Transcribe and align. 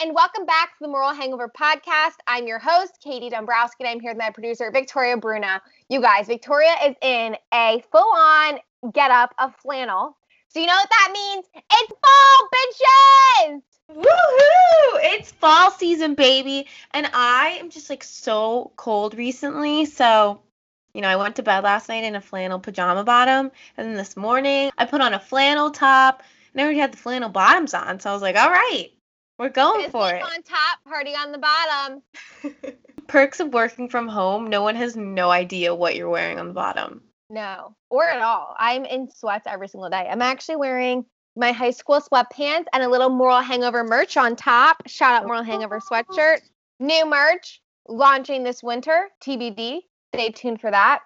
and 0.00 0.14
welcome 0.14 0.44
back 0.44 0.70
to 0.70 0.76
the 0.80 0.88
Moral 0.88 1.14
Hangover 1.14 1.48
podcast. 1.48 2.14
I'm 2.26 2.48
your 2.48 2.58
host, 2.58 2.98
Katie 3.02 3.30
Dombrowski, 3.30 3.84
and 3.84 3.88
I'm 3.88 4.00
here 4.00 4.10
with 4.10 4.18
my 4.18 4.30
producer, 4.30 4.70
Victoria 4.72 5.16
Bruno. 5.16 5.60
You 5.88 6.00
guys, 6.00 6.26
Victoria 6.26 6.74
is 6.86 6.96
in 7.00 7.36
a 7.52 7.82
full 7.92 8.10
on 8.16 8.58
get 8.92 9.12
up 9.12 9.34
of 9.38 9.54
flannel. 9.56 10.16
So, 10.48 10.58
you 10.58 10.66
know 10.66 10.74
what 10.74 10.90
that 10.90 11.10
means? 11.12 11.46
It's 11.54 11.92
fall, 12.02 12.48
bitches! 12.54 13.62
Woohoo! 13.92 15.14
It's 15.14 15.30
fall 15.30 15.70
season, 15.70 16.14
baby. 16.14 16.66
And 16.92 17.08
I 17.12 17.58
am 17.60 17.70
just 17.70 17.88
like 17.88 18.02
so 18.02 18.72
cold 18.76 19.14
recently. 19.14 19.84
So, 19.84 20.40
you 20.92 21.02
know, 21.02 21.08
I 21.08 21.16
went 21.16 21.36
to 21.36 21.42
bed 21.44 21.62
last 21.62 21.88
night 21.88 22.04
in 22.04 22.16
a 22.16 22.20
flannel 22.20 22.58
pajama 22.58 23.04
bottom. 23.04 23.52
And 23.76 23.88
then 23.88 23.96
this 23.96 24.16
morning, 24.16 24.72
I 24.76 24.86
put 24.86 25.02
on 25.02 25.14
a 25.14 25.20
flannel 25.20 25.70
top. 25.70 26.24
And 26.52 26.60
I 26.60 26.64
already 26.64 26.80
had 26.80 26.92
the 26.92 26.98
flannel 26.98 27.28
bottoms 27.28 27.74
on. 27.74 28.00
So 28.00 28.10
I 28.10 28.12
was 28.12 28.22
like, 28.22 28.36
all 28.36 28.50
right, 28.50 28.90
we're 29.38 29.48
going 29.48 29.90
for 29.90 30.10
it. 30.10 30.22
on 30.22 30.42
top, 30.42 30.78
party 30.86 31.10
on 31.10 31.32
the 31.32 31.38
bottom. 31.38 32.02
Perks 33.06 33.40
of 33.40 33.52
working 33.52 33.88
from 33.88 34.08
home 34.08 34.48
no 34.48 34.62
one 34.62 34.76
has 34.76 34.96
no 34.96 35.30
idea 35.30 35.74
what 35.74 35.96
you're 35.96 36.08
wearing 36.08 36.38
on 36.38 36.48
the 36.48 36.54
bottom. 36.54 37.02
No, 37.30 37.74
or 37.90 38.04
at 38.04 38.20
all. 38.20 38.54
I'm 38.58 38.84
in 38.84 39.10
sweats 39.10 39.46
every 39.46 39.68
single 39.68 39.90
day. 39.90 40.08
I'm 40.10 40.22
actually 40.22 40.56
wearing 40.56 41.04
my 41.36 41.52
high 41.52 41.70
school 41.70 42.00
sweatpants 42.00 42.66
and 42.72 42.82
a 42.82 42.88
little 42.88 43.10
Moral 43.10 43.40
Hangover 43.40 43.82
merch 43.82 44.16
on 44.16 44.36
top. 44.36 44.86
Shout 44.86 45.14
out 45.14 45.26
Moral 45.26 45.42
Hangover 45.42 45.80
sweatshirt. 45.80 46.40
New 46.78 47.06
merch 47.06 47.60
launching 47.88 48.42
this 48.42 48.62
winter, 48.62 49.08
TBD. 49.22 49.80
Stay 50.14 50.30
tuned 50.30 50.60
for 50.60 50.70
that. 50.70 51.00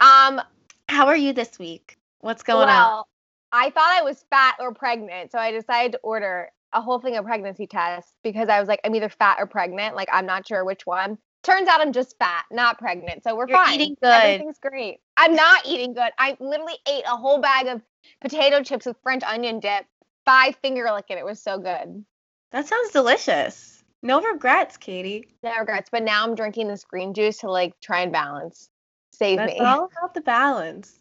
Um, 0.00 0.40
How 0.88 1.06
are 1.06 1.16
you 1.16 1.32
this 1.32 1.58
week? 1.58 1.98
What's 2.20 2.42
going 2.42 2.62
on? 2.62 2.66
well, 2.68 2.98
on? 2.98 3.04
I 3.52 3.70
thought 3.70 3.90
I 3.90 4.02
was 4.02 4.24
fat 4.30 4.56
or 4.58 4.72
pregnant, 4.72 5.32
so 5.32 5.38
I 5.38 5.50
decided 5.50 5.92
to 5.92 5.98
order 5.98 6.50
a 6.72 6.80
whole 6.80 6.98
thing 6.98 7.16
of 7.16 7.24
pregnancy 7.24 7.66
tests 7.66 8.12
because 8.22 8.48
I 8.48 8.58
was 8.60 8.68
like, 8.68 8.80
I'm 8.84 8.94
either 8.94 9.08
fat 9.08 9.36
or 9.38 9.46
pregnant. 9.46 9.96
Like, 9.96 10.08
I'm 10.12 10.26
not 10.26 10.46
sure 10.46 10.64
which 10.64 10.86
one. 10.86 11.18
Turns 11.42 11.68
out 11.68 11.80
I'm 11.80 11.92
just 11.92 12.16
fat, 12.18 12.44
not 12.50 12.78
pregnant. 12.78 13.24
So 13.24 13.34
we're 13.34 13.48
You're 13.48 13.56
fine. 13.56 13.80
eating 13.80 13.96
good. 14.00 14.12
Everything's 14.12 14.58
great. 14.58 15.00
I'm 15.16 15.34
not 15.34 15.66
eating 15.66 15.92
good. 15.92 16.10
I 16.18 16.36
literally 16.38 16.78
ate 16.88 17.04
a 17.04 17.16
whole 17.16 17.40
bag 17.40 17.66
of 17.66 17.82
potato 18.20 18.62
chips 18.62 18.86
with 18.86 18.96
French 19.02 19.22
onion 19.24 19.58
dip, 19.58 19.84
five 20.24 20.56
finger 20.62 20.88
licking. 20.92 21.18
It 21.18 21.24
was 21.24 21.42
so 21.42 21.58
good. 21.58 22.04
That 22.52 22.68
sounds 22.68 22.90
delicious. 22.90 23.82
No 24.02 24.20
regrets, 24.20 24.76
Katie. 24.76 25.28
No 25.42 25.58
regrets. 25.58 25.88
But 25.90 26.02
now 26.02 26.24
I'm 26.24 26.34
drinking 26.34 26.68
this 26.68 26.84
green 26.84 27.14
juice 27.14 27.38
to 27.38 27.50
like 27.50 27.78
try 27.80 28.00
and 28.00 28.12
balance. 28.12 28.68
Save 29.12 29.38
That's 29.38 29.52
me. 29.52 29.60
all 29.60 29.90
about 29.96 30.14
the 30.14 30.20
balance. 30.20 30.98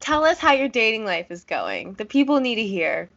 Tell 0.00 0.24
us 0.24 0.38
how 0.38 0.52
your 0.52 0.68
dating 0.68 1.04
life 1.04 1.30
is 1.30 1.44
going. 1.44 1.94
The 1.94 2.04
people 2.04 2.40
need 2.40 2.56
to 2.56 2.66
hear. 2.66 3.08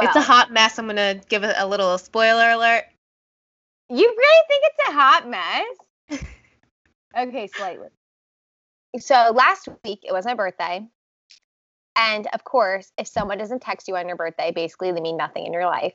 It's 0.00 0.16
a 0.16 0.22
hot 0.22 0.52
mess. 0.52 0.78
I'm 0.78 0.86
gonna 0.86 1.20
give 1.28 1.44
it 1.44 1.54
a 1.58 1.66
little 1.66 1.98
spoiler 1.98 2.50
alert. 2.50 2.84
You 3.88 4.08
really 4.16 4.42
think 4.48 4.64
it's 4.64 4.88
a 4.88 4.92
hot 4.92 5.28
mess? 5.28 6.22
okay, 7.18 7.46
slightly. 7.46 7.88
So 8.98 9.32
last 9.34 9.68
week 9.84 10.00
it 10.02 10.12
was 10.12 10.24
my 10.24 10.34
birthday. 10.34 10.86
And 11.96 12.26
of 12.32 12.44
course, 12.44 12.90
if 12.96 13.06
someone 13.06 13.38
doesn't 13.38 13.60
text 13.60 13.88
you 13.88 13.96
on 13.96 14.08
your 14.08 14.16
birthday, 14.16 14.50
basically 14.50 14.92
they 14.92 15.00
mean 15.00 15.16
nothing 15.16 15.46
in 15.46 15.52
your 15.52 15.66
life. 15.66 15.94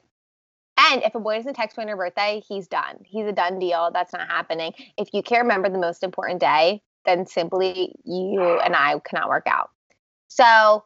And 0.79 1.01
if 1.01 1.15
a 1.15 1.19
boy 1.19 1.37
doesn't 1.37 1.55
text 1.55 1.75
you 1.75 1.81
on 1.81 1.87
your 1.87 1.97
birthday, 1.97 2.43
he's 2.47 2.67
done. 2.67 2.99
He's 3.03 3.25
a 3.25 3.31
done 3.31 3.57
deal. 3.57 3.89
That's 3.91 4.13
not 4.13 4.27
happening. 4.27 4.73
If 4.97 5.09
you 5.11 5.23
can't 5.23 5.43
remember 5.43 5.69
the 5.69 5.79
most 5.79 6.03
important 6.03 6.39
day, 6.39 6.81
then 7.05 7.25
simply 7.25 7.95
you 8.03 8.59
and 8.59 8.75
I 8.75 8.99
cannot 8.99 9.29
work 9.29 9.47
out. 9.47 9.71
So, 10.27 10.83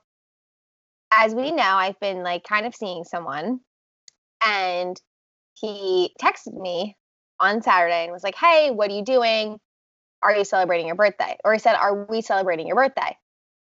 as 1.12 1.36
we 1.36 1.52
know, 1.52 1.64
I've 1.64 2.00
been 2.00 2.23
like 2.23 2.44
kind 2.44 2.66
of 2.66 2.76
seeing 2.76 3.04
someone, 3.04 3.59
and 4.44 5.00
he 5.54 6.16
texted 6.22 6.59
me 6.59 6.95
on 7.40 7.62
Saturday 7.62 8.04
and 8.04 8.12
was 8.12 8.23
like, 8.23 8.36
Hey, 8.36 8.72
what 8.72 8.90
are 8.90 8.95
you 8.95 9.04
doing? 9.04 9.59
Are 10.23 10.36
you 10.36 10.45
celebrating 10.45 10.88
your 10.88 10.95
birthday? 10.95 11.38
Or 11.44 11.54
he 11.54 11.60
said, 11.60 11.76
Are 11.76 12.05
we 12.05 12.21
celebrating 12.21 12.67
your 12.67 12.76
birthday? 12.76 13.16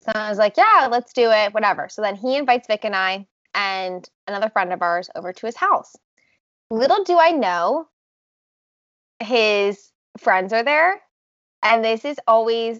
So 0.03 0.11
I 0.15 0.29
was 0.29 0.37
like, 0.37 0.57
Yeah, 0.57 0.87
let's 0.91 1.13
do 1.13 1.31
it, 1.31 1.53
whatever. 1.53 1.87
So 1.89 2.01
then 2.01 2.15
he 2.15 2.37
invites 2.37 2.67
Vic 2.67 2.81
and 2.83 2.95
I 2.95 3.25
and 3.53 4.07
another 4.27 4.49
friend 4.49 4.71
of 4.71 4.81
ours 4.81 5.09
over 5.15 5.33
to 5.33 5.45
his 5.45 5.55
house. 5.55 5.95
Little 6.69 7.03
do 7.03 7.17
I 7.17 7.31
know, 7.31 7.87
his 9.19 9.91
friends 10.17 10.53
are 10.53 10.63
there. 10.63 11.01
And 11.63 11.83
this 11.83 12.05
is 12.05 12.17
always 12.27 12.79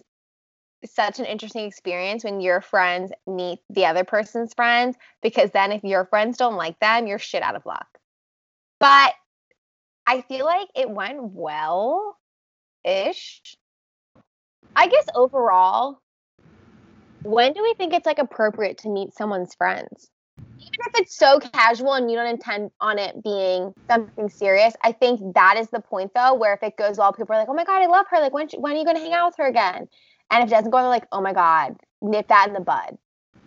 such 0.85 1.19
an 1.19 1.25
interesting 1.25 1.65
experience 1.65 2.23
when 2.23 2.41
your 2.41 2.61
friends 2.61 3.11
meet 3.27 3.59
the 3.69 3.85
other 3.85 4.03
person's 4.03 4.53
friends 4.53 4.95
because 5.21 5.51
then 5.51 5.71
if 5.71 5.83
your 5.83 6.05
friends 6.05 6.37
don't 6.37 6.55
like 6.55 6.79
them, 6.79 7.07
you're 7.07 7.19
shit 7.19 7.43
out 7.43 7.55
of 7.55 7.65
luck. 7.65 7.87
But 8.79 9.13
I 10.07 10.21
feel 10.21 10.45
like 10.45 10.69
it 10.75 10.89
went 10.89 11.21
well 11.21 12.17
ish. 12.83 13.41
I 14.75 14.87
guess 14.87 15.05
overall, 15.13 16.01
when 17.23 17.53
do 17.53 17.61
we 17.61 17.73
think 17.73 17.93
it's 17.93 18.05
like 18.05 18.19
appropriate 18.19 18.79
to 18.79 18.89
meet 18.89 19.13
someone's 19.13 19.53
friends? 19.55 20.09
Even 20.37 20.79
if 20.87 21.01
it's 21.01 21.15
so 21.15 21.39
casual 21.39 21.93
and 21.93 22.09
you 22.09 22.17
don't 22.17 22.27
intend 22.27 22.71
on 22.79 22.97
it 22.97 23.23
being 23.23 23.73
something 23.89 24.29
serious, 24.29 24.73
I 24.81 24.93
think 24.93 25.35
that 25.35 25.57
is 25.57 25.69
the 25.69 25.79
point 25.79 26.11
though, 26.15 26.33
where 26.33 26.53
if 26.53 26.63
it 26.63 26.77
goes 26.77 26.97
well, 26.97 27.13
people 27.13 27.35
are 27.35 27.39
like, 27.39 27.49
oh 27.49 27.53
my 27.53 27.65
God, 27.65 27.81
I 27.81 27.87
love 27.87 28.05
her. 28.09 28.19
Like, 28.19 28.33
when, 28.33 28.47
when 28.57 28.73
are 28.73 28.77
you 28.77 28.85
going 28.85 28.95
to 28.95 29.01
hang 29.01 29.13
out 29.13 29.27
with 29.27 29.37
her 29.37 29.47
again? 29.47 29.87
And 30.31 30.43
if 30.43 30.49
it 30.49 30.51
doesn't 30.51 30.71
go, 30.71 30.77
they're 30.77 30.87
like, 30.87 31.07
oh 31.11 31.21
my 31.21 31.33
God, 31.33 31.75
nip 32.01 32.27
that 32.27 32.47
in 32.47 32.53
the 32.53 32.59
bud. 32.59 32.97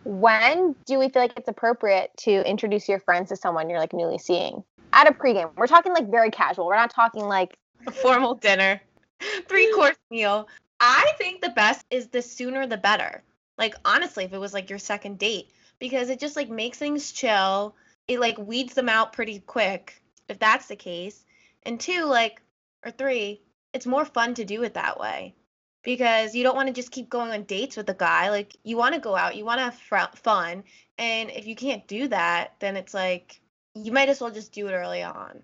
When 0.04 0.74
do 0.84 0.98
we 0.98 1.08
feel 1.08 1.22
like 1.22 1.34
it's 1.36 1.48
appropriate 1.48 2.10
to 2.18 2.48
introduce 2.48 2.88
your 2.88 2.98
friends 2.98 3.28
to 3.28 3.36
someone 3.36 3.70
you're 3.70 3.78
like 3.78 3.92
newly 3.92 4.18
seeing? 4.18 4.64
At 4.92 5.08
a 5.08 5.12
pregame. 5.12 5.54
We're 5.56 5.68
talking 5.68 5.92
like 5.92 6.10
very 6.10 6.30
casual. 6.30 6.66
We're 6.66 6.76
not 6.76 6.90
talking 6.90 7.24
like 7.24 7.56
A 7.86 7.90
formal 7.90 8.34
dinner, 8.34 8.80
three 9.48 9.72
course 9.72 9.96
meal. 10.10 10.48
I 10.80 11.12
think 11.18 11.40
the 11.40 11.50
best 11.50 11.86
is 11.90 12.08
the 12.08 12.20
sooner 12.20 12.66
the 12.66 12.76
better. 12.76 13.22
Like 13.58 13.74
honestly, 13.84 14.24
if 14.24 14.32
it 14.32 14.38
was 14.38 14.52
like 14.52 14.68
your 14.68 14.80
second 14.80 15.18
date, 15.18 15.50
because 15.78 16.10
it 16.10 16.18
just 16.18 16.36
like 16.36 16.50
makes 16.50 16.78
things 16.78 17.12
chill. 17.12 17.76
It 18.08 18.18
like 18.18 18.36
weeds 18.38 18.74
them 18.74 18.88
out 18.88 19.12
pretty 19.12 19.38
quick 19.40 20.02
if 20.28 20.38
that's 20.40 20.66
the 20.66 20.76
case. 20.76 21.24
And 21.62 21.78
two, 21.78 22.04
like 22.04 22.42
or 22.84 22.90
three, 22.90 23.40
it's 23.72 23.86
more 23.86 24.04
fun 24.04 24.34
to 24.34 24.44
do 24.44 24.64
it 24.64 24.74
that 24.74 24.98
way 24.98 25.36
because 25.82 26.34
you 26.34 26.42
don't 26.42 26.56
want 26.56 26.68
to 26.68 26.74
just 26.74 26.90
keep 26.90 27.08
going 27.08 27.30
on 27.30 27.44
dates 27.44 27.76
with 27.76 27.88
a 27.90 27.94
guy. 27.94 28.30
Like 28.30 28.56
you 28.62 28.76
want 28.76 28.94
to 28.94 29.00
go 29.00 29.16
out, 29.16 29.36
you 29.36 29.44
want 29.44 29.58
to 29.58 29.64
have 29.64 29.74
fr- 29.74 30.16
fun, 30.16 30.64
and 30.98 31.30
if 31.30 31.46
you 31.46 31.56
can't 31.56 31.86
do 31.86 32.08
that, 32.08 32.54
then 32.60 32.76
it's 32.76 32.94
like 32.94 33.40
you 33.74 33.92
might 33.92 34.08
as 34.08 34.20
well 34.20 34.30
just 34.30 34.52
do 34.52 34.68
it 34.68 34.72
early 34.72 35.02
on. 35.02 35.42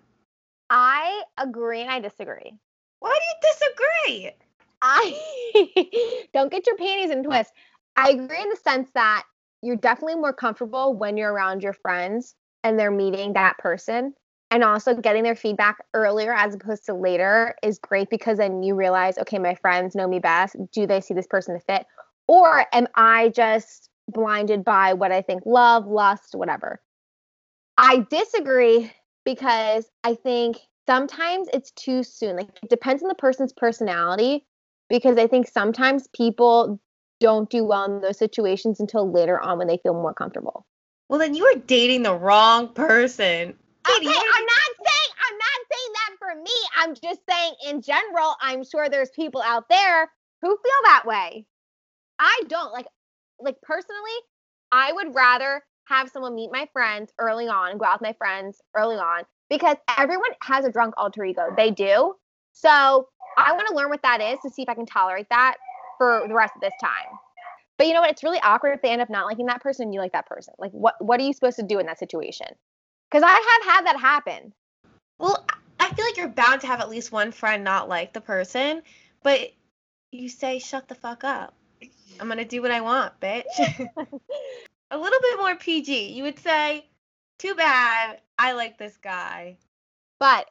I 0.69 1.23
agree 1.37 1.81
and 1.81 1.89
I 1.89 1.99
disagree. 1.99 2.53
Why 2.99 3.17
do 3.19 3.49
you 3.49 3.53
disagree? 3.53 4.31
I 4.81 6.27
don't 6.33 6.51
get 6.51 6.67
your 6.67 6.77
panties 6.77 7.11
in 7.11 7.23
twist. 7.23 7.51
I 7.95 8.11
agree 8.11 8.41
in 8.41 8.49
the 8.49 8.59
sense 8.63 8.89
that 8.93 9.23
you're 9.61 9.75
definitely 9.75 10.15
more 10.15 10.33
comfortable 10.33 10.93
when 10.93 11.17
you're 11.17 11.33
around 11.33 11.63
your 11.63 11.73
friends 11.73 12.35
and 12.63 12.79
they're 12.79 12.91
meeting 12.91 13.33
that 13.33 13.57
person. 13.57 14.13
And 14.51 14.63
also 14.63 14.95
getting 14.95 15.23
their 15.23 15.35
feedback 15.35 15.77
earlier 15.93 16.33
as 16.33 16.55
opposed 16.55 16.85
to 16.85 16.95
later 16.95 17.55
is 17.61 17.77
great 17.77 18.09
because 18.09 18.39
then 18.39 18.63
you 18.63 18.73
realize, 18.73 19.17
okay, 19.19 19.37
my 19.37 19.53
friends 19.55 19.95
know 19.95 20.07
me 20.07 20.19
best. 20.19 20.55
Do 20.73 20.87
they 20.87 21.01
see 21.01 21.13
this 21.13 21.27
person 21.27 21.53
to 21.53 21.63
fit? 21.63 21.85
Or 22.27 22.65
am 22.73 22.87
I 22.95 23.29
just 23.29 23.89
blinded 24.07 24.63
by 24.63 24.93
what 24.93 25.11
I 25.11 25.21
think 25.21 25.43
love, 25.45 25.85
lust, 25.85 26.33
whatever? 26.33 26.81
I 27.77 28.05
disagree 28.09 28.91
because 29.23 29.85
I 30.03 30.15
think 30.15 30.57
sometimes 30.87 31.47
it's 31.53 31.71
too 31.71 32.03
soon. 32.03 32.37
Like 32.37 32.49
it 32.63 32.69
depends 32.69 33.03
on 33.03 33.09
the 33.09 33.15
person's 33.15 33.53
personality 33.53 34.45
because 34.89 35.17
I 35.17 35.27
think 35.27 35.47
sometimes 35.47 36.07
people 36.15 36.79
don't 37.19 37.49
do 37.49 37.63
well 37.63 37.85
in 37.85 38.01
those 38.01 38.17
situations 38.17 38.79
until 38.79 39.11
later 39.11 39.39
on 39.39 39.59
when 39.59 39.67
they 39.67 39.77
feel 39.77 39.93
more 39.93 40.13
comfortable. 40.13 40.65
Well, 41.07 41.19
then 41.19 41.35
you 41.35 41.45
are 41.45 41.55
dating 41.55 42.03
the 42.03 42.15
wrong 42.15 42.73
person. 42.73 43.55
Okay, 43.87 44.07
I'm 44.07 44.45
not 44.45 44.69
saying 44.77 45.11
I'm 45.25 45.37
not 45.37 45.59
saying 45.71 45.91
that 45.93 46.11
for 46.19 46.35
me. 46.41 46.51
I'm 46.77 46.93
just 46.95 47.21
saying 47.29 47.53
in 47.67 47.81
general, 47.81 48.35
I'm 48.41 48.63
sure 48.63 48.89
there's 48.89 49.09
people 49.11 49.41
out 49.41 49.69
there 49.69 50.09
who 50.41 50.49
feel 50.49 50.81
that 50.83 51.03
way. 51.05 51.45
I 52.19 52.41
don't 52.47 52.71
like 52.73 52.87
like 53.39 53.55
personally, 53.61 53.95
I 54.71 54.91
would 54.91 55.15
rather 55.15 55.63
have 55.85 56.09
someone 56.09 56.35
meet 56.35 56.51
my 56.51 56.67
friends 56.71 57.11
early 57.19 57.47
on 57.47 57.77
go 57.77 57.85
out 57.85 57.99
with 57.99 58.07
my 58.07 58.15
friends 58.17 58.61
early 58.75 58.97
on 58.97 59.23
because 59.49 59.77
everyone 59.97 60.29
has 60.41 60.65
a 60.65 60.71
drunk 60.71 60.93
alter 60.97 61.23
ego. 61.23 61.47
They 61.55 61.71
do. 61.71 62.13
So 62.51 63.07
I 63.37 63.53
want 63.53 63.67
to 63.69 63.75
learn 63.75 63.89
what 63.89 64.03
that 64.03 64.21
is 64.21 64.37
to 64.43 64.49
see 64.49 64.61
if 64.61 64.69
I 64.69 64.75
can 64.75 64.85
tolerate 64.85 65.27
that 65.29 65.55
for 65.97 66.25
the 66.27 66.35
rest 66.35 66.53
of 66.55 66.61
this 66.61 66.73
time. 66.81 67.17
But 67.77 67.87
you 67.87 67.93
know 67.93 68.01
what? 68.01 68.11
It's 68.11 68.23
really 68.23 68.39
awkward 68.41 68.73
if 68.73 68.81
they 68.81 68.89
end 68.89 69.01
up 69.01 69.09
not 69.09 69.25
liking 69.25 69.45
that 69.45 69.61
person 69.61 69.85
and 69.85 69.93
you 69.93 70.01
like 70.01 70.11
that 70.11 70.27
person. 70.27 70.53
Like 70.59 70.71
what 70.71 70.95
what 70.99 71.19
are 71.19 71.23
you 71.23 71.33
supposed 71.33 71.55
to 71.57 71.63
do 71.63 71.79
in 71.79 71.85
that 71.85 71.97
situation? 71.97 72.47
Because 73.09 73.23
I 73.23 73.31
have 73.31 73.75
had 73.75 73.85
that 73.87 73.99
happen. 73.99 74.53
Well, 75.17 75.45
I 75.79 75.89
feel 75.93 76.05
like 76.05 76.17
you're 76.17 76.27
bound 76.27 76.61
to 76.61 76.67
have 76.67 76.79
at 76.79 76.89
least 76.89 77.11
one 77.11 77.31
friend 77.31 77.63
not 77.63 77.89
like 77.89 78.13
the 78.13 78.21
person, 78.21 78.81
but 79.23 79.51
you 80.11 80.29
say, 80.29 80.59
shut 80.59 80.87
the 80.87 80.95
fuck 80.95 81.23
up. 81.23 81.53
I'm 82.19 82.27
going 82.27 82.37
to 82.37 82.45
do 82.45 82.61
what 82.61 82.71
I 82.71 82.81
want, 82.81 83.19
bitch. 83.19 83.45
a 84.91 84.97
little 84.97 85.19
bit 85.21 85.39
more 85.39 85.55
PG. 85.55 86.09
You 86.13 86.23
would 86.23 86.39
say, 86.39 86.85
Too 87.39 87.55
bad. 87.55 88.19
I 88.37 88.51
like 88.51 88.77
this 88.77 88.97
guy. 88.97 89.57
But 90.19 90.49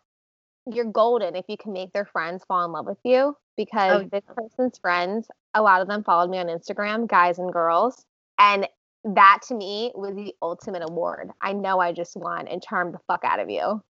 you're 0.67 0.87
golden 0.87 1.37
if 1.37 1.45
you 1.49 1.57
can 1.57 1.73
make 1.73 1.93
their 1.93 2.07
friends 2.07 2.45
fall 2.49 2.65
in 2.65 2.73
love 2.73 2.87
with 2.87 2.99
you 3.05 3.37
because 3.57 4.03
Oh, 4.03 4.09
this 4.11 4.25
person's 4.35 4.79
friends, 4.79 5.29
a 5.55 5.63
lot 5.63 5.83
of 5.83 5.89
them 5.89 6.03
followed 6.03 6.31
me 6.31 6.39
on 6.39 6.47
Instagram, 6.47 7.07
guys 7.07 7.39
and 7.39 7.53
girls. 7.53 8.05
And 8.39 8.67
that 9.05 9.41
to 9.49 9.55
me 9.55 9.93
was 9.95 10.15
the 10.15 10.35
ultimate 10.43 10.83
award. 10.83 11.31
I 11.41 11.53
know 11.53 11.79
I 11.79 11.93
just 11.93 12.17
won 12.17 12.49
and 12.49 12.63
charmed 12.63 12.95
the 12.95 13.01
fuck 13.07 13.25
out 13.25 13.41
of 13.41 13.51
you. 13.51 13.83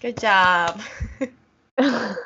Good 0.00 0.18
job. 0.18 0.80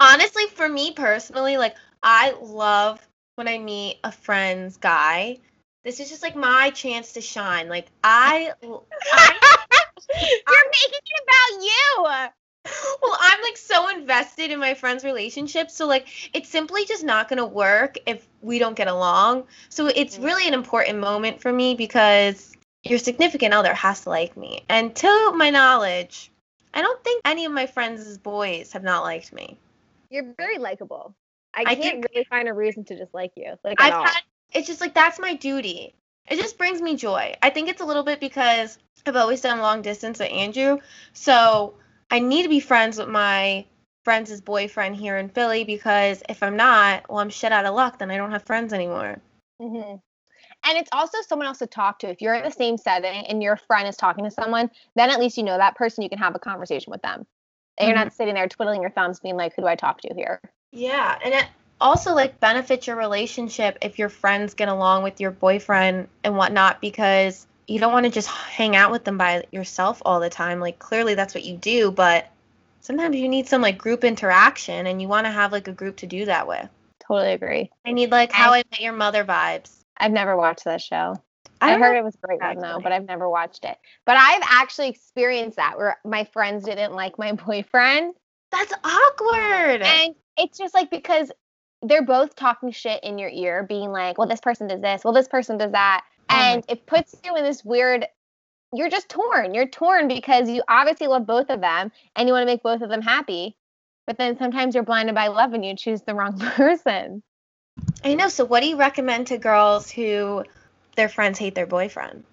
Honestly, 0.00 0.46
for 0.54 0.68
me 0.68 0.92
personally, 0.92 1.56
like 1.56 1.76
I 2.02 2.34
love 2.40 3.06
when 3.36 3.48
I 3.48 3.58
meet 3.58 3.98
a 4.04 4.12
friend's 4.12 4.76
guy. 4.76 5.38
This 5.84 6.00
is 6.00 6.10
just 6.10 6.22
like 6.22 6.36
my 6.36 6.70
chance 6.70 7.12
to 7.12 7.20
shine. 7.20 7.68
Like 7.68 7.86
I, 8.04 8.52
I 8.62 8.66
You're 10.20 10.70
making 10.72 11.00
it 11.04 11.22
about 11.22 11.62
you. 11.62 12.28
Well, 13.02 13.16
I'm 13.20 13.42
like 13.42 13.56
so 13.56 13.88
invested 13.88 14.50
in 14.50 14.58
my 14.58 14.74
friend's 14.74 15.04
relationship. 15.04 15.70
So 15.70 15.86
like 15.86 16.08
it's 16.34 16.48
simply 16.48 16.84
just 16.86 17.04
not 17.04 17.28
gonna 17.28 17.46
work 17.46 17.96
if 18.06 18.26
we 18.42 18.58
don't 18.58 18.76
get 18.76 18.88
along. 18.88 19.44
So 19.68 19.86
it's 19.86 20.18
Mhm. 20.18 20.24
really 20.24 20.48
an 20.48 20.54
important 20.54 20.98
moment 20.98 21.40
for 21.40 21.52
me 21.52 21.74
because 21.74 22.52
your 22.84 22.98
significant 22.98 23.54
other 23.54 23.74
has 23.74 24.02
to 24.02 24.10
like 24.10 24.36
me. 24.36 24.64
And 24.68 24.94
to 24.96 25.32
my 25.34 25.50
knowledge, 25.50 26.30
I 26.74 26.82
don't 26.82 27.02
think 27.02 27.22
any 27.24 27.44
of 27.44 27.52
my 27.52 27.66
friends' 27.66 28.18
boys 28.18 28.72
have 28.72 28.82
not 28.82 29.02
liked 29.02 29.32
me. 29.32 29.58
You're 30.10 30.34
very 30.36 30.58
likable. 30.58 31.14
I 31.54 31.62
I 31.66 31.74
can't 31.74 32.06
really 32.10 32.24
find 32.24 32.48
a 32.48 32.52
reason 32.52 32.84
to 32.84 32.96
dislike 32.96 33.32
you. 33.36 33.58
Like 33.64 33.80
I've 33.80 33.94
had 33.94 34.20
it's 34.52 34.66
just 34.66 34.80
like 34.80 34.94
that's 34.94 35.18
my 35.18 35.34
duty. 35.34 35.94
It 36.28 36.36
just 36.38 36.58
brings 36.58 36.80
me 36.80 36.96
joy. 36.96 37.34
I 37.42 37.50
think 37.50 37.68
it's 37.68 37.80
a 37.80 37.84
little 37.86 38.02
bit 38.02 38.20
because 38.20 38.78
I've 39.06 39.16
always 39.16 39.40
done 39.40 39.60
long 39.60 39.82
distance 39.82 40.18
with 40.18 40.30
Andrew. 40.30 40.78
So 41.14 41.74
I 42.10 42.20
need 42.20 42.44
to 42.44 42.48
be 42.48 42.60
friends 42.60 42.98
with 42.98 43.08
my 43.08 43.64
friend's 44.04 44.40
boyfriend 44.40 44.96
here 44.96 45.18
in 45.18 45.28
Philly 45.28 45.64
because 45.64 46.22
if 46.28 46.42
I'm 46.42 46.56
not, 46.56 47.04
well, 47.08 47.18
I'm 47.18 47.30
shit 47.30 47.52
out 47.52 47.66
of 47.66 47.74
luck. 47.74 47.98
Then 47.98 48.10
I 48.10 48.16
don't 48.16 48.32
have 48.32 48.44
friends 48.44 48.72
anymore. 48.72 49.20
hmm 49.60 49.96
And 50.64 50.78
it's 50.78 50.88
also 50.92 51.18
someone 51.26 51.46
else 51.46 51.58
to 51.58 51.66
talk 51.66 51.98
to. 52.00 52.08
If 52.08 52.22
you're 52.22 52.34
in 52.34 52.44
the 52.44 52.50
same 52.50 52.78
setting 52.78 53.26
and 53.26 53.42
your 53.42 53.56
friend 53.56 53.86
is 53.86 53.96
talking 53.96 54.24
to 54.24 54.30
someone, 54.30 54.70
then 54.96 55.10
at 55.10 55.20
least 55.20 55.36
you 55.36 55.42
know 55.42 55.58
that 55.58 55.76
person. 55.76 56.02
You 56.02 56.08
can 56.08 56.18
have 56.18 56.34
a 56.34 56.38
conversation 56.38 56.90
with 56.90 57.02
them. 57.02 57.26
And 57.78 57.88
you're 57.88 57.96
not 57.96 58.12
sitting 58.12 58.34
there 58.34 58.48
twiddling 58.48 58.82
your 58.82 58.90
thumbs, 58.90 59.20
being 59.20 59.36
like, 59.36 59.54
"Who 59.54 59.62
do 59.62 59.68
I 59.68 59.76
talk 59.76 60.00
to 60.00 60.12
here?" 60.12 60.40
Yeah, 60.72 61.16
and 61.22 61.32
it 61.32 61.46
also 61.80 62.14
like 62.14 62.40
benefits 62.40 62.86
your 62.86 62.96
relationship 62.96 63.78
if 63.82 63.98
your 63.98 64.08
friends 64.08 64.54
get 64.54 64.68
along 64.68 65.04
with 65.04 65.20
your 65.20 65.30
boyfriend 65.30 66.08
and 66.24 66.36
whatnot 66.36 66.80
because 66.80 67.46
you 67.68 67.78
don't 67.78 67.92
want 67.92 68.04
to 68.04 68.10
just 68.10 68.28
hang 68.28 68.74
out 68.74 68.90
with 68.90 69.04
them 69.04 69.18
by 69.18 69.44
yourself 69.52 70.02
all 70.04 70.18
the 70.18 70.30
time. 70.30 70.58
Like 70.58 70.78
clearly 70.78 71.14
that's 71.14 71.34
what 71.34 71.44
you 71.44 71.56
do, 71.56 71.92
but 71.92 72.26
sometimes 72.80 73.14
you 73.14 73.28
need 73.28 73.46
some 73.46 73.60
like 73.62 73.78
group 73.78 74.02
interaction 74.02 74.86
and 74.86 75.00
you 75.00 75.06
want 75.06 75.26
to 75.26 75.30
have 75.30 75.52
like 75.52 75.68
a 75.68 75.72
group 75.72 75.98
to 75.98 76.06
do 76.06 76.24
that 76.24 76.48
with. 76.48 76.68
Totally 77.06 77.34
agree. 77.34 77.70
I 77.84 77.92
need 77.92 78.10
like 78.10 78.32
how 78.32 78.52
I 78.52 78.64
met 78.70 78.80
your 78.80 78.94
mother 78.94 79.24
vibes. 79.24 79.84
I've 79.96 80.12
never 80.12 80.36
watched 80.36 80.64
that 80.64 80.80
show. 80.80 81.16
I, 81.60 81.72
don't 81.72 81.82
heard 81.82 81.96
it 81.96 82.04
was 82.04 82.14
a 82.14 82.26
great 82.26 82.40
one 82.40 82.58
though, 82.58 82.80
but 82.80 82.92
I've 82.92 83.06
never 83.06 83.28
watched 83.28 83.64
it. 83.64 83.76
But 84.06 84.16
I've 84.16 84.42
actually 84.44 84.88
experienced 84.88 85.56
that 85.56 85.76
where 85.76 85.98
my 86.04 86.24
friends 86.24 86.64
didn't 86.64 86.92
like 86.94 87.18
my 87.18 87.32
boyfriend, 87.46 88.14
That's 88.50 88.72
awkward. 88.82 89.82
and 89.82 90.14
it's 90.38 90.56
just 90.56 90.72
like 90.72 90.90
because 90.90 91.30
they're 91.82 92.02
both 92.02 92.34
talking 92.34 92.70
shit 92.70 93.02
in 93.04 93.18
your 93.18 93.28
ear, 93.28 93.62
being 93.62 93.90
like, 93.90 94.18
"Well, 94.18 94.28
this 94.28 94.40
person 94.40 94.68
does 94.68 94.80
this. 94.80 95.04
Well, 95.04 95.12
this 95.12 95.28
person 95.28 95.58
does 95.58 95.72
that," 95.72 96.04
Oh 96.30 96.34
and 96.34 96.64
it 96.68 96.86
puts 96.86 97.14
you 97.24 97.36
in 97.36 97.44
this 97.44 97.64
weird. 97.64 98.06
You're 98.72 98.90
just 98.90 99.08
torn. 99.08 99.54
You're 99.54 99.68
torn 99.68 100.08
because 100.08 100.48
you 100.50 100.62
obviously 100.68 101.06
love 101.06 101.26
both 101.26 101.48
of 101.48 101.60
them 101.60 101.90
and 102.16 102.28
you 102.28 102.34
want 102.34 102.42
to 102.42 102.52
make 102.52 102.62
both 102.62 102.82
of 102.82 102.90
them 102.90 103.00
happy, 103.00 103.56
but 104.06 104.18
then 104.18 104.36
sometimes 104.36 104.74
you're 104.74 104.84
blinded 104.84 105.14
by 105.14 105.28
love 105.28 105.54
and 105.54 105.64
you 105.64 105.74
choose 105.74 106.02
the 106.02 106.14
wrong 106.14 106.38
person. 106.56 107.22
I 108.04 108.14
know. 108.14 108.28
So 108.28 108.44
what 108.44 108.62
do 108.62 108.68
you 108.68 108.76
recommend 108.76 109.28
to 109.28 109.38
girls 109.38 109.90
who 109.90 110.44
their 110.96 111.08
friends 111.08 111.38
hate 111.38 111.54
their 111.54 111.66
boyfriend? 111.66 112.24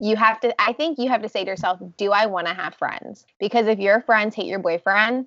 you 0.00 0.16
have 0.16 0.40
to 0.40 0.60
i 0.60 0.72
think 0.72 0.98
you 0.98 1.08
have 1.08 1.22
to 1.22 1.28
say 1.28 1.44
to 1.44 1.50
yourself 1.50 1.80
do 1.96 2.10
i 2.10 2.26
want 2.26 2.46
to 2.46 2.54
have 2.54 2.74
friends 2.74 3.24
because 3.38 3.66
if 3.66 3.78
your 3.78 4.00
friends 4.02 4.34
hate 4.34 4.46
your 4.46 4.58
boyfriend 4.58 5.26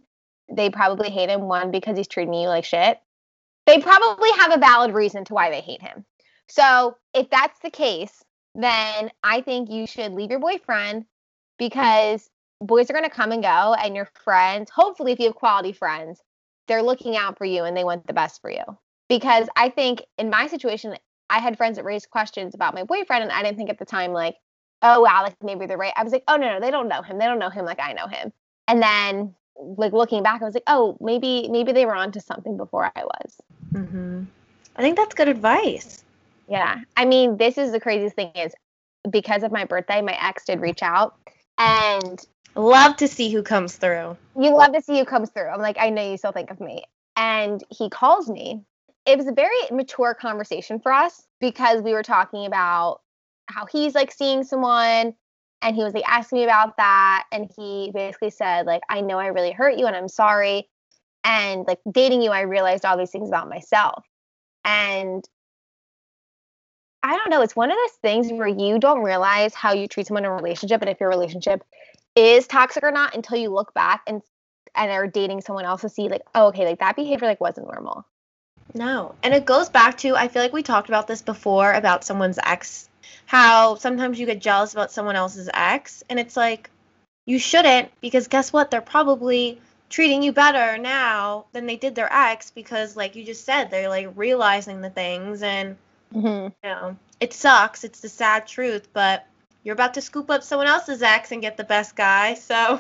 they 0.50 0.70
probably 0.70 1.10
hate 1.10 1.30
him 1.30 1.42
one 1.42 1.72
because 1.72 1.98
he's 1.98 2.08
treating 2.08 2.34
you 2.34 2.48
like 2.48 2.66
shit 2.66 3.00
they 3.66 3.80
probably 3.80 4.30
have 4.38 4.54
a 4.54 4.60
valid 4.60 4.94
reason 4.94 5.26
to 5.26 5.34
why 5.34 5.50
they 5.50 5.62
hate 5.62 5.82
him 5.82 6.06
so 6.48 6.98
if 7.14 7.30
that's 7.30 7.60
the 7.60 7.70
case 7.70 8.24
then 8.56 9.12
i 9.24 9.42
think 9.42 9.70
you 9.70 9.86
should 9.88 10.14
leave 10.14 10.30
your 10.30 10.40
boyfriend 10.40 11.06
because 11.58 12.30
boys 12.62 12.90
are 12.90 12.94
going 12.94 13.04
to 13.04 13.10
come 13.10 13.32
and 13.32 13.44
go 13.44 13.76
and 13.80 13.96
your 13.96 14.10
friends 14.24 14.70
hopefully 14.70 15.12
if 15.12 15.20
you 15.20 15.26
have 15.26 15.36
quality 15.36 15.72
friends 15.72 16.22
they're 16.68 16.84
looking 16.84 17.16
out 17.16 17.38
for 17.38 17.46
you 17.46 17.64
and 17.64 17.78
they 17.78 17.84
want 17.84 18.06
the 18.08 18.14
best 18.14 18.42
for 18.42 18.50
you 18.50 18.64
because 19.10 19.48
i 19.56 19.70
think 19.70 20.04
in 20.18 20.30
my 20.30 20.48
situation 20.48 20.96
i 21.30 21.40
had 21.40 21.58
friends 21.58 21.78
that 21.78 21.86
raised 21.86 22.10
questions 22.10 22.56
about 22.56 22.74
my 22.74 22.84
boyfriend 22.84 23.24
and 23.24 23.32
i 23.32 23.44
didn't 23.44 23.58
think 23.58 23.70
at 23.70 23.80
the 23.80 23.86
time 23.86 24.12
like 24.12 24.36
oh 24.82 25.02
wow, 25.02 25.24
like 25.24 25.36
maybe 25.44 25.66
they're 25.66 25.78
right. 25.78 25.94
I 25.96 26.04
was 26.04 26.14
like, 26.14 26.24
oh 26.28 26.36
no, 26.36 26.54
no, 26.54 26.60
they 26.60 26.72
don't 26.72 26.88
know 26.88 27.02
him. 27.02 27.18
They 27.18 27.26
don't 27.26 27.40
know 27.40 27.50
him 27.50 27.66
like 27.66 27.80
I 27.80 27.94
know 27.94 28.08
him. 28.08 28.32
And 28.68 28.82
then 28.82 29.36
like 29.56 29.94
looking 29.94 30.24
back, 30.24 30.42
I 30.42 30.46
was 30.46 30.54
like, 30.54 30.64
oh, 30.68 30.98
maybe 31.02 31.48
maybe 31.50 31.72
they 31.72 31.86
were 31.86 31.96
onto 31.96 32.20
something 32.20 32.58
before 32.58 32.92
I 32.96 33.04
was. 33.04 33.38
Mm-hmm. 33.74 34.24
I 34.76 34.82
think 34.82 34.98
that's 34.98 35.16
good 35.16 35.28
advice. 35.28 36.04
Yeah. 36.48 36.80
I 36.96 37.06
mean, 37.06 37.38
this 37.38 37.58
is 37.58 37.72
the 37.72 37.80
craziest 37.80 38.16
thing 38.16 38.32
is 38.36 38.54
because 39.10 39.44
of 39.44 39.52
my 39.52 39.66
birthday, 39.66 40.02
my 40.02 40.18
ex 40.20 40.46
did 40.46 40.60
reach 40.60 40.82
out 40.82 41.16
and 41.58 42.20
Love 42.56 42.96
to 42.98 43.08
see 43.08 43.30
who 43.32 43.44
comes 43.44 43.76
through. 43.76 44.18
you 44.40 44.56
love 44.56 44.74
to 44.74 44.82
see 44.82 44.98
who 44.98 45.06
comes 45.06 45.30
through. 45.30 45.48
I'm 45.48 45.62
like, 45.62 45.78
I 45.80 45.92
know 45.92 46.10
you 46.10 46.18
still 46.18 46.32
think 46.32 46.50
of 46.50 46.60
me. 46.60 46.84
And 47.16 47.64
he 47.70 47.90
calls 47.90 48.30
me. 48.30 48.64
It 49.06 49.18
was 49.18 49.28
a 49.28 49.32
very 49.32 49.56
mature 49.72 50.16
conversation 50.16 50.80
for 50.80 50.92
us 50.92 51.28
because 51.40 51.82
we 51.84 51.94
were 51.94 52.04
talking 52.04 52.46
about 52.48 53.02
how 53.48 53.66
he's 53.68 53.94
like 53.94 54.12
seeing 54.12 54.44
someone 54.44 55.14
and 55.62 55.76
he 55.76 55.84
was 55.84 55.94
like 55.94 56.04
asking 56.08 56.40
me 56.40 56.44
about 56.44 56.78
that 56.78 57.26
and 57.32 57.50
he 57.56 57.92
basically 57.94 58.30
said 58.30 58.66
like 58.66 58.82
I 58.90 59.02
know 59.02 59.20
I 59.20 59.28
really 59.28 59.52
hurt 59.52 59.78
you 59.78 59.86
and 59.86 59.96
I'm 59.96 60.10
sorry 60.10 60.68
and 61.24 61.66
like 61.68 61.80
dating 61.92 62.22
you 62.22 62.32
I 62.32 62.42
realized 62.42 62.86
all 62.86 62.98
these 62.98 63.12
things 63.12 63.30
about 63.30 63.50
myself. 63.50 64.04
And 64.66 65.24
I 67.08 67.16
don't 67.16 67.30
know, 67.30 67.42
it's 67.42 67.56
one 67.56 67.72
of 67.72 67.78
those 67.78 67.98
things 68.02 68.32
where 68.32 68.48
you 68.48 68.80
don't 68.80 69.02
realize 69.02 69.54
how 69.54 69.74
you 69.74 69.88
treat 69.88 70.08
someone 70.08 70.26
in 70.26 70.32
a 70.32 70.36
relationship 70.36 70.82
and 70.82 70.90
if 70.90 71.00
your 71.00 71.10
relationship 71.10 71.64
is 72.16 72.48
toxic 72.48 72.84
or 72.84 72.92
not 72.92 73.16
until 73.16 73.38
you 73.38 73.50
look 73.50 73.74
back 73.74 74.02
and 74.08 74.22
and 74.76 74.92
are 74.92 75.08
dating 75.08 75.42
someone 75.42 75.66
else 75.66 75.82
to 75.82 75.90
see 75.90 76.10
like 76.10 76.22
oh 76.36 76.48
okay 76.48 76.66
like 76.66 76.80
that 76.80 76.96
behavior 76.96 77.28
like 77.28 77.40
wasn't 77.40 77.66
normal 77.66 78.06
No. 78.74 79.16
And 79.24 79.34
it 79.34 79.46
goes 79.46 79.70
back 79.70 79.98
to 80.00 80.16
I 80.16 80.28
feel 80.28 80.42
like 80.42 80.54
we 80.54 80.64
talked 80.64 80.90
about 80.90 81.08
this 81.08 81.22
before 81.22 81.72
about 81.72 82.04
someone's 82.04 82.40
ex. 82.44 82.90
How 83.26 83.76
sometimes 83.76 84.20
you 84.20 84.26
get 84.26 84.42
jealous 84.42 84.74
about 84.74 84.92
someone 84.92 85.16
else's 85.16 85.50
ex 85.54 86.04
and 86.10 86.20
it's 86.20 86.36
like 86.36 86.70
you 87.26 87.40
shouldn't 87.40 87.90
because 88.02 88.28
guess 88.28 88.54
what? 88.54 88.72
They're 88.72 88.82
probably 88.82 89.62
treating 89.90 90.22
you 90.22 90.34
better 90.34 90.78
now 90.78 91.46
than 91.54 91.66
they 91.66 91.78
did 91.78 91.96
their 91.96 92.12
ex 92.12 92.52
because 92.52 92.96
like 92.96 93.16
you 93.16 93.24
just 93.24 93.46
said 93.46 93.70
they're 93.70 93.90
like 93.90 94.10
realizing 94.16 94.82
the 94.82 94.90
things 94.90 95.42
and 95.42 95.78
mm-hmm. 96.14 96.28
you 96.28 96.70
know, 96.70 96.98
it 97.20 97.34
sucks. 97.34 97.84
It's 97.84 98.02
the 98.02 98.10
sad 98.10 98.48
truth, 98.48 98.88
but 98.94 99.28
you're 99.64 99.74
about 99.74 99.94
to 99.96 100.02
scoop 100.02 100.30
up 100.30 100.44
someone 100.44 100.68
else's 100.68 101.02
ex 101.02 101.32
and 101.32 101.42
get 101.42 101.58
the 101.58 101.64
best 101.64 101.96
guy. 101.96 102.36
So 102.36 102.80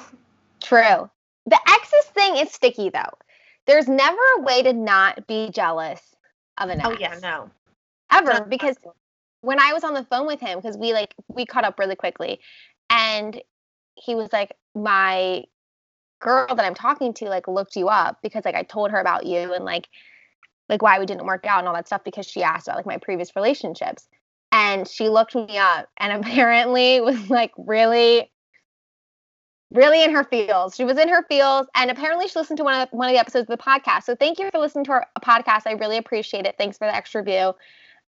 true 0.62 1.10
the 1.46 1.60
exes 1.68 2.06
thing 2.14 2.38
is 2.38 2.52
sticky 2.52 2.90
though 2.90 3.14
there's 3.68 3.88
never 3.88 4.18
a 4.38 4.42
way 4.42 4.64
to 4.64 4.74
not 4.74 5.28
be 5.28 5.50
jealous 5.52 6.02
of 6.58 6.70
an 6.70 6.82
oh, 6.84 6.92
ex 6.92 6.98
Oh 6.98 7.02
yeah, 7.02 7.20
no. 7.22 7.52
ever 8.12 8.46
because 8.46 8.78
possible. 8.78 8.96
when 9.42 9.60
I 9.60 9.74
was 9.74 9.84
on 9.84 9.94
the 9.94 10.06
phone 10.06 10.26
with 10.26 10.40
him, 10.40 10.58
because 10.58 10.78
we 10.78 10.94
like 10.94 11.14
we 11.28 11.46
caught 11.46 11.66
up 11.66 11.78
really 11.78 11.96
quickly, 11.96 12.40
and 12.90 13.40
he 13.96 14.16
was 14.16 14.32
like, 14.32 14.56
my 14.74 15.44
girl 16.20 16.56
that 16.56 16.66
I'm 16.66 16.74
talking 16.74 17.14
to 17.16 17.26
like 17.26 17.48
looked 17.48 17.76
you 17.76 17.90
up 17.90 18.20
because 18.24 18.46
like 18.46 18.56
I 18.56 18.64
told 18.64 18.90
her 18.92 19.00
about 19.00 19.26
you 19.26 19.54
and 19.54 19.66
like 19.66 19.88
like 20.70 20.82
why 20.82 21.00
we 21.00 21.06
didn't 21.06 21.26
work 21.26 21.46
out 21.46 21.60
and 21.60 21.68
all 21.68 21.74
that 21.76 21.88
stuff 21.88 22.04
because 22.04 22.26
she 22.26 22.42
asked 22.44 22.68
about 22.68 22.78
like 22.78 22.86
my 22.86 22.98
previous 22.98 23.36
relationships. 23.36 24.08
And 24.58 24.88
she 24.88 25.08
looked 25.08 25.36
me 25.36 25.58
up 25.58 25.88
and 25.98 26.12
apparently 26.26 27.00
was 27.02 27.30
like 27.30 27.52
really 27.58 28.32
really 29.72 30.02
in 30.04 30.14
her 30.16 30.24
feels. 30.24 30.76
She 30.76 30.86
was 30.86 30.98
in 30.98 31.10
her 31.10 31.24
feels 31.28 31.68
and 31.76 31.92
apparently 31.92 32.28
she 32.28 32.40
listened 32.40 32.58
to 32.58 32.64
one 32.64 32.74
of 32.80 32.90
the, 32.90 32.96
one 32.96 33.10
of 33.10 33.14
the 33.14 33.20
episodes 33.20 33.50
of 33.50 33.58
the 33.58 33.64
podcast. 33.64 34.04
So 34.04 34.16
thank 34.16 34.40
you 34.40 34.50
for 34.50 34.60
listening 34.60 34.86
to 34.86 34.92
our 34.94 35.08
podcast. 35.22 35.64
I 35.66 35.74
really 35.74 35.98
appreciate 35.98 36.46
it. 36.46 36.56
Thanks 36.58 36.78
for 36.78 36.88
the 36.88 36.96
extra 36.96 37.22
view 37.22 37.54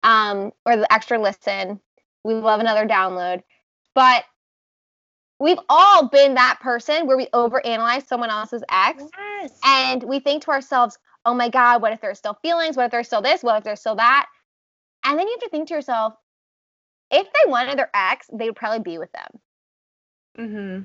um, 0.05 0.52
or 0.64 0.76
the 0.76 0.90
extra 0.93 1.21
listen. 1.21 1.81
We 2.25 2.35
love 2.35 2.61
another 2.61 2.87
download. 2.87 3.43
But 3.95 4.25
we've 5.40 5.59
all 5.69 6.09
been 6.09 6.35
that 6.35 6.61
person 6.61 7.07
where 7.09 7.17
we 7.17 7.26
overanalyze 7.35 8.07
someone 8.07 8.31
else's 8.31 8.62
ex 8.71 9.02
Yes. 9.40 9.59
and 9.64 10.02
we 10.05 10.21
think 10.21 10.45
to 10.45 10.52
ourselves, 10.52 10.97
oh 11.25 11.35
my 11.35 11.49
God, 11.49 11.83
what 11.83 11.93
if 11.93 12.00
there's 12.00 12.19
still 12.19 12.38
feelings? 12.40 12.76
What 12.76 12.85
if 12.87 12.93
there's 12.93 13.09
still 13.09 13.23
this? 13.23 13.43
What 13.43 13.59
if 13.59 13.64
there's 13.64 13.81
still 13.81 13.97
that? 13.97 14.26
And 15.05 15.19
then 15.19 15.26
you 15.26 15.33
have 15.35 15.43
to 15.43 15.49
think 15.50 15.69
to 15.69 15.75
yourself, 15.75 16.14
if 17.11 17.27
they 17.33 17.50
wanted 17.50 17.79
their 17.79 17.91
ex, 17.95 18.29
they 18.33 18.47
would 18.47 18.57
probably 18.57 18.81
be 18.81 18.99
with 18.99 19.11
them. 19.12 19.41
Mm-hmm. 20.38 20.83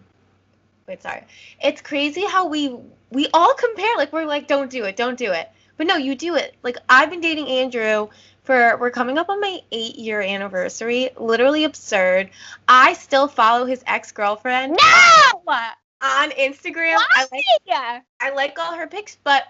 Wait, 0.87 1.01
sorry. 1.01 1.23
It's 1.61 1.81
crazy 1.81 2.25
how 2.25 2.47
we 2.47 2.75
we 3.11 3.29
all 3.33 3.53
compare. 3.53 3.95
Like 3.97 4.11
we're 4.11 4.25
like, 4.25 4.47
don't 4.47 4.69
do 4.69 4.83
it, 4.85 4.95
don't 4.95 5.17
do 5.17 5.31
it. 5.31 5.49
But 5.77 5.87
no, 5.87 5.95
you 5.95 6.15
do 6.15 6.35
it. 6.35 6.55
Like 6.63 6.77
I've 6.89 7.09
been 7.09 7.21
dating 7.21 7.47
Andrew 7.47 8.09
for 8.43 8.77
we're 8.77 8.91
coming 8.91 9.17
up 9.17 9.29
on 9.29 9.39
my 9.39 9.59
eight 9.71 9.95
year 9.95 10.21
anniversary. 10.21 11.09
Literally 11.17 11.63
absurd. 11.63 12.29
I 12.67 12.93
still 12.93 13.27
follow 13.27 13.65
his 13.65 13.83
ex 13.87 14.11
girlfriend 14.11 14.73
No! 14.73 15.53
on 16.01 16.31
Instagram. 16.31 16.97
I 17.15 17.27
like 17.31 17.43
Yeah. 17.65 18.01
I 18.19 18.31
like 18.31 18.57
all 18.59 18.73
her 18.73 18.87
pics, 18.87 19.17
but 19.23 19.43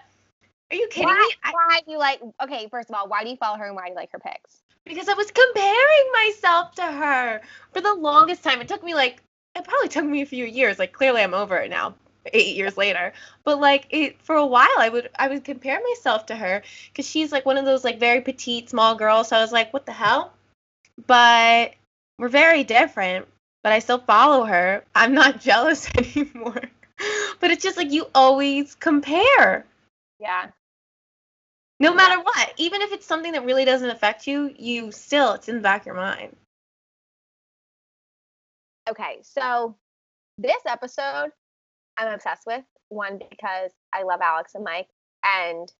are 0.70 0.76
you 0.76 0.88
kidding 0.88 1.08
Why, 1.08 1.18
me? 1.18 1.34
I, 1.44 1.50
why 1.52 1.80
do 1.84 1.92
you 1.92 1.98
like? 1.98 2.20
Okay, 2.42 2.68
first 2.70 2.88
of 2.90 2.96
all, 2.96 3.08
why 3.08 3.24
do 3.24 3.30
you 3.30 3.36
follow 3.36 3.58
her 3.58 3.66
and 3.66 3.76
why 3.76 3.84
do 3.84 3.90
you 3.90 3.96
like 3.96 4.12
her 4.12 4.18
pics? 4.18 4.62
Because 4.84 5.08
I 5.08 5.14
was 5.14 5.30
comparing 5.30 6.12
myself 6.12 6.74
to 6.76 6.82
her 6.82 7.40
for 7.72 7.80
the 7.80 7.94
longest 7.94 8.42
time. 8.42 8.60
It 8.60 8.68
took 8.68 8.82
me 8.82 8.94
like 8.94 9.22
it 9.54 9.64
probably 9.64 9.88
took 9.88 10.04
me 10.04 10.22
a 10.22 10.26
few 10.26 10.44
years. 10.44 10.78
Like 10.78 10.92
clearly 10.92 11.22
I'm 11.22 11.34
over 11.34 11.56
it 11.56 11.70
now, 11.70 11.94
eight 12.26 12.56
years 12.56 12.76
later. 12.76 13.12
But 13.44 13.60
like 13.60 13.86
it 13.90 14.20
for 14.22 14.36
a 14.36 14.46
while 14.46 14.76
I 14.78 14.88
would 14.88 15.10
I 15.18 15.28
would 15.28 15.44
compare 15.44 15.80
myself 15.82 16.26
to 16.26 16.36
her 16.36 16.62
because 16.88 17.08
she's 17.08 17.32
like 17.32 17.46
one 17.46 17.56
of 17.56 17.64
those 17.64 17.84
like 17.84 17.98
very 17.98 18.20
petite 18.20 18.70
small 18.70 18.94
girls. 18.94 19.28
So 19.28 19.36
I 19.36 19.40
was 19.40 19.52
like, 19.52 19.72
what 19.72 19.86
the 19.86 19.92
hell? 19.92 20.32
But 21.06 21.74
we're 22.18 22.28
very 22.28 22.64
different. 22.64 23.26
But 23.62 23.72
I 23.72 23.78
still 23.78 23.98
follow 23.98 24.44
her. 24.44 24.84
I'm 24.94 25.14
not 25.14 25.40
jealous 25.40 25.88
anymore. 25.96 26.62
but 27.40 27.50
it's 27.50 27.62
just 27.62 27.76
like 27.76 27.90
you 27.90 28.06
always 28.14 28.74
compare. 28.74 29.64
Yeah. 30.20 30.48
No 31.80 31.92
matter 31.92 32.22
what, 32.22 32.52
even 32.56 32.82
if 32.82 32.92
it's 32.92 33.06
something 33.06 33.32
that 33.32 33.44
really 33.44 33.64
doesn't 33.64 33.90
affect 33.90 34.26
you, 34.26 34.54
you 34.56 34.92
still 34.92 35.32
it's 35.32 35.48
in 35.48 35.56
the 35.56 35.60
back 35.60 35.82
of 35.82 35.86
your 35.86 35.96
mind. 35.96 36.36
Okay, 38.88 39.18
so 39.22 39.76
this 40.38 40.62
episode 40.66 41.30
I'm 41.96 42.12
obsessed 42.12 42.46
with. 42.46 42.62
One 42.90 43.18
because 43.18 43.72
I 43.92 44.02
love 44.04 44.20
Alex 44.22 44.54
and 44.54 44.62
Mike, 44.62 44.88
and 45.24 45.72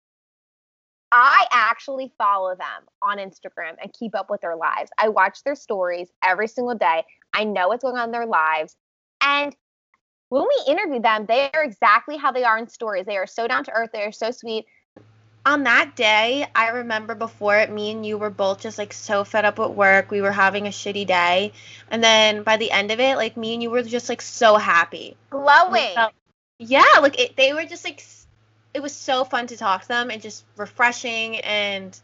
I 1.12 1.46
actually 1.52 2.12
follow 2.18 2.56
them 2.56 2.88
on 3.02 3.18
Instagram 3.18 3.74
and 3.80 3.92
keep 3.92 4.16
up 4.16 4.30
with 4.30 4.40
their 4.40 4.56
lives. 4.56 4.90
I 4.98 5.10
watch 5.10 5.44
their 5.44 5.54
stories 5.54 6.10
every 6.24 6.48
single 6.48 6.74
day. 6.74 7.04
I 7.32 7.44
know 7.44 7.68
what's 7.68 7.84
going 7.84 7.96
on 7.96 8.08
in 8.08 8.12
their 8.12 8.26
lives, 8.26 8.74
and 9.20 9.54
when 10.30 10.42
we 10.42 10.72
interview 10.72 11.00
them, 11.00 11.26
they 11.26 11.50
are 11.54 11.62
exactly 11.62 12.16
how 12.16 12.32
they 12.32 12.42
are 12.42 12.58
in 12.58 12.66
stories. 12.66 13.06
They 13.06 13.16
are 13.16 13.26
so 13.26 13.46
down 13.46 13.62
to 13.64 13.72
earth. 13.72 13.90
They 13.92 14.02
are 14.02 14.12
so 14.12 14.32
sweet. 14.32 14.64
On 15.46 15.64
that 15.64 15.94
day, 15.94 16.46
I 16.54 16.68
remember 16.68 17.14
before 17.14 17.58
it, 17.58 17.70
me 17.70 17.90
and 17.90 18.04
you 18.04 18.16
were 18.16 18.30
both 18.30 18.60
just 18.60 18.78
like 18.78 18.92
so 18.92 19.24
fed 19.24 19.44
up 19.44 19.58
with 19.58 19.70
work. 19.70 20.10
We 20.10 20.22
were 20.22 20.32
having 20.32 20.66
a 20.66 20.70
shitty 20.70 21.06
day. 21.06 21.52
And 21.90 22.02
then 22.02 22.42
by 22.42 22.56
the 22.56 22.70
end 22.70 22.90
of 22.90 23.00
it, 23.00 23.16
like 23.16 23.36
me 23.36 23.54
and 23.54 23.62
you 23.62 23.70
were 23.70 23.82
just 23.82 24.08
like 24.08 24.22
so 24.22 24.56
happy. 24.56 25.16
Glowing. 25.30 25.94
felt- 25.94 26.14
yeah, 26.58 26.98
like 27.02 27.20
it, 27.20 27.36
they 27.36 27.52
were 27.52 27.64
just 27.64 27.84
like, 27.84 28.04
it 28.72 28.80
was 28.80 28.94
so 28.94 29.24
fun 29.24 29.46
to 29.48 29.56
talk 29.56 29.82
to 29.82 29.88
them 29.88 30.10
and 30.10 30.22
just 30.22 30.44
refreshing. 30.56 31.36
And 31.40 31.98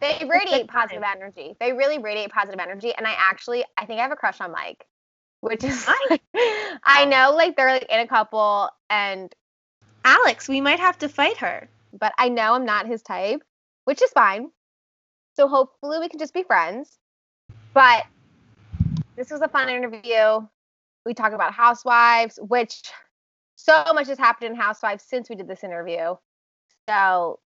They 0.00 0.26
radiate 0.26 0.68
positive 0.68 1.02
energy. 1.02 1.54
They 1.60 1.72
really 1.72 1.98
radiate 1.98 2.30
positive 2.30 2.60
energy. 2.60 2.94
And 2.96 3.06
I 3.06 3.14
actually, 3.18 3.64
I 3.76 3.84
think 3.84 3.98
I 3.98 4.04
have 4.04 4.12
a 4.12 4.16
crush 4.16 4.40
on 4.40 4.52
Mike, 4.52 4.86
which 5.40 5.64
is, 5.64 5.86
Nice. 6.08 6.18
I 6.84 7.04
know 7.04 7.34
like 7.34 7.56
they're 7.56 7.72
like 7.72 7.86
in 7.90 8.00
a 8.00 8.06
couple, 8.06 8.70
and 8.88 9.34
Alex, 10.04 10.48
we 10.48 10.62
might 10.62 10.80
have 10.80 10.98
to 10.98 11.08
fight 11.08 11.36
her. 11.38 11.68
But 11.98 12.12
I 12.18 12.28
know 12.28 12.54
I'm 12.54 12.64
not 12.64 12.86
his 12.86 13.02
type, 13.02 13.42
which 13.84 14.02
is 14.02 14.10
fine. 14.10 14.50
So 15.34 15.48
hopefully 15.48 15.98
we 15.98 16.08
can 16.08 16.18
just 16.18 16.34
be 16.34 16.42
friends. 16.42 16.98
But 17.74 18.04
this 19.16 19.30
was 19.30 19.40
a 19.42 19.48
fun 19.48 19.68
interview. 19.68 20.46
We 21.04 21.14
talked 21.14 21.34
about 21.34 21.52
housewives, 21.52 22.38
which 22.48 22.82
so 23.56 23.84
much 23.94 24.08
has 24.08 24.18
happened 24.18 24.50
in 24.50 24.56
housewives 24.56 25.04
since 25.04 25.28
we 25.28 25.36
did 25.36 25.48
this 25.48 25.64
interview. 25.64 26.14
So 26.88 27.40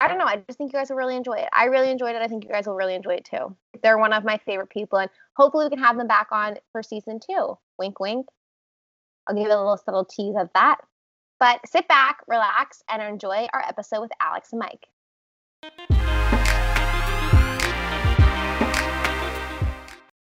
I 0.00 0.08
don't 0.08 0.18
know. 0.18 0.24
I 0.24 0.36
just 0.36 0.56
think 0.56 0.72
you 0.72 0.78
guys 0.78 0.88
will 0.88 0.96
really 0.96 1.16
enjoy 1.16 1.34
it. 1.34 1.48
I 1.52 1.66
really 1.66 1.90
enjoyed 1.90 2.16
it. 2.16 2.22
I 2.22 2.28
think 2.28 2.44
you 2.44 2.50
guys 2.50 2.66
will 2.66 2.74
really 2.74 2.94
enjoy 2.94 3.14
it 3.14 3.24
too. 3.24 3.54
They're 3.82 3.98
one 3.98 4.12
of 4.12 4.24
my 4.24 4.38
favorite 4.38 4.70
people, 4.70 4.98
and 4.98 5.10
hopefully 5.36 5.66
we 5.66 5.70
can 5.70 5.78
have 5.78 5.96
them 5.96 6.06
back 6.06 6.28
on 6.32 6.56
for 6.72 6.82
season 6.82 7.20
two. 7.20 7.58
Wink, 7.78 8.00
wink. 8.00 8.26
I'll 9.26 9.34
give 9.34 9.46
you 9.46 9.48
a 9.48 9.56
little 9.56 9.76
subtle 9.76 10.06
tease 10.06 10.36
of 10.38 10.48
that. 10.54 10.78
But 11.40 11.66
sit 11.66 11.88
back, 11.88 12.18
relax, 12.28 12.82
and 12.90 13.02
enjoy 13.02 13.48
our 13.54 13.64
episode 13.66 14.02
with 14.02 14.10
Alex 14.20 14.52
and 14.52 14.60
Mike. 14.60 14.86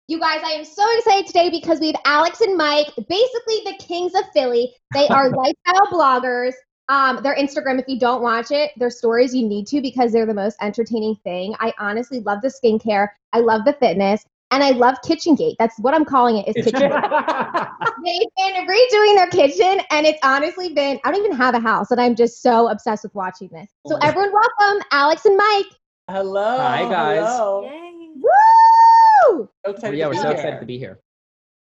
You 0.07 0.19
guys, 0.19 0.41
I 0.45 0.51
am 0.51 0.63
so 0.63 0.85
excited 0.99 1.25
today 1.25 1.49
because 1.49 1.79
we 1.79 1.87
have 1.87 2.01
Alex 2.05 2.41
and 2.41 2.55
Mike, 2.55 2.93
basically 3.09 3.61
the 3.65 3.75
kings 3.79 4.13
of 4.13 4.25
Philly. 4.31 4.71
They 4.93 5.07
are 5.07 5.29
lifestyle 5.35 5.87
bloggers. 5.87 6.53
Um, 6.87 7.21
their 7.23 7.35
Instagram, 7.35 7.79
if 7.79 7.85
you 7.87 7.99
don't 7.99 8.21
watch 8.21 8.51
it, 8.51 8.71
their 8.77 8.91
stories 8.91 9.35
you 9.35 9.45
need 9.45 9.65
to 9.67 9.81
because 9.81 10.13
they're 10.13 10.27
the 10.27 10.35
most 10.35 10.55
entertaining 10.61 11.15
thing. 11.23 11.55
I 11.59 11.73
honestly 11.79 12.19
love 12.19 12.41
the 12.41 12.47
skincare. 12.47 13.09
I 13.33 13.39
love 13.39 13.65
the 13.65 13.73
fitness. 13.73 14.23
And 14.51 14.63
I 14.63 14.71
love 14.71 14.95
KitchenGate. 15.05 15.55
That's 15.59 15.77
what 15.79 15.93
I'm 15.93 16.05
calling 16.05 16.37
it. 16.37 16.47
Is 16.47 16.65
KitchenGate. 16.65 17.69
They've 18.05 18.27
been 18.37 18.67
redoing 18.67 19.15
their 19.15 19.27
kitchen, 19.27 19.81
and 19.91 20.05
it's 20.05 20.19
honestly 20.23 20.73
been. 20.73 20.99
I 21.03 21.11
don't 21.11 21.23
even 21.25 21.35
have 21.35 21.53
a 21.53 21.59
house, 21.59 21.91
and 21.91 21.99
I'm 21.99 22.15
just 22.15 22.41
so 22.41 22.69
obsessed 22.69 23.03
with 23.03 23.13
watching 23.13 23.49
this. 23.51 23.67
So 23.87 23.97
everyone, 23.97 24.31
welcome 24.31 24.83
Alex 24.91 25.25
and 25.25 25.35
Mike. 25.35 25.65
Hello. 26.09 26.57
Hi, 26.57 26.83
guys. 26.83 27.25
hello. 27.25 27.63
Yay. 27.63 28.11
Woo! 28.15 29.49
So 29.65 29.71
excited 29.71 29.97
yeah, 29.97 30.05
to 30.05 30.09
we're 30.09 30.13
be 30.13 30.19
so 30.19 30.29
excited 30.29 30.59
to 30.61 30.65
be 30.65 30.77
here. 30.77 31.01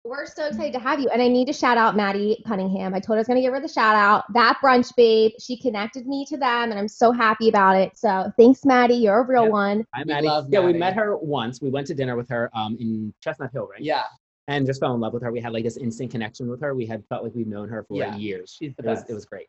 We're 0.06 0.28
so 0.28 0.46
excited 0.46 0.72
to 0.74 0.80
have 0.80 1.00
you. 1.00 1.10
And 1.10 1.20
I 1.20 1.28
need 1.28 1.48
to 1.48 1.54
shout 1.54 1.80
out 1.80 1.96
Maddie 1.96 2.44
Cunningham. 2.46 2.94
I 2.94 3.00
told 3.00 3.16
her 3.16 3.18
I 3.18 3.22
was 3.22 3.28
going 3.28 3.38
to 3.38 3.42
give 3.42 3.54
her 3.54 3.60
the 3.60 3.68
shout 3.68 3.96
out. 3.96 4.32
That 4.34 4.60
brunch 4.64 4.96
babe, 4.96 5.32
she 5.40 5.58
connected 5.58 6.06
me 6.06 6.26
to 6.30 6.38
them, 6.38 6.70
and 6.70 6.78
I'm 6.80 6.88
so 6.88 7.12
happy 7.12 7.50
about 7.50 7.76
it. 7.76 7.98
So 7.98 8.32
thanks, 8.38 8.64
Maddie. 8.66 8.94
You're 8.96 9.22
a 9.22 9.28
real 9.28 9.46
Yeah. 9.46 9.50
one. 9.50 9.86
Hi, 9.96 10.04
We 10.06 10.14
Maddie. 10.14 10.28
love 10.28 10.46
Yeah, 10.52 10.60
we 10.64 10.74
met 10.74 10.94
her 10.94 11.18
once. 11.18 11.60
We 11.60 11.72
went 11.72 11.88
to 11.88 11.96
dinner 11.96 12.16
with 12.16 12.30
her 12.30 12.52
um, 12.54 12.78
in 12.80 13.16
Chestnut 13.20 13.52
Hill, 13.52 13.68
right? 13.68 13.82
Yeah, 13.82 14.04
And 14.48 14.68
just 14.68 14.80
fell 14.80 14.94
in 14.94 15.02
love 15.02 15.14
with 15.14 15.24
her. 15.24 15.32
We 15.32 15.42
had 15.42 15.54
like 15.54 15.64
this 15.64 15.78
instant 15.78 16.12
connection 16.12 16.48
with 16.50 16.62
her. 16.62 16.76
We 16.76 16.86
had 16.86 17.04
felt 17.10 17.24
like 17.24 17.34
we've 17.34 17.48
known 17.48 17.68
her 17.70 17.84
for 17.84 17.98
Yeah. 17.98 18.16
years. 18.16 18.56
she's 18.56 18.76
the 18.76 18.84
It 18.84 18.90
was, 18.90 19.10
it 19.10 19.14
was 19.16 19.26
great. 19.26 19.48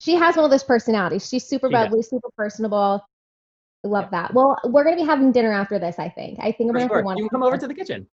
She 0.00 0.14
has 0.14 0.36
one 0.36 0.44
of 0.44 0.52
those 0.52 0.62
personalities. 0.62 1.28
She's 1.28 1.44
super 1.44 1.66
She 1.68 1.72
does. 1.72 1.86
bubbly, 1.86 2.02
super 2.02 2.28
personable. 2.36 3.04
I 3.84 3.88
love 3.88 4.12
that. 4.12 4.32
Well, 4.32 4.56
we're 4.64 4.84
going 4.84 4.96
to 4.96 5.02
be 5.02 5.06
having 5.06 5.32
dinner 5.32 5.50
after 5.52 5.80
this, 5.80 5.98
I 5.98 6.08
think. 6.08 6.38
I 6.38 6.52
think 6.52 6.70
I'm 6.70 6.76
going 6.76 6.86
to 6.86 6.88
sure. 6.88 6.96
have 6.98 7.04
one. 7.04 7.16
You 7.18 7.24
can 7.24 7.30
come 7.30 7.42
over 7.42 7.56
to 7.58 7.66
the 7.66 7.74
kitchen. 7.74 8.06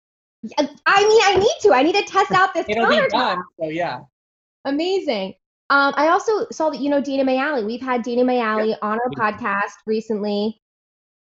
I 0.58 0.62
mean, 1.06 1.20
I 1.24 1.36
need 1.38 1.56
to. 1.62 1.72
I 1.72 1.82
need 1.82 1.94
to 1.94 2.02
test 2.02 2.32
out 2.32 2.52
this 2.54 2.66
It'll 2.68 2.88
be 2.88 2.96
countertop. 2.96 3.10
done. 3.10 3.42
So 3.60 3.68
yeah. 3.68 4.00
Amazing. 4.64 5.34
Um, 5.70 5.94
I 5.96 6.08
also 6.08 6.46
saw 6.50 6.70
that 6.70 6.80
you 6.80 6.90
know 6.90 7.00
Dina 7.00 7.24
Mayali. 7.24 7.64
We've 7.64 7.80
had 7.80 8.02
Dina 8.02 8.22
Mayali 8.22 8.76
on 8.82 8.98
our 8.98 9.08
We- 9.08 9.16
podcast 9.16 9.72
recently. 9.86 10.60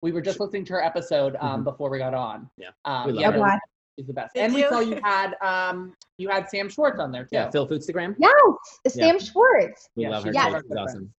We 0.01 0.11
were 0.11 0.21
just 0.21 0.39
listening 0.39 0.65
to 0.65 0.73
her 0.73 0.83
episode 0.83 1.35
um 1.39 1.61
Mhm. 1.61 1.65
before 1.65 1.89
we 1.91 1.99
got 1.99 2.13
on. 2.15 2.49
Yeah. 2.57 2.69
Um, 2.85 3.05
We 3.07 3.11
love 3.13 3.21
yeah, 3.21 3.31
her. 3.31 3.37
no, 3.37 3.59
she's 3.97 4.07
the 4.07 4.13
best. 4.13 4.33
Did 4.33 4.45
and 4.45 4.53
we 4.55 4.63
saw 4.67 4.79
you 4.79 4.99
had 5.03 5.35
um 5.41 5.93
you 6.17 6.27
had 6.29 6.49
Sam 6.49 6.69
Schwartz 6.69 6.99
on 6.99 7.11
there 7.11 7.23
too. 7.23 7.29
Yeah, 7.33 7.49
Phil 7.51 7.67
Foodstagram. 7.67 8.15
Yes, 8.17 8.31
Yeah. 8.85 8.91
Sam 8.91 9.19
Schwartz. 9.19 9.87
We 9.95 10.03
Yeah, 10.03 10.09
love 10.09 10.23
her. 10.23 10.33
she's 10.33 10.41
too. 10.41 10.47
one 10.51 10.55
of 10.55 10.55
our 10.55 10.61
She's 10.63 10.77
awesome. 10.95 11.13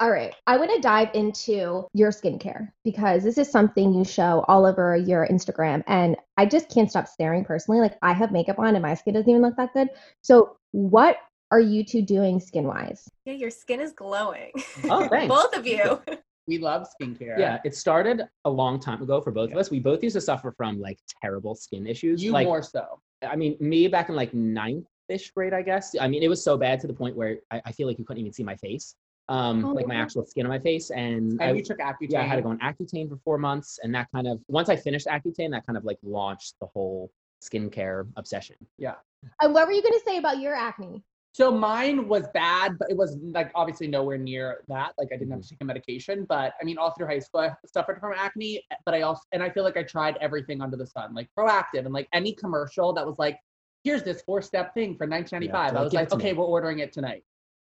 All 0.00 0.10
right. 0.10 0.34
I 0.46 0.56
want 0.56 0.70
to 0.74 0.80
dive 0.80 1.10
into 1.12 1.86
your 1.92 2.10
skincare 2.10 2.72
because 2.84 3.22
this 3.22 3.36
is 3.36 3.50
something 3.50 3.92
you 3.92 4.02
show 4.02 4.46
all 4.48 4.64
over 4.64 4.96
your 4.96 5.28
Instagram. 5.28 5.84
And 5.86 6.16
I 6.38 6.46
just 6.46 6.70
can't 6.70 6.88
stop 6.88 7.06
staring 7.06 7.44
personally. 7.44 7.82
Like, 7.82 7.98
I 8.00 8.14
have 8.14 8.32
makeup 8.32 8.58
on 8.58 8.74
and 8.74 8.82
my 8.82 8.94
skin 8.94 9.12
doesn't 9.12 9.28
even 9.28 9.42
look 9.42 9.56
that 9.58 9.74
good. 9.74 9.88
So, 10.22 10.56
what 10.70 11.18
are 11.50 11.60
you 11.60 11.84
two 11.84 12.00
doing 12.00 12.40
skin 12.40 12.64
wise? 12.64 13.10
Yeah, 13.26 13.34
your 13.34 13.50
skin 13.50 13.78
is 13.78 13.92
glowing. 13.92 14.52
Oh, 14.88 15.06
thanks. 15.06 15.28
Both 15.28 15.54
of 15.54 15.66
you. 15.66 16.00
We 16.46 16.58
love 16.58 16.88
skincare. 17.00 17.38
Yeah, 17.38 17.58
it 17.64 17.76
started 17.76 18.22
a 18.44 18.50
long 18.50 18.80
time 18.80 19.00
ago 19.02 19.20
for 19.20 19.30
both 19.30 19.52
of 19.52 19.58
us. 19.58 19.70
We 19.70 19.78
both 19.78 20.02
used 20.02 20.14
to 20.14 20.20
suffer 20.20 20.50
from 20.50 20.80
like 20.80 20.98
terrible 21.22 21.54
skin 21.54 21.86
issues. 21.86 22.24
You 22.24 22.32
like, 22.32 22.44
more 22.44 22.60
so. 22.60 22.98
I 23.22 23.36
mean, 23.36 23.56
me 23.60 23.86
back 23.86 24.08
in 24.08 24.16
like 24.16 24.34
ninth 24.34 24.86
ish 25.08 25.30
grade, 25.30 25.52
I 25.52 25.62
guess. 25.62 25.94
I 26.00 26.08
mean, 26.08 26.24
it 26.24 26.28
was 26.28 26.42
so 26.42 26.56
bad 26.56 26.80
to 26.80 26.88
the 26.88 26.94
point 26.94 27.14
where 27.14 27.38
I, 27.52 27.62
I 27.66 27.72
feel 27.72 27.86
like 27.86 28.00
you 28.00 28.04
couldn't 28.04 28.22
even 28.22 28.32
see 28.32 28.42
my 28.42 28.56
face, 28.56 28.96
um, 29.30 29.64
Oh, 29.64 29.72
like 29.72 29.86
my 29.86 29.94
actual 29.94 30.26
skin 30.26 30.44
on 30.44 30.50
my 30.50 30.58
face. 30.58 30.90
And, 30.90 31.40
I, 31.40 31.52
you 31.52 31.62
took 31.62 31.78
Accutane. 31.78 32.10
yeah, 32.10 32.20
I 32.20 32.24
had 32.24 32.36
to 32.36 32.42
go 32.42 32.50
on 32.50 32.58
Accutane 32.58 33.08
for 33.08 33.16
four 33.24 33.38
months, 33.38 33.78
and 33.82 33.94
that 33.94 34.08
kind 34.14 34.26
of 34.26 34.40
once 34.48 34.68
I 34.68 34.76
finished 34.76 35.06
Accutane, 35.06 35.50
that 35.52 35.64
kind 35.66 35.76
of 35.76 35.84
like 35.84 35.98
launched 36.02 36.56
the 36.60 36.66
whole 36.66 37.10
skincare 37.42 38.06
obsession. 38.16 38.56
Yeah. 38.76 38.94
And 39.40 39.54
what 39.54 39.66
were 39.66 39.72
you 39.72 39.82
going 39.82 39.94
to 39.94 40.02
say 40.04 40.18
about 40.18 40.40
your 40.40 40.54
acne? 40.54 41.02
So 41.32 41.52
mine 41.52 42.08
was 42.08 42.24
bad, 42.34 42.76
but 42.76 42.90
it 42.90 42.96
was 42.96 43.16
like 43.22 43.52
obviously 43.54 43.86
nowhere 43.86 44.18
near 44.18 44.64
that. 44.66 44.94
Like 44.98 45.10
I 45.12 45.16
didn't 45.16 45.30
have 45.30 45.42
to 45.42 45.48
take 45.48 45.58
a 45.60 45.64
medication, 45.64 46.26
but 46.28 46.54
I 46.60 46.64
mean, 46.64 46.76
all 46.76 46.90
through 46.90 47.06
high 47.06 47.20
school, 47.20 47.42
I 47.42 47.52
suffered 47.66 48.00
from 48.00 48.14
acne. 48.16 48.64
But 48.84 48.94
I 48.94 49.02
also, 49.02 49.22
and 49.30 49.42
I 49.42 49.48
feel 49.48 49.62
like 49.62 49.76
I 49.76 49.84
tried 49.84 50.18
everything 50.20 50.60
under 50.60 50.76
the 50.76 50.86
sun, 50.86 51.14
like 51.14 51.28
Proactiv 51.38 51.84
and 51.84 51.92
like 51.92 52.08
any 52.12 52.32
commercial 52.32 52.92
that 52.94 53.06
was 53.06 53.16
like, 53.18 53.38
here's 53.84 54.02
this 54.02 54.22
four 54.22 54.42
step 54.42 54.74
thing 54.74 54.96
for 54.96 55.06
1995. 55.06 55.72
Yeah, 55.72 55.78
I 55.78 55.84
was 55.84 55.92
like, 55.92 56.08
to 56.08 56.16
me. 56.16 56.24
okay, 56.24 56.32
we're 56.32 56.44
ordering 56.44 56.80
it 56.80 56.92
tonight. 56.92 57.22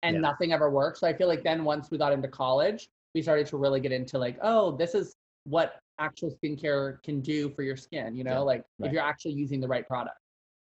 And 0.03 0.15
Yeah. 0.17 0.21
nothing 0.21 0.53
ever 0.53 0.71
worked. 0.71 0.99
So 0.99 1.07
I 1.07 1.13
feel 1.13 1.29
like 1.29 1.43
then 1.43 1.65
once 1.65 1.91
we 1.91 1.99
got 1.99 2.13
into 2.13 2.29
college, 2.29 2.89
we 3.15 3.23
started 3.23 3.47
to 3.49 3.57
really 3.57 3.81
get 3.81 3.93
into 3.93 4.19
like, 4.19 4.39
oh, 4.43 4.73
this 4.77 4.95
is 4.95 5.15
what 5.45 5.75
actual 5.99 6.35
skincare 6.43 7.03
can 7.03 7.21
do 7.21 7.51
for 7.51 7.63
your 7.63 7.77
skin, 7.77 8.17
you 8.17 8.25
know, 8.25 8.31
Yeah, 8.33 8.39
like 8.39 8.65
if 8.81 8.93
you're 8.93 9.03
actually 9.03 9.33
using 9.33 9.61
the 9.61 9.69
right 9.69 9.87
product. 9.87 10.17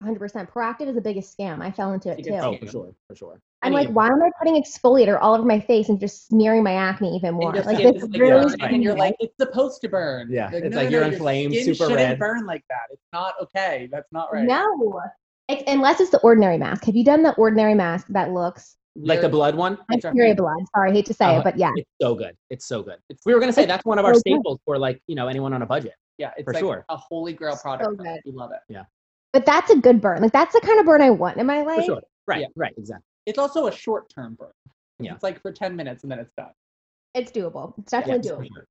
100%. 0.03 0.49
Proactiv 0.51 0.87
is 0.89 0.95
the 0.95 1.01
biggest 1.01 1.37
scam. 1.37 1.61
I 1.61 1.71
fell 1.73 1.93
into 1.93 2.11
it 2.11 2.21
It's 2.21 2.29
a 2.29 2.31
good 2.31 2.41
too. 2.41 2.47
Oh, 2.47 2.57
for 2.57 2.67
sure, 2.71 2.95
for 3.09 3.17
sure. 3.17 3.41
I'm 3.63 3.75
Any- 3.75 3.87
like, 3.87 3.95
why 3.95 4.07
am 4.07 4.23
I 4.23 4.31
putting 4.39 4.55
exfoliator 4.63 5.19
all 5.21 5.35
over 5.35 5.45
my 5.45 5.59
face 5.59 5.89
and 5.89 5.99
just 5.99 6.29
smearing 6.29 6.63
my 6.63 6.75
acne 6.75 7.17
even 7.17 7.35
more? 7.35 7.55
And 7.55 7.67
Like 7.67 7.79
skin 7.79 7.93
this 7.95 8.03
like, 8.05 8.13
really 8.21 8.31
burning, 8.57 8.75
and 8.75 8.83
you're 8.83 8.95
like, 8.97 9.17
it's 9.19 9.37
supposed 9.37 9.81
to 9.83 9.89
burn. 9.89 10.29
Yeah, 10.31 10.47
Like, 10.47 10.63
it's 10.65 10.75
no, 10.75 10.83
like 10.83 10.85
no, 10.87 10.91
you're 10.91 11.01
no, 11.01 11.07
your 11.09 11.15
inflamed, 11.15 11.53
skin 11.55 11.65
super 11.75 11.91
shouldn't 11.91 12.09
red. 12.11 12.19
burn 12.21 12.47
like 12.47 12.65
that. 12.71 12.83
It's 12.93 13.03
not 13.13 13.35
okay. 13.43 13.89
That's 13.91 14.11
not 14.13 14.33
right. 14.33 14.45
No. 14.45 15.01
Ex- 15.49 15.65
unless 15.67 15.99
it's 16.01 16.11
the 16.11 16.21
ordinary 16.21 16.59
mask. 16.59 16.85
Have 16.85 16.95
you 16.95 17.05
done 17.05 17.23
the 17.25 17.35
ordinary 17.35 17.75
mask 17.75 18.07
that 18.11 18.33
looks 18.33 18.77
like 19.07 19.21
the 19.21 19.29
blood 19.29 19.55
one. 19.55 19.79
like 19.89 19.99
It's 20.05 20.09
Fury 20.11 20.35
blood? 20.35 20.59
Sorry, 20.75 20.91
I 20.91 20.95
hate 20.95 21.07
to 21.07 21.15
say 21.15 21.37
Uh, 21.37 21.41
it, 21.41 21.45
but 21.45 21.57
yeah. 21.59 21.73
It's 21.77 21.91
so 22.01 22.15
good. 22.15 22.35
It's 22.51 22.67
so 22.67 22.83
good. 22.83 22.99
It's- 23.09 23.21
we 23.27 23.35
were 23.35 23.41
gonna 23.41 23.53
say 23.53 23.63
it's 23.63 23.69
that's 23.69 23.85
one 23.85 23.99
of 23.99 24.05
our 24.05 24.15
so 24.15 24.21
good. 24.25 24.33
staples 24.35 24.61
for 24.65 24.79
like 24.79 25.01
you 25.07 25.15
know 25.15 25.29
anyone 25.29 25.53
on 25.53 25.63
a 25.63 25.67
budget. 25.67 25.95
Yeah, 26.19 26.33
it's 26.37 26.45
For 26.45 26.53
like 26.53 26.61
sure. 26.61 26.85
a 26.89 26.97
holy 26.97 27.33
grail 27.33 27.57
So 27.57 27.63
product. 27.63 27.97
good. 27.99 28.21
We 28.27 28.33
love 28.33 28.51
it. 28.53 28.59
Yeah. 28.69 28.85
But 29.33 29.47
that's 29.47 29.71
a 29.71 29.77
good 29.77 30.01
burn. 30.01 30.21
Like 30.23 30.33
that's 30.33 30.53
the 30.55 30.61
kind 30.61 30.81
of 30.81 30.87
burn 30.87 31.01
I 31.03 31.11
want 31.11 31.37
in 31.37 31.47
my 31.47 31.63
For 31.63 31.77
life. 31.77 31.85
sure. 31.85 32.03
Right. 32.27 32.41
Yeah. 32.41 32.47
Right. 32.57 32.75
Exactly. 32.77 33.05
It's 33.27 33.39
also 33.39 33.67
a 33.67 33.73
short 33.73 34.09
term 34.13 34.35
burn. 34.35 34.51
Yeah. 34.99 35.15
It's 35.15 35.23
like 35.23 35.41
for 35.43 35.53
10 35.53 35.77
minutes 35.77 36.03
and 36.03 36.11
then 36.11 36.19
it's 36.19 36.33
done. 36.37 36.51
It's 37.15 37.31
doable. 37.31 37.75
It's 37.79 37.91
definitely 37.93 38.29
for 38.29 38.37
doable. 38.37 38.49
sure. 38.55 38.65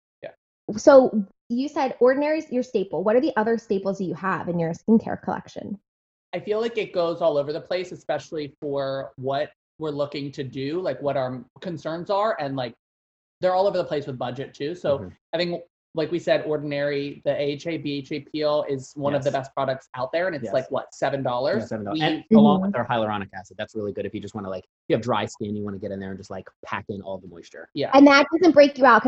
So 0.77 1.24
you 1.48 1.69
said 1.69 1.96
ordinary 2.01 2.39
is 2.39 2.51
your 2.51 2.62
staple. 2.63 3.01
What 3.01 3.15
are 3.15 3.22
the 3.22 3.31
other 3.38 3.57
staples 3.57 4.00
that 4.00 4.03
you 4.03 4.13
have 4.15 4.50
in 4.50 4.60
your 4.60 4.74
skincare 4.74 5.22
collection? 5.22 5.79
I 6.34 6.41
feel 6.41 6.60
like 6.60 6.77
it 6.77 6.91
goes 6.91 7.22
all 7.22 7.38
over 7.38 7.53
the 7.53 7.62
place, 7.62 7.93
especially 7.93 8.53
for 8.60 9.13
what 9.15 9.51
we're 9.79 9.91
looking 9.91 10.31
to 10.34 10.43
do, 10.43 10.79
like 10.81 11.01
what 11.01 11.17
our 11.17 11.43
concerns 11.62 12.10
are. 12.10 12.36
And 12.39 12.55
like 12.55 12.74
they're 13.41 13.53
all 13.53 13.67
over 13.67 13.77
the 13.77 13.84
place 13.84 14.07
with 14.07 14.17
budget 14.17 14.53
too. 14.53 14.74
So 14.75 15.00
Mhm. 15.00 15.15
I 15.34 15.38
think, 15.38 15.62
like 15.93 16.12
we 16.12 16.19
said, 16.19 16.43
ordinary, 16.46 17.22
the 17.25 17.31
AHA, 17.36 17.77
BHA 17.79 18.19
peel 18.31 18.65
is 18.69 18.93
one 18.96 19.15
of 19.15 19.24
the 19.24 19.31
best 19.31 19.51
products 19.55 19.89
out 19.96 20.12
there. 20.12 20.27
And 20.27 20.36
it's 20.36 20.46
Yes. 20.46 20.53
like, 20.53 20.69
what, 20.69 20.93
$7? 20.93 21.60
Yeah, 21.60 21.65
seven 21.65 21.86
dollars. 21.86 22.00
We- 22.00 22.05
And 22.05 22.24
along 22.36 22.60
Mhm. 22.62 22.65
with 22.67 22.75
our 22.75 22.88
hyaluronic 22.88 23.29
acid, 23.34 23.57
that's 23.57 23.74
really 23.75 23.93
good 23.93 24.05
if 24.05 24.13
you 24.13 24.19
just 24.19 24.36
want 24.36 24.46
to 24.46 24.50
like 24.50 24.63
if 24.65 24.69
you 24.89 24.96
have 24.96 25.03
dry 25.03 25.25
skin, 25.25 25.55
you 25.55 25.63
want 25.63 25.75
to 25.75 25.79
get 25.79 25.91
in 25.91 26.00
there 26.00 26.10
and 26.10 26.17
just 26.19 26.29
like 26.29 26.48
pack 26.65 26.86
in 26.89 27.01
all 27.01 27.17
the 27.17 27.27
moisture. 27.27 27.69
yeah. 27.74 27.89
And 27.93 28.05
that 28.07 28.25
doesn't 28.34 28.53
break 28.53 28.77
you 28.77 28.86
out 28.86 29.03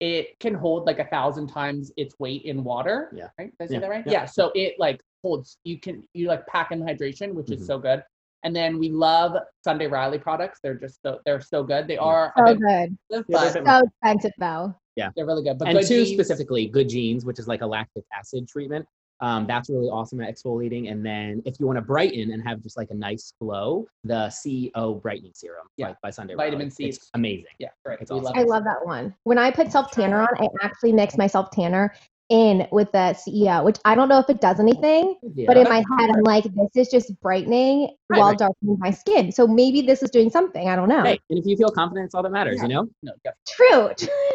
because 0.00 0.12
I 0.12 0.20
actually 0.20 0.36
think 0.36 0.36
I 0.36 0.36
want 0.36 0.36
to 0.36 0.36
buy 0.36 0.36
that. 0.36 0.36
Yes, 0.36 0.36
it 0.36 0.36
does 0.36 0.36
not 0.36 0.36
break 0.36 0.36
you 0.36 0.36
truly 0.36 0.36
out. 0.36 0.36
so 0.36 0.36
good. 0.36 0.36
Okay. 0.36 0.36
Everyone 0.36 0.36
needs 0.36 0.36
that 0.36 0.36
because 0.36 0.36
it 0.36 0.40
can 0.40 0.54
hold 0.54 0.86
like 0.86 0.98
a 0.98 1.04
thousand 1.04 1.46
times 1.48 1.92
its 1.96 2.14
weight 2.18 2.42
in 2.42 2.64
water. 2.64 3.12
Yeah. 3.14 3.28
Right? 3.38 3.52
Did 3.58 3.64
I 3.64 3.66
say 3.66 3.74
Yeah, 3.74 3.80
that 3.80 3.90
right? 3.90 4.06
yeah. 4.06 4.12
Yeah. 4.12 4.24
So 4.26 4.52
it 4.54 4.74
like 4.78 5.00
holds 5.22 5.58
you 5.64 5.80
can 5.80 6.02
you 6.14 6.28
like 6.28 6.46
pack 6.46 6.72
in 6.72 6.80
hydration, 6.80 7.34
which 7.34 7.46
Mhm. 7.46 7.56
is 7.60 7.66
so 7.66 7.78
good. 7.78 8.02
And 8.42 8.54
then 8.54 8.78
we 8.78 8.90
love 8.90 9.36
Sunday 9.64 9.86
Riley 9.88 10.18
products. 10.18 10.60
They're 10.62 10.74
just 10.74 11.00
so 11.02 11.20
they're 11.24 11.40
so 11.40 11.64
good. 11.64 11.88
They 11.88 11.98
are 11.98 12.32
So 12.36 12.44
bit 12.44 12.60
good. 12.60 12.96
expensive, 13.10 13.24
Yeah, 13.28 13.50
they're 13.50 13.64
So 13.64 13.82
expensive 13.86 14.32
though. 14.38 14.74
Yeah. 14.94 15.10
They're 15.16 15.26
really 15.26 15.42
good. 15.42 15.58
But 15.58 15.68
and 15.68 15.78
good 15.78 15.86
two 15.86 16.04
genes- 16.04 16.12
specifically, 16.12 16.66
good 16.68 16.88
genes, 16.88 17.24
which 17.24 17.38
is 17.38 17.48
like 17.48 17.62
a 17.62 17.66
lactic 17.66 18.04
acid 18.16 18.46
treatment. 18.48 18.86
Um, 19.20 19.46
that's 19.46 19.70
really 19.70 19.88
awesome 19.88 20.20
at 20.20 20.34
exfoliating. 20.34 20.90
And 20.90 21.04
then 21.04 21.42
if 21.46 21.58
you 21.58 21.66
want 21.66 21.78
to 21.78 21.82
brighten 21.82 22.32
and 22.32 22.46
have 22.46 22.60
just 22.62 22.76
like 22.76 22.90
a 22.90 22.94
nice 22.94 23.32
glow, 23.40 23.86
the 24.04 24.26
CEO 24.28 25.00
brightening 25.00 25.32
serum 25.34 25.66
Yeah. 25.76 25.88
by, 25.88 25.96
by 26.04 26.10
Sunday 26.10 26.34
Vitamin 26.34 26.58
Riley. 26.66 26.70
C. 26.70 26.84
It's 26.86 27.10
amazing. 27.14 27.46
Yeah, 27.58 27.68
great. 27.84 28.00
It's 28.00 28.10
awesome. 28.10 28.36
I 28.36 28.42
love 28.42 28.64
that 28.64 28.84
one. 28.84 29.14
When 29.24 29.38
I 29.38 29.50
put 29.50 29.72
self 29.72 29.90
tanner 29.90 30.20
on, 30.20 30.28
I 30.38 30.48
actually 30.62 30.92
mix 30.92 31.16
my 31.16 31.26
self 31.26 31.50
tanner 31.50 31.94
in 32.28 32.66
with 32.72 32.90
the 32.90 33.16
CEO, 33.16 33.64
which 33.64 33.78
I 33.84 33.94
don't 33.94 34.08
know 34.08 34.18
if 34.18 34.28
it 34.28 34.40
does 34.40 34.58
anything, 34.58 35.14
Yeah. 35.36 35.46
but 35.46 35.56
in 35.56 35.68
my 35.68 35.76
head, 35.76 36.10
I'm 36.10 36.22
like, 36.24 36.42
this 36.42 36.70
is 36.74 36.88
just 36.88 37.18
brightening 37.20 37.82
Right, 38.08 38.18
while 38.18 38.30
right. 38.30 38.38
darkening 38.38 38.78
my 38.80 38.90
skin. 38.90 39.30
So 39.30 39.46
maybe 39.46 39.80
this 39.82 40.02
is 40.02 40.10
doing 40.10 40.28
something. 40.28 40.68
I 40.68 40.74
don't 40.76 40.88
know. 40.88 41.04
Hey, 41.04 41.20
and 41.30 41.38
if 41.38 41.46
you 41.46 41.56
feel 41.56 41.70
confident, 41.70 42.06
it's 42.06 42.14
all 42.16 42.24
that 42.24 42.32
matters, 42.32 42.60
you 42.60 42.68
know? 42.68 42.88
No, 43.02 43.12
yeah. 43.24 43.30
True. 43.48 43.90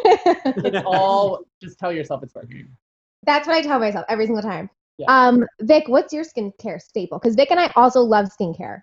It's 0.63 0.83
all 0.85 1.41
just 1.61 1.77
tell 1.79 1.91
yourself 1.91 2.23
it's 2.23 2.33
working. 2.33 2.69
That's 3.23 3.47
what 3.47 3.55
I 3.55 3.61
tell 3.61 3.79
myself 3.79 4.05
every 4.09 4.25
single 4.25 4.41
time. 4.41 4.69
Yeah. 4.97 5.05
Um, 5.09 5.45
Vic, 5.61 5.87
what's 5.87 6.13
your 6.13 6.23
skincare 6.23 6.81
staple? 6.81 7.19
Because 7.19 7.35
Vic 7.35 7.51
and 7.51 7.59
I 7.59 7.71
also 7.75 8.01
love 8.01 8.27
skincare. 8.27 8.81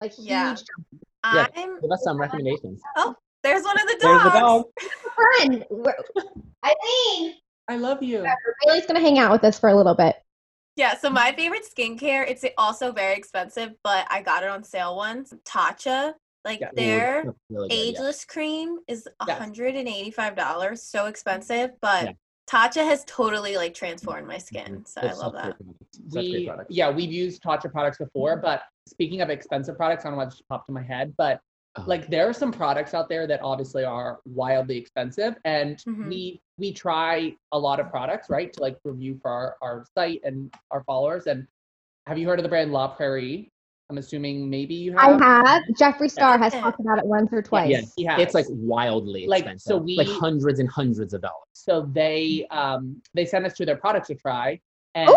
Like 0.00 0.12
huge. 0.14 0.28
Yeah. 0.28 0.56
Yeah. 1.24 1.46
I'm 1.56 1.80
Give 1.80 1.90
us 1.90 2.02
some 2.02 2.18
recommendations. 2.18 2.80
Oh, 2.96 3.14
there's 3.42 3.62
one 3.64 3.78
of 3.80 3.86
the 3.86 3.98
dogs. 4.00 4.22
There's 4.22 4.32
the 4.34 4.40
dog. 4.40 4.64
Fun. 5.38 5.64
We're- 5.70 5.94
Eileen, 6.64 7.34
I 7.68 7.76
love 7.76 8.02
you. 8.02 8.24
Bailey's 8.64 8.86
gonna 8.86 9.00
hang 9.00 9.18
out 9.18 9.30
with 9.32 9.44
us 9.44 9.58
for 9.58 9.68
a 9.68 9.74
little 9.74 9.94
bit. 9.94 10.16
Yeah, 10.76 10.96
so 10.96 11.10
my 11.10 11.32
favorite 11.32 11.64
skincare, 11.64 12.28
it's 12.28 12.44
also 12.56 12.92
very 12.92 13.14
expensive, 13.14 13.72
but 13.84 14.06
I 14.10 14.22
got 14.22 14.42
it 14.44 14.50
on 14.50 14.62
sale 14.62 14.96
once. 14.96 15.34
Tatcha, 15.44 16.14
like 16.44 16.60
Yeah. 16.60 16.70
Their 16.74 17.24
that's 17.24 17.38
really 17.50 17.68
good, 17.68 17.74
yeah. 17.76 17.82
ageless 17.82 18.24
cream 18.24 18.78
is 18.88 19.06
Yes. 19.26 19.38
$185, 19.40 20.78
so 20.78 21.06
expensive, 21.06 21.72
but 21.82 22.04
Yeah. 22.04 22.12
Tatcha 22.50 22.84
has 22.84 23.04
totally 23.04 23.56
like 23.56 23.74
transformed 23.74 24.26
my 24.26 24.38
skin. 24.38 24.78
Mhm. 24.80 24.88
So 24.88 25.00
I 25.02 25.12
love 25.12 25.32
that. 25.34 25.56
Such 26.08 26.24
we, 26.24 26.46
products. 26.46 26.74
yeah, 26.74 26.90
we've 26.90 27.12
used 27.12 27.42
Tatcha 27.42 27.70
products 27.70 27.98
before, 27.98 28.36
but 28.36 28.62
speaking 28.88 29.20
of 29.20 29.30
expensive 29.30 29.76
products, 29.76 30.04
I 30.04 30.08
don't 30.08 30.18
know 30.18 30.24
what 30.24 30.30
just 30.30 30.48
popped 30.48 30.68
in 30.68 30.74
my 30.74 30.82
head, 30.82 31.14
but 31.16 31.40
Oh. 31.76 31.84
like 31.86 32.08
there 32.08 32.28
are 32.28 32.32
some 32.32 32.50
products 32.50 32.94
out 32.94 33.08
there 33.08 33.28
that 33.28 33.40
obviously 33.44 33.84
are 33.84 34.18
wildly 34.24 34.76
expensive 34.76 35.36
and 35.44 35.78
Mhm. 35.86 36.08
we 36.08 36.40
we 36.58 36.72
try 36.72 37.34
a 37.52 37.58
lot 37.58 37.78
of 37.78 37.88
products 37.90 38.28
right 38.28 38.52
to 38.52 38.60
like 38.60 38.76
review 38.84 39.16
for 39.22 39.30
our, 39.30 39.56
our 39.62 39.84
site 39.94 40.20
and 40.24 40.52
our 40.72 40.82
followers 40.82 41.28
and 41.28 41.46
have 42.06 42.18
you 42.18 42.26
heard 42.26 42.40
of 42.40 42.42
the 42.42 42.48
brand 42.48 42.72
la 42.72 42.88
prairie 42.88 43.49
i'm 43.90 43.98
assuming 43.98 44.48
maybe 44.48 44.74
you 44.74 44.92
have. 44.96 45.20
I 45.20 45.24
have 45.26 45.46
have. 45.46 45.62
Jeffree 45.78 46.10
Star 46.10 46.38
has 46.38 46.52
talked 46.52 46.80
about 46.80 46.98
it 46.98 47.04
once 47.06 47.30
or 47.32 47.42
twice. 47.42 47.70
Yeah, 47.70 47.80
he 47.96 48.04
has. 48.04 48.20
It's 48.20 48.34
like 48.34 48.46
wildly 48.48 49.26
Like, 49.26 49.40
expensive. 49.42 49.68
so 49.70 49.76
we, 49.78 49.96
like 49.96 50.08
hundreds 50.08 50.60
and 50.60 50.68
hundreds 50.68 51.12
of 51.14 51.20
dollars. 51.22 51.46
so 51.52 51.88
they 51.92 52.46
um 52.50 53.00
they 53.14 53.26
sent 53.26 53.44
us 53.44 53.54
to 53.54 53.66
their 53.66 53.76
products 53.76 54.08
to 54.08 54.14
try 54.14 54.58
and 54.94 55.10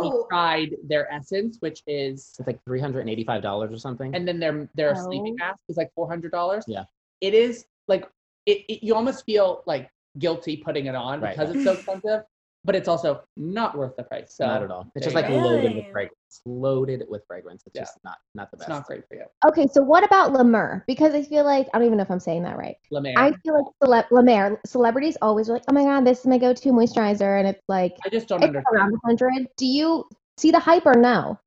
we 0.00 0.12
tried 0.30 0.74
their 0.86 1.10
essence 1.12 1.56
which 1.60 1.82
is 1.86 2.34
It's 2.38 2.46
like 2.46 2.62
three 2.64 2.80
hundred 2.80 3.00
and 3.00 3.10
eighty-five 3.10 3.42
dollars 3.42 3.72
or 3.72 3.78
something. 3.78 4.14
and 4.14 4.26
then 4.28 4.38
their 4.38 4.68
their 4.74 4.94
sleeping 4.96 5.36
Oh. 5.40 5.46
mask 5.46 5.60
is 5.68 5.76
like 5.76 5.90
four 5.94 6.08
hundred 6.08 6.30
dollars. 6.32 6.64
Yeah. 6.68 6.84
it 7.20 7.32
is 7.34 7.64
like 7.88 8.06
it, 8.46 8.58
it. 8.68 8.82
You 8.82 8.94
almost 8.94 9.24
feel 9.24 9.62
like 9.66 9.90
guilty 10.18 10.56
putting 10.56 10.86
it 10.86 10.94
on 10.94 11.20
Right, 11.20 11.36
because 11.36 11.54
it's 11.54 11.64
so 11.64 11.72
expensive, 11.72 12.22
but 12.64 12.74
it's 12.74 12.88
also 12.88 13.22
not 13.36 13.76
worth 13.76 13.94
the 13.96 14.02
price. 14.02 14.34
So 14.34 14.46
not 14.46 14.62
at 14.62 14.70
all. 14.70 14.90
It's 14.94 15.04
just 15.04 15.14
like 15.14 15.28
go. 15.28 15.36
loaded 15.36 15.74
with 15.76 15.86
fragrance. 15.92 16.40
Loaded 16.46 17.04
with 17.08 17.22
fragrance. 17.26 17.62
It's 17.66 17.74
Yeah. 17.76 17.82
just 17.82 17.98
not 18.04 18.16
not 18.34 18.50
the 18.50 18.56
best. 18.56 18.68
it's 18.68 18.74
best. 18.74 18.80
not 18.80 18.86
great 18.86 19.06
for 19.08 19.14
you. 19.16 19.24
Okay, 19.46 19.66
so 19.66 19.82
what 19.82 20.02
about 20.02 20.32
La 20.32 20.42
Mer? 20.42 20.82
Because 20.86 21.14
I 21.14 21.22
feel 21.22 21.44
like 21.44 21.68
I 21.72 21.78
don't 21.78 21.86
even 21.86 21.98
know 21.98 22.02
if 22.02 22.10
I'm 22.10 22.20
saying 22.20 22.42
that 22.44 22.56
right. 22.56 22.76
La 22.90 23.00
Mer. 23.00 23.14
I 23.16 23.28
I, 23.28 23.32
feel 23.44 23.54
like 23.54 23.66
cele- 23.82 24.06
La 24.10 24.22
Mer 24.22 24.60
celebrities 24.66 25.16
always 25.22 25.48
are 25.50 25.52
like, 25.52 25.64
oh 25.68 25.72
my 25.72 25.84
god, 25.84 26.04
this 26.06 26.20
is 26.20 26.26
my 26.26 26.38
go-to 26.38 26.70
moisturizer, 26.70 27.38
and 27.38 27.46
it's 27.48 27.62
like 27.68 27.92
I 28.04 28.08
just 28.08 28.28
don't 28.28 28.38
it's 28.42 28.48
understand. 28.48 28.74
around 28.74 28.92
100. 29.02 29.46
Do 29.56 29.66
you 29.66 30.08
see 30.36 30.50
the 30.50 30.58
hype 30.60 30.86
or 30.86 30.94
no? 30.94 31.38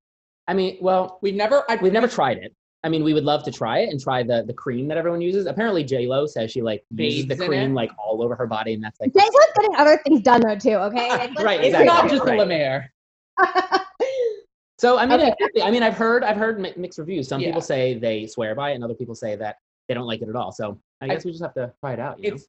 I 0.47 0.53
mean, 0.53 0.77
well, 0.81 1.19
We've 1.21 1.35
never. 1.35 1.63
I, 1.69 1.75
we've 1.77 1.91
never 1.93 2.07
tried 2.07 2.37
it. 2.37 2.53
I 2.83 2.89
mean, 2.89 3.03
we 3.03 3.13
would 3.13 3.23
love 3.23 3.43
to 3.43 3.51
try 3.51 3.79
it 3.79 3.89
and 3.89 3.99
try 3.99 4.23
the 4.23 4.43
the 4.45 4.53
cream 4.53 4.87
that 4.87 4.97
everyone 4.97 5.19
uses. 5.21 5.45
Apparently, 5.47 5.83
J 5.83 6.05
Lo 6.07 6.25
says 6.25 6.51
she 6.51 6.61
like 6.61 6.85
uses 6.95 7.23
the 7.23 7.29
Bathes 7.29 7.41
in 7.41 7.47
cream 7.47 7.71
it. 7.71 7.73
like 7.73 7.91
all 7.97 8.21
over 8.23 8.35
her 8.35 8.47
body, 8.47 8.73
and 8.75 8.83
that's 8.83 8.99
like 9.01 9.13
J 9.13 9.19
Lo's 9.19 9.31
getting 9.55 9.75
other 9.75 9.99
things 10.05 10.21
done 10.21 10.41
though 10.41 10.55
too. 10.57 10.75
Okay, 10.75 11.09
Like, 11.09 11.39
Right, 11.39 11.59
be 11.59 11.67
It's 11.67 11.75
exactly. 11.75 11.85
not 11.87 12.09
just 12.09 12.23
Right. 12.23 12.37
La 12.39 12.45
Mer. 12.45 12.91
So 14.79 14.97
I 14.99 15.07
mean, 15.07 15.19
Okay. 15.19 15.31
exactly. 15.31 15.63
I 15.63 15.71
mean, 15.71 15.81
I've 15.81 15.95
heard 15.97 16.23
I've 16.23 16.37
heard 16.37 16.59
mi- 16.59 16.73
mixed 16.77 16.99
reviews. 16.99 17.27
Some 17.27 17.41
Yeah. 17.41 17.47
people 17.47 17.61
say 17.61 17.97
they 17.97 18.27
swear 18.27 18.53
by 18.53 18.71
it, 18.71 18.75
and 18.75 18.83
other 18.83 18.93
people 18.93 19.15
say 19.15 19.35
that 19.35 19.57
they 19.87 19.95
don't 19.95 20.05
like 20.05 20.21
it 20.21 20.29
at 20.29 20.35
all. 20.35 20.51
So 20.51 20.79
I 21.01 21.05
I- 21.05 21.07
guess 21.09 21.25
we 21.25 21.31
just 21.31 21.41
have 21.43 21.55
to 21.55 21.73
try 21.79 21.93
it 21.93 21.99
out. 21.99 22.19
You 22.23 22.31
know? 22.31 22.35
It's 22.35 22.47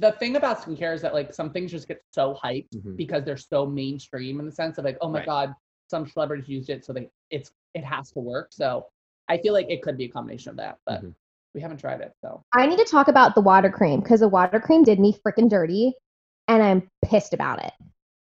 the 0.00 0.12
thing 0.12 0.34
about 0.36 0.60
skincare 0.60 0.92
is 0.92 1.02
that 1.02 1.14
like 1.14 1.32
some 1.32 1.50
things 1.50 1.70
just 1.70 1.86
get 1.86 2.02
so 2.10 2.34
hyped 2.42 2.70
Mhm. 2.74 2.96
because 2.96 3.24
they're 3.24 3.36
so 3.36 3.64
mainstream 3.64 4.40
in 4.40 4.46
the 4.46 4.52
sense 4.52 4.76
of 4.78 4.84
like, 4.84 4.98
oh 5.00 5.08
my 5.08 5.20
Right. 5.20 5.26
god, 5.26 5.54
some 5.88 6.06
celebrities 6.06 6.48
used 6.48 6.68
it, 6.68 6.84
so 6.84 6.92
they 6.92 7.08
it's 7.30 7.52
it 7.74 7.84
has 7.84 8.10
to 8.12 8.18
work. 8.18 8.48
So 8.52 8.86
I 9.28 9.38
feel 9.38 9.52
like 9.52 9.66
it 9.68 9.82
could 9.82 9.96
be 9.96 10.06
a 10.06 10.08
combination 10.08 10.50
of 10.50 10.56
that, 10.56 10.78
but 10.86 11.02
Mhm. 11.02 11.14
we 11.54 11.60
haven't 11.60 11.78
tried 11.78 12.00
it. 12.00 12.12
So 12.22 12.44
I 12.54 12.66
need 12.66 12.78
to 12.78 12.84
talk 12.84 13.08
about 13.08 13.34
the 13.34 13.40
water 13.40 13.70
cream 13.70 14.00
because 14.00 14.20
the 14.20 14.28
water 14.28 14.60
cream 14.60 14.82
did 14.82 14.98
me 14.98 15.12
freaking 15.24 15.48
dirty, 15.48 15.94
and 16.48 16.62
I'm 16.62 16.90
pissed 17.04 17.34
about 17.34 17.62
it. 17.62 17.72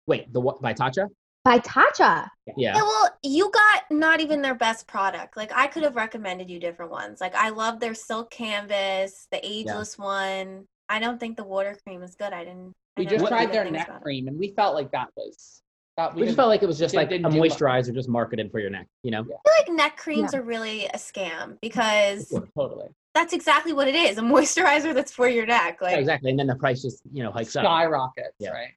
Wait, 0.07 0.33
the 0.33 0.41
what 0.41 0.61
by 0.61 0.73
Tatcha? 0.75 1.09
By 1.45 1.59
Tatcha. 1.59 2.29
Yeah. 2.47 2.77
Yeah, 2.77 2.83
well, 2.83 3.11
you 3.23 3.51
got 3.51 3.85
not 3.91 4.21
even 4.21 4.41
their 4.41 4.55
best 4.55 4.87
product. 4.87 5.37
Like 5.37 5.53
I 5.55 5.67
could 5.67 5.83
have 5.83 5.97
recommended 5.97 6.51
you 6.51 6.59
different 6.59 6.91
ones. 6.91 7.21
Like 7.21 7.35
I 7.35 7.51
love 7.51 7.81
their 7.81 7.95
silk 7.95 8.31
canvas, 8.31 9.29
the 9.31 9.47
ageless 9.47 9.99
one. 9.99 10.67
I 10.89 10.99
don't 11.01 11.19
think 11.19 11.37
the 11.37 11.45
water 11.45 11.77
cream 11.87 12.03
is 12.03 12.15
good. 12.15 12.33
I 12.33 12.45
didn't. 12.45 12.73
I 12.97 13.01
we 13.01 13.07
just 13.07 13.27
tried 13.27 13.53
their 13.53 13.71
neck 13.71 14.03
cream 14.03 14.29
and 14.29 14.39
we 14.39 14.53
felt 14.55 14.75
like 14.75 14.93
that 14.93 15.09
was 15.17 15.63
that 15.97 16.15
We 16.15 16.25
just 16.25 16.37
felt 16.37 16.49
like 16.49 16.63
it 16.63 16.67
was 16.67 16.79
just 16.79 16.95
like 16.95 17.09
a 17.09 17.11
didn't 17.19 17.33
much. 17.37 17.53
moisturizer 17.53 17.95
just 17.95 18.09
marketed 18.09 18.51
for 18.51 18.59
your 18.59 18.71
neck. 18.71 18.87
You 19.03 19.11
know? 19.13 19.25
Yeah. 19.29 19.37
I 19.47 19.65
feel 19.65 19.75
like 19.75 19.77
neck 19.85 19.97
creams 19.97 20.35
are 20.35 20.43
really 20.43 20.87
a 20.87 20.97
scam 20.97 21.59
because 21.61 22.33
totally 22.57 22.89
that's 23.15 23.33
exactly 23.33 23.73
what 23.73 23.87
it 23.87 23.95
is—a 23.95 24.21
moisturizer 24.35 24.93
that's 24.93 25.13
for 25.13 25.29
your 25.29 25.47
neck. 25.47 25.79
Yeah, 25.81 25.89
Like 25.89 25.99
exactly. 25.99 26.31
And 26.31 26.39
then 26.39 26.49
the 26.49 26.57
price 26.57 26.83
just 26.83 27.03
you 27.13 27.23
know 27.23 27.31
hikes 27.31 27.55
up. 27.57 27.65
skyrockets, 27.65 28.35
Yeah. 28.41 28.51
right? 28.51 28.71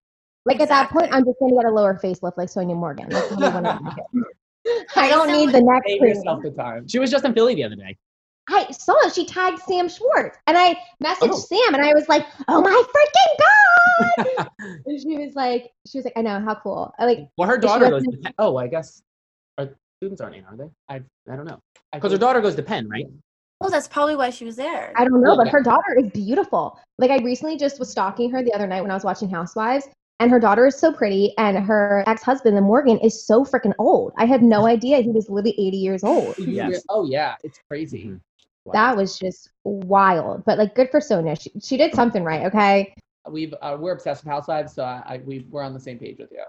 Like 0.45 0.59
at 0.61 0.69
that 0.69 0.89
point, 0.91 1.09
I'm 1.11 1.25
just 1.25 1.39
gonna 1.39 1.55
get 1.55 1.65
a 1.65 1.71
lower 1.71 1.99
facelift 2.01 2.37
like 2.37 2.49
Sonja 2.49 2.75
Morgan. 2.75 3.09
Like, 3.09 3.29
what 3.31 3.39
do 3.39 3.45
you 3.45 3.51
want 3.51 3.83
me 3.83 3.89
to 3.89 3.95
do? 4.13 4.25
I 4.95 5.05
I 5.05 5.09
don't 5.09 5.31
need 5.31 5.51
the 5.51 5.61
neck 5.61 5.83
Save 5.87 5.99
cream. 5.99 6.13
yourself 6.15 6.43
the 6.43 6.51
time. 6.51 6.87
She 6.87 6.99
was 6.99 7.09
just 7.09 7.25
in 7.25 7.33
Philly 7.33 7.55
the 7.55 7.63
other 7.63 7.75
day. 7.75 7.97
I 8.49 8.71
saw 8.71 8.93
it. 9.05 9.13
She 9.13 9.25
tagged 9.25 9.59
Sam 9.59 9.89
Schwartz, 9.89 10.37
and 10.47 10.57
I 10.57 10.75
messaged 11.03 11.31
Oh. 11.31 11.37
Sam, 11.37 11.73
and 11.75 11.83
I 11.83 11.93
was 11.93 12.07
like, 12.07 12.25
"Oh 12.47 12.61
my 12.61 12.83
freaking 12.95 14.37
god!" 14.37 14.49
and 14.85 15.01
she 15.01 15.17
was 15.17 15.35
like, 15.35 15.71
"She 15.85 15.97
was 15.97 16.05
like, 16.05 16.13
I 16.15 16.21
know 16.21 16.39
how 16.39 16.55
cool." 16.55 16.93
I 16.97 17.05
like, 17.05 17.27
well, 17.37 17.47
her 17.49 17.57
daughter 17.57 17.89
goes. 17.89 18.03
To 18.03 18.17
Penn. 18.23 18.33
Oh, 18.37 18.55
I 18.57 18.67
guess 18.67 19.01
our 19.57 19.69
students 19.99 20.21
aren't 20.21 20.35
in, 20.35 20.45
are 20.45 20.55
they? 20.55 20.69
I- 20.89 21.01
I 21.29 21.35
don't 21.35 21.45
know 21.45 21.59
I 21.91 21.97
because 21.97 22.13
her 22.13 22.17
daughter 22.17 22.39
goes 22.41 22.55
to 22.55 22.63
Penn, 22.63 22.87
right? 22.87 23.05
Oh, 23.59 23.69
that's 23.69 23.87
probably 23.87 24.15
why 24.15 24.29
she 24.29 24.45
was 24.45 24.55
there. 24.55 24.93
I 24.95 25.03
don't 25.03 25.21
know, 25.21 25.35
but 25.35 25.47
yeah. 25.47 25.51
her 25.51 25.61
daughter 25.63 25.97
is 25.97 26.09
beautiful. 26.11 26.79
Like 26.99 27.11
I 27.11 27.17
recently 27.17 27.57
just 27.57 27.79
was 27.79 27.89
stalking 27.89 28.29
her 28.31 28.43
the 28.43 28.53
other 28.53 28.67
night 28.67 28.81
when 28.81 28.91
I 28.91 28.93
was 28.93 29.03
watching 29.03 29.29
Housewives, 29.29 29.89
and 30.19 30.31
her 30.31 30.39
daughter 30.39 30.67
is 30.67 30.77
so 30.77 30.93
pretty, 30.93 31.33
and 31.37 31.57
her 31.57 32.03
ex-husband, 32.07 32.55
the 32.55 32.61
Morgan, 32.61 32.97
is 32.99 33.25
so 33.25 33.43
freaking 33.43 33.73
old. 33.77 34.13
I 34.17 34.25
had 34.25 34.41
no 34.41 34.67
idea 34.75 35.01
he 35.01 35.09
was 35.09 35.27
literally 35.29 35.55
80 35.59 35.77
years 35.77 36.03
old. 36.03 36.37
Yes. 36.37 36.83
Oh 36.87 37.05
yeah, 37.05 37.35
it's 37.43 37.59
crazy. 37.69 38.05
Mm-hmm. 38.05 38.15
Wow. 38.67 38.73
That 38.73 38.97
was 38.97 39.17
just 39.17 39.49
wild. 39.63 40.43
But 40.45 40.57
like, 40.57 40.75
good 40.75 40.89
for 40.91 40.99
Sonja. 40.99 41.39
She, 41.41 41.51
she 41.61 41.77
did 41.77 41.95
something 41.95 42.21
right. 42.23 42.45
Okay. 42.47 42.93
We've 43.29 43.53
uh, 43.61 43.77
we're 43.79 43.93
obsessed 43.93 44.23
with 44.25 44.31
Housewives, 44.31 44.73
so 44.73 44.83
I, 44.83 45.01
I 45.05 45.21
we 45.25 45.45
we're 45.49 45.63
on 45.63 45.73
the 45.73 45.79
same 45.79 45.97
page 45.99 46.17
with 46.19 46.31
you. 46.31 46.43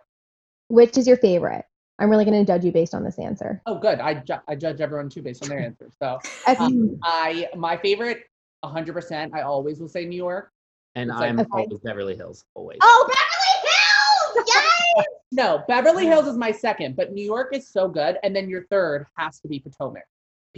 Which 0.69 0.99
is 0.99 1.07
your 1.07 1.17
favorite? 1.17 1.65
I'm 2.01 2.11
really 2.11 2.25
going 2.25 2.45
to 2.45 2.53
judge 2.53 2.65
you 2.65 2.73
based 2.73 2.95
on 2.95 3.03
this 3.05 3.19
answer. 3.19 3.63
Oh, 3.67 3.79
good. 3.79 4.01
I 4.01 4.15
ju- 4.15 4.35
I 4.49 4.55
judge 4.57 4.81
everyone 4.81 5.09
too 5.09 5.23
based 5.23 5.43
on 5.43 5.49
their 5.49 5.61
answers. 5.61 5.93
So 6.01 6.19
um, 6.59 6.99
I 7.05 7.49
my 7.57 7.77
favorite, 7.77 8.25
100. 8.61 8.93
percent 8.93 9.33
I 9.35 9.43
always 9.43 9.79
will 9.81 9.89
say 9.89 10.05
New 10.07 10.17
York. 10.17 10.51
and 10.97 11.11
It's 11.11 11.21
I'm 11.21 11.39
Okay. 11.39 11.49
always 11.53 11.79
Beverly 11.81 12.17
Hills, 12.17 12.45
always. 12.55 12.79
oh, 12.83 13.09
Beverly 13.09 13.71
Hills! 13.71 14.47
Yes! 14.97 15.07
No, 15.33 15.63
Beverly 15.69 16.07
Hills 16.07 16.27
is 16.27 16.37
my 16.37 16.51
second, 16.51 16.97
but 16.97 17.13
New 17.13 17.25
York 17.25 17.55
is 17.55 17.69
so 17.69 17.87
good. 17.89 18.19
And 18.23 18.35
then 18.35 18.49
your 18.49 18.65
third 18.67 19.07
has 19.17 19.39
to 19.41 19.49
be 19.49 19.59
Potomac. 19.61 20.05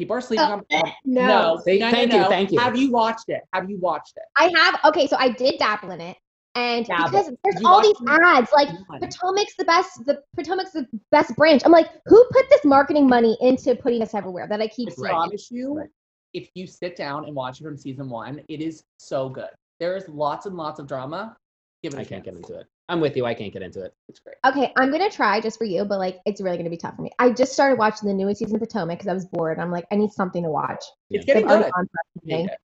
People 0.00 0.16
are 0.16 0.20
sleeping 0.22 0.46
on. 0.46 0.62
Uh, 0.72 0.80
No, 1.04 1.26
no. 1.56 1.62
Say- 1.62 1.78
no, 1.78 1.90
no, 1.90 1.92
thank 1.92 2.12
you, 2.14 2.18
no. 2.20 2.28
thank 2.28 2.50
you. 2.52 2.58
Have 2.58 2.74
you 2.74 2.90
watched 2.90 3.28
it? 3.28 3.42
Have 3.52 3.68
you 3.68 3.76
watched 3.78 4.14
it? 4.16 4.22
I 4.38 4.50
have. 4.56 4.80
Okay, 4.86 5.06
so 5.06 5.16
I 5.18 5.28
did 5.28 5.58
dabble 5.58 5.90
in 5.90 6.00
it. 6.00 6.16
And 6.54 6.86
Dabble. 6.86 7.10
because 7.10 7.26
there's 7.44 7.60
You 7.60 7.68
all 7.68 7.82
these 7.82 7.94
them? 7.98 8.08
ads, 8.08 8.50
like 8.54 8.68
Potomac's 8.88 9.54
the 9.58 9.64
best. 9.66 10.04
The 10.06 10.22
Potomac's 10.34 10.72
the 10.72 10.86
best 11.12 11.36
branch. 11.36 11.62
I'm 11.66 11.70
like, 11.70 11.88
who 12.06 12.24
put 12.32 12.48
this 12.48 12.64
marketing 12.64 13.06
money 13.06 13.36
into 13.42 13.76
putting 13.76 14.00
us 14.02 14.14
everywhere 14.14 14.48
that 14.48 14.58
I 14.60 14.66
keep 14.68 14.88
I 14.88 14.94
seeing? 14.94 15.08
promise 15.10 15.50
you, 15.50 15.74
Right. 15.80 15.88
if 16.32 16.48
you 16.54 16.66
sit 16.66 16.96
down 16.96 17.26
and 17.26 17.34
watch 17.36 17.60
it 17.60 17.64
from 17.64 17.76
season 17.76 18.08
one, 18.08 18.40
it 18.48 18.62
is 18.62 18.82
so 18.98 19.28
good. 19.28 19.50
There 19.80 19.96
is 19.98 20.08
lots 20.08 20.46
and 20.46 20.56
lots 20.56 20.80
of 20.80 20.86
drama. 20.88 21.36
Give 21.82 21.92
it 21.92 21.98
a 21.98 22.00
I 22.00 22.04
can't 22.04 22.24
chance. 22.24 22.24
get 22.24 22.34
into 22.50 22.60
it. 22.60 22.66
I'm 22.90 23.00
with 23.00 23.16
you. 23.16 23.24
I 23.24 23.34
can't 23.34 23.52
get 23.52 23.62
into 23.62 23.82
it. 23.84 23.94
It's 24.08 24.18
great. 24.18 24.36
Okay, 24.44 24.72
I'm 24.76 24.90
gonna 24.90 25.08
try 25.10 25.40
just 25.40 25.58
for 25.58 25.64
you, 25.64 25.84
but 25.84 25.98
like, 25.98 26.18
it's 26.26 26.40
really 26.40 26.56
gonna 26.56 26.70
be 26.70 26.76
tough 26.76 26.96
for 26.96 27.02
me. 27.02 27.10
I 27.20 27.30
just 27.30 27.52
started 27.52 27.78
watching 27.78 28.08
the 28.08 28.14
newest 28.14 28.40
season 28.40 28.56
of 28.56 28.60
Potomac 28.60 28.98
because 28.98 29.08
I 29.08 29.14
was 29.14 29.26
bored. 29.26 29.58
I'm 29.60 29.70
like, 29.70 29.86
I 29.92 29.96
need 29.96 30.10
something 30.12 30.42
to 30.42 30.50
watch. 30.50 30.82
It's 31.10 31.24
Yeah. 31.26 31.34
getting 31.34 31.42
They've 31.48 31.48
good. 31.48 31.54
already 31.54 31.70
gone 31.72 31.86
for 31.86 32.00
Hate 32.26 32.32
everything. 32.34 32.48
it. 32.48 32.58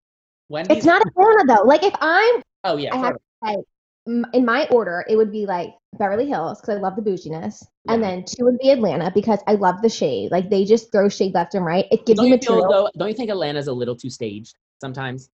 Wendy's, 0.48 0.76
It's 0.78 0.86
not 0.86 1.02
Atlanta 1.06 1.44
though. 1.46 1.62
Like, 1.64 1.82
if 1.84 1.94
I'm 2.00 2.42
Oh 2.64 2.76
yeah. 2.76 2.92
I 2.94 2.96
have- 2.98 3.16
totally. 3.44 3.64
m- 4.08 4.26
in 4.32 4.44
my 4.44 4.66
order, 4.70 5.04
it 5.08 5.16
would 5.16 5.30
be 5.32 5.46
like 5.46 5.70
Beverly 5.98 6.26
Hills 6.26 6.60
because 6.60 6.76
I 6.76 6.80
love 6.80 6.96
the 6.96 7.02
bouginess, 7.02 7.64
and 7.88 8.02
then 8.02 8.24
two 8.24 8.44
would 8.44 8.58
be 8.58 8.70
Atlanta 8.70 9.10
because 9.14 9.40
I 9.46 9.54
love 9.54 9.80
the 9.82 9.88
shade. 9.88 10.30
Like 10.32 10.50
they 10.50 10.64
just 10.64 10.90
throw 10.92 11.08
shade 11.08 11.34
left 11.34 11.54
and 11.54 11.64
right. 11.64 11.86
It 11.92 12.04
gives 12.06 12.18
Don't 12.18 12.26
you 12.28 12.34
you, 12.34 12.38
feel, 12.40 12.56
material. 12.56 12.68
though, 12.86 12.90
don't 12.98 13.08
you 13.08 13.14
think 13.14 13.30
Atlanta's 13.30 13.68
a 13.68 13.72
little 13.72 13.96
too 13.96 14.10
staged 14.10 14.56
sometimes? 14.80 15.30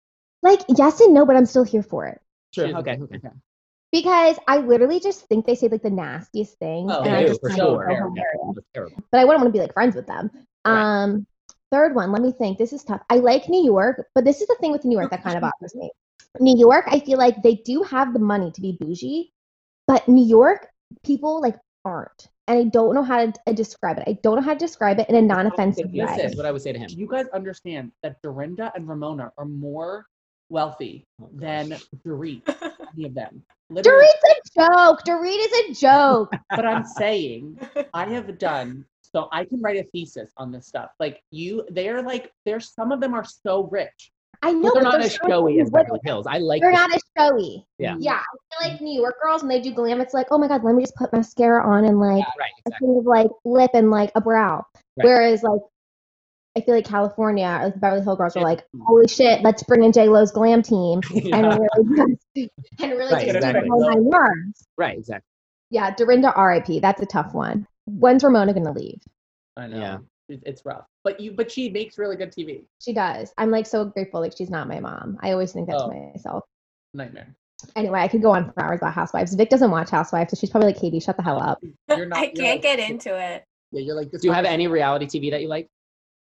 Like 0.43 0.61
yes 0.69 1.01
and 1.01 1.13
no, 1.15 1.27
but 1.27 1.35
I'm 1.37 1.47
still 1.47 1.65
here 1.65 1.83
for 1.83 2.07
it 2.07 2.21
Sure. 2.53 2.67
She's- 2.69 2.79
Okay. 2.79 2.99
Okay. 3.03 3.29
Because 4.03 4.37
I 4.47 4.59
literally 4.59 5.01
just 5.01 5.27
think 5.29 5.47
they 5.47 5.55
say 5.55 5.69
like 5.69 5.83
the 5.83 5.91
nastiest 5.91 6.59
things, 6.59 6.93
Oh, 6.95 7.03
and 7.03 7.15
I 7.15 7.23
do, 7.23 7.29
just 7.29 7.41
for 7.41 7.49
find 7.51 7.61
it 7.61 7.65
so 7.65 7.75
sure. 7.75 7.91
Yeah. 7.91 8.53
That's 8.55 8.67
terrible. 8.75 9.03
But 9.11 9.21
I 9.21 9.25
wouldn't 9.25 9.43
want 9.43 9.55
to 9.55 9.59
be 9.59 9.63
like 9.63 9.73
friends 9.73 9.95
with 9.97 10.07
them. 10.07 10.31
Right. 10.67 11.03
Um, 11.03 11.27
third 11.73 11.95
one, 11.95 12.13
let 12.13 12.23
me 12.23 12.33
think. 12.33 12.59
This 12.59 12.73
is 12.73 12.85
tough. 12.85 13.01
I 13.11 13.17
like 13.17 13.49
New 13.49 13.65
York, 13.65 14.07
but 14.15 14.25
this 14.25 14.41
is 14.41 14.49
the 14.49 14.57
thing 14.61 14.73
with 14.73 14.85
New 14.85 14.99
York 14.99 15.11
that 15.11 15.23
kind 15.23 15.37
of 15.37 15.41
bothers 15.49 15.75
me. 15.75 15.91
New 16.41 16.59
York, 16.59 16.85
I 16.89 17.01
feel 17.01 17.19
like 17.19 17.43
they 17.43 17.55
do 17.55 17.83
have 17.83 18.13
the 18.13 18.19
money 18.19 18.51
to 18.51 18.61
be 18.61 18.77
bougie, 18.79 19.33
but 19.87 20.07
New 20.07 20.25
York 20.27 20.69
people 21.03 21.41
like 21.41 21.57
aren't. 21.85 22.29
And 22.49 22.59
I 22.59 22.65
don't 22.65 22.95
know 22.95 23.03
how 23.03 23.27
to 23.27 23.33
uh, 23.47 23.53
describe 23.53 23.99
it. 23.99 24.05
I 24.07 24.19
don't 24.23 24.37
know 24.37 24.43
how 24.43 24.53
to 24.53 24.59
describe 24.59 25.01
it 25.01 25.09
in 25.09 25.17
a 25.17 25.23
non-offensive 25.23 25.91
way. 25.91 26.03
Listen, 26.03 26.19
That's 26.19 26.37
what 26.37 26.47
I 26.47 26.53
would 26.53 26.63
say 26.63 26.73
to 26.73 26.79
him. 26.79 26.87
Do 26.89 26.97
you 26.97 27.09
guys 27.09 27.27
understand 27.29 27.91
that 28.03 28.23
Dorinda 28.23 28.71
and 28.77 28.87
Ramona 28.89 29.33
are 29.37 29.47
more 29.47 30.07
wealthy 30.49 31.05
Oh, 31.21 31.29
than 31.33 31.75
Dorit? 32.07 32.43
any 32.95 33.07
of 33.07 33.15
them. 33.15 33.43
Literally, 33.71 34.07
Dorit's 34.07 34.51
a 34.57 34.61
joke. 34.61 35.03
Dorit 35.05 35.39
is 35.39 35.71
a 35.71 35.81
joke. 35.81 36.33
but 36.51 36.65
I'm 36.65 36.85
saying 36.85 37.59
I 37.95 38.07
have 38.07 38.39
done 38.39 38.85
so 39.03 39.29
I 39.33 39.45
can 39.45 39.61
write 39.61 39.79
a 39.79 39.85
thesis 39.91 40.31
on 40.37 40.53
this 40.53 40.67
stuff. 40.67 40.91
Like 41.01 41.23
you, 41.31 41.65
they're 41.71 42.03
like 42.03 42.31
there's 42.45 42.73
some 42.75 42.93
of 42.93 43.01
them 43.01 43.15
are 43.15 43.25
so 43.25 43.69
rich. 43.71 44.13
I 44.43 44.53
know, 44.53 44.71
they're 44.75 44.83
not 44.83 44.93
they're 44.99 45.01
as 45.07 45.19
showy 45.27 45.61
as. 45.61 45.71
Beverly 45.71 45.99
Hills. 46.05 46.27
I 46.27 46.39
like. 46.39 46.61
They're 46.61 46.71
the- 46.71 46.77
not 46.77 46.95
as 46.95 47.03
showy. 47.19 47.67
Yeah. 47.79 47.97
Yeah. 47.99 48.21
I 48.21 48.65
feel 48.65 48.73
like 48.73 48.81
New 48.83 49.01
York 49.01 49.17
girls 49.23 49.43
when 49.43 49.49
they 49.49 49.61
do 49.61 49.73
glam, 49.73 50.01
it's 50.01 50.13
like, 50.15 50.27
oh 50.31 50.39
my 50.39 50.47
god, 50.47 50.63
let 50.63 50.75
me 50.75 50.83
just 50.83 50.95
put 50.95 51.13
mascara 51.13 51.67
on 51.67 51.85
and 51.87 51.99
like 51.99 52.25
Right. 52.39 52.51
a 52.67 52.69
Exactly. 52.69 52.89
thing 52.89 52.99
of 52.99 53.07
like 53.07 53.31
lip 53.45 53.71
and 53.75 53.91
like 53.91 54.13
a 54.15 54.21
brow. 54.21 54.63
Right. 54.99 55.07
Whereas 55.07 55.43
like 55.43 55.61
I 56.57 56.61
feel 56.63 56.75
like 56.75 56.87
California 56.87 57.47
or 57.47 57.65
like 57.65 57.75
the 57.75 57.81
Beverly 57.81 58.03
Hill 58.03 58.17
girls 58.17 58.35
are 58.37 58.41
Yeah. 58.41 58.45
like, 58.47 58.65
holy 58.85 59.09
shit, 59.09 59.43
let's 59.43 59.63
bring 59.63 59.85
in 59.85 59.93
J 59.93 60.09
Lo's 60.09 60.33
glam 60.33 60.63
team 60.63 61.01
and 61.33 61.47
really 61.47 62.17
just, 62.37 62.51
and 62.81 62.93
really 62.93 63.13
Right, 63.13 63.25
just 63.27 63.37
exactly. 63.37 63.61
do 63.63 63.67
the 63.67 63.71
whole 63.71 63.89
nine 63.91 64.11
yards. 64.11 64.67
Right. 64.79 64.99
Exactly. 64.99 65.27
Yeah, 65.71 65.95
Dorinda 65.95 66.33
R.I.P. 66.33 66.81
That's 66.81 67.03
a 67.03 67.07
tough 67.07 67.35
one. 67.35 67.67
When's 67.87 68.25
Ramona 68.25 68.55
gonna 68.55 68.73
leave? 68.73 69.01
I 69.57 69.67
know. 69.67 69.79
Yeah. 69.79 69.99
It's 70.29 70.65
rough. 70.65 70.87
But 71.05 71.21
you, 71.21 71.33
but 71.33 71.53
she 71.53 71.69
makes 71.71 71.99
really 71.99 72.17
good 72.17 72.33
TV. 72.33 72.65
She 72.81 72.93
does. 72.93 73.33
I'm 73.39 73.51
like 73.51 73.67
so 73.67 73.85
grateful 73.85 74.21
like 74.21 74.37
she's 74.37 74.51
not 74.51 74.67
my 74.67 74.81
mom. 74.81 75.19
I 75.21 75.33
always 75.33 75.53
think 75.53 75.69
that 75.69 75.77
Oh. 75.77 75.91
to 75.91 75.95
myself. 75.95 76.45
Nightmare. 76.95 77.35
Anyway, 77.77 78.01
I 78.01 78.09
could 78.09 78.23
go 78.23 78.33
on 78.33 78.53
for 78.53 78.63
hours 78.63 78.79
about 78.81 78.93
Housewives. 78.93 79.35
Vic 79.35 79.49
doesn't 79.51 79.71
watch 79.71 79.91
Housewives, 79.91 80.31
so 80.31 80.37
she's 80.41 80.51
probably 80.51 80.69
like, 80.73 80.81
Katie, 80.81 81.01
shut 81.01 81.17
the 81.17 81.23
hell 81.23 81.39
oh, 81.41 81.51
up. 81.53 81.59
You're 81.89 82.07
not. 82.07 82.19
I 82.19 82.23
you're 82.25 82.33
can't 82.33 82.47
like- 82.57 82.63
get 82.63 82.79
into 82.91 83.17
it. 83.17 83.45
Yeah, 83.73 83.81
you're 83.83 83.95
like 83.97 84.11
this. 84.11 84.23
Do 84.23 84.29
you 84.29 84.35
have 84.35 84.45
any 84.45 84.67
reality 84.69 85.07
TV 85.07 85.31
that 85.31 85.43
you 85.43 85.49
like? 85.49 85.69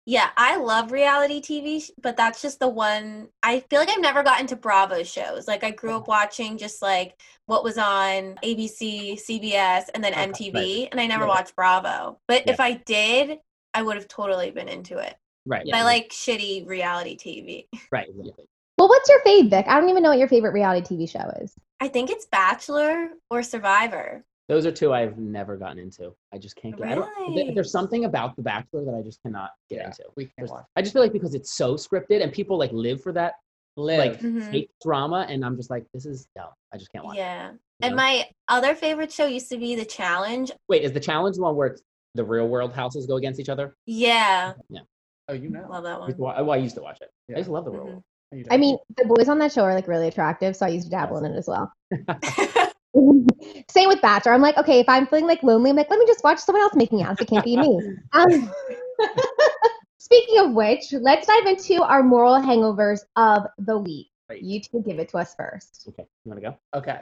Yeah, 0.08 0.30
I 0.38 0.58
love 0.58 0.91
reality 0.91 1.41
TV, 1.41 1.89
but 2.02 2.15
that's 2.15 2.39
just 2.41 2.60
the 2.60 2.68
one. 2.68 3.30
I 3.41 3.62
feel 3.72 3.80
like 3.80 3.89
I've 3.89 4.02
never 4.02 4.22
gotten 4.22 4.46
to 4.48 4.56
Bravo 4.56 5.02
shows. 5.02 5.48
Like 5.48 5.63
I 5.63 5.72
grew 5.72 5.96
up 5.96 6.08
watching 6.08 6.60
just 6.60 6.82
like 6.82 7.20
what 7.48 7.63
was 7.63 7.80
on 7.80 8.36
ABC, 8.44 9.20
CBS, 9.20 9.89
and 9.96 10.04
then 10.04 10.13
Okay, 10.13 10.28
MTV, 10.28 10.89
and 10.91 11.02
I 11.02 11.08
never 11.08 11.26
Right. 11.26 11.30
watched 11.30 11.56
Bravo. 11.56 12.20
But 12.28 12.46
Yeah. 12.46 12.54
if 12.54 12.60
I 12.60 12.74
did, 12.74 13.39
I 13.74 13.82
would 13.82 13.96
have 13.96 14.08
totally 14.08 14.52
been 14.52 14.70
into 14.70 15.00
it. 15.00 15.15
Right. 15.48 15.65
But 15.65 15.76
I 15.76 15.84
like 15.84 16.10
shitty 16.10 16.68
reality 16.68 17.18
TV. 17.18 17.68
Right. 17.91 18.08
Exactly. 18.08 18.46
Well, 18.78 18.89
what's 18.89 19.10
your 19.10 19.24
fave, 19.24 19.50
Vic? 19.50 19.65
I 19.68 19.80
don't 19.80 19.89
even 19.89 20.04
know 20.04 20.10
what 20.10 20.20
your 20.20 20.28
favorite 20.28 20.52
reality 20.54 20.96
TV 20.96 21.10
show 21.10 21.32
is. 21.41 21.54
I 21.80 21.88
think 21.88 22.10
it's 22.10 22.26
Bachelor 22.26 23.10
or 23.30 23.41
Survivor. 23.41 24.24
Those 24.48 24.66
are 24.68 24.72
two 24.72 24.94
I've 24.94 25.18
never 25.18 25.58
gotten 25.58 25.80
into. 25.80 26.14
I 26.34 26.38
just 26.38 26.56
can't 26.56 26.78
get. 26.78 26.88
I 27.00 27.02
th- 27.34 27.56
there's 27.56 27.72
something 27.72 28.06
about 28.06 28.36
The 28.36 28.44
Bachelor 28.44 28.86
that 28.86 28.94
I 28.96 29.02
just 29.02 29.22
cannot 29.24 29.50
get 29.70 29.78
Yeah, 29.78 29.86
into. 29.88 30.04
we 30.16 30.26
can't 30.26 30.34
There's- 30.38 30.52
watch. 30.52 30.66
I 30.76 30.82
just 30.82 30.94
feel 30.94 31.02
like 31.02 31.14
because 31.14 31.34
it's 31.34 31.56
so 31.58 31.74
scripted 31.76 32.22
and 32.22 32.32
people 32.32 32.58
like 32.58 32.72
live 32.72 33.02
for 33.02 33.12
that 33.14 33.34
Live. 33.78 33.98
like 33.98 34.20
Mhm. 34.22 34.52
fake 34.52 34.70
drama, 34.84 35.26
and 35.28 35.44
I'm 35.44 35.56
just 35.58 35.70
like, 35.72 35.86
this 35.94 36.06
is 36.06 36.28
no. 36.36 36.50
I 36.72 36.78
just 36.78 36.92
can't 36.92 37.04
watch. 37.06 37.18
Yeah. 37.18 37.52
you 37.52 37.58
And 37.82 37.92
know? 37.92 38.04
my 38.04 38.26
other 38.48 38.74
favorite 38.76 39.12
show 39.12 39.26
used 39.26 39.50
to 39.50 39.58
be 39.58 39.76
The 39.76 39.84
Challenge. 39.84 40.52
Wait, 40.70 40.84
is 40.84 40.94
the 40.94 41.00
challenge 41.00 41.36
the 41.38 41.42
one 41.42 41.56
where 41.56 41.68
it's 41.68 41.82
the 42.14 42.24
real 42.24 42.48
world 42.48 42.72
houses 42.74 43.06
go 43.08 43.18
against 43.18 43.40
each 43.40 43.50
other? 43.50 43.76
Yeah. 43.86 44.54
Yeah. 44.70 44.82
Oh, 45.28 45.34
you 45.34 45.50
know. 45.50 45.66
Love 45.70 45.84
that 45.84 46.00
I 46.00 46.06
used 46.06 46.18
to 46.18 46.22
one. 46.24 46.36
wa- 46.36 46.42
oh, 46.42 46.50
I 46.52 46.58
used 46.58 46.76
to 46.76 46.82
watch 46.84 47.00
it. 47.02 47.10
Yeah. 47.28 47.36
I 47.36 47.40
used 47.40 47.48
to 47.48 47.52
love 47.54 47.66
the 47.66 47.72
real 47.72 47.82
Mhm. 47.82 47.86
world. 47.88 48.04
I 48.52 48.58
mean, 48.58 48.78
the 48.98 49.06
boys 49.06 49.28
on 49.30 49.40
that 49.40 49.52
show 49.52 49.64
are 49.64 49.74
like 49.74 49.88
really 49.88 50.08
attractive, 50.08 50.56
so 50.56 50.66
I 50.66 50.70
used 50.70 50.86
to 50.86 50.92
dabble 50.92 51.18
in 51.18 51.26
it 51.26 51.36
as 51.38 51.48
well. 51.48 51.72
Same 53.70 53.88
with 53.90 54.02
Bachelor. 54.02 54.34
I'm 54.34 54.42
like, 54.42 54.58
okay, 54.58 54.80
if 54.80 54.88
I'm 54.90 55.08
feeling 55.08 55.28
like 55.28 55.42
lonely, 55.44 55.70
I'm 55.70 55.76
like, 55.76 55.90
let 55.90 56.00
me 56.00 56.06
just 56.06 56.24
watch 56.24 56.40
someone 56.40 56.62
else 56.62 56.76
making 56.76 57.04
out. 57.04 57.20
It 57.22 57.28
can't 57.28 57.46
be 57.46 57.58
me. 57.58 57.80
Um, 58.14 58.52
speaking 59.98 60.40
of 60.40 60.52
which, 60.54 60.94
let's 60.94 61.28
dive 61.28 61.46
into 61.46 61.84
our 61.84 62.04
moral 62.04 62.36
hangovers 62.36 63.02
of 63.16 63.44
the 63.58 63.78
week. 63.78 64.08
Right. 64.30 64.42
You 64.42 64.60
two 64.62 64.82
give 64.86 65.00
it 65.00 65.10
to 65.10 65.18
us 65.18 65.36
first. 65.36 65.86
Okay, 65.90 66.04
you 66.24 66.32
want 66.32 66.42
to 66.44 66.50
go? 66.50 66.58
Okay. 66.74 67.02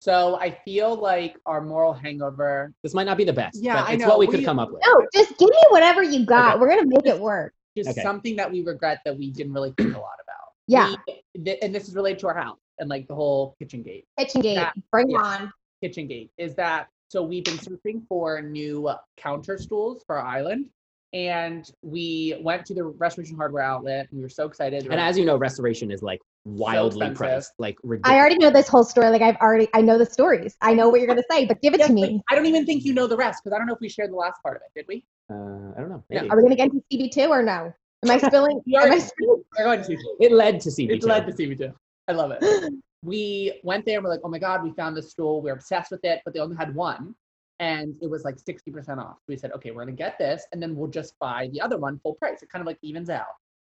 So 0.00 0.36
I 0.36 0.50
feel 0.64 0.96
like 0.96 1.36
our 1.46 1.60
moral 1.62 1.94
hangover. 1.94 2.72
This 2.82 2.92
might 2.92 3.04
not 3.04 3.16
be 3.16 3.24
the 3.24 3.32
best. 3.32 3.62
Yeah, 3.62 3.76
but 3.80 3.88
I 3.88 3.92
it's 3.94 4.02
know. 4.02 4.08
what 4.08 4.18
we, 4.18 4.26
We- 4.26 4.36
could 4.36 4.44
come 4.44 4.58
up 4.58 4.70
with. 4.70 4.82
No, 4.86 5.06
just 5.14 5.38
give 5.38 5.48
me 5.48 5.56
whatever 5.70 6.02
you 6.02 6.26
got. 6.26 6.54
Okay. 6.54 6.60
We're 6.60 6.68
gonna 6.68 6.86
make 6.86 7.06
it 7.06 7.18
work. 7.18 7.54
Just 7.76 7.90
Okay. 7.90 8.02
something 8.02 8.36
that 8.36 8.50
we 8.50 8.62
regret 8.62 9.00
that 9.04 9.16
we 9.16 9.30
didn't 9.30 9.52
really 9.54 9.72
think 9.78 9.94
a 9.94 9.98
lot 9.98 10.16
about. 10.22 10.52
Yeah, 10.66 10.94
We- 11.06 11.42
th- 11.44 11.58
and 11.62 11.74
this 11.74 11.88
is 11.88 11.94
related 11.94 12.18
to 12.20 12.28
our 12.28 12.34
house 12.34 12.58
and 12.78 12.88
like 12.88 13.06
the 13.08 13.14
whole 13.14 13.54
kitchen 13.58 13.82
gate. 13.82 14.06
kitchen 14.18 14.40
gate. 14.40 14.54
Yeah. 14.54 14.72
Bring 14.90 15.10
it 15.10 15.14
Yeah. 15.14 15.18
on. 15.20 15.52
Kitchen 15.82 16.06
gate 16.06 16.30
is 16.38 16.54
that 16.54 16.88
so 17.08 17.22
we've 17.22 17.44
been 17.44 17.58
searching 17.58 18.04
for 18.08 18.40
new 18.42 18.90
counter 19.16 19.58
stools 19.58 20.02
for 20.06 20.18
our 20.18 20.26
island, 20.26 20.70
and 21.12 21.70
we 21.82 22.34
went 22.42 22.64
to 22.66 22.74
the 22.74 22.82
Restoration 22.84 23.36
Hardware 23.36 23.62
outlet. 23.62 24.08
And 24.10 24.18
we 24.18 24.22
were 24.22 24.28
so 24.28 24.46
excited. 24.46 24.86
And 24.86 24.94
as 25.00 25.16
you 25.18 25.24
know, 25.24 25.36
restoration 25.36 25.90
is 25.92 26.02
like 26.02 26.20
wildly 26.44 27.06
expensive. 27.06 27.16
priced, 27.16 27.52
like 27.58 27.76
ridiculous. 27.84 28.16
I 28.16 28.18
already 28.18 28.38
know 28.38 28.50
this 28.50 28.66
whole 28.66 28.82
story. 28.84 29.10
Like 29.10 29.22
I've 29.22 29.36
already, 29.36 29.68
I 29.74 29.80
know 29.82 29.96
the 29.98 30.06
stories. 30.06 30.56
I 30.60 30.74
know 30.74 30.88
what 30.88 31.00
you're 31.00 31.06
gonna 31.08 31.22
say, 31.30 31.44
but 31.44 31.60
give 31.60 31.74
it 31.74 31.78
Yes, 31.78 31.88
to 31.88 31.94
me. 31.94 32.20
I 32.30 32.34
don't 32.34 32.46
even 32.46 32.66
think 32.66 32.84
you 32.84 32.94
know 32.94 33.06
the 33.06 33.16
rest 33.16 33.42
because 33.44 33.54
I 33.54 33.58
don't 33.58 33.66
know 33.66 33.74
if 33.74 33.80
we 33.80 33.88
shared 33.88 34.10
the 34.10 34.16
last 34.16 34.42
part 34.42 34.56
of 34.56 34.62
it. 34.62 34.78
Did 34.78 34.86
we? 34.88 35.04
Uh, 35.30 35.34
I 35.76 35.80
don't 35.80 35.90
know. 35.90 36.02
Yeah. 36.10 36.22
Maybe. 36.22 36.30
Are 36.30 36.36
we 36.36 36.42
gonna 36.42 36.56
get 36.56 36.72
into 36.72 36.82
CB 36.90 37.12
two 37.12 37.28
or 37.28 37.42
no? 37.42 37.72
Am 38.04 38.10
I 38.10 38.18
spilling? 38.18 38.60
You 38.66 38.80
am 38.80 38.90
I 38.92 38.98
spilling? 38.98 39.44
We're 39.56 39.64
going 39.64 39.82
to 39.82 39.92
CB. 39.92 39.98
It 40.20 40.32
led 40.32 40.60
to 40.62 40.68
CB2. 40.70 40.90
It 40.90 41.04
led 41.04 41.26
to 41.26 41.32
CB2. 41.32 41.72
I 42.08 42.12
love 42.12 42.32
it. 42.38 42.72
We 43.06 43.60
went 43.62 43.84
there 43.84 43.98
and 43.98 44.04
we're 44.04 44.08
like, 44.08 44.22
oh 44.24 44.30
my 44.30 44.38
God, 44.38 44.62
we 44.64 44.72
found 44.72 44.96
this 44.96 45.10
stool. 45.10 45.42
We're 45.42 45.52
obsessed 45.52 45.90
with 45.90 46.02
it, 46.04 46.22
but 46.24 46.32
they 46.32 46.40
only 46.40 46.56
had 46.56 46.74
one. 46.74 47.14
And 47.60 47.94
it 48.00 48.08
was 48.08 48.24
like 48.24 48.36
60% 48.36 48.96
off. 48.96 49.18
We 49.28 49.36
said, 49.36 49.52
okay, 49.52 49.72
we're 49.72 49.84
going 49.84 49.94
to 49.94 50.02
get 50.02 50.18
this 50.18 50.46
and 50.52 50.62
then 50.62 50.74
we'll 50.74 50.88
just 50.88 51.12
buy 51.18 51.50
the 51.52 51.60
other 51.60 51.76
one 51.76 51.98
full 51.98 52.14
price. 52.14 52.42
It 52.42 52.48
kind 52.48 52.62
of 52.62 52.66
like 52.66 52.78
evens 52.80 53.10
out. 53.10 53.26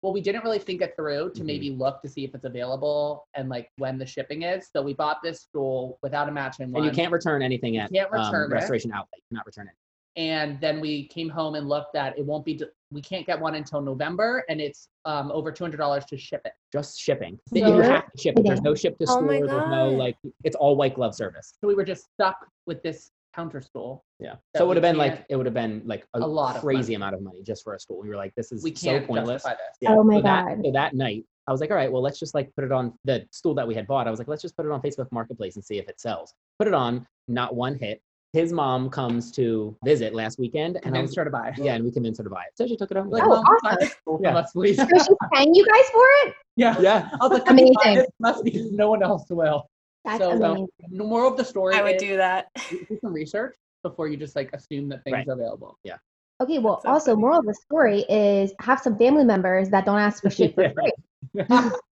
Well, 0.00 0.14
we 0.14 0.22
didn't 0.22 0.44
really 0.44 0.58
think 0.58 0.80
it 0.80 0.94
through 0.96 1.32
to 1.34 1.42
Mhm. 1.42 1.44
maybe 1.44 1.70
look 1.72 2.00
to 2.00 2.08
see 2.08 2.24
if 2.24 2.34
it's 2.34 2.46
available 2.46 3.26
and 3.34 3.50
like 3.50 3.68
when 3.76 3.98
the 3.98 4.06
shipping 4.06 4.44
is. 4.44 4.70
So 4.72 4.80
we 4.80 4.94
bought 4.94 5.18
this 5.22 5.42
stool 5.42 5.98
without 6.02 6.30
a 6.30 6.32
matching 6.32 6.72
one. 6.72 6.84
And 6.84 6.90
you 6.90 6.96
can't 6.96 7.12
return 7.12 7.42
anything 7.42 7.76
at 7.76 7.92
can't 7.92 8.10
um, 8.14 8.24
return 8.32 8.50
it. 8.50 8.54
restoration 8.54 8.92
outlet. 8.92 9.08
You 9.18 9.22
cannot 9.36 9.44
return 9.44 9.68
it. 9.68 9.74
and 10.18 10.58
then 10.62 10.80
we 10.80 11.06
came 11.08 11.28
home 11.28 11.54
and 11.54 11.68
looked 11.68 11.96
at 11.96 12.16
it 12.18 12.24
won't 12.24 12.46
be 12.46 12.58
we 12.90 13.00
can't 13.02 13.26
get 13.26 13.38
one 13.38 13.54
until 13.54 13.80
november 13.80 14.44
and 14.48 14.60
it's 14.60 14.88
um, 15.04 15.30
over 15.32 15.52
$200 15.52 16.06
to 16.06 16.16
ship 16.18 16.40
it 16.44 16.52
Just 16.72 16.98
shipping. 17.00 17.38
No 17.52 17.76
You 17.76 17.82
have 17.82 18.10
to 18.12 18.18
ship 18.20 18.34
it. 18.38 18.42
There's 18.44 18.60
no 18.62 18.74
ship 18.74 18.98
to 18.98 19.04
Oh 19.08 19.12
store. 19.12 19.22
my 19.22 19.38
There's 19.40 19.70
no 19.70 19.88
like. 19.90 20.16
It's 20.44 20.56
all 20.56 20.76
white 20.76 20.94
glove 20.94 21.14
service. 21.14 21.54
so 21.60 21.66
we 21.68 21.74
were 21.74 21.84
just 21.84 22.04
stuck 22.14 22.36
with 22.66 22.82
this 22.82 23.10
counter 23.34 23.60
stool 23.60 24.04
Yeah. 24.20 24.34
So 24.56 24.64
it 24.64 24.68
would 24.68 24.76
have 24.76 24.82
been 24.82 24.96
like 24.96 25.24
it 25.28 25.36
would 25.36 25.46
have 25.46 25.54
been 25.54 25.82
like 25.86 26.06
a, 26.14 26.18
A 26.20 26.26
lot 26.26 26.60
crazy 26.60 26.92
money. 26.92 26.94
amount 26.96 27.14
of 27.14 27.22
money 27.22 27.42
just 27.42 27.62
for 27.64 27.74
a 27.74 27.80
stool. 27.80 28.00
We 28.00 28.08
were 28.08 28.16
like, 28.16 28.34
this 28.34 28.52
is 28.52 28.62
we 28.64 28.74
so 28.74 28.90
can't 28.90 29.06
pointless. 29.06 29.42
justify 29.44 29.54
this 29.56 29.76
Yeah. 29.80 29.90
Oh 29.92 30.02
my 30.02 30.16
so 30.16 30.22
that, 30.22 30.44
God. 30.46 30.58
So 30.64 30.70
that 30.72 30.94
night, 30.94 31.24
I 31.46 31.52
was 31.52 31.60
like, 31.62 31.70
all 31.70 31.76
right, 31.76 31.90
well, 31.90 32.02
let's 32.02 32.18
just 32.18 32.34
like 32.34 32.54
put 32.54 32.64
it 32.64 32.72
on 32.72 32.92
the 33.04 33.26
stool 33.30 33.54
that 33.54 33.66
we 33.66 33.74
had 33.74 33.86
bought. 33.86 34.06
I 34.06 34.10
was 34.10 34.18
like, 34.18 34.28
let's 34.28 34.42
just 34.42 34.56
put 34.56 34.66
it 34.66 34.72
on 34.72 34.82
Facebook 34.82 35.10
Marketplace 35.12 35.56
and 35.56 35.64
see 35.64 35.78
if 35.78 35.88
it 35.88 36.00
sells. 36.00 36.34
Put 36.58 36.68
it 36.68 36.74
on, 36.74 37.06
not 37.28 37.54
one 37.54 37.78
hit. 37.78 38.02
His 38.34 38.52
mom 38.52 38.90
comes 38.90 39.32
to 39.32 39.76
visit 39.84 40.14
last 40.14 40.38
weekend, 40.38 40.78
and 40.84 40.94
I 40.94 40.98
and 40.98 41.06
was 41.06 41.14
sure 41.14 41.24
to 41.24 41.30
buy 41.30 41.54
yeah, 41.56 41.74
and 41.74 41.84
we 41.84 41.90
convinced 41.90 42.18
her 42.18 42.24
to 42.24 42.30
buy 42.30 42.42
it. 42.42 42.52
So 42.56 42.66
she 42.66 42.76
took 42.76 42.90
it 42.90 42.96
home. 42.96 43.08
Oh, 43.08 43.10
like, 43.10 43.22
Oh, 43.24 43.42
oh, 43.46 43.66
awesome! 43.72 43.88
Cool 44.04 44.20
yeah. 44.22 44.36
Us, 44.36 44.52
please. 44.52 44.76
So 44.76 44.86
she's 44.86 45.16
paying 45.32 45.54
you 45.54 45.64
guys 45.66 45.84
for 45.92 46.04
it? 46.24 46.34
yeah 46.56 46.78
yeah. 46.80 47.08
i 47.20 47.24
was 47.24 47.32
like 47.32 47.46
"Can 47.46 47.56
you 47.58 47.72
buy 47.74 47.90
Amazing. 47.90 47.94
this 48.00 48.06
from 48.20 48.34
us 48.34 48.42
because 48.42 48.72
no 48.72 48.90
one 48.90 49.02
else 49.02 49.24
will 49.30 49.70
That's 50.04 50.18
So, 50.18 50.32
amazing. 50.32 50.68
the 50.90 51.04
moral 51.04 51.30
of 51.30 51.36
the 51.36 51.44
story 51.44 51.74
I 51.76 51.82
would 51.82 51.94
is 51.96 52.02
do 52.02 52.16
that. 52.16 52.46
do 52.70 52.98
some 53.00 53.12
research 53.12 53.54
before 53.82 54.08
you 54.08 54.16
just 54.16 54.34
like 54.36 54.52
assume 54.52 54.88
that 54.90 55.04
things 55.04 55.14
Right. 55.14 55.28
are 55.28 55.32
available 55.32 55.78
Yeah. 55.84 55.96
Okay, 56.42 56.58
well, 56.58 56.74
That's 56.76 56.84
so 56.84 56.90
also, 56.90 57.10
funny. 57.12 57.20
moral 57.22 57.38
of 57.40 57.46
the 57.46 57.54
story 57.54 58.00
is 58.08 58.52
have 58.60 58.80
some 58.80 58.96
family 58.98 59.24
members 59.24 59.70
that 59.70 59.86
don't 59.86 59.98
ask 59.98 60.22
for 60.22 60.30
shit 60.30 60.54
for 60.54 60.70
free. 61.34 61.48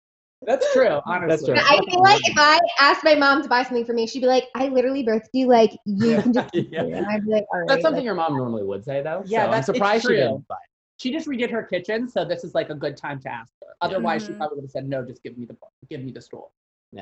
that's 0.44 0.72
true 0.74 1.00
honestly 1.06 1.54
true. 1.54 1.58
I 1.58 1.80
feel 1.90 2.02
like 2.02 2.20
if 2.28 2.38
I 2.38 2.60
asked 2.80 3.04
my 3.04 3.16
mom 3.16 3.44
to 3.44 3.50
buy 3.50 3.64
something 3.64 3.86
for 3.86 3.94
me, 3.94 4.08
she'd 4.08 4.22
be 4.22 4.26
like, 4.28 4.46
I 4.56 4.70
literally 4.70 5.06
birthed 5.06 5.30
you. 5.34 5.48
Like, 5.48 5.72
you 5.86 6.12
Yeah. 6.12 6.22
can 6.22 6.34
just. 6.34 6.50
Yeah. 6.56 6.82
And 6.84 7.06
I'd 7.06 7.26
be 7.26 7.32
like, 7.32 7.46
all 7.54 7.60
right. 7.60 7.68
That's 7.70 7.82
something 7.84 7.98
like, 8.00 8.06
your 8.06 8.16
mom 8.16 8.36
normally 8.38 8.64
would 8.64 8.84
say, 8.84 9.02
though. 9.04 9.24
Yeah, 9.26 9.40
so 9.40 9.44
I'm 9.46 9.52
that's- 9.52 9.70
it's 9.70 9.78
surprised 9.78 10.04
she 10.08 10.16
didn't 10.16 10.48
buy 10.48 10.56
she 10.98 11.12
just 11.12 11.28
redid 11.28 11.50
her 11.50 11.64
kitchen 11.64 12.08
so 12.08 12.24
this 12.24 12.44
is 12.44 12.54
like 12.54 12.70
a 12.70 12.76
good 12.76 12.96
time 12.96 13.20
to 13.20 13.28
ask 13.28 13.52
her 13.62 13.74
otherwise 13.82 14.24
she 14.24 14.34
Mhm. 14.34 14.38
probably 14.38 14.58
would 14.58 14.66
have 14.66 14.70
said 14.72 14.88
no 14.88 15.04
just 15.04 15.24
give 15.24 15.36
me 15.36 15.48
the 15.48 15.58
give 15.90 16.04
me 16.04 16.12
the 16.12 16.22
stool 16.22 16.52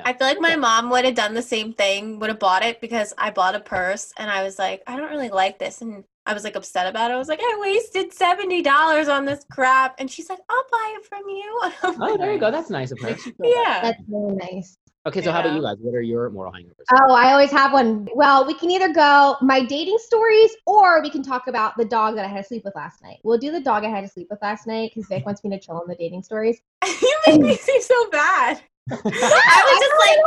I 0.04 0.12
feel 0.14 0.26
like 0.28 0.40
my 0.40 0.54
mom 0.56 0.88
would 0.90 1.04
have 1.04 1.16
done 1.16 1.34
the 1.34 1.42
same 1.42 1.72
thing, 1.72 2.20
would 2.20 2.30
have 2.30 2.38
bought 2.38 2.64
it 2.64 2.80
because 2.80 3.12
I 3.18 3.30
bought 3.32 3.56
a 3.56 3.60
purse 3.60 4.12
and 4.16 4.30
I 4.30 4.44
was 4.44 4.56
like, 4.56 4.84
I 4.86 4.96
don't 4.96 5.10
really 5.10 5.30
like 5.30 5.58
this. 5.58 5.82
And 5.82 6.04
I 6.26 6.34
was 6.34 6.44
like 6.44 6.54
upset 6.56 6.86
about 6.86 7.10
it. 7.10 7.14
I 7.14 7.16
was 7.16 7.28
like, 7.28 7.40
I 7.42 7.58
wasted 7.60 8.12
$70 8.12 9.08
on 9.12 9.24
this 9.24 9.44
crap. 9.50 9.94
And 9.98 10.10
she's 10.10 10.28
like, 10.28 10.38
I'll 10.48 10.64
buy 10.70 10.96
it 10.98 11.06
from 11.06 11.28
you. 11.28 11.60
Oh, 12.02 12.16
there 12.16 12.32
you 12.32 12.38
go. 12.38 12.50
That's 12.50 12.70
nice 12.70 12.90
of 12.92 12.98
her. 13.00 13.08
Makes 13.08 13.26
you 13.26 13.32
feel 13.32 13.50
better. 13.50 13.60
yeah. 13.70 13.80
That's 13.82 14.02
really 14.08 14.36
nice. 14.36 14.76
Okay, 15.06 15.22
so 15.22 15.32
how 15.32 15.40
about 15.40 15.54
you 15.54 15.62
guys? 15.62 15.76
What 15.80 15.94
are 15.94 16.02
your 16.02 16.28
moral 16.28 16.52
hangovers? 16.52 16.84
Oh, 16.92 17.14
I 17.14 17.32
always 17.32 17.50
have 17.52 17.72
one. 17.72 18.06
Well, 18.14 18.46
we 18.46 18.52
can 18.52 18.70
either 18.70 18.92
go 18.92 19.34
my 19.40 19.64
dating 19.64 19.96
stories 19.98 20.54
or 20.66 21.00
we 21.00 21.08
can 21.08 21.22
talk 21.22 21.46
about 21.46 21.74
the 21.78 21.86
dog 21.86 22.16
that 22.16 22.26
I 22.26 22.28
had 22.28 22.42
to 22.42 22.44
sleep 22.46 22.64
with 22.66 22.76
last 22.76 23.02
night. 23.02 23.16
We'll 23.24 23.38
do 23.38 23.50
the 23.50 23.60
dog 23.62 23.82
I 23.84 23.88
had 23.88 24.02
to 24.02 24.08
sleep 24.08 24.26
with 24.30 24.40
last 24.42 24.66
night 24.66 24.92
because 24.94 25.08
Vic 25.08 25.24
wants 25.24 25.42
me 25.42 25.48
to 25.50 25.58
chill 25.58 25.76
on 25.76 25.88
the 25.88 25.94
dating 25.94 26.22
stories. 26.22 26.60
you 27.02 27.18
make 27.26 27.40
me 27.40 27.56
seem 27.56 27.80
so 27.82 28.10
bad. 28.10 28.60
I 28.90 28.96
was 28.96 29.80
just 29.80 29.94
like, 29.98 30.18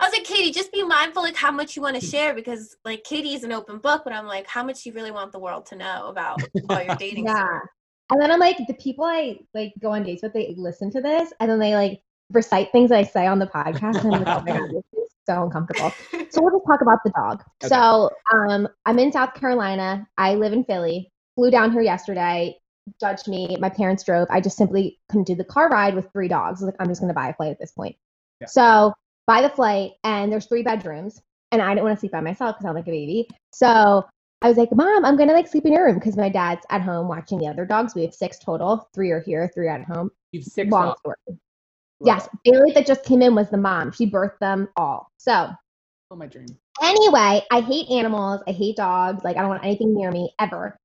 I 0.00 0.04
was 0.04 0.12
like, 0.12 0.24
Katie, 0.24 0.52
just 0.52 0.72
be 0.72 0.82
mindful 0.82 1.22
like 1.22 1.36
how 1.36 1.50
much 1.50 1.76
you 1.76 1.82
want 1.82 1.96
to 1.96 2.00
share 2.00 2.34
because 2.34 2.76
like 2.84 3.04
Katie 3.04 3.34
is 3.34 3.44
an 3.44 3.52
open 3.52 3.78
book, 3.78 4.02
but 4.04 4.12
I'm 4.12 4.26
like, 4.26 4.46
how 4.46 4.62
much 4.64 4.86
you 4.86 4.92
really 4.92 5.10
want 5.10 5.32
the 5.32 5.38
world 5.38 5.66
to 5.66 5.76
know 5.76 6.08
about 6.08 6.40
all 6.68 6.82
your 6.82 6.94
dating 6.98 7.26
Yeah. 7.26 7.34
stories? 7.34 7.68
And 8.10 8.20
then 8.22 8.30
I'm 8.30 8.38
like, 8.38 8.58
the 8.68 8.74
people 8.74 9.04
I 9.04 9.38
like 9.54 9.72
go 9.80 9.90
on 9.90 10.04
dates 10.04 10.22
with, 10.22 10.32
they 10.32 10.54
listen 10.56 10.90
to 10.92 11.00
this 11.00 11.32
and 11.40 11.50
then 11.50 11.58
they 11.58 11.74
like 11.74 12.00
recite 12.30 12.70
things 12.72 12.92
I 12.92 13.02
say 13.02 13.26
on 13.26 13.38
the 13.38 13.46
podcast. 13.46 14.04
And 14.04 14.14
I'm 14.14 14.20
like, 14.22 14.28
oh 14.36 14.40
my 14.40 14.52
God, 14.52 14.70
this 14.70 14.84
is 14.96 15.10
so 15.28 15.42
uncomfortable. 15.42 15.92
So 16.30 16.42
we'll 16.42 16.52
just 16.52 16.66
talk 16.66 16.82
about 16.82 16.98
the 17.04 17.10
dog. 17.10 17.42
Okay. 17.64 17.68
So 17.68 18.10
um, 18.32 18.68
I'm 18.84 18.98
in 18.98 19.10
South 19.12 19.34
Carolina. 19.34 20.06
I 20.16 20.34
live 20.34 20.52
in 20.52 20.64
Philly. 20.64 21.10
Flew 21.34 21.50
down 21.50 21.72
here 21.72 21.82
yesterday. 21.82 22.56
Judged 23.00 23.28
me. 23.28 23.56
My 23.58 23.68
parents 23.68 24.04
drove. 24.04 24.28
I 24.30 24.40
just 24.40 24.56
simply 24.56 24.98
couldn't 25.08 25.26
do 25.26 25.34
the 25.34 25.44
car 25.44 25.68
ride 25.68 25.94
with 25.94 26.10
three 26.12 26.28
dogs. 26.28 26.62
Like, 26.62 26.76
I'm 26.78 26.88
just 26.88 27.00
going 27.00 27.08
to 27.08 27.14
buy 27.14 27.28
a 27.28 27.34
flight 27.34 27.50
at 27.50 27.58
this 27.58 27.72
point. 27.72 27.96
Yeah. 28.40 28.46
So 28.46 28.92
buy 29.26 29.42
the 29.42 29.50
flight, 29.50 29.92
and 30.04 30.30
there's 30.30 30.46
three 30.46 30.62
bedrooms. 30.62 31.20
And 31.52 31.62
I 31.62 31.70
didn't 31.74 31.84
want 31.84 31.96
to 31.96 32.00
sleep 32.00 32.12
by 32.12 32.20
myself 32.20 32.56
because 32.56 32.68
I'm 32.68 32.74
like 32.74 32.88
a 32.88 32.90
baby. 32.90 33.28
So 33.52 34.04
I 34.42 34.48
was 34.48 34.56
like, 34.56 34.68
Mom, 34.74 35.04
I'm 35.04 35.16
going 35.16 35.28
to 35.28 35.34
like 35.34 35.46
sleep 35.48 35.64
in 35.64 35.72
your 35.72 35.86
room 35.86 35.94
because 35.94 36.16
my 36.16 36.28
dad's 36.28 36.66
at 36.70 36.82
home 36.82 37.08
watching 37.08 37.38
the 37.38 37.46
other 37.46 37.64
dogs. 37.64 37.94
We 37.94 38.02
have 38.02 38.14
six 38.14 38.38
total. 38.38 38.88
Three 38.94 39.10
are 39.10 39.20
here, 39.20 39.50
three 39.54 39.66
are 39.68 39.70
at 39.70 39.84
home. 39.84 40.10
you've 40.32 40.44
six 40.44 40.70
Long 40.70 40.88
dogs. 40.88 41.00
story. 41.00 41.16
Love 41.28 41.38
Yes. 42.00 42.28
Bailey 42.44 42.72
that 42.72 42.86
just 42.86 43.04
came 43.04 43.22
in 43.22 43.34
was 43.34 43.48
the 43.50 43.56
mom. 43.56 43.92
She 43.92 44.10
birthed 44.10 44.38
them 44.40 44.68
all. 44.76 45.10
So 45.18 45.50
oh 46.10 46.16
my 46.16 46.26
dream 46.26 46.46
Anyway, 46.82 47.42
I 47.50 47.60
hate 47.60 47.88
animals. 47.90 48.42
I 48.46 48.52
hate 48.52 48.76
dogs. 48.76 49.24
Like, 49.24 49.36
I 49.36 49.40
don't 49.40 49.48
want 49.48 49.64
anything 49.64 49.94
near 49.94 50.10
me 50.10 50.30
ever. 50.38 50.76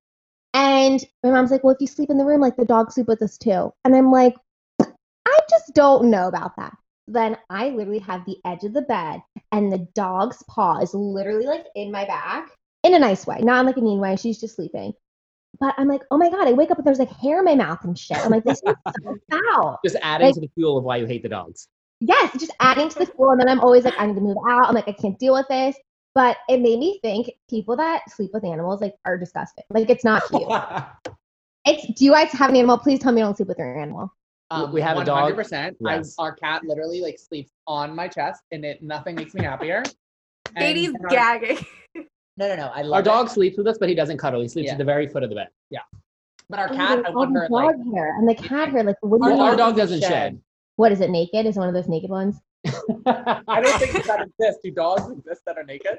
And 0.54 1.02
my 1.22 1.30
mom's 1.30 1.50
like, 1.50 1.64
well, 1.64 1.74
if 1.74 1.80
you 1.80 1.86
sleep 1.86 2.10
in 2.10 2.18
the 2.18 2.24
room, 2.24 2.40
like 2.40 2.56
the 2.56 2.64
dog 2.64 2.92
sleep 2.92 3.08
with 3.08 3.22
us 3.22 3.38
too. 3.38 3.72
And 3.84 3.96
I'm 3.96 4.10
like, 4.12 4.34
I 4.80 5.38
just 5.48 5.74
don't 5.74 6.10
know 6.10 6.28
about 6.28 6.56
that. 6.56 6.76
Then 7.08 7.36
I 7.50 7.70
literally 7.70 7.98
have 8.00 8.24
the 8.26 8.36
edge 8.44 8.62
of 8.64 8.72
the 8.74 8.82
bed, 8.82 9.20
and 9.50 9.72
the 9.72 9.86
dog's 9.94 10.42
paw 10.48 10.78
is 10.80 10.94
literally 10.94 11.46
like 11.46 11.64
in 11.74 11.90
my 11.90 12.04
back 12.04 12.48
in 12.84 12.94
a 12.94 12.98
nice 12.98 13.26
way, 13.26 13.38
not 13.40 13.60
in 13.60 13.66
like 13.66 13.76
a 13.76 13.80
mean 13.80 13.98
way. 13.98 14.16
She's 14.16 14.40
just 14.40 14.56
sleeping. 14.56 14.92
But 15.60 15.74
I'm 15.78 15.88
like, 15.88 16.02
oh 16.10 16.16
my 16.16 16.30
God, 16.30 16.48
I 16.48 16.52
wake 16.52 16.70
up 16.70 16.78
and 16.78 16.86
there's 16.86 16.98
like 16.98 17.10
hair 17.10 17.38
in 17.40 17.44
my 17.44 17.54
mouth 17.54 17.84
and 17.84 17.98
shit. 17.98 18.16
I'm 18.18 18.30
like, 18.30 18.44
this 18.44 18.62
is 18.64 18.74
so 19.04 19.16
foul. 19.30 19.78
Just 19.84 19.96
adding 20.02 20.26
Like- 20.28 20.34
to 20.34 20.40
the 20.40 20.50
fuel 20.54 20.78
of 20.78 20.84
why 20.84 20.96
you 20.96 21.06
hate 21.06 21.22
the 21.22 21.28
dogs. 21.28 21.68
yes, 22.00 22.32
just 22.38 22.52
adding 22.60 22.88
to 22.88 22.98
the 23.00 23.06
fuel. 23.06 23.30
And 23.32 23.40
then 23.40 23.48
I'm 23.48 23.60
always 23.60 23.84
like, 23.84 23.94
I 23.98 24.06
need 24.06 24.14
to 24.14 24.20
move 24.20 24.38
out. 24.48 24.66
I'm 24.68 24.74
like, 24.74 24.88
I 24.88 24.92
can't 24.92 25.18
deal 25.18 25.34
with 25.34 25.46
this. 25.48 25.76
But 26.14 26.36
it 26.48 26.60
made 26.60 26.78
me 26.78 26.98
think 27.02 27.30
people 27.48 27.76
that 27.76 28.02
sleep 28.10 28.30
with 28.34 28.44
animals 28.44 28.80
like 28.80 28.94
are 29.04 29.16
disgusting. 29.16 29.64
Like 29.70 29.88
it's 29.88 30.04
not 30.04 30.22
cute. 30.28 30.42
it's 31.66 31.86
do 31.98 32.04
you 32.04 32.12
guys 32.12 32.30
have 32.32 32.50
an 32.50 32.56
animal? 32.56 32.78
Please 32.78 32.98
tell 33.00 33.12
me 33.12 33.20
you 33.20 33.26
don't 33.26 33.36
sleep 33.36 33.48
with 33.48 33.58
your 33.58 33.78
animal. 33.80 34.12
um, 34.50 34.72
We 34.72 34.80
have 34.82 34.98
a 34.98 35.04
dog. 35.04 35.32
100% 35.34 35.76
Yes. 35.80 36.14
I, 36.18 36.22
our 36.22 36.32
cat 36.34 36.62
literally 36.64 37.00
like 37.00 37.18
sleeps 37.18 37.52
on 37.66 37.94
my 37.96 38.08
chest 38.08 38.42
and 38.52 38.64
it 38.64 38.82
nothing 38.82 39.14
makes 39.14 39.32
me 39.34 39.42
happier 39.42 39.82
And- 40.54 40.58
Katie's 40.58 40.88
and 40.88 40.98
our- 41.04 41.08
gagging. 41.10 41.64
no 42.36 42.48
no 42.48 42.56
no 42.56 42.66
i 42.74 42.82
love 42.82 42.94
Our 42.94 43.00
it. 43.00 43.04
dog 43.04 43.28
sleeps 43.30 43.56
with 43.56 43.66
us, 43.66 43.78
but 43.78 43.88
he 43.88 43.94
doesn't 43.94 44.18
cuddle. 44.18 44.40
He 44.42 44.48
sleeps 44.48 44.66
Yeah. 44.66 44.72
at 44.72 44.78
the 44.78 44.84
very 44.84 45.06
foot 45.06 45.22
of 45.22 45.30
the 45.30 45.36
bed. 45.36 45.48
Yeah. 45.70 45.80
But 46.50 46.58
our 46.58 46.70
Oh, 46.70 46.76
cat 46.76 46.88
there's 46.96 47.06
i 47.06 47.08
all 47.08 47.14
want 47.14 47.34
her 47.34 47.48
dog 47.48 47.50
like 47.50 47.76
hair 47.94 48.18
and 48.18 48.28
the 48.28 48.34
cat 48.34 48.68
hair. 48.68 48.84
Like 48.84 48.96
what 49.00 49.22
Our 49.22 49.30
you 49.36 49.40
Our, 49.40 49.56
dog 49.56 49.76
doesn't 49.76 50.00
shed. 50.00 50.08
shed. 50.10 50.40
What 50.76 50.92
is 50.92 51.00
it? 51.00 51.08
Naked? 51.08 51.46
Is 51.46 51.56
it 51.56 51.60
one 51.60 51.68
of 51.68 51.74
those 51.74 51.88
naked 51.88 52.10
ones? 52.10 52.36
I 52.66 53.60
don't 53.60 53.78
think 53.80 54.04
that 54.06 54.20
exists 54.20 54.60
do 54.62 54.70
dogs 54.70 55.10
exist 55.10 55.42
that 55.46 55.56
are 55.58 55.64
naked 55.64 55.98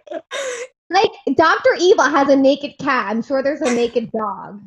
Like 0.89 1.11
Dr. 1.35 1.75
Eva 1.79 2.03
has 2.09 2.29
a 2.29 2.35
naked 2.35 2.77
cat. 2.77 3.07
I'm 3.09 3.23
sure 3.23 3.41
there's 3.41 3.61
a 3.61 3.73
naked 3.73 4.11
dog. 4.11 4.61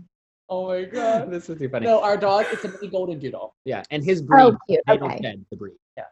oh 0.49 0.69
my 0.69 0.85
god 0.85 1.31
this 1.31 1.49
is 1.49 1.59
too 1.59 1.69
funny. 1.69 1.87
no 1.87 2.01
our 2.03 2.17
dog 2.17 2.47
it's 2.51 2.65
a 2.65 2.69
mini 2.69 2.89
golden 2.89 3.19
doodle 3.19 3.55
Yeah, 3.65 3.83
and 3.91 4.05
his 4.05 4.23
oh, 4.23 4.25
breed, 4.27 4.41
Oh, 4.43 4.57
cute. 4.69 4.81
they 4.87 4.97
don't 4.97 5.13
Okay. 5.13 5.23
shed 5.23 5.45
the 5.51 5.57
breed. 5.57 5.77
Yeah, 5.97 6.05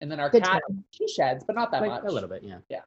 and 0.00 0.10
then 0.10 0.20
our 0.20 0.30
Good 0.30 0.44
cat 0.44 0.62
to 0.68 0.74
know. 0.74 0.82
she 0.90 1.06
sheds 1.08 1.44
but 1.46 1.54
not 1.54 1.70
that 1.72 1.82
Like 1.82 1.90
much 1.90 2.04
a 2.04 2.10
little 2.10 2.28
bit, 2.28 2.42
yeah. 2.42 2.58
And 2.70 2.82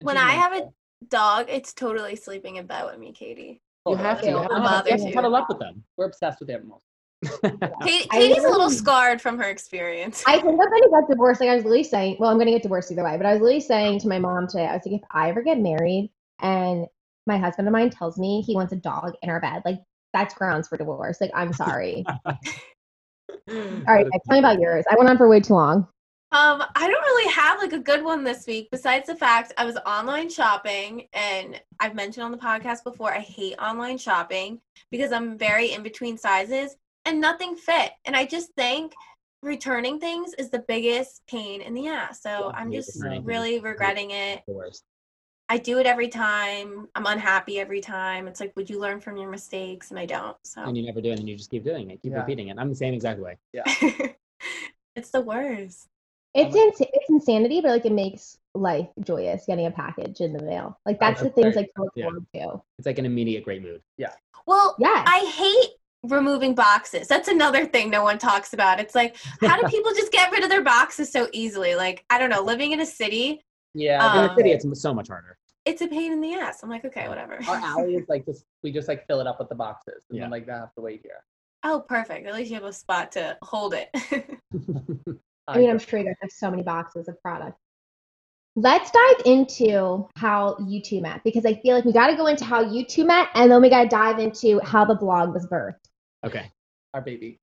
When 0.00 0.16
I 0.16 0.28
nice. 0.28 0.36
have 0.36 0.52
a 0.54 0.72
dog, 1.08 1.46
it's 1.48 1.72
totally 1.74 2.16
sleeping 2.16 2.56
in 2.56 2.66
bed 2.66 2.84
with 2.86 2.98
me, 2.98 3.12
Katie. 3.12 3.60
You 3.86 3.96
have 3.96 4.20
to. 4.22 4.28
You 4.30 4.36
have 4.38 4.48
to, 4.48 4.54
I'll 4.54 4.62
bother 4.62 4.90
you 4.90 4.96
have 4.96 5.06
to 5.06 5.12
cuddle 5.12 5.34
up 5.36 5.48
with 5.48 5.58
them. 5.58 5.82
we're 5.96 6.06
obsessed 6.06 6.40
with 6.40 6.48
animals 6.50 6.82
Katie, 7.22 8.08
I 8.10 8.18
Katie's 8.18 8.44
a 8.44 8.48
little 8.48 8.70
scarred 8.70 9.20
from 9.20 9.38
her 9.38 9.48
experience. 9.48 10.24
I 10.26 10.38
think 10.38 10.46
I'm 10.48 10.56
gonna 10.56 10.90
get 10.90 11.08
divorced. 11.08 11.40
Like 11.40 11.50
I 11.50 11.54
was 11.54 11.64
literally 11.64 11.84
saying, 11.84 12.16
well, 12.18 12.30
I'm 12.30 12.38
gonna 12.38 12.50
get 12.50 12.62
divorced 12.62 12.90
either 12.90 13.04
way. 13.04 13.16
But 13.16 13.26
I 13.26 13.32
was 13.32 13.40
literally 13.40 13.60
saying 13.60 14.00
to 14.00 14.08
my 14.08 14.18
mom 14.18 14.48
today, 14.48 14.66
I 14.66 14.74
was 14.74 14.82
like, 14.84 15.00
if 15.00 15.06
I 15.10 15.28
ever 15.30 15.42
get 15.42 15.58
married 15.58 16.10
and 16.40 16.86
my 17.26 17.38
husband 17.38 17.68
of 17.68 17.72
mine 17.72 17.90
tells 17.90 18.18
me 18.18 18.42
he 18.42 18.54
wants 18.54 18.72
a 18.72 18.76
dog 18.76 19.14
in 19.22 19.30
our 19.30 19.40
bed, 19.40 19.62
like 19.64 19.80
that's 20.12 20.34
grounds 20.34 20.68
for 20.68 20.76
divorce. 20.76 21.20
Like 21.20 21.30
I'm 21.34 21.52
sorry. 21.52 22.04
All 22.26 22.34
right, 23.86 24.06
guys, 24.10 24.20
tell 24.26 24.34
me 24.34 24.38
about 24.38 24.60
yours. 24.60 24.84
I 24.90 24.96
went 24.96 25.08
on 25.08 25.16
for 25.16 25.28
way 25.28 25.40
too 25.40 25.54
long. 25.54 25.86
Um, 26.32 26.64
I 26.74 26.88
don't 26.88 27.02
really 27.02 27.30
have 27.30 27.58
like 27.58 27.74
a 27.74 27.78
good 27.78 28.02
one 28.02 28.24
this 28.24 28.46
week, 28.46 28.68
besides 28.70 29.06
the 29.06 29.14
fact 29.14 29.52
I 29.58 29.66
was 29.66 29.76
online 29.84 30.30
shopping, 30.30 31.06
and 31.12 31.60
I've 31.78 31.94
mentioned 31.94 32.24
on 32.24 32.32
the 32.32 32.38
podcast 32.38 32.84
before 32.84 33.12
I 33.12 33.18
hate 33.18 33.54
online 33.58 33.98
shopping 33.98 34.60
because 34.90 35.12
I'm 35.12 35.36
very 35.36 35.72
in 35.72 35.82
between 35.82 36.16
sizes 36.16 36.76
and 37.04 37.20
nothing 37.20 37.56
fit. 37.56 37.92
And 38.04 38.16
I 38.16 38.24
just 38.24 38.52
think 38.54 38.92
returning 39.42 39.98
things 39.98 40.34
is 40.34 40.50
the 40.50 40.64
biggest 40.68 41.22
pain 41.26 41.60
in 41.60 41.74
the 41.74 41.88
ass. 41.88 42.22
So 42.22 42.28
Yeah, 42.30 42.46
I 42.46 42.60
I'm 42.60 42.72
just 42.72 43.02
really 43.22 43.60
regretting 43.60 44.10
it. 44.12 44.42
The 44.46 44.54
worst. 44.54 44.84
I 45.48 45.58
do 45.58 45.78
it 45.78 45.86
every 45.86 46.08
time. 46.08 46.88
I'm 46.94 47.04
unhappy 47.06 47.58
every 47.58 47.80
time. 47.80 48.26
It's 48.26 48.40
like, 48.40 48.52
would 48.56 48.70
you 48.70 48.80
learn 48.80 49.00
from 49.00 49.16
your 49.18 49.28
mistakes? 49.28 49.90
And 49.90 49.98
I 49.98 50.06
don't. 50.06 50.36
So 50.44 50.62
And 50.62 50.76
you 50.76 50.84
never 50.86 51.00
do, 51.00 51.10
and 51.10 51.28
you 51.28 51.36
just 51.36 51.50
keep 51.50 51.64
doing 51.64 51.90
it, 51.90 52.00
keep 52.00 52.12
Yeah. 52.12 52.20
repeating 52.20 52.48
it. 52.48 52.56
I'm 52.58 52.68
the 52.70 52.74
same 52.76 52.94
exact 52.94 53.20
way. 53.20 53.36
Yeah, 53.52 53.64
it's 54.96 55.10
the 55.10 55.20
worst. 55.20 55.88
It's 56.34 56.56
ins- 56.56 56.80
it's 56.80 57.10
insanity, 57.10 57.60
but 57.60 57.70
like 57.72 57.84
it 57.84 57.92
makes 57.92 58.38
life 58.54 58.88
joyous 59.00 59.44
getting 59.46 59.66
a 59.66 59.70
package 59.70 60.20
in 60.22 60.32
the 60.32 60.42
mail. 60.42 60.78
Like 60.86 60.96
oh, 60.96 61.06
that's 61.06 61.20
the 61.20 61.28
things 61.28 61.52
great. 61.52 61.56
like 61.56 61.70
to 61.76 61.82
look 61.82 61.92
Yeah. 61.94 62.04
forward 62.04 62.26
to. 62.34 62.62
It's 62.78 62.86
like 62.86 62.98
an 62.98 63.04
immediate 63.04 63.44
great 63.44 63.60
mood. 63.62 63.82
Yeah. 63.98 64.12
Well, 64.46 64.74
Yeah. 64.78 65.04
I 65.06 65.18
hate 65.36 65.70
removing 66.04 66.54
boxes. 66.54 67.06
That's 67.08 67.28
another 67.28 67.64
thing 67.66 67.90
no 67.90 68.02
one 68.02 68.18
talks 68.18 68.52
about. 68.54 68.80
It's 68.80 68.94
like, 68.94 69.16
how 69.40 69.60
do 69.60 69.66
people 69.74 69.92
just 69.92 70.12
get 70.12 70.30
rid 70.32 70.42
of 70.42 70.50
their 70.50 70.62
boxes 70.62 71.10
so 71.12 71.28
easily? 71.32 71.74
Like, 71.74 72.04
I 72.10 72.18
don't 72.18 72.30
know, 72.30 72.42
living 72.42 72.72
in 72.72 72.80
a 72.80 72.86
city, 72.86 73.42
Yeah. 73.74 74.04
Um, 74.04 74.18
In 74.18 74.28
the 74.28 74.34
city, 74.36 74.50
it's 74.52 74.80
so 74.82 74.92
much 74.92 75.08
harder. 75.08 75.36
it's 75.64 75.80
a 75.82 75.86
pain 75.86 76.12
in 76.12 76.20
the 76.20 76.34
ass. 76.34 76.62
I'm 76.62 76.70
like, 76.70 76.84
okay, 76.84 77.08
whatever. 77.08 77.38
our 77.48 77.56
alley 77.56 77.94
is 77.94 78.08
like 78.08 78.26
just 78.30 78.44
we 78.62 78.72
just 78.72 78.88
like 78.88 79.06
fill 79.06 79.20
it 79.20 79.26
up 79.26 79.38
with 79.38 79.48
the 79.48 79.54
boxes 79.54 80.04
and 80.08 80.18
Yeah. 80.18 80.24
then 80.24 80.30
like 80.30 80.48
I 80.48 80.56
have 80.58 80.74
to 80.74 80.80
wait 80.80 81.00
here. 81.02 81.22
oh, 81.64 81.80
perfect. 81.88 82.26
At 82.26 82.34
least 82.34 82.50
you 82.50 82.56
have 82.56 82.64
a 82.64 82.72
spot 82.72 83.12
to 83.12 83.36
hold 83.42 83.74
it. 83.74 83.88
I 85.48 85.58
mean, 85.58 85.70
I'm 85.70 85.78
sure 85.78 85.98
you 85.98 86.04
guys 86.06 86.16
have 86.20 86.30
so 86.30 86.50
many 86.50 86.62
boxes 86.62 87.08
of 87.08 87.20
product. 87.22 87.58
Let's 88.54 88.90
dive 88.90 89.24
into 89.26 90.08
how 90.16 90.56
you 90.66 90.82
two 90.82 91.00
met 91.00 91.24
because 91.24 91.46
I 91.46 91.54
feel 91.54 91.74
like 91.74 91.84
we 91.86 91.92
got 91.92 92.08
to 92.08 92.16
go 92.16 92.26
into 92.26 92.44
how 92.44 92.60
you 92.60 92.84
two 92.84 93.04
met 93.06 93.28
and 93.34 93.50
then 93.50 93.62
we 93.62 93.70
got 93.70 93.84
to 93.84 93.88
dive 93.88 94.18
into 94.18 94.60
how 94.60 94.84
the 94.84 94.94
blog 94.94 95.32
was 95.32 95.46
birthed. 95.46 95.76
Okay. 96.24 96.50
our 96.94 97.00
baby. 97.00 97.38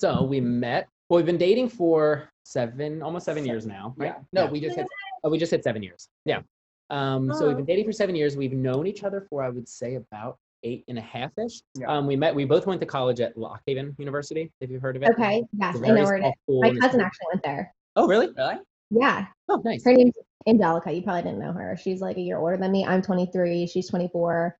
So 0.00 0.22
we 0.24 0.40
met. 0.40 0.88
Well, 1.08 1.16
we've 1.16 1.26
been 1.26 1.38
dating 1.38 1.68
for 1.68 2.28
seven, 2.44 3.02
almost 3.02 3.24
seven 3.24 3.44
years 3.44 3.66
now, 3.66 3.94
right? 3.96 4.14
Yeah. 4.16 4.22
No, 4.32 4.44
Yeah. 4.44 4.50
we 4.50 4.60
just 4.60 4.76
hit 4.76 4.86
Oh, 5.22 5.28
we 5.30 5.38
just 5.38 5.50
hit 5.50 5.62
seven 5.64 5.82
years. 5.82 6.08
Yeah. 6.24 6.40
Um, 6.88 7.32
so 7.34 7.46
we've 7.46 7.52
Oh. 7.54 7.56
been 7.56 7.66
dating 7.66 7.84
for 7.84 7.92
seven 7.92 8.14
years. 8.14 8.36
We've 8.36 8.52
known 8.54 8.86
each 8.86 9.04
other 9.04 9.20
for, 9.28 9.42
I 9.42 9.50
would 9.50 9.68
say, 9.68 9.96
about 9.96 10.38
eight 10.62 10.84
and 10.88 10.96
a 10.98 11.02
half 11.02 11.30
ish. 11.38 11.60
Yeah. 11.78 11.86
Um, 11.94 12.06
we 12.06 12.16
met. 12.16 12.34
We 12.34 12.44
both 12.44 12.66
went 12.66 12.80
to 12.80 12.86
college 12.86 13.20
at 13.20 13.36
Lock 13.36 13.60
Haven 13.66 13.94
University. 13.98 14.50
If 14.60 14.70
you've 14.70 14.80
heard 14.82 14.96
of 14.96 15.02
it. 15.02 15.10
Okay. 15.10 15.44
Yes, 15.58 15.76
It's 15.76 15.84
a 15.84 15.88
I 15.88 15.94
know 15.94 16.04
where 16.04 16.16
it 16.16 16.20
small 16.20 16.30
is. 16.30 16.36
school 16.44 16.60
My 16.62 16.80
cousin 16.80 17.00
actually 17.00 17.26
went 17.32 17.42
there. 17.42 17.74
Oh, 17.96 18.06
really? 18.08 18.28
really? 18.36 18.56
Yeah. 18.90 19.26
Oh, 19.48 19.60
nice. 19.64 19.84
Her 19.84 19.92
name's 19.92 20.14
Angelica. 20.46 20.92
You 20.92 21.02
probably 21.02 21.22
didn't 21.22 21.38
know 21.38 21.52
her. 21.52 21.76
She's 21.76 22.00
like 22.00 22.16
a 22.16 22.20
year 22.20 22.38
older 22.38 22.56
than 22.56 22.72
me. 22.72 22.84
I'm 22.86 23.02
23. 23.02 23.66
She's 23.66 23.88
24. 23.88 24.56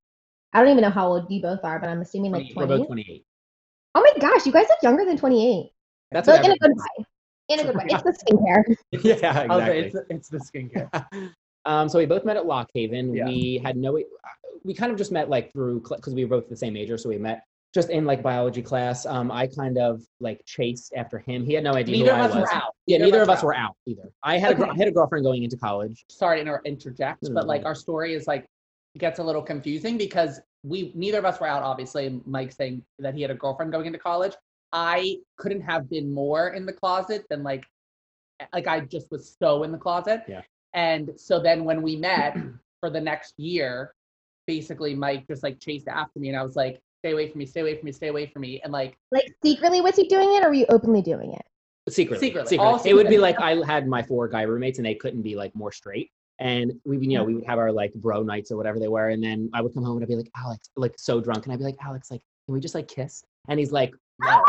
I 0.52 0.60
don't 0.60 0.70
even 0.70 0.82
know 0.82 0.90
how 0.90 1.08
old 1.08 1.30
you 1.30 1.40
both 1.40 1.60
are, 1.64 1.78
but 1.78 1.88
I'm 1.88 2.00
assuming 2.00 2.32
like 2.32 2.52
20. 2.52 2.54
We're 2.54 2.66
20. 2.66 2.78
both 2.80 2.86
28. 2.88 3.24
Oh 3.94 4.00
my 4.00 4.12
gosh, 4.20 4.46
you 4.46 4.52
guys 4.52 4.66
look 4.68 4.78
younger 4.82 5.04
than 5.04 5.16
28. 5.16 5.70
That's 6.12 6.26
But 6.26 6.42
what 6.42 6.42
like 6.42 6.46
in 6.46 6.52
a 6.52 6.58
good 6.68 6.76
way. 6.76 7.04
In 7.48 7.60
a 7.60 7.64
good 7.64 7.76
way. 7.76 7.84
It's 7.88 8.02
the 8.02 8.12
skincare. 8.32 8.64
says. 9.02 9.20
yeah, 9.22 9.46
I 9.50 9.56
was 9.56 9.68
exactly. 9.68 10.06
it's, 10.10 10.10
it's 10.10 10.28
the 10.28 10.38
skincare. 10.38 11.30
um, 11.64 11.88
so 11.88 11.98
we 11.98 12.06
both 12.06 12.24
met 12.24 12.36
at 12.36 12.46
Lock 12.46 12.70
Haven. 12.74 13.14
Yeah. 13.14 13.26
We 13.26 13.60
had 13.64 13.76
no, 13.76 13.98
we 14.64 14.74
kind 14.74 14.92
of 14.92 14.98
just 14.98 15.10
met 15.12 15.28
like 15.28 15.52
through 15.52 15.80
because 15.80 16.14
we 16.14 16.24
were 16.24 16.40
both 16.40 16.48
the 16.48 16.56
same 16.56 16.74
major, 16.74 16.96
so 16.98 17.08
we 17.08 17.18
met 17.18 17.42
just 17.72 17.90
in 17.90 18.04
like 18.04 18.22
biology 18.22 18.62
class. 18.62 19.06
Um, 19.06 19.30
I 19.30 19.46
kind 19.46 19.78
of 19.78 20.02
like 20.20 20.42
chased 20.44 20.92
after 20.96 21.18
him. 21.18 21.44
He 21.44 21.52
had 21.54 21.62
no 21.64 21.72
idea 21.72 21.96
Neither 21.98 22.16
who 22.16 22.16
of 22.16 22.20
I 22.20 22.24
us 22.28 22.34
was. 22.34 22.42
were 22.42 22.52
out. 22.54 22.74
Yeah, 22.86 22.98
neither 22.98 23.22
of 23.22 23.28
us 23.30 23.42
were 23.42 23.54
out 23.56 23.76
either. 23.86 24.10
I 24.22 24.38
had 24.38 24.52
a 24.52 24.54
gr- 24.56 24.62
Okay. 24.64 24.72
I 24.72 24.76
had 24.76 24.88
a 24.88 24.92
girlfriend 24.92 25.24
going 25.24 25.44
into 25.44 25.56
college. 25.56 26.04
Sorry 26.10 26.36
to 26.38 26.40
inter- 26.42 26.60
interject, 26.64 27.22
No, 27.22 27.28
no, 27.30 27.34
but 27.36 27.46
like 27.46 27.64
our 27.64 27.74
story 27.76 28.14
is 28.14 28.26
like 28.26 28.46
gets 28.98 29.20
a 29.20 29.22
little 29.22 29.42
confusing 29.42 29.96
because 29.96 30.40
we 30.62 30.92
neither 30.94 31.18
of 31.18 31.24
us 31.24 31.40
were 31.40 31.46
out. 31.46 31.62
Obviously, 31.62 32.20
Mike 32.26 32.52
saying 32.52 32.82
that 32.98 33.14
he 33.14 33.22
had 33.22 33.30
a 33.30 33.34
girlfriend 33.34 33.72
going 33.72 33.86
into 33.86 33.98
college. 33.98 34.34
I 34.72 35.16
couldn't 35.36 35.62
have 35.62 35.88
been 35.90 36.12
more 36.12 36.48
in 36.50 36.66
the 36.66 36.72
closet 36.72 37.26
than 37.30 37.42
like 37.42 37.64
like 38.52 38.66
I 38.66 38.80
just 38.80 39.10
was 39.10 39.36
so 39.38 39.62
in 39.62 39.72
the 39.72 39.78
closet. 39.78 40.22
Yeah. 40.28 40.42
And 40.72 41.10
so 41.16 41.40
then 41.40 41.64
when 41.64 41.82
we 41.82 41.96
met 41.96 42.36
for 42.80 42.90
the 42.90 43.00
next 43.00 43.34
year, 43.38 43.94
basically 44.46 44.94
Mike 44.94 45.26
just 45.26 45.42
like 45.42 45.60
chased 45.60 45.88
after 45.88 46.18
me 46.20 46.28
and 46.28 46.36
I 46.36 46.42
was 46.42 46.56
like, 46.56 46.80
stay 47.00 47.12
away 47.12 47.28
from 47.28 47.40
me, 47.40 47.46
stay 47.46 47.60
away 47.60 47.76
from 47.76 47.86
me, 47.86 47.92
stay 47.92 48.08
away 48.08 48.26
from 48.26 48.42
me. 48.42 48.60
And 48.62 48.72
like 48.72 48.96
Like 49.10 49.34
secretly 49.42 49.80
was 49.80 49.96
he 49.96 50.06
doing 50.06 50.34
it 50.34 50.44
or 50.44 50.48
were 50.48 50.54
you 50.54 50.66
openly 50.68 51.02
doing 51.02 51.32
it? 51.32 51.42
Secretly, 51.88 52.28
Secretly, 52.28 52.50
secretly. 52.50 52.58
all 52.58 52.82
It 52.84 52.94
would 52.94 53.08
be 53.08 53.18
like 53.18 53.40
I 53.40 53.56
had 53.66 53.88
my 53.88 54.02
four 54.02 54.28
guy 54.28 54.42
roommates, 54.42 54.78
and 54.78 54.86
they 54.86 54.94
couldn't 54.94 55.22
be 55.22 55.34
like 55.34 55.54
more 55.56 55.72
straight. 55.72 56.10
And 56.40 56.72
we, 56.86 56.98
you 56.98 57.18
know, 57.18 57.24
we 57.24 57.34
would 57.34 57.44
have 57.44 57.58
our 57.58 57.70
like 57.70 57.92
bro 57.94 58.22
nights 58.22 58.50
or 58.50 58.56
whatever 58.56 58.78
they 58.78 58.88
were, 58.88 59.10
and 59.10 59.22
then 59.22 59.50
I 59.52 59.60
would 59.60 59.74
come 59.74 59.84
home 59.84 59.96
and 59.98 60.02
I'd 60.04 60.08
be 60.08 60.16
like, 60.16 60.30
Alex, 60.36 60.70
like 60.74 60.94
so 60.96 61.20
drunk, 61.20 61.44
and 61.44 61.52
I'd 61.52 61.58
be 61.58 61.64
like, 61.64 61.76
Alex, 61.84 62.10
like, 62.10 62.22
can 62.46 62.54
we 62.54 62.60
just 62.60 62.74
like 62.74 62.88
kiss? 62.88 63.22
And 63.48 63.58
he's 63.60 63.72
like, 63.72 63.92
no, 64.22 64.42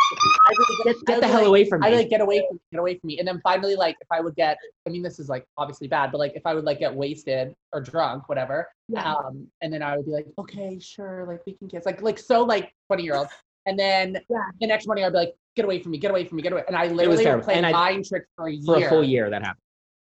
get, 0.86 0.96
get 1.06 1.20
the 1.22 1.28
hell 1.28 1.46
away 1.46 1.66
from 1.68 1.82
me. 1.82 1.88
I 1.88 1.92
like 1.92 2.10
get 2.10 2.22
away 2.22 2.44
from 2.50 2.60
get 2.72 2.80
away 2.80 2.98
from 2.98 3.08
me. 3.08 3.20
And 3.20 3.28
then 3.28 3.40
finally, 3.44 3.76
like 3.76 3.96
if 4.02 4.08
I 4.10 4.22
would 4.22 4.36
get, 4.36 4.58
I 4.88 4.90
mean, 4.90 5.02
this 5.04 5.20
is 5.20 5.28
like 5.30 5.46
obviously 5.58 5.88
bad, 5.90 6.12
but 6.14 6.18
like 6.20 6.34
if 6.36 6.46
I 6.46 6.54
would 6.54 6.64
like 6.66 6.80
get 6.80 6.94
wasted 6.94 7.54
or 7.74 7.82
drunk, 7.82 8.28
whatever, 8.30 8.70
Yeah. 8.88 9.14
um, 9.14 9.48
and 9.62 9.72
then 9.74 9.82
I 9.84 9.98
would 9.98 10.06
be 10.06 10.12
like, 10.12 10.28
okay, 10.38 10.80
sure, 10.80 11.26
like 11.28 11.42
we 11.46 11.54
can 11.54 11.68
kiss, 11.68 11.86
like 11.86 12.02
like 12.02 12.20
so 12.20 12.44
like 12.44 12.74
twenty 12.88 13.04
year 13.04 13.16
old. 13.16 13.28
And 13.66 13.78
then 13.78 14.18
Yeah. 14.30 14.38
the 14.60 14.68
next 14.68 14.88
morning 14.88 15.04
I'd 15.06 15.12
be 15.12 15.18
like, 15.20 15.36
get 15.58 15.66
away 15.66 15.82
from 15.82 15.92
me, 15.92 15.98
get 15.98 16.12
away 16.12 16.26
from 16.26 16.38
me, 16.38 16.42
get 16.44 16.52
away. 16.54 16.64
And 16.68 16.76
I 16.76 16.88
literally 16.88 17.18
were 17.18 17.24
terrible. 17.24 17.44
playing 17.46 17.58
And 17.66 17.68
I- 17.68 17.72
mind 17.72 18.06
tricks 18.06 18.28
for 18.38 18.48
a 18.48 18.54
year. 18.54 18.64
for 18.66 18.86
a 18.86 18.90
full 18.90 19.04
year 19.04 19.30
that 19.30 19.42
happened. 19.42 19.62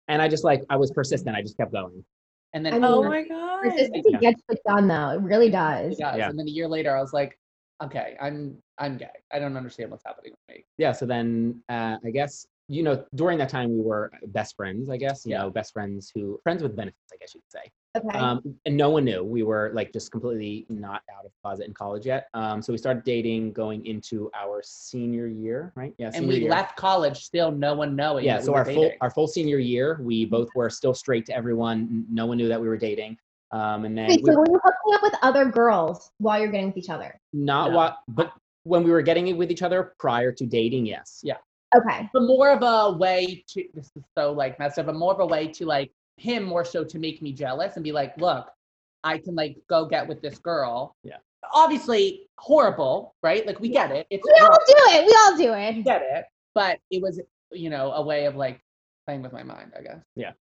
And 0.09 0.23
I 0.23 0.29
just 0.29 0.45
like 0.45 0.65
I 0.71 0.77
was 0.77 0.91
persistent. 0.91 1.37
I 1.37 1.43
just 1.43 1.57
kept 1.57 1.73
going. 1.73 2.05
And 2.55 2.65
then 2.65 2.75
I 2.75 2.79
mean, 2.79 2.85
oh 2.85 3.03
my 3.03 3.23
god. 3.27 3.63
Consistency 3.63 4.11
Yeah. 4.13 4.19
gets 4.19 4.43
it 4.49 4.61
done 4.67 4.89
though. 4.89 5.11
It 5.11 5.21
really 5.21 5.51
does. 5.51 5.95
it 5.95 5.99
does. 6.03 6.17
Yeah. 6.19 6.29
And 6.31 6.39
then 6.39 6.47
a 6.47 6.51
year 6.51 6.69
later 6.69 6.97
I 6.97 7.01
was 7.01 7.13
like, 7.13 7.39
okay, 7.83 8.17
I'm 8.21 8.57
I'm 8.79 8.97
gay. 8.97 9.09
I 9.33 9.39
don't 9.39 9.57
understand 9.57 9.91
what's 9.91 10.05
happening 10.07 10.33
with 10.33 10.57
me. 10.57 10.65
Yeah. 10.79 10.93
So 10.93 11.07
then 11.07 11.63
uh, 11.69 11.97
I 12.05 12.11
guess 12.11 12.47
you 12.69 12.83
know 12.83 13.05
during 13.15 13.39
that 13.39 13.49
time 13.49 13.71
we 13.71 13.81
were 13.83 14.11
best 14.29 14.57
friends. 14.57 14.91
I 14.91 14.97
guess 14.97 15.27
you 15.27 15.33
Yeah. 15.33 15.43
know 15.43 15.51
best 15.51 15.73
friends 15.73 16.11
who 16.15 16.39
friends 16.43 16.63
with 16.63 16.77
benefits. 16.77 17.11
I 17.13 17.17
guess 17.17 17.35
you 17.35 17.41
could 17.41 17.61
say. 17.61 17.71
Okay. 17.97 18.19
Um, 18.19 18.55
and 18.67 18.77
no 18.77 18.91
one 18.91 19.05
knew 19.05 19.25
we 19.25 19.43
were 19.43 19.71
like 19.73 19.93
just 19.93 20.13
completely 20.13 20.67
not 20.69 21.03
out 21.17 21.25
of 21.25 21.33
closet 21.43 21.67
in 21.67 21.75
college 21.75 22.05
yet. 22.05 22.29
Um, 22.35 22.61
so 22.61 22.73
we 22.73 22.79
started 22.79 23.05
dating 23.05 23.53
going 23.53 23.87
into 23.87 24.31
our 24.35 24.61
senior 24.65 25.27
year, 25.27 25.73
right? 25.77 25.95
Yeah. 25.99 26.11
And 26.15 26.29
we 26.29 26.41
year. 26.41 26.51
left 26.51 26.77
college 26.77 27.25
still 27.25 27.51
no 27.51 27.75
one 27.75 27.97
knowing. 27.97 28.25
Yeah. 28.25 28.35
that 28.35 28.43
we 28.43 28.47
So 28.47 28.53
were 28.53 28.59
our 28.59 28.65
full 28.67 28.93
our 29.01 29.11
full 29.11 29.27
senior 29.29 29.59
year, 29.59 29.99
we 30.03 30.25
both 30.27 30.49
were 30.55 30.69
still 30.69 30.95
straight 30.95 31.25
to 31.27 31.37
everyone. 31.37 32.05
No 32.11 32.27
one 32.27 32.37
knew 32.37 32.49
that 32.49 32.61
we 32.61 32.69
were 32.69 32.77
dating. 32.77 33.17
Um, 33.53 33.85
and 33.85 33.97
then 33.97 34.09
Wait, 34.09 34.21
we- 34.23 34.31
so 34.33 34.39
were 34.39 34.47
you 34.51 34.61
hooking 34.63 34.95
up 34.95 35.03
with 35.03 35.15
other 35.23 35.45
girls 35.47 36.11
while 36.19 36.39
you're 36.39 36.51
getting 36.51 36.67
with 36.67 36.77
each 36.77 36.91
other? 36.91 37.19
not 37.33 37.71
No. 37.71 37.77
what, 37.77 37.99
but 38.09 38.33
when 38.65 38.83
we 38.83 38.91
were 38.91 39.03
getting 39.03 39.29
it 39.29 39.37
with 39.37 39.51
each 39.51 39.63
other 39.63 39.95
prior 39.99 40.33
to 40.33 40.45
dating, 40.45 40.87
yes. 40.87 41.21
Yeah. 41.23 41.37
Okay. 41.77 42.09
but 42.13 42.23
more 42.23 42.51
of 42.51 42.63
a 42.63 42.97
way 42.97 43.45
to 43.49 43.65
this 43.75 43.91
is 43.97 44.03
so 44.17 44.33
like 44.33 44.59
messed 44.59 44.79
up, 44.79 44.87
but 44.87 44.95
more 44.95 45.13
of 45.13 45.21
a 45.21 45.27
way 45.27 45.49
to 45.49 45.67
like 45.67 45.93
him 46.17 46.43
more 46.43 46.65
so 46.65 46.85
to 46.85 46.99
make 46.99 47.23
me 47.23 47.33
jealous 47.33 47.77
and 47.77 47.85
be 47.85 47.93
like, 47.93 48.17
look, 48.19 48.47
I 49.05 49.19
can 49.19 49.35
like 49.35 49.57
go 49.69 49.87
get 49.87 50.07
with 50.09 50.21
this 50.23 50.39
girl. 50.39 50.97
Yeah. 51.03 51.17
Obviously 51.53 52.29
horrible, 52.39 53.15
right? 53.23 53.47
Like 53.47 53.61
we 53.61 53.69
get 53.69 53.91
it. 53.91 54.07
It's 54.11 54.25
We 54.27 54.33
all 54.41 54.59
do 54.67 54.75
it. 54.99 55.07
We 55.07 55.17
all 55.21 55.37
do 55.37 55.53
we 55.53 55.79
it. 55.81 55.85
get 55.85 56.03
it. 56.03 56.25
But 56.55 56.79
it 56.91 57.03
was, 57.03 57.21
you 57.53 57.71
know, 57.71 57.93
a 57.93 58.03
way 58.03 58.25
of 58.25 58.35
like 58.37 58.61
playing 59.07 59.23
with 59.23 59.33
my 59.33 59.43
mind, 59.43 59.73
I 59.79 59.83
guess. 59.83 59.99
Yeah. 60.17 60.33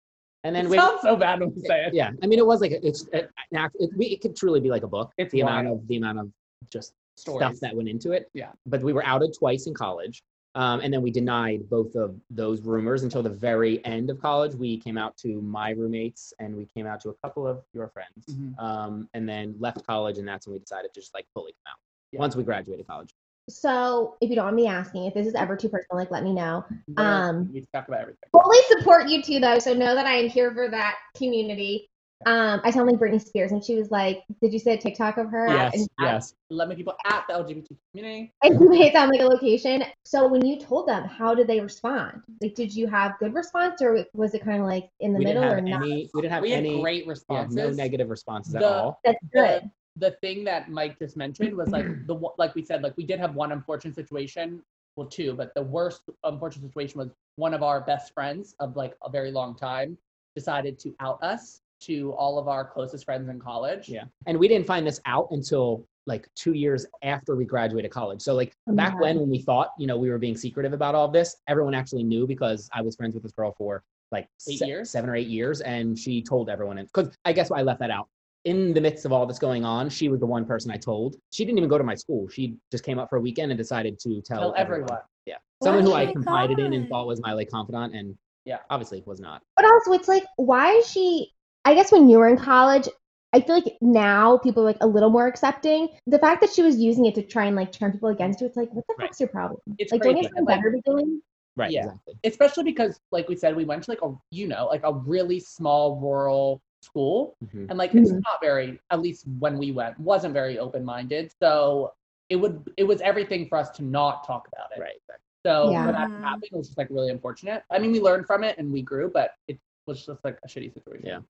And 0.45 0.55
then 0.55 0.67
it 0.67 0.71
we, 0.71 0.77
sounds 0.77 1.01
so 1.03 1.17
bad 1.17 1.41
when 1.41 1.55
we 1.55 1.63
say 1.63 1.87
it. 1.87 1.95
yeah, 1.95 2.11
I 2.23 2.27
mean, 2.27 2.39
it 2.39 2.47
was 2.47 2.61
like 2.61 2.73
a- 2.73 2.87
it's 2.87 3.07
it, 3.15 3.31
an 3.51 3.57
act- 3.59 3.77
it, 3.81 3.91
we, 3.97 4.07
it 4.07 4.21
could 4.21 4.37
truly 4.37 4.61
be 4.61 4.69
like 4.69 4.83
a 4.83 4.87
book. 4.87 5.11
It's 5.17 5.33
the 5.33 5.41
amount 5.41 5.69
of 5.69 5.87
the 5.89 5.97
amount 5.97 6.19
of 6.19 6.31
just 6.71 6.93
stuff 7.17 7.59
that 7.61 7.75
went 7.75 7.89
into 7.89 8.13
it. 8.13 8.31
Yeah. 8.35 8.51
But 8.67 8.83
we 8.83 8.93
were 8.93 9.05
outed 9.07 9.35
twice 9.39 9.67
in 9.67 9.75
college. 9.75 10.23
Um, 10.57 10.81
and 10.81 10.93
then 10.93 11.03
we 11.03 11.11
denied 11.11 11.69
both 11.69 11.95
of 11.97 12.15
those 12.31 12.63
rumors 12.63 13.03
until 13.03 13.23
the 13.23 13.31
very 13.31 13.85
end 13.85 14.09
of 14.11 14.21
college. 14.21 14.55
We 14.55 14.79
came 14.79 14.97
out 14.97 15.17
to 15.19 15.41
my 15.41 15.71
roommates 15.71 16.33
and 16.39 16.55
we 16.57 16.65
came 16.67 16.87
out 16.87 17.01
to 17.03 17.09
a 17.11 17.15
couple 17.15 17.47
of 17.47 17.63
your 17.73 17.89
friends. 17.89 18.27
Mhm. 18.31 18.59
Um, 18.61 19.09
and 19.15 19.29
then 19.29 19.57
left 19.59 19.85
college, 19.87 20.19
and 20.19 20.27
that's 20.29 20.47
when 20.47 20.53
we 20.55 20.61
decided 20.61 20.95
to 20.95 21.01
just 21.01 21.13
like 21.15 21.27
fully 21.35 21.53
come 21.53 21.73
out. 21.73 21.79
Yeah. 22.13 22.21
Once 22.21 22.37
we 22.37 22.45
graduated 22.45 22.87
college. 22.87 23.11
So 23.49 24.17
if 24.21 24.31
you 24.31 24.37
don't 24.37 24.47
mind 24.47 24.57
me 24.57 24.67
asking, 24.69 25.05
if 25.05 25.13
this 25.15 25.27
is 25.27 25.35
ever 25.35 25.57
too 25.57 25.69
personal, 25.69 25.99
like 25.99 26.11
let 26.11 26.23
me 26.23 26.33
know. 26.33 26.65
We're- 26.89 27.07
Um, 27.07 27.53
we 27.53 27.61
talk 27.75 27.89
about 27.89 28.01
everything. 28.01 28.31
Fully 28.33 28.59
support 28.69 29.09
you 29.09 29.23
too 29.23 29.41
though, 29.41 29.59
so 29.59 29.75
know 29.75 29.95
that 29.95 30.07
I 30.07 30.15
am 30.15 30.29
here 30.29 30.53
for 30.55 30.69
that 30.69 30.97
community. 31.17 31.91
Um, 32.27 32.61
I 32.65 32.71
sound 32.71 32.87
like 32.91 32.97
Britney 32.99 33.21
Spears, 33.25 33.53
and 33.53 33.63
she 33.65 33.77
was 33.77 33.91
like, 33.91 34.23
"Did 34.43 34.53
you 34.53 34.59
say 34.59 34.75
a 34.75 34.79
TikTok 34.79 35.17
of 35.19 35.29
her?" 35.31 35.49
Yes, 35.49 35.75
And, 35.75 35.89
yes. 36.01 36.35
Let 36.51 36.69
me 36.69 36.75
people 36.77 36.95
at 37.07 37.25
the 37.29 37.35
LGBT 37.35 37.77
community. 37.93 38.33
and 38.43 38.61
you 38.61 38.69
made 38.69 38.83
it 38.83 38.93
sound 38.93 39.11
like 39.11 39.21
a 39.21 39.25
location. 39.25 39.85
So 40.05 40.27
when 40.29 40.45
you 40.45 40.59
told 40.61 40.89
them, 40.89 41.05
how 41.05 41.35
did 41.35 41.47
they 41.47 41.61
respond? 41.61 42.23
Like, 42.41 42.55
did 42.55 42.75
you 42.75 42.87
have 42.87 43.19
good 43.19 43.35
response, 43.35 43.83
or 43.83 44.05
was 44.15 44.35
it 44.35 44.45
kind 44.45 44.61
of 44.61 44.67
like 44.67 44.89
in 45.01 45.13
the 45.13 45.19
we 45.19 45.25
middle, 45.25 45.43
didn't 45.43 45.53
or 45.53 45.57
have 45.57 45.81
not? 45.81 45.83
any. 45.83 46.11
We 46.15 46.21
didn't 46.23 46.33
have 46.33 46.43
We 46.43 46.51
had 46.51 46.59
any. 46.65 46.81
great 46.81 47.07
yeah, 47.31 47.47
no 47.51 47.71
negative 47.71 48.09
responses 48.11 48.55
at 48.55 48.61
The- 48.63 48.69
all. 48.69 49.01
That's 49.05 49.19
good. 49.33 49.71
the 49.97 50.13
thing 50.23 50.45
that 50.45 50.71
Mike 50.71 50.99
just 50.99 51.17
mentioned 51.17 51.55
was 51.57 51.69
like 51.69 51.87
the 52.07 52.15
like 52.39 52.55
we 52.57 52.65
said 52.65 52.83
like 52.83 52.97
we 52.97 53.05
did 53.05 53.21
have 53.21 53.35
one 53.37 53.53
unfortunate 53.53 53.95
situation 53.95 54.61
well 54.97 55.07
two 55.07 55.35
but 55.35 55.55
the 55.55 55.63
worst 55.63 56.03
unfortunate 56.25 56.67
situation 56.67 56.99
was 56.99 57.11
one 57.37 57.55
of 57.55 57.63
our 57.63 57.81
best 57.81 58.13
friends 58.13 58.57
of 58.59 58.75
like 58.77 58.95
a 59.05 59.09
very 59.11 59.31
long 59.31 59.55
time 59.55 59.97
decided 60.35 60.81
to 60.81 60.93
out 60.99 61.23
us 61.23 61.61
to 61.87 62.13
all 62.13 62.39
of 62.39 62.49
our 62.49 62.65
closest 62.65 63.05
friends 63.05 63.29
in 63.29 63.39
college 63.39 63.89
Yeah. 63.89 64.05
And 64.27 64.39
we 64.39 64.49
didn't 64.49 64.67
find 64.67 64.87
this 64.87 65.01
out 65.07 65.29
until 65.31 65.87
like 66.07 66.29
two 66.35 66.53
years 66.53 66.85
after 67.03 67.35
we 67.35 67.45
graduated 67.45 67.91
college. 67.91 68.21
So 68.21 68.35
like 68.35 68.53
Oh 68.69 68.73
my 68.73 68.77
back 68.85 68.93
God. 68.93 69.01
when 69.03 69.21
when 69.21 69.31
we 69.31 69.39
thought, 69.41 69.71
you 69.79 69.87
know, 69.87 69.97
we 69.97 70.11
were 70.11 70.19
being 70.19 70.37
secretive 70.37 70.73
about 70.73 70.95
all 70.95 71.07
of 71.07 71.13
this, 71.13 71.37
everyone 71.49 71.75
actually 71.75 72.03
knew 72.05 72.27
because 72.27 72.69
I 72.73 72.83
was 72.83 72.97
friends 72.97 73.15
with 73.15 73.23
this 73.23 73.33
girl 73.33 73.55
for 73.57 73.83
like 74.13 74.29
Eight 74.49 74.59
se- 74.61 74.67
years? 74.67 74.91
seven 74.91 75.09
or 75.11 75.17
eight 75.17 75.29
years, 75.29 75.61
and 75.63 75.99
she 75.99 76.23
told 76.23 76.49
everyone. 76.51 76.77
Because 76.77 77.17
I 77.25 77.33
guess 77.33 77.51
I 77.51 77.63
left 77.63 77.81
that 77.81 77.91
out. 77.91 78.09
In 78.45 78.75
the 78.75 78.81
midst 78.81 79.07
of 79.07 79.13
all 79.13 79.25
this 79.25 79.39
going 79.39 79.65
on, 79.65 79.89
she 79.89 80.09
was 80.11 80.21
the 80.21 80.27
one 80.27 80.45
person 80.45 80.71
I 80.71 80.77
told. 80.77 81.17
She 81.33 81.45
didn't 81.47 81.57
even 81.59 81.71
go 81.71 81.79
to 81.79 81.85
my 81.85 81.95
school. 81.95 82.29
She 82.29 82.57
just 82.71 82.85
came 82.85 82.99
up 82.99 83.09
for 83.09 83.17
a 83.17 83.21
weekend 83.21 83.51
and 83.51 83.59
decided 83.59 83.99
to 84.01 84.21
tell, 84.21 84.41
Tell 84.41 84.55
everyone. 84.57 84.99
Yeah, 85.25 85.37
someone 85.63 85.83
who 85.83 85.95
I 85.95 86.05
my 86.05 86.13
confided 86.13 86.59
in 86.59 86.75
and 86.75 86.87
thought 86.91 87.07
was 87.07 87.21
my 87.23 87.33
like 87.33 87.49
confidant, 87.51 87.95
and 87.95 88.15
Yeah. 88.45 88.59
obviously 88.69 89.03
was 89.07 89.19
not. 89.21 89.41
But 89.57 89.65
also, 89.65 89.93
it's 89.93 90.09
like, 90.09 90.25
why 90.37 90.73
is 90.73 90.87
she? 90.87 91.33
I 91.65 91.75
guess 91.75 91.91
when 91.93 92.09
you 92.09 92.19
were 92.19 92.29
in 92.29 92.37
college, 92.37 92.89
I 93.33 93.41
feel 93.41 93.55
like 93.57 93.77
now 93.81 94.39
people 94.39 94.63
are 94.63 94.67
like 94.67 94.77
a 94.81 94.87
little 94.87 95.11
more 95.11 95.27
accepting. 95.27 95.89
The 96.07 96.19
fact 96.19 96.41
that 96.43 96.53
she 96.53 96.63
was 96.63 96.77
using 96.79 97.07
it 97.07 97.15
to 97.17 97.23
try 97.23 97.47
and 97.47 97.57
like 97.57 97.73
turn 97.73 97.93
people 97.93 98.11
against 98.11 98.41
you, 98.41 98.47
it's 98.47 98.57
like, 98.57 98.73
what 98.73 98.85
the 98.87 98.95
Right. 98.99 99.09
fuck's 99.09 99.19
your 99.21 99.29
problem? 99.31 99.61
It's 99.79 99.91
like, 99.93 100.03
don't 100.03 100.13
you 100.17 100.23
crazy. 100.23 100.27
have 100.29 100.37
something 100.37 100.57
better 100.57 100.71
to 100.71 100.77
be 100.77 100.83
doing? 100.83 101.21
Right, 101.57 101.71
Yeah. 101.71 101.85
exactly. 101.87 102.15
especially 102.25 102.65
because 102.65 103.01
like 103.13 103.29
we 103.29 103.37
said 103.37 103.55
we 103.55 103.65
went 103.65 103.85
to 103.85 103.91
like 103.93 104.03
a 104.03 104.13
you 104.33 104.49
know 104.49 104.67
like 104.67 104.81
a 104.83 104.93
really 104.93 105.39
small 105.39 106.01
rural 106.01 106.61
school 106.83 107.37
Mhm. 107.45 107.71
and 107.71 107.79
like 107.79 107.95
it's 107.95 108.11
Mhm. 108.11 108.21
not 108.23 108.41
very 108.43 108.81
at 108.91 109.01
least 109.01 109.25
when 109.39 109.57
we 109.57 109.71
went 109.71 109.97
wasn't 110.01 110.35
very 110.35 110.59
open-minded 110.59 111.31
so 111.41 111.93
it 112.29 112.35
would 112.37 112.69
it 112.77 112.83
was 112.83 113.01
everything 113.03 113.47
for 113.49 113.57
us 113.57 113.71
to 113.71 113.85
not 113.85 114.27
talk 114.27 114.49
about 114.49 114.71
it 114.77 114.81
Right. 114.81 115.01
so 115.47 115.71
Yeah. 115.71 115.87
for 115.87 115.93
that 115.93 116.11
happened, 116.11 116.43
it 116.51 116.57
was 116.57 116.67
just 116.67 116.79
like 116.79 116.89
really 116.91 117.11
unfortunate 117.11 117.63
i 117.71 117.79
mean 117.79 117.93
we 117.93 118.01
learned 118.01 118.27
from 118.27 118.43
it 118.43 118.59
and 118.59 118.73
we 118.73 118.83
grew 118.83 119.09
but 119.09 119.35
it 119.47 119.57
was 119.87 120.05
just 120.05 120.25
like 120.25 120.39
a 120.45 120.49
shitty 120.49 120.75
situation 120.75 121.07
Yeah. 121.07 121.21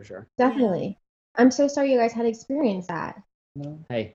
For 0.00 0.04
sure. 0.04 0.26
Definitely. 0.38 0.98
I'm 1.34 1.50
so 1.50 1.68
sorry 1.68 1.92
you 1.92 1.98
guys 1.98 2.12
had 2.12 2.22
to 2.22 2.28
experience 2.28 2.86
that. 2.86 3.20
you 3.54 3.64
know? 3.64 3.78
Hey, 3.90 4.14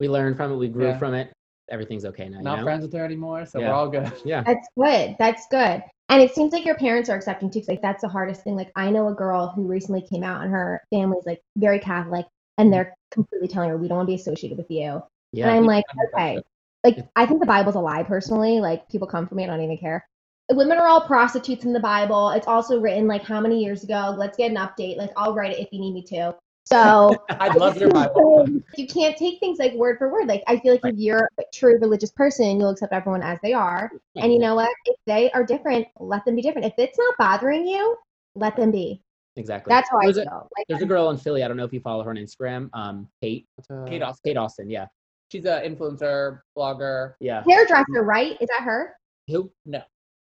we 0.00 0.08
learned 0.08 0.36
from 0.36 0.50
it. 0.50 0.56
We 0.56 0.68
grew 0.68 0.88
Yeah. 0.88 0.98
from 0.98 1.14
it. 1.14 1.32
Everything's 1.70 2.04
okay 2.06 2.28
now. 2.28 2.40
not 2.40 2.52
you 2.52 2.56
know? 2.58 2.62
friends 2.64 2.82
with 2.82 2.92
her 2.94 3.04
anymore 3.04 3.46
so 3.46 3.60
Yeah. 3.60 3.68
we're 3.68 3.74
all 3.74 3.88
good 3.88 4.10
Yeah. 4.24 4.42
That's 4.42 4.66
good. 4.76 5.14
That's 5.20 5.46
good. 5.48 5.84
And 6.08 6.20
it 6.20 6.34
seems 6.34 6.52
like 6.52 6.64
your 6.64 6.74
parents 6.74 7.08
are 7.08 7.16
accepting 7.16 7.50
too. 7.50 7.60
'cause, 7.60 7.68
like 7.68 7.82
that's 7.82 8.02
the 8.02 8.08
hardest 8.08 8.42
thing. 8.42 8.56
Like 8.56 8.72
I 8.74 8.90
know 8.90 9.08
a 9.08 9.14
girl 9.14 9.48
who 9.54 9.62
recently 9.62 10.02
came 10.02 10.24
out, 10.24 10.42
and 10.42 10.50
her 10.50 10.82
family's 10.90 11.24
like 11.24 11.40
very 11.56 11.78
Catholic, 11.78 12.26
and 12.58 12.68
mm. 12.68 12.72
they're 12.72 12.94
completely 13.12 13.46
telling 13.48 13.70
her 13.70 13.76
we 13.76 13.86
don't 13.86 13.98
want 13.98 14.08
to 14.08 14.10
be 14.16 14.20
associated 14.20 14.58
with 14.58 14.70
you. 14.70 15.02
Yeah. 15.32 15.46
And 15.46 15.56
I'm 15.56 15.64
like, 15.66 15.84
I 15.88 15.94
think 15.94 16.10
that's 16.12 16.14
okay. 16.14 16.42
Like 16.84 17.08
I 17.14 17.26
think 17.26 17.40
the 17.40 17.46
Bible's 17.46 17.76
a 17.76 17.80
lie 17.80 18.02
personally. 18.02 18.60
Like 18.60 18.88
people 18.88 19.06
come 19.06 19.28
for 19.28 19.36
me, 19.36 19.44
I 19.44 19.46
don't 19.46 19.62
even 19.62 19.78
care. 19.78 20.04
Women 20.50 20.78
are 20.78 20.86
all 20.86 21.00
prostitutes 21.00 21.64
in 21.64 21.72
the 21.72 21.80
Bible. 21.80 22.30
It's 22.30 22.46
also 22.46 22.80
written 22.80 23.06
like 23.06 23.22
how 23.22 23.40
many 23.40 23.62
years 23.62 23.84
ago? 23.84 24.14
Let's 24.18 24.36
get 24.36 24.50
an 24.50 24.56
update. 24.56 24.96
Like 24.96 25.10
I'll 25.16 25.34
write 25.34 25.52
it 25.52 25.60
if 25.60 25.68
you 25.72 25.80
need 25.80 25.94
me 25.94 26.02
to. 26.04 26.34
So 26.64 27.16
i 27.30 27.52
love 27.56 27.76
your 27.76 27.90
bible 27.90 28.46
you 28.76 28.86
can't 28.86 29.16
take 29.16 29.40
things 29.40 29.58
like 29.58 29.72
word 29.74 29.98
for 29.98 30.12
word. 30.12 30.28
Like 30.28 30.42
I 30.46 30.58
feel 30.58 30.72
like 30.72 30.84
if 30.84 30.96
you're 30.96 31.28
a 31.38 31.42
true 31.52 31.78
religious 31.80 32.12
person, 32.12 32.58
you'll 32.60 32.70
accept 32.70 32.92
everyone 32.92 33.22
as 33.22 33.38
they 33.42 33.52
are. 33.52 33.90
And 34.16 34.32
you 34.32 34.38
know 34.38 34.54
what? 34.54 34.70
If 34.86 34.96
they 35.06 35.30
are 35.32 35.44
different, 35.44 35.86
let 35.98 36.24
them 36.24 36.36
be 36.36 36.42
different. 36.42 36.66
If 36.66 36.74
it's 36.78 36.98
not 36.98 37.14
bothering 37.18 37.66
you, 37.66 37.96
let 38.36 38.56
them 38.56 38.70
be. 38.70 39.02
Exactly. 39.36 39.70
That's 39.70 39.88
how 39.90 39.98
I 39.98 40.04
There's 40.04 40.18
a- 40.18 40.24
feel. 40.24 40.50
Like 40.56 40.66
There's 40.68 40.82
a 40.82 40.86
girl 40.86 41.10
in 41.10 41.16
Philly. 41.16 41.42
I 41.42 41.48
don't 41.48 41.56
know 41.56 41.64
if 41.64 41.72
you 41.72 41.80
follow 41.80 42.04
her 42.04 42.10
on 42.10 42.16
Instagram. 42.16 42.68
Um, 42.74 43.08
Kate. 43.22 43.46
What's 43.56 43.68
her- 43.68 43.86
Kate 43.88 44.02
Austin. 44.02 44.30
Kate 44.30 44.36
Austin. 44.36 44.70
Yeah. 44.70 44.86
she's 45.30 45.46
an 45.46 45.62
influencer 45.64 46.40
blogger 46.56 47.14
Yeah. 47.20 47.42
hairdresser, 47.48 48.02
right? 48.02 48.36
Is 48.40 48.48
that 48.48 48.62
her? 48.62 48.94
Who? 49.28 49.50
no 49.66 49.82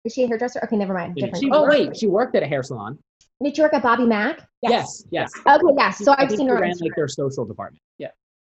Is 0.06 0.14
she 0.14 0.22
a 0.22 0.28
hairdresser? 0.28 0.60
Okay, 0.64 0.76
never 0.76 0.94
mind. 0.94 1.16
Different. 1.16 1.36
She 1.38 1.50
oh 1.50 1.62
worked- 1.62 1.70
wait, 1.78 1.96
she 1.96 2.06
worked 2.06 2.36
at 2.36 2.42
a 2.42 2.46
hair 2.46 2.62
salon. 2.62 2.98
Did 3.42 3.58
you 3.58 3.64
work 3.64 3.74
at 3.74 3.82
Bobby 3.82 4.06
Mac? 4.06 4.48
Yes. 4.62 5.04
Yes. 5.10 5.30
Okay, 5.46 5.60
yes. 5.76 5.98
So 5.98 6.12
I 6.12 6.22
I've 6.22 6.28
think 6.28 6.38
seen 6.38 6.48
her. 6.48 6.54
on 6.56 6.62
ran 6.62 6.72
Instagram. 6.72 6.80
like 6.82 6.94
their 6.96 7.08
social 7.08 7.44
department. 7.44 7.82
Yeah. 7.98 8.08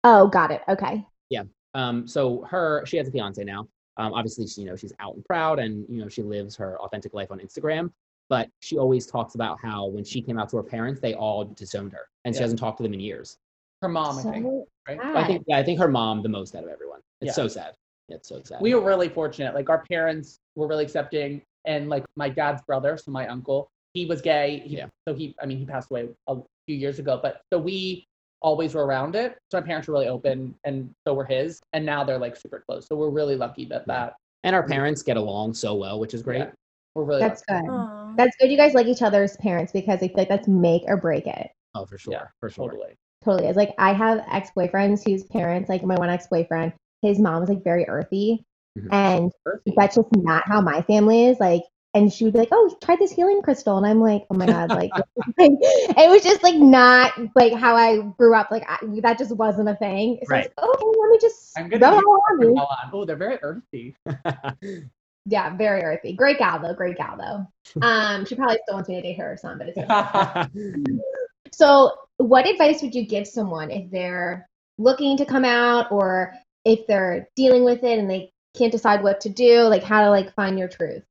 Oh, 0.05 0.27
got 0.27 0.51
it. 0.51 0.61
Okay. 0.69 1.05
Yeah. 1.29 1.43
Um, 1.73 2.07
so 2.07 2.43
her, 2.49 2.85
she 2.85 2.95
has 2.97 3.07
a 3.07 3.11
fiance 3.11 3.43
now. 3.43 3.67
Um, 3.97 4.13
obviously, 4.13 4.47
she, 4.47 4.61
you 4.61 4.67
know, 4.67 4.77
she's 4.77 4.93
out 5.01 5.15
and 5.15 5.25
proud, 5.25 5.59
and 5.59 5.85
you 5.89 6.01
know, 6.01 6.07
she 6.07 6.21
lives 6.23 6.55
her 6.55 6.79
authentic 6.79 7.13
life 7.13 7.29
on 7.31 7.39
Instagram. 7.39 7.91
But 8.29 8.47
she 8.61 8.77
always 8.77 9.05
talks 9.07 9.35
about 9.35 9.57
how 9.61 9.87
when 9.87 10.03
she 10.05 10.21
came 10.21 10.37
out 10.39 10.49
to 10.49 10.57
her 10.57 10.63
parents, 10.63 11.01
they 11.01 11.15
all 11.15 11.43
disowned 11.45 11.91
her, 11.93 12.07
and 12.23 12.33
she 12.35 12.41
hasn't 12.41 12.59
talked 12.59 12.77
to 12.77 12.83
them 12.83 12.93
in 12.93 12.99
years. 12.99 13.37
her 13.81 13.89
mom 13.89 14.17
i 14.19 14.21
think 14.21 14.45
right 14.87 14.99
I 15.01 15.25
think, 15.25 15.43
yeah, 15.47 15.57
I 15.57 15.63
think 15.63 15.79
her 15.79 15.87
mom 15.87 16.21
the 16.21 16.29
most 16.29 16.55
out 16.55 16.63
of 16.63 16.69
everyone. 16.69 16.99
It's 17.21 17.29
Yeah. 17.29 17.33
so 17.33 17.47
sad. 17.47 17.73
It's 18.07 18.27
so 18.29 18.41
sad. 18.43 18.61
we 18.61 18.73
were 18.75 18.81
really 18.81 19.09
fortunate. 19.09 19.53
Like 19.53 19.69
our 19.69 19.83
parents 19.85 20.39
were 20.59 20.67
really 20.67 20.83
accepting, 20.83 21.41
and 21.65 21.89
like 21.89 22.05
my 22.15 22.29
dad's 22.29 22.61
brother, 22.63 22.97
so 22.97 23.11
my 23.11 23.27
uncle, 23.27 23.69
he 23.93 24.05
was 24.05 24.21
gay. 24.21 24.61
He, 24.65 24.77
Yeah. 24.77 24.87
So 25.07 25.13
he, 25.15 25.35
I 25.41 25.45
mean, 25.45 25.57
he 25.57 25.65
passed 25.65 25.89
away 25.89 26.09
a 26.27 26.37
few 26.67 26.75
years 26.77 26.99
ago, 26.99 27.19
but 27.21 27.41
so 27.51 27.59
we 27.59 28.05
always 28.41 28.73
were 28.73 28.85
around 28.85 29.15
it. 29.15 29.37
So 29.51 29.59
my 29.59 29.65
parents 29.65 29.87
were 29.87 29.93
really 29.95 30.07
open, 30.07 30.55
and 30.63 30.89
so 31.07 31.13
were 31.13 31.25
his. 31.25 31.59
And 31.73 31.85
now 31.85 32.03
they're 32.03 32.19
like 32.19 32.35
super 32.37 32.63
close. 32.67 32.85
So 32.87 32.95
we're 32.95 33.09
really 33.09 33.35
lucky 33.35 33.65
that 33.65 33.83
Yeah. 33.87 33.93
that 34.05 34.15
and 34.43 34.55
our 34.55 34.65
parents 34.65 35.01
get 35.03 35.17
along 35.17 35.53
so 35.55 35.75
well, 35.75 35.99
which 35.99 36.13
is 36.13 36.21
great. 36.23 36.39
Yeah. 36.39 36.51
we're 36.95 37.03
really. 37.03 37.19
That's 37.19 37.43
lucky. 37.49 37.65
good. 37.67 37.73
Aw. 37.73 38.13
That's 38.15 38.35
good. 38.37 38.49
You 38.51 38.57
guys 38.57 38.73
like 38.73 38.87
each 38.87 39.01
other's 39.01 39.35
parents 39.37 39.71
because 39.73 39.97
I 40.01 40.07
feel 40.07 40.17
like 40.17 40.29
that's 40.29 40.47
make 40.47 40.83
or 40.87 40.95
break 40.97 41.27
it. 41.27 41.51
Oh, 41.75 41.85
for 41.85 41.97
sure, 41.97 42.13
Yeah, 42.13 42.25
for 42.39 42.49
sure. 42.49 42.69
Totally. 42.69 42.95
Totally. 43.23 43.47
It's 43.49 43.57
like 43.57 43.73
I 43.77 43.91
have 43.93 44.23
ex 44.31 44.49
boyfriends 44.57 45.03
whose 45.05 45.23
parents, 45.25 45.67
like 45.69 45.83
my 45.83 45.95
one 45.95 46.09
ex 46.09 46.27
boyfriend, 46.27 46.71
his 47.01 47.19
mom 47.19 47.41
was 47.41 47.49
like 47.49 47.63
very 47.63 47.85
earthy, 47.89 48.43
Mhm. 48.87 48.91
and 48.91 49.31
that's 49.77 49.95
just 49.95 50.07
not 50.15 50.43
how 50.47 50.61
my 50.61 50.81
family 50.83 51.25
is. 51.25 51.39
Like, 51.39 51.63
and 51.93 52.11
she 52.11 52.23
would 52.23 52.33
be 52.33 52.39
like, 52.39 52.49
"Oh, 52.51 52.75
try 52.81 52.95
this 52.95 53.11
healing 53.11 53.41
crystal," 53.41 53.77
and 53.77 53.85
I'm 53.85 53.99
like, 54.01 54.25
"Oh 54.29 54.35
my 54.35 54.47
god!" 54.47 54.73
Like, 54.73 54.91
it 55.37 56.09
was 56.09 56.23
just 56.23 56.43
like 56.43 56.55
not 56.55 57.13
like 57.35 57.53
how 57.53 57.75
I 57.75 58.01
grew 58.17 58.35
up. 58.35 58.51
Like 58.51 58.63
I, 58.69 58.77
that 59.01 59.17
just 59.17 59.35
wasn't 59.35 59.69
a 59.69 59.75
thing. 59.75 60.19
So 60.23 60.35
I 60.35 60.39
was 60.39 60.45
Right. 60.45 60.51
like, 60.57 60.69
okay, 60.69 60.99
let 61.01 61.09
me 61.11 61.17
just 61.19 61.57
I'm 61.57 61.69
gonna 61.69 61.85
it 61.87 61.99
on 61.99 62.39
me. 62.39 62.47
On. 62.59 62.89
Oh, 62.93 63.05
they're 63.05 63.15
very 63.15 63.39
earthy. 63.41 63.95
Yeah, 65.25 65.55
very 65.55 65.81
earthy. 65.83 66.13
Great 66.13 66.39
gal 66.39 66.59
though. 66.59 66.73
Great 66.73 66.97
gal 66.97 67.17
though. 67.17 67.85
Um, 67.85 68.25
she 68.25 68.35
probably 68.35 68.57
still 68.63 68.75
wants 68.75 68.89
me 68.89 68.95
to 68.95 69.01
date 69.01 69.17
her 69.19 69.33
or 69.33 69.37
something, 69.37 69.67
but 69.75 69.75
it's 69.77 71.17
So, 71.51 71.91
what 72.17 72.47
advice 72.47 72.81
would 72.81 72.95
you 72.95 73.05
give 73.05 73.27
someone 73.27 73.71
if 73.71 73.89
they're 73.91 74.47
looking 74.77 75.17
to 75.17 75.25
come 75.25 75.45
out 75.45 75.91
or 75.91 76.33
if 76.65 76.85
they're 76.87 77.27
dealing 77.35 77.63
with 77.63 77.83
it 77.83 77.99
and 77.99 78.09
they 78.09 78.31
can't 78.57 78.71
decide 78.71 79.03
what 79.03 79.21
to 79.21 79.29
do, 79.29 79.61
like 79.63 79.83
how 79.83 80.01
to 80.01 80.09
like 80.09 80.33
find 80.35 80.57
your 80.57 80.67
truth? 80.67 81.03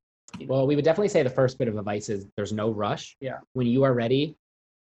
well, 0.47 0.67
we 0.67 0.77
would 0.77 0.85
definitely 0.85 1.09
say 1.09 1.23
the 1.23 1.31
first 1.31 1.59
bit 1.59 1.69
of 1.69 1.77
advice 1.79 2.09
is 2.09 2.27
there's 2.37 2.53
no 2.53 2.71
rush. 2.71 3.17
Yeah. 3.21 3.39
When 3.55 3.67
you 3.67 3.83
are 3.85 3.95
ready, 3.95 4.37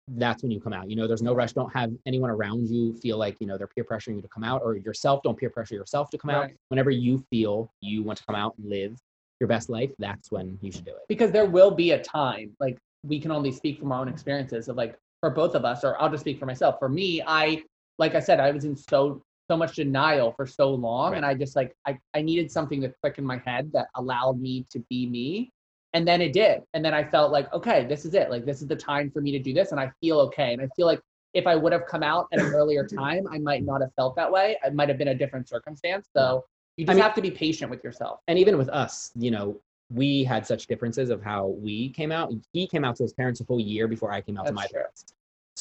that's 0.08 0.42
when 0.42 0.52
you 0.52 0.60
come 0.60 0.72
out. 0.72 0.88
You 0.88 0.96
know, 0.96 1.06
there's 1.06 1.20
no 1.20 1.34
rush. 1.34 1.52
Don't 1.52 1.72
have 1.72 1.90
anyone 2.06 2.30
around 2.30 2.68
you 2.68 2.94
feel 2.94 3.18
like, 3.18 3.36
you 3.40 3.46
know, 3.46 3.58
they're 3.58 3.66
peer 3.66 3.84
pressuring 3.84 4.16
you 4.16 4.22
to 4.22 4.28
come 4.28 4.44
out 4.44 4.62
or 4.64 4.76
yourself. 4.76 5.22
Don't 5.22 5.36
peer 5.36 5.50
pressure 5.50 5.74
yourself 5.74 6.10
to 6.10 6.18
come 6.18 6.30
out. 6.30 6.50
Whenever 6.68 6.90
you 6.90 7.24
feel 7.28 7.70
you 7.80 8.02
want 8.02 8.18
to 8.18 8.24
come 8.24 8.36
out 8.36 8.54
and 8.56 8.68
live 8.70 8.98
your 9.40 9.48
best 9.48 9.68
life, 9.68 9.90
that's 9.98 10.30
when 10.30 10.56
you 10.62 10.70
should 10.70 10.84
do 10.84 10.92
it. 10.92 11.02
because 11.08 11.32
there 11.32 11.46
will 11.46 11.70
be 11.72 11.90
a 11.90 12.02
time 12.02 12.52
like 12.60 12.78
we 13.02 13.18
can 13.18 13.32
only 13.32 13.50
speak 13.50 13.80
from 13.80 13.90
our 13.90 14.00
own 14.00 14.08
experiences 14.08 14.68
of 14.68 14.76
like 14.76 14.96
for 15.20 15.30
both 15.30 15.56
of 15.56 15.64
us 15.64 15.82
or 15.82 16.00
i'll 16.00 16.08
just 16.08 16.20
speak 16.20 16.38
for 16.38 16.46
myself 16.46 16.76
for 16.78 16.88
me 16.88 17.20
i 17.26 17.60
like 17.98 18.14
i 18.14 18.20
said 18.20 18.38
i 18.38 18.52
was 18.52 18.64
in 18.64 18.76
so 18.76 19.20
so 19.52 19.56
much 19.58 19.76
denial 19.76 20.32
for 20.32 20.46
so 20.46 20.72
long 20.72 21.14
and 21.14 21.26
i 21.26 21.34
just 21.34 21.56
like 21.56 21.76
I, 21.84 21.98
I 22.14 22.22
needed 22.22 22.50
something 22.50 22.80
to 22.80 22.88
click 23.02 23.18
in 23.18 23.24
my 23.24 23.36
head 23.44 23.70
that 23.74 23.88
allowed 23.96 24.40
me 24.40 24.64
to 24.70 24.78
be 24.88 25.06
me 25.06 25.52
and 25.92 26.08
then 26.08 26.22
it 26.22 26.32
did 26.32 26.62
and 26.72 26.82
then 26.82 26.94
i 26.94 27.04
felt 27.04 27.32
like 27.32 27.52
okay 27.52 27.84
this 27.84 28.06
is 28.06 28.14
it 28.14 28.30
like 28.30 28.46
this 28.46 28.62
is 28.62 28.68
the 28.68 28.76
time 28.76 29.10
for 29.10 29.20
me 29.20 29.30
to 29.32 29.38
do 29.38 29.52
this 29.52 29.70
and 29.70 29.78
i 29.78 29.92
feel 30.00 30.20
okay 30.20 30.54
and 30.54 30.62
i 30.62 30.68
feel 30.74 30.86
like 30.86 31.02
if 31.34 31.46
i 31.46 31.54
would 31.54 31.70
have 31.70 31.84
come 31.86 32.02
out 32.02 32.28
at 32.32 32.40
an 32.40 32.46
earlier 32.54 32.86
time 33.02 33.26
i 33.30 33.38
might 33.38 33.62
not 33.62 33.82
have 33.82 33.92
felt 33.94 34.16
that 34.16 34.32
way 34.32 34.56
it 34.64 34.74
might 34.74 34.88
have 34.88 34.96
been 34.96 35.08
a 35.08 35.14
different 35.14 35.46
circumstance 35.46 36.08
so 36.16 36.42
you 36.78 36.86
just 36.86 36.96
mean- 36.96 37.02
have 37.02 37.14
to 37.14 37.20
be 37.20 37.30
patient 37.30 37.70
with 37.70 37.84
yourself 37.84 38.20
and 38.26 38.38
even 38.38 38.56
with 38.56 38.70
us, 38.70 39.12
you 39.16 39.30
know, 39.30 39.60
we 39.90 40.24
had 40.24 40.46
such 40.46 40.66
differences 40.66 41.10
of 41.10 41.22
how 41.22 41.48
we 41.48 41.90
came 41.90 42.10
out. 42.10 42.32
He 42.54 42.66
came 42.66 42.82
out 42.82 42.96
to 42.96 43.02
his 43.02 43.12
parents 43.12 43.40
a 43.40 43.44
full 43.44 43.60
year 43.60 43.86
before 43.86 44.10
I 44.10 44.22
came 44.22 44.38
out 44.38 44.46
to 44.46 44.52
my 44.52 44.66
true. 44.66 44.80
parents. 44.80 45.04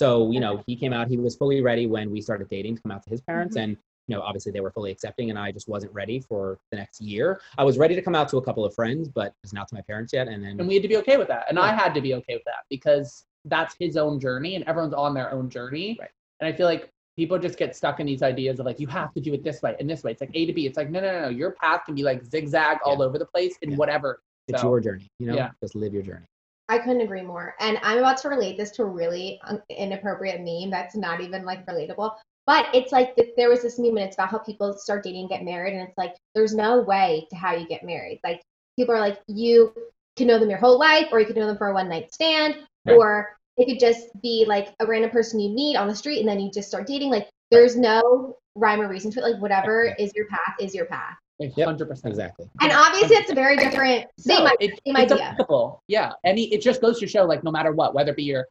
So, 0.02 0.32
you 0.32 0.40
know, 0.40 0.64
he 0.66 0.76
came 0.76 0.94
out, 0.94 1.08
he 1.10 1.18
was 1.18 1.36
fully 1.36 1.62
ready 1.62 1.86
when 1.86 2.10
we 2.10 2.22
started 2.22 2.50
dating 2.50 2.76
to 2.78 2.82
come 2.82 2.92
out 2.92 3.04
to 3.04 3.10
his 3.10 3.22
parents. 3.22 3.56
Mm-hmm. 3.56 3.64
And, 3.72 3.78
you 4.08 4.16
know, 4.16 4.22
obviously 4.24 4.52
they 4.52 4.60
were 4.60 4.72
fully 4.72 4.92
accepting 4.92 5.30
and 5.30 5.38
I 5.38 5.52
just 5.52 5.68
wasn't 5.68 5.94
ready 5.94 6.20
for 6.20 6.58
the 6.72 6.78
next 6.78 7.02
year. 7.02 7.40
I 7.58 7.64
was 7.64 7.78
ready 7.78 7.94
to 7.94 8.02
come 8.02 8.16
out 8.16 8.28
to 8.30 8.38
a 8.38 8.42
couple 8.42 8.66
of 8.66 8.74
friends, 8.74 9.08
but 9.08 9.34
was 9.44 9.54
not 9.54 9.68
to 9.68 9.76
my 9.76 9.82
parents 9.82 10.12
yet. 10.12 10.28
And 10.28 10.44
then 10.44 10.60
and 10.60 10.68
we 10.68 10.74
had 10.74 10.82
to 10.82 10.90
be 10.90 10.98
okay 10.98 11.18
with 11.18 11.28
that 11.28 11.46
and 11.50 11.60
i 11.60 11.72
had 11.74 11.94
to 11.94 12.02
be 12.02 12.14
okay 12.16 12.34
with 12.34 12.44
that 12.46 12.64
because 12.70 13.26
that's 13.46 13.76
his 13.80 13.96
own 13.96 14.20
journey 14.20 14.56
and 14.56 14.64
everyone's 14.66 14.94
on 14.94 15.14
their 15.14 15.32
own 15.32 15.50
journey 15.50 15.98
Right. 16.00 16.10
and 16.40 16.52
i 16.52 16.56
feel 16.58 16.66
like 16.68 16.90
people 17.16 17.38
just 17.40 17.58
get 17.58 17.76
stuck 17.76 18.00
in 18.00 18.06
these 18.06 18.24
ideas 18.24 18.60
of 18.60 18.66
like 18.66 18.80
you 18.80 18.88
have 18.88 19.14
to 19.14 19.22
do 19.22 19.34
it 19.34 19.44
this 19.44 19.62
way 19.62 19.76
and 19.80 19.90
this 19.90 20.04
way 20.04 20.12
it's 20.12 20.22
like 20.22 20.32
a 20.34 20.46
to 20.46 20.54
b 20.54 20.66
it's 20.66 20.78
like 20.78 20.90
no 20.90 21.00
no 21.00 21.12
no, 21.12 21.22
no. 21.24 21.30
your 21.30 21.52
path 21.52 21.82
can 21.86 21.96
be 21.96 22.04
like 22.04 22.24
zigzag 22.26 22.78
all 22.86 22.98
Yeah. 23.00 23.06
over 23.06 23.18
the 23.20 23.26
place 23.26 23.56
in 23.62 23.72
Yeah. 23.72 23.78
whatever 23.78 24.22
it's 24.48 24.64
your 24.64 24.80
journey, 24.82 25.08
you 25.20 25.28
know, 25.28 25.36
Yeah. 25.36 25.52
just 25.62 25.76
live 25.76 25.94
your 25.94 26.04
journey. 26.04 26.26
I 26.72 26.78
couldn't 26.78 27.02
agree 27.02 27.22
more. 27.22 27.54
And 27.60 27.78
I'm 27.84 27.98
about 27.98 28.16
to 28.20 28.30
relate 28.30 28.58
this 28.58 28.72
to 28.72 28.84
a 28.84 28.86
really 28.86 29.42
inappropriate 29.70 30.40
meme 30.40 30.70
that's 30.72 30.96
not 30.96 31.20
even 31.20 31.44
like 31.44 31.66
relatable. 31.66 32.16
But 32.48 32.68
it's 32.74 32.94
like 32.94 33.14
th- 33.18 33.34
there 33.36 33.50
was 33.50 33.62
this 33.62 33.78
meme 33.78 33.98
and 33.98 34.06
it's 34.08 34.16
about 34.16 34.30
how 34.30 34.38
people 34.38 34.74
start 34.74 35.04
dating 35.04 35.24
and 35.24 35.30
get 35.30 35.44
married. 35.44 35.74
And 35.74 35.86
it's 35.86 35.98
like, 35.98 36.16
there's 36.34 36.56
no 36.56 36.80
way 36.80 37.28
to 37.30 37.36
how 37.36 37.54
you 37.54 37.68
get 37.68 37.84
married. 37.84 38.22
Like, 38.24 38.42
people 38.80 38.96
are 38.96 39.02
like, 39.02 39.20
you 39.28 39.74
can 40.16 40.28
know 40.28 40.40
them 40.40 40.50
your 40.50 40.60
whole 40.60 40.80
life, 40.80 41.08
or 41.12 41.20
you 41.20 41.26
can 41.26 41.36
know 41.36 41.46
them 41.46 41.58
for 41.58 41.68
a 41.68 41.74
one 41.74 41.90
night 41.90 42.14
stand, 42.14 42.56
Right. 42.86 42.96
or 42.96 43.36
it 43.58 43.66
could 43.68 43.80
just 43.80 44.08
be 44.22 44.46
like 44.48 44.74
a 44.80 44.86
random 44.86 45.12
person 45.12 45.42
you 45.42 45.54
meet 45.54 45.76
on 45.76 45.90
the 45.90 45.96
street 45.96 46.20
and 46.22 46.28
then 46.28 46.40
you 46.40 46.50
just 46.52 46.70
start 46.70 46.88
dating. 46.88 47.12
Like, 47.12 47.28
there's 47.52 47.76
no 47.76 48.38
rhyme 48.56 48.80
or 48.80 48.88
reason 48.88 49.12
to 49.12 49.20
it. 49.20 49.24
Like, 49.24 49.42
whatever 49.42 49.94
is 50.00 50.14
your 50.16 50.28
path 50.28 50.56
is 50.60 50.74
your 50.74 50.86
path. 50.86 51.18
Yep, 51.42 51.68
100%. 51.80 52.06
Exactly. 52.06 52.48
And 52.62 52.72
obviously, 52.72 53.16
it's 53.18 53.32
a 53.32 53.36
very 53.36 53.58
different. 53.58 54.06
Same, 54.20 54.44
No, 54.44 54.52
it- 54.60 54.80
same 54.86 54.96
it's 54.98 55.12
idea. 55.12 55.24
applicable. 55.26 55.82
Yeah. 55.88 56.14
Any 56.24 56.44
it 56.54 56.62
just 56.62 56.82
goes 56.82 57.00
to 57.00 57.08
show 57.08 57.26
like 57.26 57.44
no 57.44 57.52
matter 57.52 57.72
what, 57.72 57.94
whether 57.94 58.12
it 58.12 58.18
be 58.18 58.24
your 58.24 58.46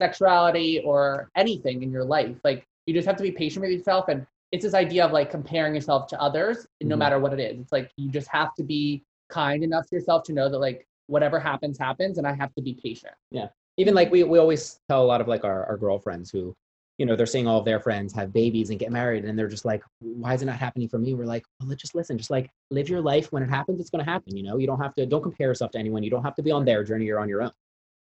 sexuality 0.00 0.80
or 0.84 1.30
anything 1.36 1.82
in 1.82 1.90
your 1.90 2.04
life, 2.04 2.36
like 2.44 2.66
you 2.86 2.94
just 2.94 3.06
have 3.06 3.16
to 3.16 3.22
be 3.22 3.30
patient 3.30 3.62
with 3.62 3.70
yourself 3.72 4.08
and 4.08 4.26
it's 4.52 4.62
this 4.64 4.74
idea 4.74 5.04
of 5.04 5.12
like 5.12 5.30
comparing 5.30 5.74
yourself 5.74 6.06
to 6.08 6.20
others 6.20 6.66
no 6.80 6.94
Mhm. 6.94 6.98
matter 6.98 7.18
what 7.18 7.32
it 7.32 7.40
is. 7.40 7.60
It's 7.60 7.72
like 7.72 7.90
you 7.96 8.10
just 8.10 8.28
have 8.28 8.54
to 8.56 8.62
be 8.62 9.02
kind 9.28 9.64
enough 9.64 9.86
to 9.88 9.96
yourself 9.96 10.22
to 10.24 10.32
know 10.32 10.48
that 10.48 10.58
like 10.58 10.86
whatever 11.06 11.38
happens 11.40 11.78
happens 11.78 12.18
and 12.18 12.26
I 12.26 12.32
have 12.32 12.54
to 12.54 12.62
be 12.62 12.74
patient. 12.74 13.14
Yeah. 13.30 13.48
Even 13.76 13.94
like 13.94 14.10
we, 14.12 14.22
we 14.22 14.38
always 14.38 14.80
tell 14.88 15.02
a 15.02 15.06
lot 15.06 15.20
of 15.20 15.28
like 15.28 15.44
our, 15.44 15.64
our 15.66 15.76
girlfriends 15.76 16.30
who, 16.30 16.54
you 16.98 17.06
know, 17.06 17.16
they're 17.16 17.26
seeing 17.26 17.46
all 17.48 17.58
of 17.58 17.64
their 17.64 17.80
friends 17.80 18.12
have 18.12 18.32
babies 18.32 18.70
and 18.70 18.78
get 18.78 18.92
married 18.92 19.24
and 19.24 19.36
they're 19.38 19.48
just 19.48 19.64
like, 19.64 19.82
why 20.00 20.34
is 20.34 20.42
it 20.42 20.46
not 20.46 20.56
happening 20.56 20.88
for 20.88 20.98
me? 20.98 21.14
We're 21.14 21.24
like, 21.24 21.44
well, 21.58 21.68
let's 21.68 21.80
just 21.82 21.94
listen, 21.94 22.16
just 22.16 22.30
like 22.30 22.50
live 22.70 22.88
your 22.88 23.00
life. 23.00 23.32
When 23.32 23.42
it 23.42 23.50
happens, 23.50 23.80
it's 23.80 23.90
going 23.90 24.04
to 24.04 24.10
happen. 24.10 24.36
You 24.36 24.44
know, 24.44 24.58
you 24.58 24.66
don't 24.66 24.80
have 24.80 24.94
to, 24.94 25.06
don't 25.06 25.22
compare 25.22 25.48
yourself 25.48 25.72
to 25.72 25.78
anyone. 25.78 26.02
You 26.04 26.10
don't 26.10 26.22
have 26.22 26.36
to 26.36 26.42
be 26.42 26.52
on 26.52 26.64
their 26.64 26.84
journey. 26.84 27.04
You're 27.06 27.18
on 27.18 27.28
your 27.28 27.42
own. 27.42 27.50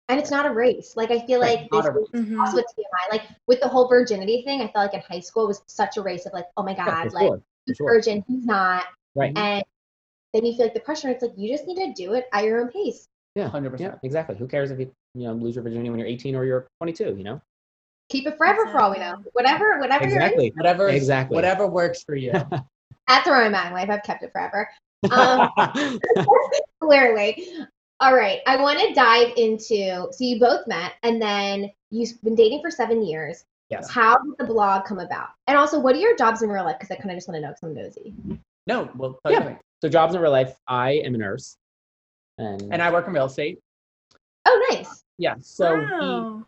And 0.09 0.17
it's 0.21 0.31
not 0.31 0.45
a 0.45 0.53
race. 0.53 0.93
Like 0.95 1.11
I 1.11 1.25
feel 1.25 1.41
like 1.41 1.67
not 1.69 1.83
this 1.83 1.93
a 1.93 2.19
is 2.19 2.25
Mhm. 2.29 2.39
also 2.39 2.55
with 2.55 2.65
TMI. 2.77 3.11
Like 3.17 3.23
with 3.47 3.59
the 3.59 3.67
whole 3.67 3.89
virginity 3.89 4.41
thing, 4.43 4.61
I 4.61 4.71
felt 4.71 4.75
like 4.75 4.93
in 4.93 5.01
high 5.01 5.19
school 5.19 5.43
it 5.43 5.47
was 5.47 5.61
such 5.67 5.97
a 5.97 6.01
race 6.01 6.25
of 6.25 6.31
like, 6.31 6.45
oh 6.55 6.63
my 6.63 6.73
god, 6.73 7.09
for 7.09 7.09
like 7.09 7.27
sure, 7.27 7.37
for 7.37 7.43
he's 7.65 7.75
sure. 7.75 7.93
virgin, 7.93 8.23
he's 8.25 8.45
not, 8.45 8.85
Right. 9.15 9.37
and 9.37 9.63
then 10.33 10.45
you 10.45 10.53
feel 10.55 10.65
like 10.67 10.73
the 10.73 10.79
pressure. 10.79 11.09
It's 11.09 11.23
like 11.23 11.33
you 11.35 11.51
just 11.51 11.67
need 11.67 11.75
to 11.75 11.91
do 11.93 12.13
it 12.13 12.27
at 12.31 12.45
your 12.45 12.61
own 12.61 12.69
pace. 12.69 13.09
Yeah. 13.35 13.49
100%. 13.49 13.79
Yeah, 13.81 13.95
exactly. 14.01 14.37
Who 14.37 14.47
cares 14.47 14.71
if 14.71 14.79
you, 14.79 14.89
you 15.13 15.27
know, 15.27 15.33
lose 15.33 15.55
your 15.55 15.63
virginity 15.63 15.89
when 15.89 15.99
you're 15.99 16.07
18 16.07 16.35
or 16.35 16.45
you're 16.45 16.67
22, 16.79 17.15
you 17.17 17.23
know? 17.25 17.41
Keep 18.09 18.27
it 18.27 18.37
forever 18.37 18.67
for 18.67 18.79
all 18.79 18.91
we 18.91 18.99
know. 18.99 19.13
Exactly. 19.13 19.31
Whatever, 19.33 19.79
whatever 19.79 20.05
you're. 20.07 20.15
Exactly. 20.17 20.53
Whatever 20.55 20.89
Exactly. 20.89 21.35
whatever 21.35 21.67
works 21.67 22.03
for 22.03 22.15
you. 22.15 22.31
That's 23.07 23.25
the 23.25 23.31
I'm 23.31 23.55
at 23.55 23.73
life. 23.73 23.89
I've 23.89 24.03
kept 24.03 24.23
it 24.23 24.31
forever. 24.31 24.69
Um, 25.11 25.49
clearly. 26.81 27.47
All 27.99 28.15
right. 28.15 28.39
I 28.47 28.57
want 28.61 28.79
to 28.79 28.93
dive 28.93 29.33
into 29.37 30.07
so 30.11 30.17
you 30.19 30.39
both 30.39 30.67
met 30.67 30.93
and 31.03 31.21
then 31.21 31.71
you've 31.89 32.21
been 32.23 32.35
dating 32.35 32.61
for 32.61 32.69
seven 32.71 33.03
years. 33.05 33.43
yes. 33.69 33.89
How 33.89 34.17
did 34.17 34.37
the 34.37 34.45
blog 34.45 34.85
come 34.85 34.99
about? 34.99 35.29
And 35.47 35.57
also, 35.57 35.79
what 35.79 35.95
are 35.95 35.99
your 35.99 36.15
jobs 36.15 36.41
in 36.41 36.49
real 36.49 36.63
life? 36.65 36.77
Because 36.79 36.91
I 36.91 36.95
kind 36.99 37.11
of 37.11 37.17
just 37.17 37.27
want 37.27 37.37
to 37.37 37.41
know 37.41 37.49
because 37.49 37.63
I'm 37.63 37.73
nosy. 37.73 38.13
no, 38.67 38.89
well 38.95 39.19
tell 39.23 39.31
Yeah. 39.31 39.39
something. 39.39 39.59
So 39.81 39.89
jobs 39.89 40.15
in 40.15 40.21
real 40.21 40.31
life, 40.31 40.55
I 40.67 40.91
am 40.93 41.15
a 41.15 41.17
nurse. 41.17 41.57
And, 42.37 42.61
And 42.71 42.81
I 42.81 42.91
work 42.91 43.07
in 43.07 43.13
real 43.13 43.25
estate. 43.25 43.59
Oh, 44.45 44.67
nice. 44.71 45.03
Yeah. 45.17 45.35
So 45.39 45.73
Wow. 45.75 46.35
we 46.37 46.43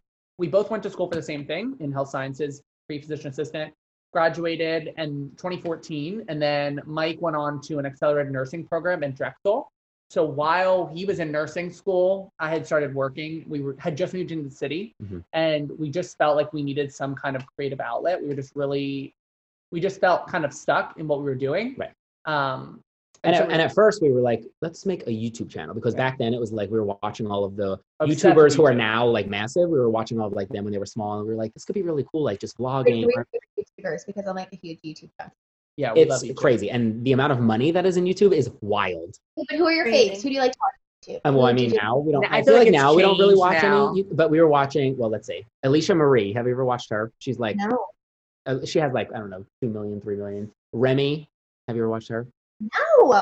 both 0.48 0.70
went 0.72 0.84
to 0.84 0.90
school 0.90 1.08
for 1.08 1.16
the 1.16 1.24
same 1.24 1.46
thing 1.46 1.76
in 1.80 1.92
health 1.92 2.10
sciences, 2.10 2.62
pre-physician 2.88 3.30
assistant, 3.30 3.74
graduated 4.14 4.94
in 4.98 5.32
2014, 5.38 6.26
and 6.30 6.42
then 6.42 6.80
Mike 6.86 7.22
went 7.22 7.36
on 7.36 7.62
to 7.62 7.78
an 7.78 7.86
accelerated 7.86 8.32
nursing 8.32 8.66
program 8.66 9.04
in 9.04 9.12
Drexel. 9.12 9.72
So 10.10 10.24
while 10.24 10.88
he 10.88 11.06
was 11.06 11.20
in 11.20 11.32
nursing 11.32 11.72
school, 11.72 12.34
I 12.40 12.50
had 12.50 12.66
started 12.66 12.96
working. 12.96 13.46
We 13.48 13.62
were 13.62 13.76
had 13.78 13.96
just 13.96 14.16
moved 14.16 14.32
into 14.32 14.50
the 14.50 14.56
city, 14.56 14.96
Mhm. 15.04 15.24
and 15.34 15.78
we 15.78 15.92
just 15.92 16.18
felt 16.18 16.36
like 16.36 16.52
we 16.52 16.64
needed 16.64 16.92
some 16.92 17.14
kind 17.14 17.36
of 17.36 17.46
creative 17.56 17.80
outlet. 17.80 18.20
We 18.20 18.28
were 18.28 18.34
just 18.34 18.56
really, 18.56 19.14
we 19.72 19.80
just 19.80 20.02
felt 20.02 20.26
kind 20.28 20.46
of 20.46 20.54
stuck 20.54 20.98
in 20.98 21.08
what 21.08 21.20
we 21.20 21.26
were 21.26 21.36
doing. 21.36 21.76
Right. 21.78 21.92
Um, 22.26 22.82
and, 23.24 23.36
so 23.36 23.44
at, 23.44 23.52
and 23.52 23.62
at 23.62 23.74
first 23.74 24.02
we 24.02 24.12
were 24.12 24.22
like, 24.22 24.44
let's 24.62 24.86
make 24.86 25.04
a 25.04 25.10
YouTube 25.12 25.50
channel 25.50 25.74
because 25.76 25.94
Yeah. 25.94 26.10
back 26.10 26.18
then 26.18 26.34
it 26.34 26.40
was 26.40 26.52
like 26.52 26.70
we 26.70 26.80
were 26.80 26.96
watching 27.02 27.28
all 27.28 27.44
of 27.44 27.56
the 27.56 27.80
obsessed 28.00 28.26
YouTubers 28.26 28.44
with 28.44 28.56
who 28.56 28.66
are 28.66 28.74
now 28.74 29.06
like 29.06 29.28
massive. 29.28 29.70
We 29.70 29.78
were 29.80 29.90
watching 29.90 30.20
all 30.20 30.28
of 30.28 30.34
like 30.34 30.50
them 30.50 30.64
when 30.64 30.72
they 30.74 30.80
were 30.80 30.86
small 30.86 31.18
and 31.20 31.28
we 31.28 31.34
were 31.34 31.38
like, 31.40 31.54
this 31.54 31.66
could 31.66 31.76
be 31.76 31.82
really 31.82 32.06
cool, 32.12 32.24
like 32.24 32.40
just 32.40 32.58
vlogging. 32.58 33.06
wait, 33.06 33.16
wait, 33.58 33.66
YouTubers 33.84 34.06
because 34.06 34.26
I'm 34.28 34.36
like 34.36 34.50
a 34.54 34.56
huge 34.56 34.80
YouTube 34.82 35.10
fan. 35.20 35.32
Yeah, 35.78 35.94
we 35.94 36.02
It's 36.02 36.24
YouTube. 36.24 36.36
crazy. 36.36 36.70
And 36.72 37.04
the 37.06 37.14
amount 37.14 37.32
of 37.32 37.40
money 37.40 37.72
that 37.72 37.86
is 37.86 37.96
in 37.98 38.04
YouTube 38.06 38.34
is 38.34 38.52
wild. 38.62 39.16
But 39.38 39.58
who 39.58 39.66
are 39.66 39.72
your 39.72 39.86
Crazy. 39.86 40.10
faves? 40.12 40.16
Who 40.24 40.30
do 40.30 40.36
you 40.36 40.40
like 40.42 40.52
to 40.52 40.58
watch? 40.62 40.74
To? 41.04 41.22
And 41.26 41.36
well, 41.36 41.46
I 41.46 41.54
mean, 41.54 41.72
now 41.72 41.98
we 41.98 42.12
don't. 42.12 42.26
I 42.26 42.28
I, 42.28 42.32
feel 42.40 42.46
feel 42.48 42.54
like 42.56 42.66
like, 42.66 42.74
now 42.74 42.94
we 42.94 43.02
don't 43.02 43.18
really 43.18 43.36
watch 43.36 43.64
now. 43.64 43.92
any. 43.92 44.04
But 44.04 44.30
we 44.30 44.42
were 44.42 44.50
watching. 44.50 44.98
Well, 44.98 45.10
let's 45.10 45.28
see. 45.28 45.46
Alisha 45.66 45.96
Marie. 45.96 46.34
Have 46.34 46.46
you 46.46 46.52
ever 46.52 46.66
watched 46.66 46.90
her? 46.90 47.14
She's 47.20 47.40
like, 47.40 47.56
No, 47.56 47.86
uh, 48.46 48.66
she 48.66 48.80
has 48.80 48.92
like 48.92 49.10
I 49.16 49.20
don't 49.20 49.30
know, 49.30 49.46
two 49.62 49.70
million, 49.70 50.02
three 50.02 50.18
million. 50.18 50.52
Remi. 50.74 51.30
Have 51.70 51.78
you 51.78 51.84
ever 51.84 51.90
watched 51.90 52.10
her? 52.10 52.28
No. 52.60 52.70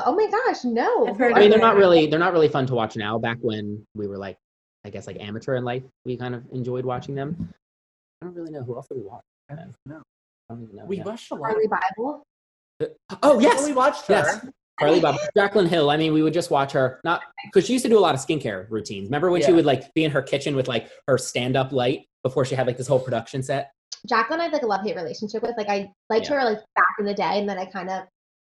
Oh 0.04 0.14
my 0.16 0.28
gosh, 0.30 0.64
no. 0.64 1.06
I've 1.06 1.16
heard 1.16 1.32
I 1.34 1.40
mean, 1.40 1.50
they're 1.50 1.58
not 1.60 1.76
really. 1.76 2.06
They're 2.06 2.18
not 2.18 2.32
really 2.32 2.48
fun 2.48 2.66
to 2.66 2.74
watch 2.74 2.96
now. 2.96 3.18
Back 3.18 3.38
when 3.40 3.86
we 3.94 4.06
were 4.06 4.18
like, 4.18 4.36
I 4.84 4.90
guess 4.90 5.06
like 5.06 5.18
amateur 5.20 5.56
in 5.56 5.64
life, 5.64 5.82
we 6.04 6.16
kind 6.16 6.34
of 6.34 6.44
enjoyed 6.52 6.84
watching 6.84 7.14
them. 7.14 7.52
I 8.20 8.26
don't 8.26 8.34
really 8.34 8.50
know 8.50 8.62
who 8.62 8.74
else 8.76 8.88
did 8.88 8.98
we 8.98 9.04
watch. 9.04 9.22
I 9.50 9.54
don't 9.54 9.74
know. 9.86 10.02
I 10.50 10.54
don't 10.54 10.64
even 10.64 10.76
know. 10.76 10.84
We 10.86 10.98
yeah. 10.98 11.04
watched 11.04 11.30
a 11.30 11.34
lot. 11.34 11.52
Carli 11.52 11.68
Bybel. 11.68 12.22
Oh 13.22 13.38
yes, 13.38 13.66
we 13.66 13.72
watched 13.72 14.06
her. 14.06 14.14
yes. 14.14 14.46
Carli 14.80 15.00
Bybel, 15.00 15.18
Jaclyn 15.36 15.68
Hill. 15.68 15.90
I 15.90 15.96
mean, 15.96 16.12
we 16.12 16.22
would 16.22 16.32
just 16.32 16.50
watch 16.50 16.72
her, 16.72 17.00
not 17.04 17.22
because 17.44 17.66
she 17.66 17.72
used 17.72 17.84
to 17.84 17.88
do 17.88 17.98
a 17.98 18.00
lot 18.00 18.14
of 18.14 18.20
skincare 18.20 18.66
routines. 18.70 19.06
Remember 19.06 19.30
when 19.30 19.42
she 19.42 19.52
would 19.52 19.66
like 19.66 19.92
be 19.94 20.04
in 20.04 20.10
her 20.10 20.22
kitchen 20.22 20.54
with 20.54 20.68
like 20.68 20.88
her 21.08 21.18
stand-up 21.18 21.72
light 21.72 22.06
before 22.22 22.44
she 22.44 22.54
had 22.54 22.66
like 22.66 22.76
this 22.76 22.86
whole 22.86 23.00
production 23.00 23.42
set? 23.42 23.72
Jacqueline, 24.08 24.40
I 24.40 24.44
have 24.44 24.52
like 24.52 24.62
a 24.62 24.66
love 24.66 24.82
hate 24.84 24.94
relationship 24.96 25.42
with. 25.42 25.54
Like 25.56 25.68
I 25.68 25.90
liked 26.08 26.28
Yeah. 26.30 26.36
her 26.40 26.44
like 26.44 26.58
back 26.76 26.94
in 27.00 27.04
the 27.04 27.14
day, 27.14 27.38
and 27.40 27.48
then 27.48 27.58
I 27.58 27.64
kind 27.66 27.90
of, 27.90 28.04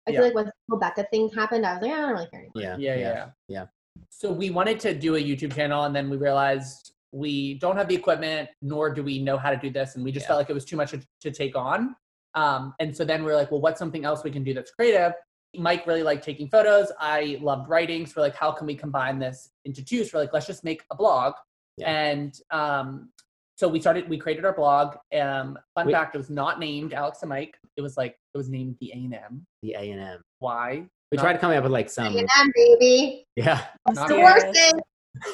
I 0.07 0.11
Yeah. 0.11 0.17
feel 0.17 0.25
like 0.25 0.35
when 0.35 0.45
the 0.45 0.51
whole 0.69 0.79
Becca 0.79 1.03
thing 1.11 1.29
happened, 1.29 1.65
I 1.65 1.73
was 1.73 1.81
like, 1.81 1.91
I 1.91 1.97
don't 1.97 2.11
really 2.11 2.27
care 2.27 2.39
anymore. 2.39 2.53
Yeah, 2.55 2.77
Yeah, 2.77 2.95
yeah, 2.95 3.09
yeah. 3.09 3.29
yeah. 3.47 3.65
So 4.09 4.31
we 4.31 4.49
wanted 4.49 4.79
to 4.81 4.93
do 4.93 5.15
a 5.15 5.19
YouTube 5.19 5.53
channel, 5.53 5.83
and 5.83 5.95
then 5.95 6.09
we 6.09 6.17
realized 6.17 6.93
we 7.11 7.55
don't 7.55 7.75
have 7.77 7.87
the 7.87 7.95
equipment, 7.95 8.49
nor 8.61 8.93
do 8.93 9.03
we 9.03 9.19
know 9.19 9.37
how 9.37 9.49
to 9.49 9.57
do 9.57 9.69
this, 9.69 9.95
and 9.95 10.03
we 10.03 10.11
just 10.11 10.23
Yeah. 10.23 10.27
felt 10.29 10.39
like 10.39 10.49
it 10.49 10.53
was 10.53 10.65
too 10.65 10.77
much 10.77 10.91
to, 10.91 11.01
to 11.21 11.31
take 11.31 11.55
on. 11.55 11.95
Um, 12.35 12.73
and 12.79 12.95
so 12.95 13.03
then 13.03 13.23
we 13.23 13.31
are 13.31 13.35
like, 13.35 13.51
well, 13.51 13.61
what's 13.61 13.79
something 13.79 14.05
else 14.05 14.23
we 14.23 14.31
can 14.31 14.43
do 14.43 14.53
that's 14.53 14.71
creative? 14.71 15.13
Mike 15.55 15.87
really 15.87 16.03
liked 16.03 16.23
taking 16.23 16.47
photos. 16.49 16.91
I 16.99 17.39
loved 17.41 17.67
writing. 17.69 18.05
So 18.05 18.13
we're 18.17 18.23
like, 18.23 18.35
how 18.35 18.51
can 18.51 18.67
we 18.67 18.75
combine 18.75 19.17
this 19.17 19.49
into 19.65 19.83
two? 19.83 20.03
So 20.03 20.17
we're 20.17 20.23
like, 20.25 20.33
let's 20.33 20.45
just 20.45 20.63
make 20.63 20.83
a 20.91 20.95
blog. 20.95 21.33
Yeah. 21.77 21.89
And 21.89 22.39
um, 22.51 23.09
so 23.57 23.67
we 23.67 23.81
started. 23.81 24.07
We 24.07 24.17
created 24.17 24.45
our 24.45 24.53
blog. 24.53 24.95
Um, 25.19 25.57
fun 25.75 25.87
We- 25.87 25.93
fact: 25.93 26.15
it 26.15 26.19
was 26.19 26.29
not 26.29 26.59
named 26.59 26.93
Alex 26.93 27.19
and 27.23 27.29
Mike. 27.29 27.57
It 27.75 27.81
was 27.81 27.97
like 27.97 28.15
it 28.33 28.37
was 28.37 28.49
named 28.49 28.77
the 28.79 28.91
A 28.93 28.97
and 28.97 29.13
M. 29.13 29.45
The 29.63 29.73
A 29.73 29.91
and 29.91 29.99
M. 29.99 30.21
Why? 30.39 30.85
We 31.11 31.15
Not- 31.15 31.23
tried 31.23 31.33
to 31.33 31.39
come 31.39 31.51
up 31.51 31.63
with 31.63 31.71
like 31.71 31.89
some. 31.89 32.15
A&M, 32.15 32.27
baby. 32.53 33.25
Yeah. 33.35 33.65
Not 33.89 34.07
The 34.09 34.19
worst 34.19 34.47
thing. 34.53 34.79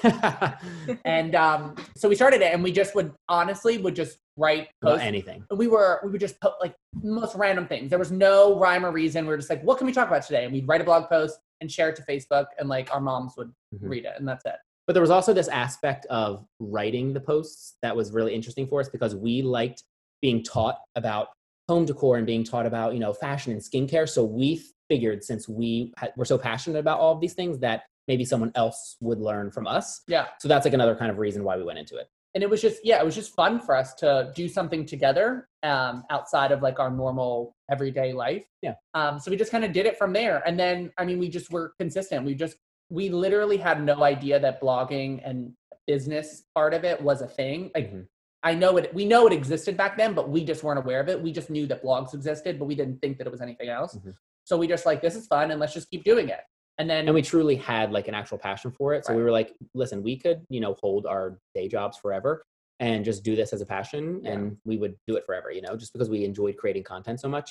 and 1.06 1.36
um, 1.36 1.76
so 1.96 2.08
we 2.08 2.16
started 2.16 2.42
it 2.42 2.54
and 2.54 2.64
we 2.64 2.72
just 2.72 2.96
would 2.96 3.12
honestly 3.28 3.78
would 3.78 3.96
just 3.96 4.18
write 4.38 4.70
About 4.82 4.92
posts. 4.94 5.06
anything. 5.06 5.44
we 5.56 5.68
were 5.68 6.00
we 6.06 6.12
would 6.12 6.22
just 6.22 6.40
put 6.40 6.54
like 6.62 6.74
most 7.02 7.36
random 7.36 7.68
things 7.68 7.90
there 7.90 8.00
was 8.00 8.10
no 8.12 8.58
rhyme 8.58 8.86
or 8.86 8.92
reason 8.92 9.26
we 9.26 9.30
were 9.32 9.38
just 9.38 9.50
like 9.50 9.62
what 9.62 9.78
can 9.78 9.86
we 9.86 9.92
talk 9.94 10.08
about 10.08 10.24
today 10.24 10.46
and 10.46 10.54
we'd 10.54 10.68
write 10.70 10.80
a 10.80 10.84
blog 10.86 11.10
post 11.10 11.38
and 11.62 11.70
share 11.72 11.90
it 11.90 11.96
to 11.98 12.02
facebook 12.04 12.46
and 12.60 12.70
like 12.70 12.94
our 12.94 13.02
moms 13.02 13.34
would 13.38 13.50
Mhm. 13.76 13.90
read 13.90 14.06
it 14.06 14.14
and 14.18 14.28
that's 14.28 14.46
it 14.46 14.56
But 14.88 14.94
there 14.94 15.02
was 15.02 15.12
also 15.12 15.34
this 15.34 15.48
aspect 15.48 16.06
of 16.08 16.46
writing 16.60 17.14
the 17.14 17.20
posts 17.22 17.76
that 17.82 17.96
was 17.96 18.12
really 18.12 18.34
interesting 18.34 18.68
for 18.68 18.80
us 18.82 18.90
because 18.90 19.16
we 19.16 19.42
liked 19.42 19.84
being 20.22 20.44
taught 20.44 20.80
about 20.96 21.30
home 21.70 21.86
decor 21.86 22.18
and 22.18 22.26
being 22.28 22.44
taught 22.44 22.66
about 22.66 22.94
you 22.94 23.00
know 23.00 23.14
fashion 23.14 23.54
and 23.54 23.62
skincare. 23.62 24.08
So 24.08 24.24
we 24.26 24.62
figured 24.90 25.24
since 25.24 25.48
we 25.48 25.94
ha- 25.98 26.10
were 26.18 26.26
so 26.26 26.38
passionate 26.38 26.80
about 26.80 27.00
all 27.00 27.14
of 27.14 27.22
these 27.22 27.34
things 27.34 27.60
that 27.60 27.84
maybe 28.08 28.26
someone 28.26 28.52
else 28.56 28.98
would 29.00 29.20
learn 29.20 29.50
from 29.50 29.66
us. 29.66 30.02
yeah 30.10 30.28
So 30.42 30.50
that's 30.50 30.66
like 30.66 30.74
another 30.74 30.96
kind 30.96 31.10
of 31.10 31.18
reason 31.18 31.44
why 31.46 31.56
we 31.56 31.64
went 31.64 31.80
into 31.80 31.96
it. 31.96 32.08
and 32.36 32.44
it 32.44 32.50
was 32.50 32.62
just 32.62 32.80
yeah 32.84 33.00
it 33.00 33.06
was 33.06 33.16
just 33.16 33.34
fun 33.34 33.62
for 33.62 33.78
us 33.78 33.94
to 33.96 34.32
do 34.36 34.50
something 34.50 34.86
together 34.86 35.48
um, 35.64 36.04
outside 36.10 36.52
of 36.52 36.62
like 36.62 36.80
our 36.80 36.92
normal 36.92 37.56
everyday 37.72 38.12
life 38.12 38.44
Yeah. 38.62 38.74
um, 38.94 39.20
so 39.20 39.32
we 39.32 39.38
just 39.38 39.52
kind 39.52 39.64
of 39.64 39.72
did 39.72 39.86
it 39.86 39.98
from 39.98 40.12
there 40.12 40.44
and 40.46 40.60
then 40.60 40.92
i 40.98 41.06
mean 41.06 41.18
we 41.18 41.30
just 41.30 41.50
were 41.50 41.74
consistent 41.80 42.26
we 42.26 42.36
just 42.36 42.58
we 42.94 43.10
literally 43.10 43.58
had 43.58 43.84
no 43.84 44.04
idea 44.04 44.40
that 44.40 44.62
blogging 44.62 45.20
and 45.28 45.52
business 45.88 46.44
part 46.54 46.74
of 46.74 46.84
it 46.86 47.02
was 47.02 47.22
a 47.22 47.28
thing 47.28 47.72
like 47.76 47.92
Mhm. 47.92 48.08
i 48.44 48.54
know 48.54 48.78
it 48.78 48.94
we 48.94 49.04
know 49.06 49.26
it 49.28 49.34
existed 49.34 49.76
back 49.76 49.98
then 49.98 50.14
but 50.14 50.30
we 50.30 50.42
just 50.46 50.64
weren't 50.64 50.80
aware 50.80 51.02
of 51.02 51.10
it 51.10 51.22
we 51.22 51.32
just 51.40 51.50
knew 51.50 51.66
that 51.68 51.84
blogs 51.84 52.14
existed 52.14 52.58
but 52.60 52.66
we 52.66 52.76
didn't 52.76 53.00
think 53.02 53.18
that 53.18 53.26
it 53.28 53.32
was 53.32 53.42
anything 53.42 53.68
else 53.70 53.96
Mhm. 53.98 54.14
so 54.46 54.58
we 54.58 54.68
just 54.68 54.86
like 54.86 55.02
this 55.02 55.16
is 55.16 55.26
fun 55.28 55.52
and 55.52 55.60
let's 55.60 55.74
just 55.74 55.90
keep 55.90 56.04
doing 56.04 56.30
it 56.30 56.44
and 56.80 56.90
then 56.90 57.06
And 57.08 57.14
we 57.14 57.22
truly 57.22 57.56
had 57.56 57.92
like 57.92 58.08
an 58.08 58.16
actual 58.16 58.40
passion 58.40 58.72
for 58.72 58.96
it. 58.96 59.06
So 59.06 59.16
we 59.16 59.22
were 59.22 59.30
like, 59.40 59.54
listen, 59.76 60.02
we 60.02 60.18
could, 60.18 60.40
you 60.50 60.60
know, 60.60 60.74
hold 60.82 61.06
our 61.06 61.38
day 61.54 61.68
jobs 61.68 61.98
forever 62.00 62.44
and 62.80 63.06
just 63.06 63.24
do 63.24 63.36
this 63.36 63.54
as 63.54 63.62
a 63.62 63.66
passion 63.68 64.22
Yeah. 64.24 64.32
and 64.32 64.58
we 64.66 64.78
would 64.78 64.96
do 65.06 65.16
it 65.16 65.24
forever, 65.24 65.52
you 65.52 65.62
know, 65.62 65.76
just 65.78 65.94
because 65.94 66.10
we 66.10 66.26
enjoyed 66.26 66.58
creating 66.58 66.82
content 66.84 67.20
so 67.20 67.30
much. 67.30 67.50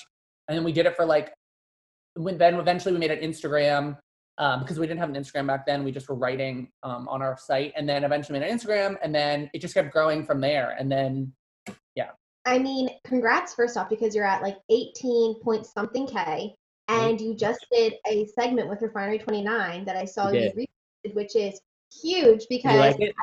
and 0.49 0.57
then 0.57 0.65
we 0.65 0.73
did 0.73 0.85
it 0.85 0.95
for 0.97 1.05
like 1.05 1.27
when 2.15 2.37
then 2.37 2.55
eventually 2.55 2.91
we 2.93 2.99
made 2.99 3.11
an 3.17 3.21
instagram 3.29 3.97
um, 4.37 4.61
because 4.61 4.79
we 4.79 4.87
didn't 4.87 4.99
have 4.99 5.09
an 5.09 5.15
instagram 5.15 5.47
back 5.47 5.65
then 5.65 5.83
we 5.83 5.91
just 5.91 6.09
were 6.09 6.15
writing 6.15 6.69
um, 6.83 7.07
on 7.07 7.21
our 7.21 7.37
site 7.37 7.73
and 7.75 7.87
then 7.87 8.03
eventually 8.03 8.39
made 8.39 8.47
an 8.47 8.57
instagram 8.57 8.95
and 9.03 9.13
then 9.13 9.49
it 9.53 9.59
just 9.59 9.73
kept 9.73 9.91
growing 9.91 10.25
from 10.25 10.41
there 10.41 10.75
and 10.79 10.91
then 10.91 11.31
yeah. 11.95 12.09
I 12.45 12.59
mean, 12.59 12.89
congrats 13.03 13.53
first 13.53 13.77
off 13.77 13.89
because 13.89 14.15
you're 14.15 14.25
at 14.25 14.41
like 14.41 14.57
18 14.69 15.39
point 15.41 15.65
something 15.65 16.07
K 16.07 16.55
and 16.89 17.19
you 17.19 17.35
just 17.35 17.65
did 17.71 17.93
a 18.07 18.25
segment 18.27 18.69
with 18.69 18.81
Refinery 18.81 19.19
29 19.19 19.85
that 19.85 19.95
I 19.95 20.05
saw 20.05 20.29
you 20.29 20.39
did. 20.39 20.55
retweeted, 20.55 21.15
which 21.15 21.35
is 21.35 21.61
huge 22.01 22.45
because 22.49 22.73
you 22.73 22.79
like 22.79 22.99
it? 22.99 23.15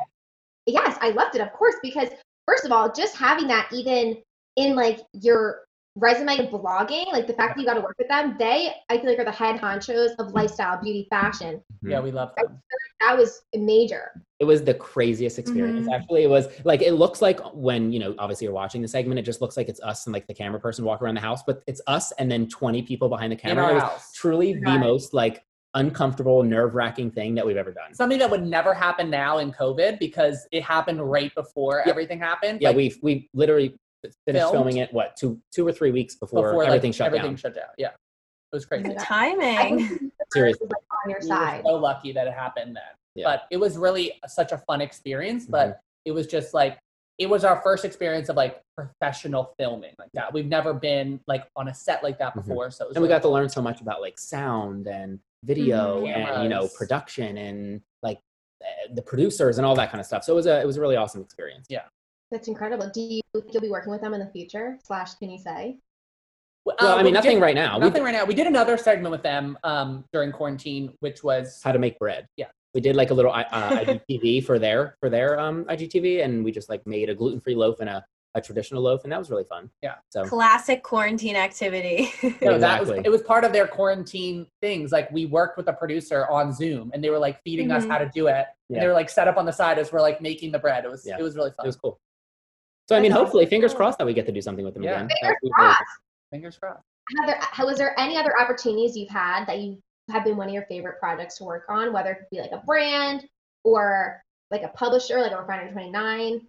yes, 0.65 0.97
I 1.01 1.09
loved 1.09 1.35
it, 1.35 1.41
of 1.41 1.53
course, 1.53 1.75
because 1.83 2.09
first 2.47 2.65
of 2.65 2.71
all, 2.71 2.91
just 2.91 3.15
having 3.15 3.47
that 3.47 3.69
even 3.71 4.17
in 4.55 4.75
like 4.75 4.99
your 5.13 5.61
resume 5.95 6.39
of 6.39 6.49
blogging, 6.51 7.07
like 7.11 7.27
the 7.27 7.33
fact 7.33 7.55
that 7.55 7.61
you 7.61 7.65
got 7.67 7.73
to 7.73 7.81
work 7.81 7.95
with 7.97 8.07
them, 8.07 8.35
they 8.39 8.73
I 8.89 8.97
feel 8.97 9.09
like 9.09 9.19
are 9.19 9.25
the 9.25 9.31
head 9.31 9.59
honchos 9.59 10.11
of 10.19 10.31
lifestyle, 10.33 10.81
beauty, 10.81 11.07
fashion. 11.09 11.61
Yeah, 11.81 11.99
we 11.99 12.11
love 12.11 12.33
them. 12.37 12.61
That 13.01 13.17
was 13.17 13.41
major. 13.53 14.11
It 14.39 14.45
was 14.45 14.63
the 14.63 14.73
craziest 14.73 15.37
experience. 15.37 15.87
Mhm. 15.87 15.93
Actually, 15.95 16.23
it 16.23 16.29
was 16.29 16.47
like 16.63 16.81
it 16.81 16.93
looks 16.93 17.21
like 17.21 17.39
when 17.53 17.91
you 17.91 17.99
know, 17.99 18.15
obviously 18.19 18.45
you're 18.45 18.53
watching 18.53 18.81
the 18.81 18.87
segment, 18.87 19.19
it 19.19 19.23
just 19.23 19.41
looks 19.41 19.57
like 19.57 19.67
it's 19.69 19.81
us 19.81 20.05
and 20.05 20.13
like 20.13 20.27
the 20.27 20.33
camera 20.33 20.59
person 20.59 20.85
walk 20.85 21.01
around 21.01 21.15
the 21.15 21.21
house, 21.21 21.43
but 21.43 21.61
it's 21.67 21.81
us 21.87 22.11
and 22.13 22.31
then 22.31 22.47
20 22.47 22.81
people 22.83 23.09
behind 23.09 23.31
the 23.31 23.35
In 23.35 23.39
camera. 23.41 23.65
our 23.65 23.71
It 23.71 23.73
was 23.75 23.83
house. 23.83 24.11
truly 24.13 24.53
the 24.53 24.77
most 24.77 25.13
like 25.13 25.43
uncomfortable, 25.73 26.43
nerve 26.43 26.75
wracking 26.75 27.09
thing 27.11 27.33
that 27.35 27.45
we've 27.45 27.57
ever 27.57 27.71
done. 27.71 27.93
Something 27.93 28.19
that 28.19 28.29
would 28.29 28.43
never 28.45 28.73
happen 28.73 29.09
now 29.09 29.37
in 29.39 29.51
COVID 29.51 29.99
because 29.99 30.47
it 30.51 30.63
happened 30.63 31.01
right 31.01 31.33
before 31.33 31.77
Yep. 31.85 31.87
everything 31.87 32.19
happened. 32.19 32.61
Yeah, 32.61 32.69
like, 32.69 32.77
we 32.77 32.95
we 33.01 33.29
literally 33.33 33.77
finished 34.25 34.41
Filmed? 34.43 34.53
filming 34.55 34.77
it 34.77 34.91
what 34.93 35.15
two 35.15 35.39
two 35.53 35.67
or 35.67 35.71
three 35.71 35.91
weeks 35.91 36.15
before, 36.15 36.43
before 36.49 36.63
everything 36.63 36.89
like, 36.91 36.95
shut 36.95 37.07
everything 37.07 37.31
down. 37.31 37.37
shut 37.37 37.55
down. 37.55 37.65
Yeah, 37.77 37.87
it 37.89 37.95
was 38.55 38.65
crazy. 38.65 38.89
The 38.89 38.95
Timing. 38.95 40.11
Seriously. 40.33 40.67
on 41.03 41.09
your 41.09 41.19
we 41.21 41.27
side. 41.27 41.63
were 41.63 41.71
so 41.71 41.75
lucky 41.75 42.11
that 42.13 42.27
it 42.27 42.33
happened 42.33 42.75
then. 42.75 42.83
Yeah. 43.15 43.25
But 43.25 43.43
it 43.51 43.57
was 43.57 43.77
really 43.77 44.13
such 44.27 44.51
a 44.53 44.57
fun 44.59 44.79
experience. 44.81 45.45
But 45.45 45.67
Mm-hmm. 45.67 45.79
it 46.05 46.11
was 46.11 46.27
just 46.27 46.53
like 46.53 46.79
it 47.17 47.29
was 47.29 47.43
our 47.43 47.61
first 47.61 47.85
experience 47.85 48.29
of 48.29 48.35
like 48.35 48.61
professional 48.75 49.53
filming 49.59 49.93
like 49.99 50.09
that. 50.13 50.33
We've 50.33 50.47
never 50.47 50.73
been 50.73 51.19
like 51.27 51.45
on 51.55 51.67
a 51.67 51.73
set 51.73 52.01
like 52.03 52.17
that 52.19 52.33
Mhm. 52.33 52.47
before. 52.47 52.71
So 52.71 52.85
it 52.85 52.87
was 52.87 52.97
and 52.97 53.03
we 53.03 53.07
really 53.09 53.17
got 53.19 53.21
to 53.23 53.29
learn 53.29 53.49
so 53.49 53.61
much 53.61 53.81
about 53.81 54.01
like 54.01 54.17
sound 54.17 54.87
and 54.87 55.19
video 55.43 56.01
Mhm. 56.03 56.15
and 56.15 56.43
you 56.43 56.49
know 56.49 56.67
production 56.77 57.37
and 57.37 57.81
like 58.01 58.19
uh, 58.63 58.93
the 58.93 59.01
producers 59.01 59.57
and 59.57 59.65
all 59.67 59.75
that 59.75 59.91
kind 59.91 59.99
of 59.99 60.05
stuff. 60.07 60.23
So 60.23 60.33
it 60.33 60.35
was 60.37 60.45
a 60.47 60.61
it 60.61 60.65
was 60.65 60.77
a 60.77 60.81
really 60.81 60.95
awesome 60.95 61.21
experience. 61.21 61.67
That's 62.31 62.47
incredible. 62.47 62.89
Do 62.93 63.01
you 63.01 63.21
think 63.33 63.45
you'll 63.53 63.61
be 63.61 63.69
working 63.69 63.91
with 63.91 64.01
them 64.01 64.13
in 64.13 64.19
the 64.19 64.27
future? 64.31 64.77
Slash, 64.83 65.15
can 65.15 65.29
you 65.29 65.37
say? 65.37 65.77
Well, 66.63 66.75
Well, 66.79 66.91
uh, 66.91 66.95
I 66.95 66.97
we 66.99 67.03
mean, 67.05 67.13
nothing 67.13 67.35
did- 67.37 67.41
right 67.41 67.55
now. 67.55 67.77
We 67.77 67.85
Nothing 67.85 68.03
right 68.03 68.13
now. 68.13 68.23
We 68.25 68.33
did 68.33 68.47
another 68.47 68.77
segment 68.77 69.11
with 69.11 69.23
them 69.23 69.57
um, 69.63 70.05
during 70.13 70.31
quarantine, 70.31 70.93
which 71.01 71.23
was 71.23 71.59
how 71.63 71.71
to 71.71 71.79
make 71.79 71.99
bread. 71.99 72.27
Yeah. 72.37 72.47
We 72.73 72.79
did 72.79 72.95
like 72.95 73.09
a 73.11 73.13
little 73.13 73.33
uh, 73.33 73.43
IGTV 73.51 74.45
for 74.45 74.57
their 74.57 74.95
for 75.01 75.09
their 75.09 75.37
um, 75.37 75.65
IGTV, 75.65 76.23
and 76.23 76.41
we 76.45 76.51
just 76.53 76.69
like 76.69 76.85
made 76.87 77.09
a 77.09 77.15
gluten 77.15 77.41
free 77.41 77.53
loaf 77.55 77.81
and 77.81 77.89
a, 77.89 78.05
a 78.33 78.39
traditional 78.39 78.81
loaf, 78.81 79.03
and 79.03 79.11
that 79.11 79.19
was 79.19 79.29
really 79.29 79.43
fun. 79.43 79.69
Yeah. 79.81 79.95
So 80.09 80.23
Classic 80.23 80.81
quarantine 80.81 81.35
activity. 81.35 82.13
no, 82.41 82.57
that 82.57 82.79
was 82.79 82.89
Exactly. 82.91 83.01
it 83.03 83.09
was 83.09 83.23
part 83.23 83.43
of 83.43 83.51
their 83.51 83.67
quarantine 83.67 84.47
things. 84.61 84.93
Like 84.93 85.11
we 85.11 85.25
worked 85.25 85.57
with 85.57 85.67
a 85.67 85.73
producer 85.73 86.25
on 86.27 86.53
Zoom, 86.53 86.91
and 86.93 87.03
they 87.03 87.09
were 87.09 87.19
like 87.19 87.41
feeding 87.43 87.71
us 87.71 87.83
Mhm. 87.83 87.89
how 87.89 87.97
to 87.97 88.09
do 88.13 88.27
it. 88.27 88.45
Yeah. 88.69 88.75
And 88.77 88.81
they 88.83 88.87
were 88.87 88.93
like 88.93 89.09
set 89.09 89.27
up 89.27 89.35
on 89.35 89.45
the 89.45 89.51
side 89.51 89.77
as 89.77 89.91
we're 89.91 89.99
like 89.99 90.21
making 90.21 90.53
the 90.53 90.59
bread. 90.59 90.85
It 90.85 90.91
was 90.91 91.05
Yeah. 91.05 91.17
it 91.19 91.23
was 91.23 91.35
really 91.35 91.51
fun. 91.51 91.65
it 91.65 91.67
was 91.67 91.75
cool. 91.75 91.99
So 92.87 92.95
I 92.95 92.99
mean, 92.99 93.11
hopefully, 93.11 93.45
fingers 93.45 93.73
crossed 93.73 93.97
that 93.99 94.07
we 94.07 94.13
get 94.13 94.25
to 94.25 94.31
do 94.31 94.41
something 94.41 94.65
with 94.65 94.73
them 94.73 94.83
Yeah. 94.83 94.95
again. 95.03 95.09
Fingers 95.09 95.19
That 95.21 95.35
really 95.43 95.53
crossed. 95.53 95.83
Fingers 96.31 96.57
crossed. 96.57 96.83
Have 97.17 97.27
there, 97.27 97.65
was 97.65 97.77
there 97.77 97.99
any 97.99 98.17
other 98.17 98.39
opportunities 98.39 98.95
you've 98.95 99.09
had 99.09 99.45
that 99.45 99.59
you 99.59 99.79
have 100.09 100.23
been 100.23 100.37
one 100.37 100.47
of 100.47 100.53
your 100.53 100.65
favorite 100.65 100.99
projects 100.99 101.37
to 101.37 101.43
work 101.43 101.65
on, 101.69 101.93
whether 101.93 102.11
it 102.11 102.27
be 102.31 102.39
like 102.41 102.51
a 102.51 102.63
brand 102.65 103.25
or 103.63 104.21
like 104.49 104.63
a 104.63 104.69
publisher, 104.69 105.19
like 105.21 105.31
a 105.31 105.37
Refinery 105.37 105.71
29? 105.71 106.41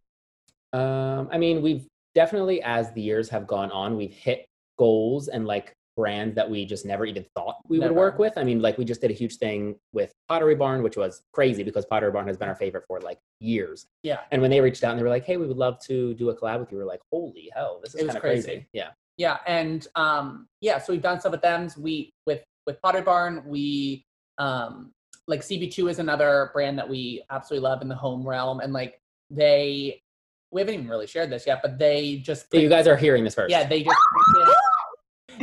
Um, 0.73 1.29
I 1.31 1.39
mean, 1.39 1.63
we've 1.63 1.87
definitely, 2.15 2.63
as 2.63 2.93
the 2.93 3.03
years 3.03 3.29
have 3.29 3.47
gone 3.47 3.71
on, 3.71 3.97
we've 3.97 4.13
hit 4.15 4.47
goals 4.79 5.29
and 5.29 5.47
like 5.47 5.75
brands 5.97 6.35
that 6.37 6.49
we 6.49 6.65
just 6.65 6.87
never 6.87 7.05
even 7.05 7.25
thought 7.35 7.57
we 7.69 7.79
would 7.79 7.93
work 7.93 8.19
with. 8.19 8.35
I 8.37 8.45
mean, 8.45 8.63
like 8.63 8.79
we 8.79 8.85
just 8.85 9.01
did 9.01 9.11
a 9.11 9.15
huge 9.15 9.37
thing 9.37 9.77
with 9.93 10.13
Pottery 10.29 10.55
Barn, 10.55 10.83
which 10.83 10.97
was 10.97 11.23
crazy 11.33 11.63
because 11.63 11.85
Pottery 11.85 12.11
Barn 12.11 12.27
has 12.27 12.37
been 12.37 12.49
our 12.49 12.55
favorite 12.55 12.85
for 12.87 13.01
like 13.01 13.19
years. 13.41 13.87
Yeah. 14.03 14.21
And 14.31 14.41
when 14.41 14.51
they 14.51 14.61
reached 14.61 14.83
out 14.85 14.91
and 14.93 14.99
they 14.99 15.03
were 15.05 15.11
like, 15.11 15.25
"Hey, 15.25 15.37
we 15.37 15.47
would 15.47 15.57
love 15.57 15.79
to 15.87 16.15
do 16.15 16.31
a 16.31 16.37
collab 16.37 16.61
with 16.61 16.73
you," 16.73 16.79
we 16.79 16.85
were 16.85 16.89
like, 16.89 17.01
"Holy 17.11 17.51
hell, 17.55 17.81
this 17.83 17.95
is 17.95 18.01
kind 18.07 18.17
of 18.17 18.23
crazy. 18.23 18.47
crazy. 18.47 18.67
Yeah. 18.73 18.91
Yeah, 19.19 19.39
and 19.47 19.87
um, 19.95 20.49
yeah, 20.63 20.79
so 20.79 20.93
we've 20.93 21.03
done 21.03 21.21
stuff 21.21 21.33
with 21.33 21.43
them. 21.43 21.69
We 21.79 22.13
with 22.27 22.43
with 22.67 22.81
Pottery 22.81 23.03
Barn, 23.03 23.43
we 23.47 24.07
um, 24.39 24.93
like 25.29 25.41
CB2 25.41 25.91
is 25.91 25.99
another 25.99 26.51
brand 26.55 26.79
that 26.79 26.89
we 26.89 27.23
absolutely 27.31 27.69
love 27.69 27.83
in 27.83 27.89
the 27.89 27.95
home 27.95 28.27
realm, 28.27 28.61
and 28.61 28.73
like 28.73 28.99
they, 29.31 30.01
we 30.51 30.61
haven't 30.61 30.75
even 30.75 30.89
really 30.89 31.07
shared 31.07 31.31
this 31.31 31.47
yet, 31.47 31.61
but 31.63 31.79
they 31.79 32.17
just 32.17 32.51
So 32.51 32.59
you 32.59 32.69
guys 32.69 32.87
are 32.87 32.97
hearing 32.97 33.23
this 33.25 33.35
first. 33.35 33.51
yeah, 33.51 33.67
they 33.67 33.83
just 33.83 33.97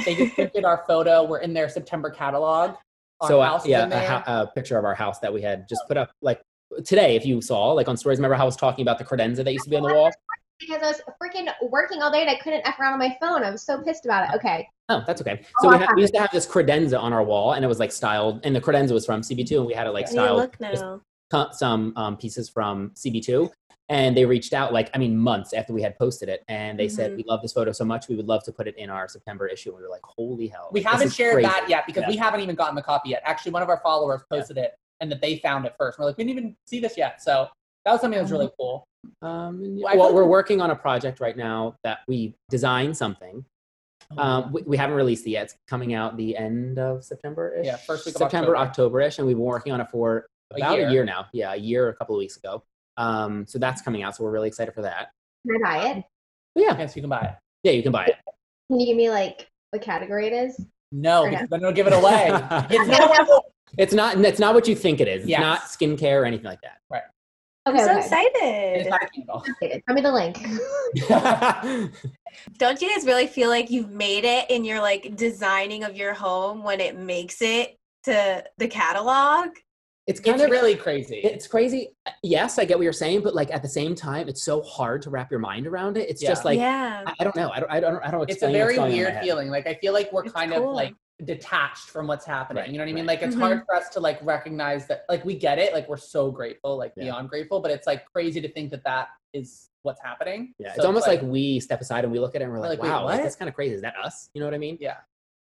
they 0.05 0.15
just 0.15 0.35
printed 0.35 0.65
our 0.65 0.83
photo. 0.87 1.23
We're 1.23 1.39
in 1.39 1.53
their 1.53 1.69
September 1.69 2.09
catalog. 2.09 2.75
Our 3.21 3.27
so 3.27 3.41
uh, 3.41 3.45
house 3.45 3.63
is 3.63 3.69
yeah, 3.69 3.85
a, 3.85 3.89
there. 3.89 4.23
a 4.25 4.47
picture 4.47 4.77
of 4.77 4.85
our 4.85 4.95
house 4.95 5.19
that 5.19 5.33
we 5.33 5.41
had 5.41 5.67
just 5.67 5.81
put 5.87 5.97
up 5.97 6.11
like 6.21 6.41
today. 6.85 7.15
If 7.15 7.25
you 7.25 7.41
saw 7.41 7.71
like 7.73 7.87
on 7.87 7.97
stories, 7.97 8.17
remember 8.17 8.35
how 8.35 8.43
I 8.43 8.45
was 8.45 8.55
talking 8.55 8.81
about 8.83 8.97
the 8.97 9.05
credenza 9.05 9.43
that 9.43 9.51
used 9.51 9.65
to 9.65 9.69
be 9.69 9.75
on 9.75 9.83
the 9.83 9.93
wall? 9.93 10.11
Because 10.59 10.81
I 10.83 10.87
was 10.87 11.01
freaking 11.21 11.47
working 11.69 12.01
all 12.01 12.11
day 12.11 12.21
and 12.21 12.29
I 12.29 12.35
couldn't 12.35 12.67
F 12.67 12.79
around 12.79 12.93
on 12.93 12.99
my 12.99 13.15
phone. 13.21 13.43
I 13.43 13.51
was 13.51 13.63
so 13.63 13.81
pissed 13.81 14.05
about 14.05 14.29
it. 14.29 14.35
Okay. 14.35 14.67
Oh, 14.89 15.03
that's 15.05 15.21
okay. 15.21 15.41
Oh, 15.41 15.63
So 15.63 15.69
we, 15.69 15.75
I 15.75 15.77
ha- 15.85 15.93
we 15.95 16.01
used 16.01 16.13
to 16.15 16.19
have 16.19 16.31
this 16.31 16.45
credenza 16.47 16.99
on 16.99 17.13
our 17.13 17.23
wall, 17.23 17.53
and 17.53 17.63
it 17.63 17.67
was 17.67 17.79
like 17.79 17.91
styled, 17.91 18.45
and 18.45 18.55
the 18.55 18.59
credenza 18.59 18.91
was 18.91 19.05
from 19.05 19.21
CB2, 19.21 19.57
and 19.57 19.65
we 19.67 19.73
had 19.73 19.87
it 19.87 19.91
like 19.91 20.07
styled 20.07 20.37
look 20.37 20.59
now. 20.59 20.99
cut 21.31 21.55
some 21.55 21.93
um, 21.95 22.17
pieces 22.17 22.49
from 22.49 22.89
CB2, 22.95 23.49
and 23.89 24.15
they 24.15 24.23
reached 24.25 24.53
out 24.53 24.71
like 24.71 24.89
I 24.93 24.97
mean 24.99 25.17
months 25.17 25.51
after 25.53 25.73
we 25.73 25.81
had 25.81 25.97
posted 25.97 26.29
it, 26.29 26.43
and 26.47 26.79
they 26.79 26.87
said 26.87 27.11
Mhm. 27.11 27.17
we 27.17 27.23
love 27.23 27.41
this 27.41 27.53
photo 27.53 27.71
so 27.71 27.83
much, 27.83 28.07
we 28.07 28.15
would 28.15 28.27
love 28.27 28.43
to 28.43 28.51
put 28.51 28.67
it 28.67 28.77
in 28.77 28.89
our 28.89 29.07
September 29.07 29.47
issue. 29.47 29.69
And 29.69 29.77
we 29.77 29.83
were 29.83 29.89
like, 29.89 30.03
holy 30.03 30.47
hell! 30.47 30.69
we 30.71 30.81
like, 30.83 30.91
haven't 30.91 31.11
shared 31.11 31.33
crazy. 31.33 31.47
that 31.49 31.65
yet 31.67 31.85
because 31.87 32.03
Yeah. 32.03 32.09
we 32.09 32.15
haven't 32.17 32.41
even 32.41 32.55
gotten 32.55 32.75
the 32.75 32.81
copy 32.83 33.09
yet. 33.09 33.21
Actually, 33.25 33.51
one 33.51 33.63
of 33.63 33.69
our 33.69 33.79
followers 33.81 34.21
Yeah. 34.31 34.37
posted 34.37 34.57
it, 34.57 34.75
and 35.01 35.11
that 35.11 35.21
they 35.21 35.37
found 35.37 35.65
it 35.65 35.73
first. 35.77 35.97
We're 35.99 36.05
like, 36.05 36.17
we 36.17 36.23
didn't 36.23 36.37
even 36.39 36.55
see 36.67 36.79
this 36.79 36.97
yet, 36.97 37.21
so 37.21 37.47
that 37.85 37.91
was 37.91 38.01
something 38.01 38.17
that 38.17 38.23
was 38.23 38.31
really 38.31 38.51
cool. 38.59 38.83
Um, 39.21 39.79
Well, 39.81 39.97
well, 39.97 40.13
we're 40.13 40.25
working 40.25 40.61
on 40.61 40.71
a 40.71 40.75
project 40.75 41.19
right 41.19 41.35
now 41.37 41.75
that 41.83 41.99
we 42.07 42.35
designed 42.49 42.95
something. 42.97 43.45
Oh, 44.17 44.21
Um, 44.21 44.51
we, 44.51 44.61
we 44.63 44.77
haven't 44.77 44.95
released 44.95 45.25
it 45.25 45.31
yet. 45.31 45.43
It's 45.45 45.55
coming 45.67 45.93
out 45.93 46.17
the 46.17 46.35
end 46.35 46.77
of 46.79 47.03
September 47.05 47.53
ish. 47.55 47.65
Yeah, 47.65 47.77
first 47.77 48.05
week 48.05 48.15
of 48.15 48.19
September, 48.19 48.57
October. 48.57 48.99
Ish, 49.01 49.19
and 49.19 49.27
we've 49.27 49.37
been 49.37 49.45
working 49.45 49.71
on 49.71 49.79
it 49.81 49.89
for 49.89 50.27
A 50.51 50.57
about 50.57 50.77
year. 50.77 50.87
a 50.87 50.91
year 50.91 51.05
now. 51.05 51.27
Yeah, 51.31 51.53
a 51.53 51.57
year, 51.57 51.89
a 51.89 51.93
couple 51.95 52.15
of 52.15 52.19
weeks 52.19 52.35
ago. 52.37 52.63
Um, 52.99 53.47
so 53.47 53.57
that's 53.57 53.81
coming 53.81 54.03
out. 54.03 54.15
So 54.15 54.23
we're 54.23 54.31
really 54.31 54.49
excited 54.49 54.73
for 54.75 54.81
that. 54.81 55.11
Can 55.47 55.65
I 55.65 55.69
buy 55.79 55.87
it? 55.89 56.03
But 56.53 56.63
yeah, 56.63 56.77
yes, 56.77 56.95
you 56.95 57.01
can 57.01 57.09
buy 57.09 57.21
it. 57.21 57.35
yeah, 57.63 57.71
you 57.71 57.81
can 57.81 57.91
buy 57.93 58.05
it. 58.05 58.15
Can 58.69 58.79
you 58.79 58.85
give 58.85 58.97
me 58.97 59.09
like 59.09 59.47
what 59.71 59.81
category 59.81 60.27
it 60.27 60.33
is? 60.33 60.63
No, 60.91 61.21
Okay. 61.21 61.31
because 61.31 61.49
then 61.49 61.59
it'll 61.61 61.71
give 61.71 61.87
it 61.87 61.93
away. 61.93 62.27
it's 62.69 62.87
not. 62.87 63.43
It's 63.77 63.93
not. 63.93 64.17
It's 64.25 64.39
not 64.39 64.53
what 64.53 64.67
you 64.67 64.75
think 64.75 64.99
it 64.99 65.07
is. 65.07 65.21
It's 65.21 65.29
Yes. 65.29 65.39
not 65.39 65.61
skincare 65.61 66.21
or 66.21 66.25
anything 66.25 66.45
like 66.45 66.61
that. 66.61 66.79
Right. 66.89 67.03
Okay, 67.67 67.79
I'm 67.79 67.85
so 67.85 67.91
okay. 67.91 67.99
excited. 67.99 68.81
it's 68.81 68.89
not 68.89 69.01
a. 69.01 69.39
Excited. 69.49 69.83
Send 69.87 69.95
me 69.95 70.01
the 70.01 70.11
link. 70.11 70.37
Don't 72.57 72.81
you 72.81 72.89
guys 72.93 73.05
really 73.05 73.27
feel 73.27 73.49
like 73.49 73.69
you've 73.69 73.91
made 73.91 74.25
it 74.25 74.49
in 74.49 74.65
your 74.65 74.81
like 74.81 75.15
designing 75.15 75.83
of 75.83 75.95
your 75.95 76.13
home 76.13 76.63
when 76.63 76.79
it 76.79 76.97
makes 76.97 77.41
it 77.41 77.77
to 78.03 78.43
the 78.57 78.67
catalog? 78.67 79.49
It's 80.09 80.19
kind 80.19 80.35
It's 80.37 80.45
of 80.45 80.49
really 80.49 80.75
crazy. 80.75 81.17
It's 81.17 81.45
crazy. 81.45 81.89
Yes, 82.23 82.57
I 82.57 82.65
get 82.65 82.77
what 82.79 82.83
you're 82.83 82.91
saying, 82.91 83.21
but 83.21 83.35
like 83.35 83.51
at 83.53 83.61
the 83.61 83.67
same 83.69 83.93
time, 83.93 84.27
it's 84.27 84.41
so 84.41 84.59
hard 84.63 85.03
to 85.03 85.11
wrap 85.11 85.29
your 85.29 85.39
mind 85.39 85.67
around 85.67 85.97
it. 85.97 86.09
It's 86.09 86.19
just 86.19 86.43
like 86.45 86.57
yeah. 86.57 87.03
I, 87.05 87.13
I 87.19 87.23
don't 87.23 87.35
know. 87.35 87.51
I 87.51 87.59
don't. 87.59 87.71
I 87.71 87.79
don't. 87.79 88.03
I 88.03 88.09
don't. 88.09 88.23
it's 88.27 88.41
a 88.41 88.47
explain 88.47 88.53
what's 88.53 88.63
very 88.63 88.75
going 88.77 88.91
on 88.91 88.97
in 88.97 89.03
my 89.03 89.09
weird 89.11 89.23
feeling. 89.23 89.49
Like 89.49 89.67
I 89.67 89.75
feel 89.75 89.93
like 89.93 90.11
we're 90.11 90.23
It's 90.23 90.33
kind 90.33 90.51
cool. 90.51 90.71
of 90.71 90.75
like 90.75 90.95
detached 91.25 91.91
from 91.91 92.07
what's 92.07 92.25
happening. 92.25 92.61
Right, 92.63 92.71
You 92.71 92.79
know 92.79 92.85
what 92.85 92.89
I 92.89 92.93
mean? 92.93 93.05
right. 93.05 93.19
Like 93.19 93.27
it's 93.27 93.35
Mhm. 93.35 93.39
hard 93.39 93.61
for 93.67 93.75
us 93.75 93.89
to 93.89 93.99
like 93.99 94.17
recognize 94.23 94.87
that. 94.87 95.03
Like 95.09 95.23
we 95.25 95.35
get 95.35 95.59
it. 95.59 95.73
Like 95.73 95.87
we're 95.87 95.97
so 95.97 96.31
grateful. 96.31 96.75
Like 96.75 96.93
Yeah. 96.97 97.03
beyond 97.03 97.29
grateful. 97.29 97.59
But 97.59 97.69
it's 97.69 97.85
like 97.85 98.03
crazy 98.11 98.41
to 98.41 98.51
think 98.51 98.71
that 98.71 98.83
that 98.85 99.09
is 99.33 99.69
what's 99.83 100.01
happening. 100.01 100.55
Yeah, 100.57 100.69
So 100.69 100.77
it's 100.77 100.85
almost 100.85 101.05
like, 101.07 101.21
we 101.21 101.59
step 101.59 101.81
aside 101.81 102.03
and 102.03 102.11
we 102.11 102.19
look 102.19 102.33
at 102.35 102.41
it 102.41 102.45
and 102.45 102.53
we're 102.53 102.59
like, 102.59 102.69
like, 102.71 102.81
wait, 102.81 102.89
wow, 102.89 103.05
like, 103.05 103.21
that's 103.21 103.35
kind 103.35 103.47
of 103.47 103.53
crazy. 103.53 103.75
Is 103.75 103.81
that 103.83 103.93
us? 104.03 104.29
You 104.33 104.39
know 104.41 104.47
what 104.47 104.55
I 104.55 104.57
mean? 104.57 104.77
yeah. 104.81 104.97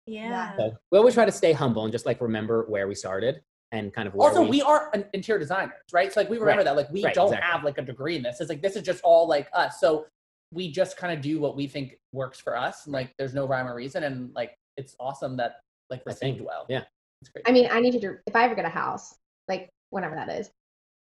Yeah. 0.06 0.56
So 0.56 0.72
we 0.92 0.98
always 0.98 1.14
try 1.14 1.24
to 1.24 1.32
stay 1.32 1.52
humble 1.52 1.82
and 1.84 1.92
just 1.92 2.06
like 2.06 2.20
remember 2.20 2.64
where 2.68 2.86
we 2.86 2.94
started 2.94 3.40
and 3.72 3.92
kind 3.92 4.06
of 4.06 4.14
Also, 4.14 4.46
we 4.46 4.62
are 4.62 4.90
an 4.94 5.04
interior 5.14 5.38
designers, 5.40 5.74
right? 5.92 6.12
So 6.12 6.20
like 6.20 6.30
we 6.30 6.38
remember 6.38 6.58
Right. 6.58 6.64
that. 6.66 6.76
Like 6.76 6.90
we 6.90 7.02
Right, 7.04 7.14
don't 7.14 7.28
exactly. 7.28 7.50
have 7.50 7.64
like 7.64 7.78
a 7.78 7.82
degree 7.82 8.16
in 8.16 8.22
this. 8.22 8.40
It's 8.40 8.48
like 8.50 8.62
this 8.62 8.76
is 8.76 8.82
just 8.82 9.02
all 9.02 9.26
like 9.26 9.48
us. 9.54 9.80
So 9.80 10.06
we 10.52 10.70
just 10.70 10.96
kind 10.98 11.12
of 11.12 11.22
do 11.22 11.40
what 11.40 11.56
we 11.56 11.66
think 11.66 11.98
works 12.12 12.38
for 12.38 12.56
us. 12.56 12.84
And 12.84 12.92
like 12.92 13.12
there's 13.18 13.32
no 13.34 13.46
rhyme 13.46 13.66
or 13.66 13.74
reason. 13.74 14.04
And 14.04 14.32
like 14.34 14.54
it's 14.76 14.94
awesome 15.00 15.36
that 15.38 15.60
like 15.90 16.00
I 16.00 16.10
received 16.10 16.36
think, 16.38 16.46
well. 16.48 16.66
yeah. 16.68 16.84
It's 17.22 17.30
great. 17.30 17.48
I 17.48 17.52
mean, 17.52 17.68
I 17.72 17.80
need 17.80 17.94
you 17.94 18.00
to, 18.00 18.16
if 18.26 18.36
I 18.36 18.44
ever 18.44 18.54
get 18.54 18.64
a 18.66 18.68
house, 18.68 19.14
like 19.48 19.70
whenever 19.90 20.14
that 20.16 20.28
is, 20.28 20.50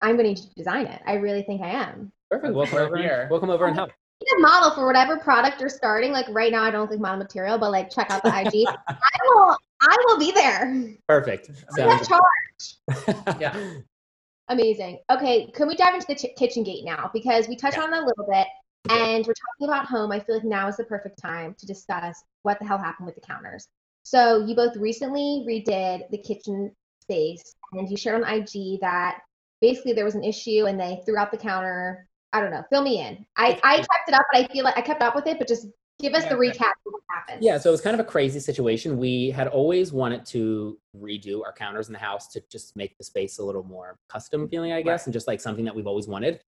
I'm 0.00 0.16
going 0.16 0.34
to 0.34 0.40
need 0.40 0.48
to 0.48 0.54
design 0.54 0.86
it. 0.86 1.02
I 1.06 1.14
really 1.14 1.42
think 1.42 1.62
I 1.62 1.68
am. 1.68 2.12
perfect. 2.30 2.54
Welcome 2.54 2.78
over, 2.78 2.96
here. 2.96 3.28
welcome 3.30 3.50
over 3.50 3.66
and 3.66 3.74
help. 3.76 3.90
Need 4.22 4.38
a 4.38 4.40
model 4.40 4.70
for 4.70 4.86
whatever 4.86 5.18
product 5.18 5.60
you're 5.60 5.68
starting. 5.68 6.12
Like 6.12 6.26
right 6.30 6.52
now, 6.52 6.62
I 6.62 6.70
don't 6.70 6.88
think 6.88 7.00
model 7.02 7.18
material, 7.18 7.58
but 7.58 7.70
like 7.70 7.90
check 7.90 8.10
out 8.10 8.22
the 8.22 8.28
IG. 8.28 8.66
I 8.88 8.96
will, 9.24 9.56
I 9.80 9.96
will 10.06 10.18
be 10.18 10.32
there. 10.32 10.84
Perfect. 11.08 11.50
I'm 11.78 11.90
Sounds 11.90 12.08
charged. 12.08 13.40
Yeah. 13.40 13.74
Amazing. 14.48 15.00
Okay, 15.10 15.50
can 15.54 15.66
we 15.66 15.74
dive 15.74 15.94
into 15.94 16.06
the 16.06 16.14
ch- 16.14 16.36
kitchen 16.38 16.62
gate 16.62 16.84
now? 16.84 17.10
Because 17.12 17.48
we 17.48 17.56
touched 17.56 17.76
Yeah. 17.76 17.84
on 17.84 17.92
it 17.94 17.98
a 18.02 18.06
little 18.06 18.26
bit, 18.30 18.46
and 18.88 19.26
we're 19.26 19.34
talking 19.34 19.68
about 19.68 19.86
home. 19.86 20.12
I 20.12 20.20
feel 20.20 20.36
like 20.36 20.44
now 20.44 20.68
is 20.68 20.76
the 20.76 20.84
perfect 20.84 21.20
time 21.20 21.54
to 21.58 21.66
discuss 21.66 22.22
what 22.42 22.58
the 22.60 22.64
hell 22.64 22.78
happened 22.78 23.06
with 23.06 23.16
the 23.16 23.20
counters. 23.20 23.66
So 24.04 24.44
you 24.46 24.54
both 24.54 24.76
recently 24.76 25.44
redid 25.48 26.08
the 26.10 26.18
kitchen 26.18 26.70
space, 27.02 27.56
and 27.72 27.90
you 27.90 27.96
shared 27.96 28.22
on 28.22 28.32
IG 28.32 28.80
that 28.80 29.18
basically 29.60 29.94
there 29.94 30.04
was 30.04 30.14
an 30.14 30.22
issue 30.22 30.66
and 30.66 30.78
they 30.78 31.02
threw 31.04 31.16
out 31.18 31.32
the 31.32 31.36
counter. 31.38 32.06
I 32.32 32.40
don't 32.40 32.52
know. 32.52 32.62
Fill 32.70 32.82
me 32.82 33.00
in. 33.00 33.26
I, 33.36 33.58
I 33.64 33.76
kept 33.78 34.08
it 34.08 34.14
up, 34.14 34.26
but 34.32 34.44
I 34.44 34.46
feel 34.52 34.62
like 34.64 34.76
I 34.76 34.82
kept 34.82 35.02
up 35.02 35.16
with 35.16 35.26
it, 35.26 35.38
but 35.38 35.48
just 35.48 35.66
Give 35.98 36.12
us 36.12 36.24
the 36.24 36.34
recap 36.34 36.72
of 36.86 36.92
what 36.92 37.02
happened. 37.08 37.42
Yeah, 37.42 37.56
so 37.56 37.70
it 37.70 37.72
was 37.72 37.80
kind 37.80 37.94
of 37.94 38.00
a 38.00 38.08
crazy 38.08 38.38
situation. 38.38 38.98
We 38.98 39.30
had 39.30 39.48
always 39.48 39.92
wanted 39.92 40.26
to 40.26 40.78
redo 40.96 41.42
our 41.42 41.52
counters 41.52 41.86
in 41.86 41.94
the 41.94 41.98
house 41.98 42.28
to 42.28 42.42
just 42.50 42.76
make 42.76 42.96
the 42.98 43.04
space 43.04 43.38
a 43.38 43.44
little 43.44 43.64
more 43.64 43.96
custom 44.08 44.46
feeling, 44.48 44.72
I 44.72 44.82
guess, 44.82 45.06
and 45.06 45.12
just 45.12 45.26
like 45.26 45.40
something 45.40 45.64
that 45.64 45.74
we've 45.74 45.86
always 45.86 46.06
wanted. 46.06 46.40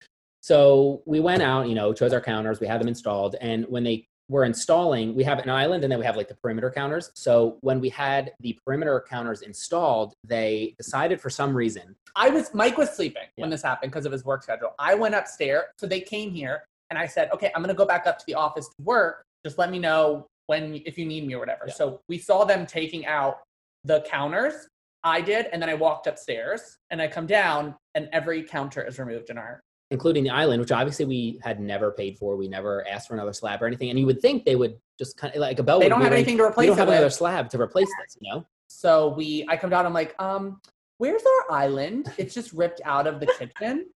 So 0.43 1.03
we 1.07 1.21
went 1.21 1.43
out, 1.43 1.69
you 1.69 1.75
know, 1.75 1.95
chose 1.95 2.13
our 2.13 2.21
counters, 2.21 2.61
we 2.61 2.67
had 2.67 2.81
them 2.81 2.89
installed, 2.89 3.37
and 3.41 3.65
when 3.69 3.85
they 3.85 4.07
were 4.29 4.45
installing, 4.45 5.15
we 5.15 5.25
have 5.25 5.39
an 5.39 5.49
island 5.49 5.83
and 5.83 5.91
then 5.91 5.99
we 5.99 6.05
have 6.05 6.17
like 6.17 6.29
the 6.29 6.35
perimeter 6.35 6.71
counters. 6.71 7.11
So 7.15 7.57
when 7.63 7.81
we 7.81 7.89
had 7.89 8.33
the 8.41 8.59
perimeter 8.65 9.03
counters 9.09 9.41
installed, 9.41 10.13
they 10.23 10.75
decided 10.77 11.21
for 11.21 11.31
some 11.31 11.57
reason, 11.57 11.97
I 12.15 12.29
was 12.29 12.53
Mike 12.53 12.77
was 12.77 12.91
sleeping 12.91 13.23
when 13.37 13.49
this 13.49 13.63
happened 13.63 13.91
because 13.91 14.05
of 14.05 14.13
his 14.13 14.27
work 14.27 14.43
schedule. 14.43 14.75
I 14.79 14.95
went 14.95 15.15
upstairs, 15.15 15.65
so 15.79 15.87
they 15.87 16.03
came 16.03 16.31
here, 16.31 16.65
and 16.91 16.99
I 16.99 17.07
said, 17.07 17.31
"Okay, 17.33 17.51
I'm 17.55 17.63
gonna 17.63 17.73
go 17.73 17.87
back 17.87 18.07
up 18.07 18.19
to 18.19 18.27
the 18.27 18.35
office 18.35 18.69
to 18.69 18.83
work. 18.83 19.25
Just 19.45 19.59
let 19.59 19.71
me 19.71 19.79
know 19.79 20.27
when 20.47 20.81
if 20.87 20.99
you 20.99 21.07
need 21.07 21.27
me 21.27 21.35
or 21.35 21.39
whatever." 21.41 21.65
Yeah. 21.69 21.75
So 21.75 22.01
we 22.09 22.19
saw 22.19 22.45
them 22.45 22.67
taking 22.67 23.07
out 23.07 23.39
the 23.85 24.01
counters. 24.03 24.69
I 25.05 25.21
did, 25.21 25.47
and 25.53 25.63
then 25.63 25.69
I 25.69 25.75
walked 25.75 26.07
upstairs, 26.07 26.79
and 26.91 27.01
I 27.01 27.09
come 27.09 27.27
down, 27.27 27.77
and 27.95 28.09
every 28.13 28.43
counter 28.43 28.83
is 28.83 28.99
removed 28.99 29.31
in 29.31 29.39
our. 29.39 29.61
including 29.91 30.23
the 30.23 30.31
island, 30.31 30.61
which 30.61 30.71
obviously 30.73 31.07
we 31.07 31.41
had 31.43 31.61
never 31.61 31.91
paid 31.93 32.19
for, 32.19 32.37
we 32.37 32.47
never 32.47 32.87
asked 32.87 33.09
for 33.09 33.15
another 33.15 33.33
slab 33.33 33.63
or 33.63 33.67
anything. 33.67 33.89
And 33.89 33.99
you 33.99 34.05
would 34.05 34.21
think 34.21 34.45
they 34.45 34.55
would 34.55 34.77
just 34.99 35.17
kind 35.17 35.35
of 35.35 35.41
like 35.41 35.59
a 35.59 35.63
bell. 35.63 35.81
They 35.81 35.89
don't 35.89 36.03
have 36.03 36.13
anything 36.13 36.37
to 36.37 36.45
replace. 36.45 36.65
We 36.65 36.67
don't 36.67 36.77
have 36.79 36.89
another 36.89 37.09
slab 37.09 37.49
to 37.51 37.61
replace 37.61 37.89
this, 38.03 38.19
you 38.21 38.31
know? 38.31 38.45
So 38.69 39.15
we, 39.17 39.47
I 39.49 39.57
come 39.57 39.71
down, 39.71 39.87
I'm 39.87 39.95
like, 39.95 40.15
um, 40.21 40.61
where's 40.99 41.23
our 41.23 41.57
island? 41.57 42.13
It's 42.19 42.35
just 42.35 42.53
ripped 42.53 42.83
out 42.85 43.07
of 43.07 43.19
the 43.19 43.29
kitchen. 43.39 43.87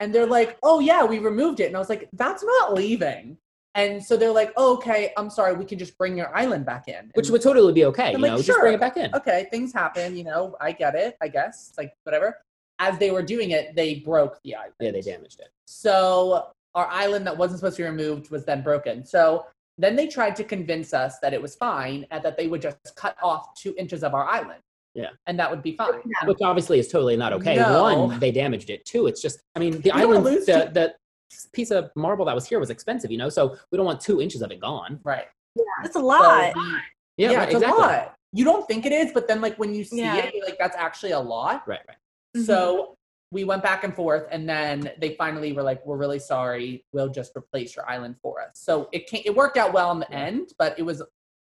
And 0.00 0.14
they're 0.14 0.26
like, 0.26 0.56
oh 0.62 0.80
yeah, 0.80 1.04
we 1.04 1.18
removed 1.18 1.60
it. 1.60 1.66
And 1.66 1.76
I 1.76 1.78
was 1.78 1.90
like, 1.90 2.08
that's 2.14 2.42
not 2.42 2.72
leaving. 2.72 3.36
And 3.74 4.04
so 4.04 4.16
they're 4.16 4.32
like, 4.32 4.52
oh, 4.56 4.74
okay, 4.74 5.12
I'm 5.16 5.30
sorry, 5.30 5.54
we 5.54 5.64
can 5.64 5.78
just 5.78 5.96
bring 5.96 6.16
your 6.16 6.34
island 6.36 6.66
back 6.66 6.88
in. 6.88 7.10
Which 7.14 7.30
would 7.30 7.40
totally 7.40 7.72
be 7.72 7.86
okay. 7.86 8.08
I'm 8.08 8.12
You 8.16 8.18
like, 8.18 8.30
know, 8.32 8.36
just 8.36 8.46
sure. 8.46 8.60
bring 8.60 8.74
it 8.74 8.80
back 8.80 8.96
in. 8.96 9.14
okay, 9.14 9.46
things 9.50 9.72
happen, 9.72 10.16
you 10.16 10.24
know, 10.24 10.56
I 10.60 10.72
get 10.72 10.94
it, 10.94 11.16
I 11.22 11.28
guess, 11.28 11.68
it's 11.70 11.78
like 11.78 11.94
whatever. 12.04 12.38
As 12.78 12.98
they 12.98 13.10
were 13.10 13.22
doing 13.22 13.52
it, 13.52 13.74
they 13.74 13.96
broke 13.96 14.40
the 14.42 14.56
island. 14.56 14.74
Yeah, 14.80 14.90
they 14.90 15.00
damaged 15.00 15.40
it. 15.40 15.48
So 15.66 16.48
our 16.74 16.86
island 16.88 17.26
that 17.26 17.36
wasn't 17.36 17.60
supposed 17.60 17.76
to 17.76 17.82
be 17.82 17.88
removed 17.88 18.30
was 18.30 18.44
then 18.44 18.62
broken. 18.62 19.04
So 19.06 19.46
then 19.78 19.96
they 19.96 20.06
tried 20.06 20.36
to 20.36 20.44
convince 20.44 20.92
us 20.92 21.18
that 21.20 21.32
it 21.32 21.40
was 21.40 21.54
fine 21.54 22.06
and 22.10 22.22
that 22.24 22.36
they 22.36 22.48
would 22.48 22.60
just 22.60 22.94
cut 22.96 23.16
off 23.22 23.54
two 23.54 23.74
inches 23.78 24.02
of 24.04 24.14
our 24.14 24.28
island. 24.28 24.60
Yeah. 24.94 25.10
And 25.26 25.38
that 25.38 25.50
would 25.50 25.62
be 25.62 25.74
fine. 25.76 26.02
Which 26.24 26.38
obviously 26.42 26.78
is 26.78 26.88
totally 26.88 27.16
not 27.16 27.32
okay. 27.34 27.56
No. 27.56 27.82
One, 28.06 28.18
they 28.18 28.30
damaged 28.30 28.68
it. 28.68 28.84
Two, 28.84 29.06
it's 29.06 29.22
just, 29.22 29.40
I 29.56 29.58
mean, 29.58 29.80
the 29.80 29.90
island, 29.90 30.26
the, 30.26 30.70
the 30.72 30.94
piece 31.52 31.70
of 31.70 31.90
marble 31.96 32.24
that 32.26 32.34
was 32.34 32.46
here 32.46 32.58
was 32.60 32.70
expensive, 32.70 33.10
you 33.10 33.18
know? 33.18 33.28
So 33.28 33.56
we 33.70 33.76
don't 33.76 33.86
want 33.86 34.00
two 34.00 34.20
inches 34.20 34.42
of 34.42 34.50
it 34.50 34.60
gone. 34.60 35.00
Right. 35.04 35.26
Yeah, 35.56 35.64
that's 35.82 35.96
a 35.96 36.00
lot. 36.00 36.54
we- 36.54 36.62
Yeah, 37.18 37.30
yeah, 37.32 37.36
right, 37.38 37.48
it's 37.48 37.54
exactly. 37.56 37.82
a 37.84 37.86
lot. 37.86 38.14
You 38.32 38.44
don't 38.44 38.66
think 38.66 38.86
it 38.86 38.92
is, 38.92 39.12
but 39.12 39.28
then 39.28 39.40
like 39.40 39.58
when 39.58 39.74
you 39.74 39.84
see 39.84 39.98
Yeah. 39.98 40.16
it, 40.16 40.34
you're 40.34 40.44
like, 40.44 40.58
that's 40.58 40.76
actually 40.76 41.12
a 41.12 41.20
lot. 41.20 41.66
Right, 41.68 41.80
right. 41.86 41.96
Mm-hmm. 42.36 42.44
So 42.46 42.96
we 43.30 43.44
went 43.44 43.62
back 43.62 43.84
and 43.84 43.94
forth, 43.94 44.26
and 44.30 44.48
then 44.48 44.90
they 44.98 45.14
finally 45.16 45.52
were 45.52 45.62
like, 45.62 45.84
"We're 45.86 45.96
really 45.96 46.18
sorry. 46.18 46.84
We'll 46.92 47.08
just 47.08 47.34
replace 47.36 47.74
your 47.76 47.88
island 47.88 48.16
for 48.22 48.40
us." 48.42 48.52
So 48.54 48.88
it 48.92 49.06
came, 49.06 49.22
it 49.24 49.34
worked 49.34 49.56
out 49.58 49.72
well 49.72 49.90
in 49.92 50.00
the 50.00 50.06
Yeah. 50.10 50.18
end, 50.20 50.52
but 50.58 50.78
it 50.78 50.82
was 50.82 51.02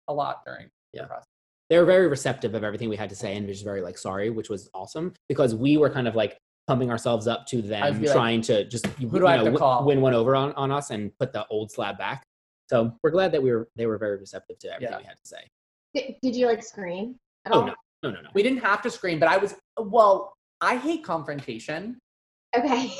a 0.09 0.13
lot 0.15 0.45
during 0.47 0.71
Yeah. 0.93 1.03
the 1.03 1.09
process. 1.09 1.27
They 1.71 1.79
were 1.79 1.85
very 1.87 2.09
receptive 2.09 2.55
of 2.55 2.65
everything 2.65 2.89
we 2.91 2.97
had 2.97 3.09
to 3.11 3.17
say 3.17 3.37
and 3.37 3.47
just 3.49 3.65
very 3.65 3.81
like 3.83 3.97
sorry, 3.99 4.29
which 4.31 4.49
was 4.51 4.69
awesome 4.75 5.15
because 5.29 5.55
we 5.55 5.77
were 5.79 5.89
kind 5.91 6.07
of 6.09 6.15
like 6.15 6.39
pumping 6.69 6.91
ourselves 6.91 7.27
up 7.27 7.47
to 7.47 7.61
them 7.61 7.95
feel 7.95 8.03
like, 8.05 8.13
trying 8.13 8.41
to 8.43 8.65
just 8.65 8.87
you 8.99 9.09
who 9.09 9.19
do 9.21 9.27
I 9.27 9.33
have 9.33 9.41
know, 9.41 9.45
to 9.47 9.51
wi- 9.53 9.59
call? 9.59 9.85
win 9.85 10.01
one 10.01 10.15
over 10.15 10.37
on, 10.37 10.53
on 10.53 10.71
us 10.71 10.91
and 10.91 11.11
put 11.19 11.33
the 11.33 11.47
old 11.49 11.71
slab 11.73 11.99
back. 11.99 12.23
So 12.71 12.95
we're 13.03 13.11
glad 13.11 13.33
that 13.33 13.43
we 13.43 13.51
were 13.51 13.69
they 13.77 13.87
were 13.87 13.99
very 13.99 14.19
receptive 14.19 14.59
to 14.61 14.73
everything 14.75 14.93
Yeah. 14.93 14.99
we 14.99 15.05
had 15.05 15.17
to 15.17 15.27
say. 15.29 15.49
Did, 15.95 16.15
did 16.23 16.37
you 16.37 16.47
like 16.47 16.63
scream? 16.63 17.17
At 17.45 17.53
Oh 17.53 17.61
all? 17.61 17.67
no, 17.67 17.75
no, 18.05 18.11
no, 18.11 18.21
no. 18.23 18.29
We 18.35 18.43
didn't 18.43 18.61
have 18.61 18.81
to 18.83 18.91
scream, 18.91 19.19
but 19.19 19.29
I 19.29 19.37
was 19.37 19.55
well. 19.79 20.35
I 20.61 20.77
hate 20.77 21.03
confrontation. 21.05 21.99
Okay. 22.57 22.93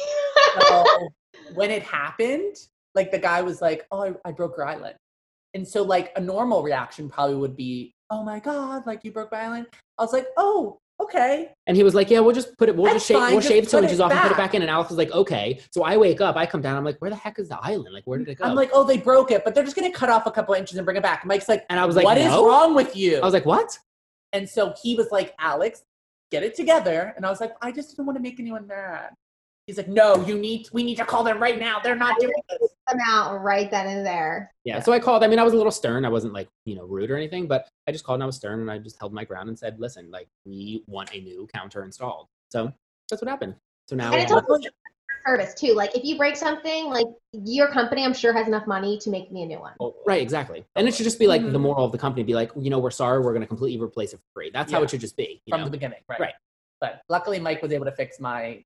So 0.69 0.85
when 1.55 1.71
it 1.71 1.85
happened, 1.85 2.57
like 2.97 3.11
the 3.13 3.19
guy 3.19 3.41
was 3.43 3.63
like, 3.63 3.87
"Oh, 3.93 4.03
I, 4.03 4.13
I 4.29 4.33
broke 4.33 4.57
your 4.57 4.67
island," 4.67 4.97
and 5.55 5.67
so 5.67 5.83
like 5.83 6.13
a 6.17 6.21
normal 6.21 6.63
reaction 6.65 7.09
probably 7.09 7.37
would 7.37 7.57
be, 7.57 7.95
"Oh 8.11 8.25
my 8.25 8.41
god, 8.41 8.85
like 8.87 9.05
you 9.05 9.13
broke 9.13 9.31
my 9.31 9.39
island." 9.43 9.69
I 9.99 10.03
was 10.03 10.13
like, 10.13 10.27
"Oh, 10.37 10.79
okay." 11.05 11.51
And 11.67 11.77
he 11.77 11.83
was 11.83 11.95
like, 11.95 12.11
"Yeah, 12.11 12.21
we'll 12.21 12.35
just 12.35 12.57
put 12.59 12.69
it. 12.69 12.77
We'll 12.77 12.85
That's 12.85 12.97
just 12.97 13.07
shave. 13.09 13.17
fine, 13.19 13.33
We'll 13.33 13.41
just 13.41 13.53
shave 13.53 13.69
two 13.69 13.79
inches 13.79 14.01
off 14.01 14.11
and 14.13 14.21
put 14.21 14.33
it 14.33 14.37
back. 14.37 14.55
in." 14.55 14.63
And 14.63 14.71
Alex 14.71 14.91
was 14.91 14.99
like, 14.99 15.13
"Okay." 15.13 15.61
So 15.71 15.83
I 15.83 15.97
wake 15.97 16.21
up, 16.21 16.37
I 16.37 16.47
come 16.47 16.63
down, 16.63 16.77
I'm 16.77 16.85
like, 16.85 16.99
"Where 17.01 17.11
the 17.11 17.17
heck 17.17 17.39
is 17.39 17.49
the 17.49 17.59
island? 17.61 17.95
Like, 17.95 18.05
where 18.05 18.19
did 18.19 18.29
it 18.29 18.37
go?" 18.37 18.45
I'm 18.45 18.55
like, 18.55 18.71
"Oh, 18.73 18.85
they 18.85 18.99
broke 18.99 19.31
it, 19.31 19.45
but 19.45 19.55
they're 19.55 19.65
just 19.65 19.77
gonna 19.77 19.91
cut 19.93 20.11
off 20.11 20.27
a 20.27 20.31
couple 20.31 20.55
inches 20.55 20.77
and 20.79 20.85
bring 20.85 20.97
it 20.97 21.03
back." 21.03 21.25
Mike's 21.27 21.49
like, 21.49 21.65
and 21.71 21.79
I 21.79 21.85
was 21.85 21.97
like, 21.97 22.05
"What 22.05 22.19
is 22.19 22.27
"No." 22.27 22.47
wrong 22.47 22.75
with 22.75 22.95
you?" 22.97 23.19
I 23.19 23.25
was 23.25 23.35
like, 23.35 23.47
"What?" 23.47 23.79
And 24.33 24.49
so 24.49 24.75
he 24.83 24.95
was 24.97 25.11
like, 25.11 25.35
Alex, 25.39 25.83
get 26.31 26.43
it 26.43 26.55
together. 26.55 27.13
And 27.17 27.27
I 27.27 27.31
was 27.31 27.39
like, 27.39 27.53
I 27.61 27.71
just 27.71 27.91
didn't 27.91 28.07
want 28.07 28.17
to 28.17 28.23
make 28.23 28.41
anyone 28.41 28.67
mad. 28.67 29.11
He's 29.67 29.77
like, 29.77 29.89
no, 29.89 30.17
you 30.27 30.37
need, 30.39 30.69
we 30.73 30.83
need 30.83 30.97
to 30.97 31.05
call 31.05 31.23
them 31.23 31.41
right 31.41 31.59
now. 31.59 31.79
They're 31.83 31.95
not 31.95 32.19
doing 32.19 32.33
this. 32.51 32.69
Come 32.89 32.99
out 33.07 33.41
right 33.43 33.71
then 33.71 33.87
and 33.87 34.05
there. 34.05 34.53
Yeah, 34.65 34.77
Yeah. 34.77 34.83
So 34.83 34.93
I 34.93 34.99
called. 34.99 35.23
I 35.23 35.29
mean, 35.29 35.39
I 35.39 35.45
was 35.45 35.53
a 35.53 35.57
little 35.57 35.71
stern. 35.71 36.05
I 36.05 36.09
wasn't 36.09 36.33
like 36.33 36.49
you 36.65 36.75
know 36.75 36.85
rude 36.85 37.13
or 37.13 37.17
anything, 37.17 37.47
but 37.47 37.69
I 37.87 37.93
just 37.93 38.05
called 38.05 38.17
and 38.17 38.25
I 38.25 38.27
was 38.27 38.35
stern 38.37 38.61
and 38.61 38.69
I 38.71 38.79
just 38.79 38.99
held 38.99 39.13
my 39.13 39.25
ground 39.25 39.49
and 39.49 39.57
said, 39.57 39.79
"Listen, 39.79 40.11
like 40.11 40.27
we 40.45 40.83
want 40.89 41.15
a 41.15 41.21
new 41.21 41.47
counter 41.55 41.85
installed." 41.85 42.27
So 42.51 42.73
that's 43.09 43.23
what 43.23 43.29
happened. 43.29 43.55
So 43.89 43.95
now 43.95 44.13
And 44.13 44.21
it's 44.21 44.33
have- 44.33 44.45
also 44.49 44.69
service 45.25 45.55
too. 45.55 45.75
Like 45.75 45.95
if 45.97 46.03
you 46.03 46.19
break 46.19 46.35
something, 46.37 46.87
like 46.87 47.07
your 47.33 47.69
company, 47.69 48.05
I'm 48.05 48.13
sure 48.15 48.33
has 48.33 48.49
enough 48.49 48.67
money 48.67 48.99
to 48.99 49.11
make 49.11 49.31
me 49.31 49.45
a 49.45 49.47
new 49.47 49.61
one. 49.61 49.75
right, 50.05 50.21
exactly. 50.21 50.65
And 50.75 50.89
it 50.89 50.95
should 50.97 51.05
just 51.05 51.21
be 51.21 51.29
like 51.29 51.41
the 51.43 51.51
Mhm. 51.59 51.61
moral 51.61 51.85
of 51.85 51.93
the 51.93 51.99
company: 51.99 52.25
be 52.25 52.35
like, 52.35 52.51
you 52.59 52.69
know, 52.69 52.81
we're 52.81 52.91
sorry, 52.91 53.21
we're 53.21 53.33
going 53.33 53.43
to 53.43 53.47
completely 53.47 53.81
replace 53.81 54.13
it 54.13 54.17
for 54.17 54.25
free. 54.35 54.51
That's 54.53 54.73
how 54.73 54.83
it 54.83 54.91
should 54.91 55.01
just 55.01 55.17
be. 55.17 55.41
You 55.47 55.53
from 55.53 55.61
know? 55.61 55.67
the 55.67 55.71
beginning. 55.71 56.01
Right. 56.09 56.19
Right. 56.21 56.35
But 56.81 57.01
luckily, 57.09 57.39
Mike 57.39 57.63
was 57.63 57.71
able 57.71 57.85
to 57.85 57.93
fix 57.93 58.19
my 58.19 58.65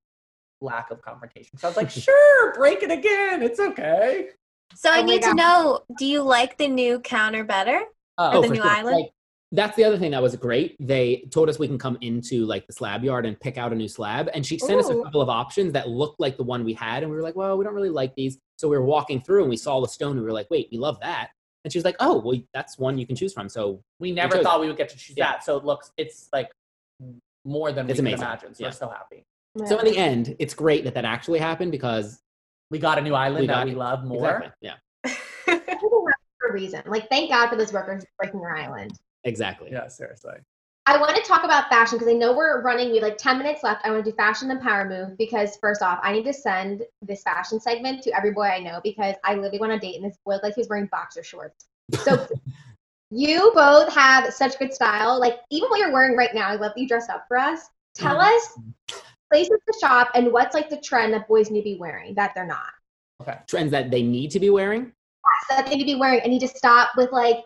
lack 0.61 0.91
of 0.91 1.01
confrontation. 1.01 1.57
So 1.57 1.67
I 1.67 1.69
was 1.69 1.77
like, 1.77 1.89
sure, 1.89 2.53
break 2.53 2.83
it 2.83 2.91
again. 2.91 3.41
It's 3.41 3.59
okay. 3.59 4.29
So 4.75 4.91
I 4.91 4.99
Oh 4.99 5.03
my 5.03 5.13
need 5.13 5.23
to 5.23 5.33
know, 5.33 5.81
do 5.97 6.05
you 6.05 6.21
like 6.21 6.57
the 6.57 6.67
new 6.67 6.99
counter 6.99 7.43
better? 7.43 7.81
Oh, 8.17 8.41
the 8.41 8.47
for 8.47 8.53
new 8.55 8.61
sure. 8.61 8.69
island? 8.69 8.97
Like, 8.97 9.11
that's 9.53 9.77
the 9.77 9.85
other 9.85 9.97
thing 9.97 10.11
that 10.11 10.21
was 10.21 10.35
great. 10.35 10.75
They 10.79 11.23
told 11.31 11.47
us 11.47 11.57
we 11.57 11.67
can 11.67 11.77
come 11.77 11.97
into 12.01 12.45
like 12.45 12.67
the 12.67 12.73
slab 12.73 13.03
yard 13.03 13.25
and 13.25 13.39
pick 13.39 13.57
out 13.57 13.71
a 13.71 13.75
new 13.75 13.87
slab. 13.87 14.29
And 14.33 14.45
she 14.45 14.57
sent 14.59 14.79
us 14.79 14.89
a 14.89 15.01
couple 15.01 15.21
of 15.21 15.29
options 15.29 15.71
that 15.71 15.87
looked 15.87 16.19
like 16.19 16.35
the 16.35 16.43
one 16.43 16.65
we 16.65 16.73
had. 16.73 17.01
And 17.03 17.09
we 17.09 17.15
were 17.15 17.23
like, 17.23 17.35
well, 17.37 17.57
we 17.57 17.63
don't 17.63 17.73
really 17.73 17.89
like 17.89 18.13
these. 18.15 18.37
So 18.57 18.67
we 18.67 18.77
were 18.77 18.83
walking 18.83 19.21
through 19.21 19.41
and 19.43 19.49
we 19.49 19.55
saw 19.55 19.79
the 19.79 19.87
stone 19.87 20.11
and 20.11 20.19
we 20.19 20.25
were 20.25 20.33
like, 20.33 20.49
wait, 20.49 20.67
we 20.69 20.77
love 20.77 20.99
that. 20.99 21.29
And 21.63 21.71
she 21.71 21.77
was 21.79 21.85
like, 21.85 21.95
oh, 22.01 22.19
well, 22.19 22.37
that's 22.53 22.77
one 22.77 22.97
you 22.97 23.07
can 23.07 23.15
choose 23.15 23.33
from. 23.33 23.47
So 23.47 23.81
we 23.99 24.11
never 24.11 24.35
chose 24.35 24.43
thought 24.43 24.59
we 24.59 24.67
would 24.67 24.77
get 24.77 24.89
to 24.89 24.97
choose 24.97 25.15
Yeah. 25.15 25.31
that. 25.31 25.45
So 25.45 25.55
it 25.55 25.63
looks, 25.63 25.91
it's 25.95 26.27
like 26.33 26.51
more 27.45 27.71
than 27.71 27.89
It's 27.89 27.99
we 27.99 28.01
amazing. 28.01 28.17
could 28.19 28.25
imagine. 28.25 28.53
So 28.53 28.63
Yeah. 28.63 28.67
we're 28.67 28.73
so 28.73 28.89
happy. 28.89 29.23
So 29.65 29.79
in 29.79 29.85
the 29.85 29.97
end, 29.97 30.35
it's 30.39 30.53
great 30.53 30.83
that 30.83 30.93
that 30.93 31.05
actually 31.05 31.39
happened 31.39 31.71
because 31.71 32.21
We 32.69 32.79
got 32.79 32.97
a 32.97 33.01
new 33.01 33.13
island 33.13 33.41
We 33.41 33.47
that 33.47 33.65
we 33.65 33.71
it. 33.71 33.77
love 33.77 34.03
more. 34.03 34.27
exactly, 34.29 34.51
yeah, 34.61 34.75
for 36.39 36.49
a 36.49 36.53
reason. 36.53 36.81
Like 36.85 37.09
thank 37.09 37.29
God 37.29 37.49
for 37.49 37.55
those 37.55 37.73
workers 37.73 38.05
breaking 38.19 38.41
your 38.41 38.55
island. 38.55 38.93
exactly. 39.23 39.69
Yeah, 39.71 39.87
seriously. 39.87 40.35
I 40.89 40.97
want 40.97 41.17
to 41.17 41.21
talk 41.23 41.43
about 41.43 41.67
fashion 41.67 41.97
because 41.97 42.13
I 42.13 42.15
know 42.17 42.33
we're 42.33 42.61
running. 42.61 42.91
We 42.91 42.95
have 42.95 43.03
like 43.03 43.17
10 43.17 43.37
minutes 43.37 43.61
left. 43.61 43.85
I 43.85 43.91
want 43.91 44.05
to 44.05 44.11
do 44.11 44.15
fashion 44.15 44.49
and 44.51 44.61
power 44.61 44.87
move 44.87 45.17
because 45.17 45.57
first 45.57 45.81
off, 45.81 45.99
I 46.01 46.13
need 46.13 46.23
to 46.23 46.33
send 46.33 46.83
this 47.01 47.23
fashion 47.23 47.59
segment 47.59 48.03
to 48.03 48.15
every 48.15 48.31
boy 48.31 48.43
I 48.43 48.59
know 48.59 48.79
because 48.81 49.15
I 49.25 49.33
literally 49.33 49.59
went 49.59 49.73
on 49.73 49.79
a 49.79 49.81
date 49.81 49.97
and 49.97 50.05
this 50.05 50.17
boy 50.25 50.33
looked 50.33 50.45
like 50.45 50.55
he 50.55 50.61
was 50.61 50.69
wearing 50.69 50.85
boxer 50.85 51.23
shorts. 51.23 51.65
So 52.03 52.25
you 53.11 53.51
both 53.53 53.93
have 53.93 54.33
such 54.33 54.57
good 54.59 54.73
style. 54.73 55.19
Like 55.19 55.39
even 55.49 55.67
what 55.67 55.81
you're 55.81 55.91
wearing 55.91 56.15
right 56.15 56.33
now, 56.33 56.47
I 56.47 56.53
love 56.53 56.71
that 56.73 56.77
you 56.77 56.87
dressed 56.87 57.09
up 57.09 57.25
for 57.27 57.37
us. 57.37 57.67
Tell 57.93 58.17
mm-hmm. 58.17 58.37
us 58.37 59.01
places 59.31 59.59
to 59.67 59.79
shop 59.79 60.09
and 60.15 60.31
what's 60.31 60.53
like 60.53 60.69
the 60.69 60.77
trend 60.77 61.13
that 61.13 61.27
boys 61.27 61.49
need 61.51 61.61
to 61.61 61.63
be 61.63 61.77
wearing 61.77 62.13
that 62.15 62.33
they're 62.35 62.45
not. 62.45 62.69
Okay. 63.21 63.37
Trends 63.47 63.71
that 63.71 63.89
they 63.91 64.03
need 64.03 64.31
to 64.31 64.39
be 64.39 64.49
wearing. 64.49 64.91
That 65.49 65.65
they 65.65 65.75
need 65.75 65.79
to 65.79 65.85
be 65.85 65.95
wearing 65.95 66.21
and 66.21 66.31
need 66.31 66.39
to 66.41 66.47
stop 66.47 66.89
with 66.97 67.11
like 67.11 67.37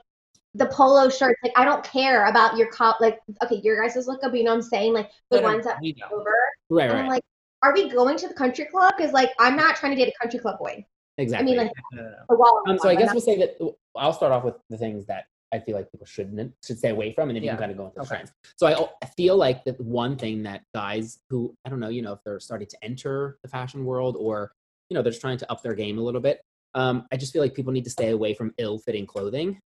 the 0.55 0.65
polo 0.67 1.09
shirts. 1.09 1.39
Like 1.43 1.53
I 1.55 1.65
don't 1.65 1.83
care 1.83 2.25
about 2.25 2.57
your 2.57 2.67
cop. 2.67 2.99
Like 2.99 3.19
okay, 3.43 3.61
your 3.63 3.81
guys' 3.81 4.07
look 4.07 4.23
up. 4.23 4.33
You 4.35 4.43
know 4.43 4.51
what 4.51 4.57
I'm 4.57 4.61
saying? 4.63 4.93
Like 4.93 5.09
the 5.29 5.37
No, 5.37 5.43
ones 5.43 5.65
that 5.65 5.79
know. 5.81 5.89
over. 6.11 6.35
Right, 6.69 6.89
And 6.89 6.93
I'm 6.99 7.03
right. 7.05 7.09
like, 7.15 7.23
are 7.63 7.73
we 7.73 7.89
going 7.89 8.17
to 8.17 8.27
the 8.27 8.33
country 8.33 8.65
club? 8.65 8.93
Because 8.97 9.13
like, 9.13 9.31
I'm 9.39 9.55
not 9.55 9.75
trying 9.75 9.95
to 9.95 10.03
date 10.03 10.13
a 10.13 10.21
country 10.21 10.39
club 10.39 10.57
boy. 10.59 10.85
exactly. 11.17 11.53
I 11.53 11.57
mean, 11.57 11.57
like 11.67 11.71
No, 11.93 12.01
no, 12.03 12.09
no. 12.09 12.17
a 12.29 12.35
wall. 12.35 12.63
Um, 12.67 12.77
so 12.79 12.89
I 12.89 12.95
guess 12.95 13.13
we'll 13.13 13.21
say 13.21 13.37
that 13.37 13.57
I'll 13.95 14.13
start 14.13 14.31
off 14.31 14.43
with 14.43 14.55
the 14.69 14.77
things 14.77 15.05
that 15.07 15.25
I 15.53 15.59
feel 15.59 15.75
like 15.75 15.91
people 15.91 16.05
shouldn't 16.07 16.53
should 16.65 16.77
stay 16.77 16.89
away 16.89 17.13
from, 17.13 17.29
and 17.29 17.35
then 17.35 17.43
you 17.43 17.47
Yeah. 17.47 17.53
can 17.53 17.61
kind 17.61 17.71
of 17.71 17.77
go 17.77 17.85
into 17.85 17.95
the 17.95 18.01
Okay. 18.01 18.15
trends. 18.15 18.31
So 18.57 18.67
I, 18.67 18.87
I 19.03 19.05
feel 19.17 19.35
like 19.35 19.63
that 19.65 19.79
one 19.79 20.15
thing 20.17 20.43
that 20.43 20.63
guys 20.73 21.19
who 21.29 21.53
I 21.65 21.69
don't 21.69 21.79
know, 21.79 21.89
you 21.89 22.01
know, 22.01 22.13
if 22.13 22.19
they're 22.23 22.39
starting 22.39 22.67
to 22.67 22.77
enter 22.83 23.37
the 23.43 23.49
fashion 23.49 23.85
world 23.85 24.15
or 24.19 24.51
you 24.89 24.95
know 24.95 25.01
they're 25.01 25.11
just 25.11 25.21
trying 25.21 25.37
to 25.37 25.51
up 25.51 25.61
their 25.63 25.73
game 25.73 25.97
a 25.97 26.01
little 26.01 26.21
bit, 26.21 26.41
um, 26.73 27.05
I 27.11 27.17
just 27.17 27.33
feel 27.33 27.41
like 27.41 27.53
people 27.53 27.73
need 27.73 27.83
to 27.85 27.89
stay 27.89 28.09
away 28.09 28.33
from 28.33 28.53
ill-fitting 28.57 29.05
clothing. 29.05 29.59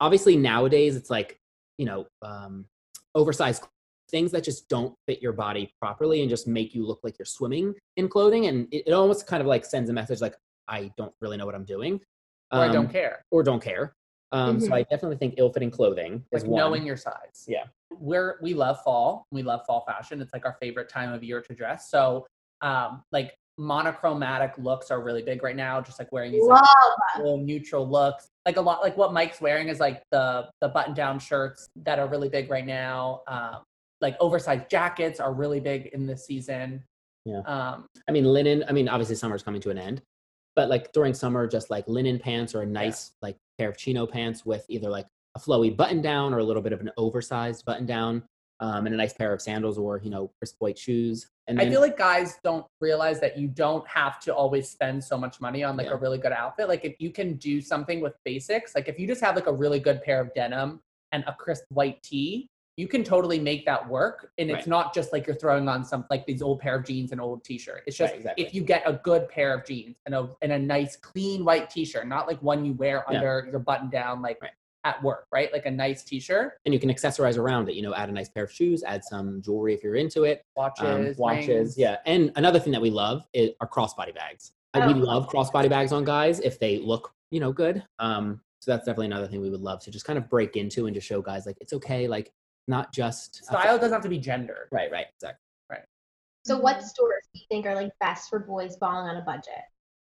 Obviously, 0.00 0.36
nowadays 0.36 0.96
it's 0.96 1.10
like 1.10 1.38
you 1.78 1.86
know 1.86 2.06
um, 2.22 2.66
oversized 3.14 3.64
things 4.10 4.30
that 4.32 4.44
just 4.44 4.68
don't 4.68 4.94
fit 5.06 5.20
your 5.20 5.32
body 5.32 5.72
properly 5.80 6.20
and 6.20 6.30
just 6.30 6.46
make 6.46 6.74
you 6.74 6.86
look 6.86 7.00
like 7.02 7.18
you're 7.18 7.26
swimming 7.26 7.74
in 7.96 8.08
clothing, 8.08 8.46
and 8.46 8.68
it, 8.72 8.84
it 8.86 8.92
almost 8.92 9.26
kind 9.26 9.40
of 9.40 9.46
like 9.46 9.64
sends 9.64 9.90
a 9.90 9.92
message 9.92 10.20
like 10.20 10.34
I 10.68 10.90
don't 10.96 11.12
really 11.20 11.36
know 11.36 11.46
what 11.46 11.54
I'm 11.54 11.64
doing 11.64 12.00
Or 12.52 12.60
I 12.60 12.68
don't 12.68 12.86
um, 12.86 12.92
care. 12.92 13.24
or 13.30 13.42
don't 13.42 13.62
care. 13.62 13.94
Um, 14.32 14.58
So 14.60 14.68
Mhm. 14.70 14.74
I 14.74 14.82
definitely 14.82 15.16
think 15.16 15.34
ill-fitting 15.38 15.70
clothing 15.70 16.24
is 16.32 16.42
like 16.42 16.50
one. 16.50 16.58
knowing 16.58 16.86
your 16.86 16.96
size. 16.96 17.44
Yeah. 17.46 17.64
We're 17.98 18.38
we 18.42 18.54
love 18.54 18.80
fall. 18.82 19.26
We 19.30 19.42
love 19.42 19.64
fall 19.66 19.82
fashion. 19.86 20.20
It's 20.20 20.32
like 20.32 20.44
our 20.44 20.56
favorite 20.60 20.88
time 20.88 21.12
of 21.12 21.22
year 21.22 21.40
to 21.40 21.54
dress. 21.54 21.90
So 21.90 22.26
um 22.60 23.02
like 23.12 23.34
monochromatic 23.58 24.52
looks 24.58 24.90
are 24.90 25.00
really 25.02 25.22
big 25.22 25.42
right 25.42 25.56
now, 25.56 25.80
just 25.80 25.98
like 25.98 26.10
wearing 26.12 26.32
these 26.32 26.44
like, 26.44 26.62
Love. 27.20 27.40
neutral 27.40 27.88
looks. 27.88 28.28
Like 28.44 28.56
a 28.56 28.60
lot 28.60 28.82
like 28.82 28.96
what 28.96 29.12
Mike's 29.12 29.40
wearing 29.40 29.68
is 29.68 29.80
like 29.80 30.02
the 30.10 30.50
the 30.60 30.68
button 30.68 30.94
down 30.94 31.18
shirts 31.18 31.68
that 31.76 31.98
are 31.98 32.06
really 32.08 32.28
big 32.28 32.50
right 32.50 32.66
now. 32.66 33.22
Um 33.28 33.62
like 34.00 34.16
oversized 34.20 34.68
jackets 34.68 35.20
are 35.20 35.32
really 35.32 35.60
big 35.60 35.86
in 35.86 36.06
this 36.06 36.26
season. 36.26 36.84
Yeah. 37.24 37.40
Um 37.46 37.86
I 38.08 38.12
mean, 38.12 38.24
linen. 38.24 38.64
I 38.68 38.72
mean, 38.72 38.88
obviously 38.88 39.14
summer's 39.16 39.42
coming 39.42 39.60
to 39.62 39.70
an 39.70 39.78
end, 39.78 40.02
but 40.54 40.68
like 40.68 40.92
during 40.92 41.14
summer, 41.14 41.46
just 41.46 41.70
like 41.70 41.86
linen 41.88 42.18
pants 42.18 42.54
or 42.54 42.62
a 42.62 42.66
nice 42.66 43.12
like 43.22 43.36
pair 43.58 43.68
of 43.68 43.76
chino 43.76 44.06
pants 44.06 44.44
with 44.44 44.64
either 44.68 44.88
like 44.88 45.06
a 45.34 45.38
flowy 45.38 45.74
button 45.74 46.00
down 46.00 46.32
or 46.32 46.38
a 46.38 46.44
little 46.44 46.62
bit 46.62 46.72
of 46.72 46.80
an 46.80 46.90
oversized 46.96 47.64
button 47.64 47.86
down, 47.86 48.22
um, 48.60 48.86
and 48.86 48.94
a 48.94 48.98
nice 48.98 49.12
pair 49.12 49.32
of 49.32 49.42
sandals 49.42 49.76
or 49.78 50.00
you 50.02 50.10
know 50.10 50.30
crisp 50.38 50.56
white 50.60 50.78
shoes. 50.78 51.28
And 51.46 51.58
then, 51.58 51.68
I 51.68 51.70
feel 51.70 51.80
like 51.80 51.96
guys 51.96 52.38
don't 52.42 52.66
realize 52.80 53.20
that 53.20 53.38
you 53.38 53.46
don't 53.48 53.86
have 53.86 54.18
to 54.20 54.34
always 54.34 54.68
spend 54.68 55.02
so 55.04 55.16
much 55.16 55.40
money 55.40 55.62
on 55.62 55.76
like 55.76 55.86
Yeah. 55.86 55.92
a 55.92 55.96
really 55.96 56.18
good 56.18 56.32
outfit. 56.32 56.68
Like 56.68 56.84
if 56.84 56.96
you 56.98 57.10
can 57.10 57.34
do 57.36 57.60
something 57.60 58.00
with 58.00 58.14
basics, 58.24 58.74
like 58.74 58.88
if 58.88 58.98
you 58.98 59.06
just 59.06 59.20
have 59.20 59.36
like 59.36 59.46
a 59.46 59.52
really 59.52 59.78
good 59.78 60.02
pair 60.02 60.20
of 60.20 60.34
denim 60.34 60.80
and 61.12 61.22
a 61.26 61.34
crisp 61.34 61.64
white 61.68 62.02
tee, 62.02 62.48
you 62.76 62.86
can 62.86 63.02
totally 63.02 63.38
make 63.38 63.64
that 63.64 63.86
work. 63.88 64.30
And 64.38 64.50
it's 64.50 64.58
Right. 64.58 64.66
not 64.66 64.94
just 64.94 65.12
like 65.12 65.26
you're 65.26 65.36
throwing 65.36 65.68
on 65.68 65.84
some 65.84 66.04
like 66.10 66.26
these 66.26 66.42
old 66.42 66.60
pair 66.60 66.76
of 66.76 66.84
jeans 66.84 67.10
and 67.12 67.20
old 67.20 67.42
t-shirt. 67.42 67.82
It's 67.86 67.96
just 67.96 68.12
Right, 68.12 68.18
exactly. 68.18 68.44
if 68.44 68.54
you 68.54 68.62
get 68.62 68.82
a 68.86 68.92
good 68.92 69.28
pair 69.28 69.54
of 69.54 69.64
jeans 69.64 69.96
and 70.04 70.14
a 70.14 70.28
and 70.42 70.52
a 70.52 70.58
nice 70.58 70.96
clean 70.96 71.44
white 71.44 71.70
t-shirt, 71.70 72.06
not 72.06 72.26
like 72.26 72.40
one 72.42 72.64
you 72.64 72.74
wear 72.74 73.04
Yeah. 73.10 73.16
under 73.18 73.48
your 73.50 73.60
button 73.60 73.88
down 73.88 74.20
like 74.20 74.40
Right. 74.42 74.50
at 74.84 75.02
work, 75.02 75.26
right? 75.32 75.50
Like 75.52 75.64
a 75.66 75.70
nice 75.70 76.04
t-shirt, 76.04 76.58
and 76.64 76.72
you 76.74 76.78
can 76.78 76.90
accessorize 76.90 77.38
around 77.38 77.68
it. 77.68 77.74
You 77.74 77.82
know, 77.82 77.94
add 77.94 78.08
a 78.08 78.12
nice 78.12 78.28
pair 78.28 78.44
of 78.44 78.52
shoes, 78.52 78.84
add 78.84 79.02
some 79.04 79.40
jewelry 79.42 79.72
if 79.74 79.82
you're 79.82 79.96
into 79.96 80.24
it. 80.24 80.44
watches, 80.54 80.84
um, 80.84 81.14
watches. 81.20 81.48
rings. 81.48 81.78
Yeah, 81.78 81.96
and 82.06 82.30
another 82.36 82.60
thing 82.60 82.72
that 82.72 82.80
we 82.82 82.90
love 82.90 83.26
is 83.32 83.50
are 83.60 83.68
crossbody 83.68 84.14
bags. 84.14 84.52
We 84.74 84.82
Oh. 84.82 84.88
love 84.92 85.28
crossbody 85.28 85.70
bags 85.70 85.90
on 85.92 86.04
guys 86.04 86.38
if 86.40 86.58
they 86.58 86.78
look, 86.78 87.14
you 87.30 87.40
know, 87.40 87.50
good. 87.52 87.82
Um, 87.98 88.42
so 88.60 88.70
that's 88.70 88.84
definitely 88.84 89.06
another 89.06 89.26
thing 89.26 89.40
we 89.40 89.48
would 89.50 89.62
love 89.62 89.80
to 89.84 89.90
just 89.90 90.04
kind 90.04 90.18
of 90.18 90.28
break 90.28 90.56
into 90.56 90.86
and 90.86 90.94
just 90.94 91.06
show 91.06 91.22
guys 91.22 91.46
like 91.46 91.56
it's 91.62 91.72
okay, 91.72 92.06
like 92.08 92.30
not 92.68 92.92
just 92.92 93.44
Style 93.44 93.76
doesn't 93.78 93.92
have 93.92 94.02
to 94.02 94.08
be 94.08 94.18
gender. 94.18 94.68
Right, 94.70 94.90
right, 94.90 95.06
exactly. 95.14 95.38
Right. 95.70 95.84
So, 96.44 96.58
what 96.58 96.82
stores 96.82 97.22
do 97.32 97.40
you 97.40 97.46
think 97.50 97.66
are 97.66 97.74
like 97.74 97.92
best 98.00 98.28
for 98.28 98.40
boys 98.40 98.76
balling 98.76 99.08
on 99.08 99.16
a 99.16 99.22
budget? 99.22 99.52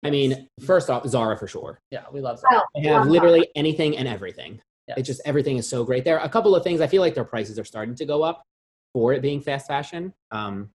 I 0.04 0.10
mean, 0.10 0.48
first 0.64 0.88
off, 0.90 1.06
Zara 1.08 1.36
for 1.36 1.48
sure. 1.48 1.80
Yeah, 1.90 2.04
we 2.12 2.20
love 2.20 2.40
Oh, 2.46 2.50
Zara. 2.50 2.64
They 2.74 2.88
have 2.88 3.02
love 3.02 3.08
literally 3.10 3.48
anything 3.56 3.96
and 3.96 4.06
everything. 4.06 4.60
Yes. 4.88 4.98
It's 4.98 5.06
just 5.06 5.20
everything 5.24 5.56
is 5.56 5.68
so 5.68 5.84
great 5.84 6.04
there. 6.04 6.18
A 6.18 6.28
couple 6.28 6.54
of 6.54 6.62
things 6.62 6.80
I 6.80 6.86
feel 6.86 7.02
like 7.02 7.14
their 7.14 7.24
prices 7.24 7.58
are 7.58 7.64
starting 7.64 7.94
to 7.96 8.04
go 8.04 8.22
up 8.22 8.44
for 8.92 9.12
it 9.12 9.20
being 9.20 9.40
fast 9.40 9.66
fashion. 9.66 10.12
Um, 10.30 10.70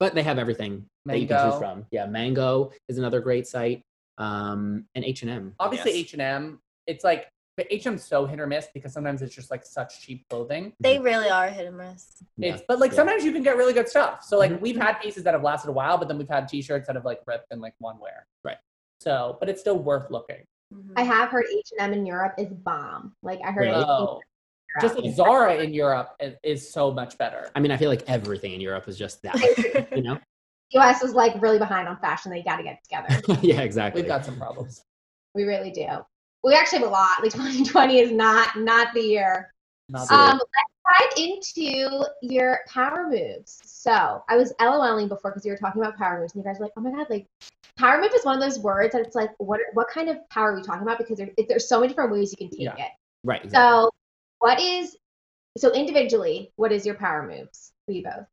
but 0.00 0.14
they 0.14 0.22
have 0.24 0.38
everything 0.38 0.84
that 1.04 1.20
you 1.20 1.28
can 1.28 1.50
choose 1.50 1.58
from. 1.58 1.86
Yeah, 1.92 2.06
Mango 2.06 2.72
is 2.88 2.98
another 2.98 3.20
great 3.20 3.46
site. 3.46 3.82
Um, 4.18 4.86
and 4.94 5.04
H 5.04 5.22
and 5.22 5.30
M. 5.30 5.54
obviously 5.60 5.92
H 5.92 6.14
and 6.14 6.22
M. 6.22 6.58
It's 6.86 7.04
like 7.04 7.28
but 7.56 7.66
H 7.70 7.86
M's 7.86 8.04
so 8.04 8.26
hit 8.26 8.38
or 8.38 8.46
miss 8.46 8.68
because 8.74 8.92
sometimes 8.92 9.22
it's 9.22 9.34
just 9.34 9.50
like 9.50 9.64
such 9.64 10.00
cheap 10.02 10.28
clothing. 10.28 10.72
They 10.80 10.98
really 10.98 11.28
are 11.30 11.48
hit 11.48 11.66
and 11.66 11.76
miss. 11.78 12.22
It's 12.38 12.62
but 12.68 12.78
like 12.78 12.90
Yeah. 12.92 12.96
sometimes 12.96 13.24
you 13.24 13.32
can 13.32 13.42
get 13.42 13.56
really 13.56 13.72
good 13.72 13.88
stuff. 13.88 14.22
So 14.24 14.38
like 14.38 14.50
Mhm. 14.52 14.60
we've 14.60 14.76
had 14.76 14.94
pieces 15.00 15.24
that 15.24 15.32
have 15.34 15.42
lasted 15.42 15.70
a 15.70 15.72
while, 15.72 15.96
but 15.98 16.08
then 16.08 16.18
we've 16.18 16.28
had 16.28 16.48
T-shirts 16.48 16.86
that 16.86 16.96
have 16.96 17.04
like 17.04 17.20
ripped 17.26 17.50
in 17.52 17.60
like 17.60 17.74
one 17.78 17.98
wear. 17.98 18.26
Right. 18.44 18.58
So, 19.00 19.36
but 19.40 19.48
it's 19.48 19.60
still 19.60 19.78
worth 19.78 20.10
looking. 20.10 20.46
I 20.96 21.02
have 21.04 21.30
heard 21.30 21.44
H 21.50 21.68
and 21.78 21.92
M 21.92 21.98
in 21.98 22.04
Europe 22.06 22.34
is 22.38 22.52
bomb. 22.52 23.14
Like 23.22 23.40
I 23.44 23.52
heard 23.52 23.62
Really? 23.62 23.80
it. 23.80 23.86
Oh, 23.88 24.20
just 24.82 24.98
like 24.98 25.14
Zara 25.14 25.56
in 25.56 25.72
Europe 25.72 26.14
is, 26.20 26.34
is 26.42 26.70
so 26.70 26.90
much 26.90 27.16
better. 27.16 27.50
I 27.54 27.60
mean, 27.60 27.70
I 27.70 27.78
feel 27.78 27.88
like 27.88 28.02
everything 28.08 28.52
in 28.52 28.60
Europe 28.60 28.86
is 28.88 28.98
just 28.98 29.22
that. 29.22 29.34
you 29.96 30.02
know? 30.02 30.18
US 30.72 31.02
is 31.02 31.14
like 31.14 31.40
really 31.40 31.58
behind 31.58 31.88
on 31.88 31.96
fashion. 31.98 32.30
They 32.30 32.42
got 32.42 32.56
to 32.58 32.62
get 32.64 32.82
together. 32.82 33.38
yeah, 33.42 33.60
exactly. 33.62 34.02
We've 34.02 34.08
got 34.08 34.24
some 34.26 34.36
problems. 34.36 34.82
we 35.34 35.44
really 35.44 35.70
do. 35.70 35.86
We 36.46 36.54
actually 36.54 36.78
have 36.78 36.88
a 36.88 36.90
lot. 36.90 37.22
Like 37.22 37.32
2020 37.32 37.98
is 37.98 38.12
not 38.12 38.56
not 38.56 38.94
the 38.94 39.00
year. 39.02 39.52
Not 39.88 40.06
So- 40.06 40.14
bad. 40.16 40.30
Um, 40.34 40.38
let's 40.38 41.16
dive 41.16 41.24
into 41.28 42.06
your 42.22 42.60
power 42.68 43.08
moves. 43.10 43.60
So 43.64 44.22
I 44.28 44.36
was 44.36 44.52
LOLing 44.60 45.08
before 45.08 45.32
because 45.32 45.44
you 45.44 45.50
were 45.52 45.58
talking 45.58 45.82
about 45.82 45.96
power 45.98 46.20
moves, 46.20 46.34
and 46.34 46.44
you 46.44 46.48
guys 46.48 46.60
were 46.60 46.66
like, 46.66 46.72
"Oh 46.76 46.80
my 46.80 46.92
god!" 46.92 47.08
Like 47.10 47.26
power 47.76 48.00
move 48.00 48.12
is 48.14 48.24
one 48.24 48.36
of 48.36 48.40
those 48.42 48.60
words 48.60 48.92
that 48.92 49.02
it's 49.04 49.16
like, 49.16 49.30
what 49.38 49.60
what 49.74 49.88
kind 49.88 50.08
of 50.08 50.16
power 50.30 50.52
are 50.52 50.56
we 50.56 50.62
talking 50.62 50.82
about? 50.82 50.98
Because 50.98 51.18
there, 51.18 51.28
there's 51.48 51.68
so 51.68 51.80
many 51.80 51.88
different 51.88 52.12
ways 52.12 52.30
you 52.30 52.36
can 52.38 52.48
take 52.48 52.60
Yeah. 52.60 52.76
it. 52.76 52.92
right. 53.24 53.44
Exactly. 53.44 53.50
So 53.50 53.90
what 54.38 54.60
is 54.60 54.96
so 55.58 55.72
individually? 55.72 56.52
What 56.56 56.70
is 56.70 56.86
your 56.86 56.94
power 56.94 57.26
moves 57.26 57.72
for 57.84 57.92
you 57.92 58.04
both? 58.04 58.26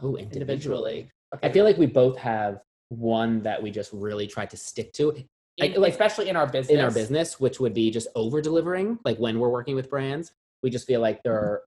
Oh, 0.00 0.16
individually. 0.16 1.10
Okay. 1.34 1.48
I 1.48 1.52
feel 1.52 1.64
like 1.64 1.76
we 1.78 1.86
both 1.86 2.16
have 2.18 2.60
one 2.90 3.42
that 3.42 3.60
we 3.62 3.70
just 3.70 3.90
really 3.92 4.26
try 4.26 4.46
to 4.46 4.56
stick 4.56 4.92
to 4.94 5.10
In- 5.58 5.72
I- 5.72 5.76
like- 5.76 5.92
especially 5.92 6.28
in 6.28 6.36
our 6.36 6.46
business. 6.46 6.74
in 6.78 6.84
our 6.84 6.90
business, 6.90 7.38
which 7.40 7.60
would 7.60 7.74
be 7.74 7.90
just 7.90 8.08
over 8.14 8.40
delivering. 8.40 8.98
Like 9.04 9.18
when 9.18 9.38
we're 9.38 9.48
working 9.50 9.74
with 9.74 9.90
brands, 9.90 10.32
we 10.62 10.70
just 10.70 10.86
feel 10.86 11.00
like 11.00 11.16
mm-hmm. 11.18 11.28
they're, 11.28 11.62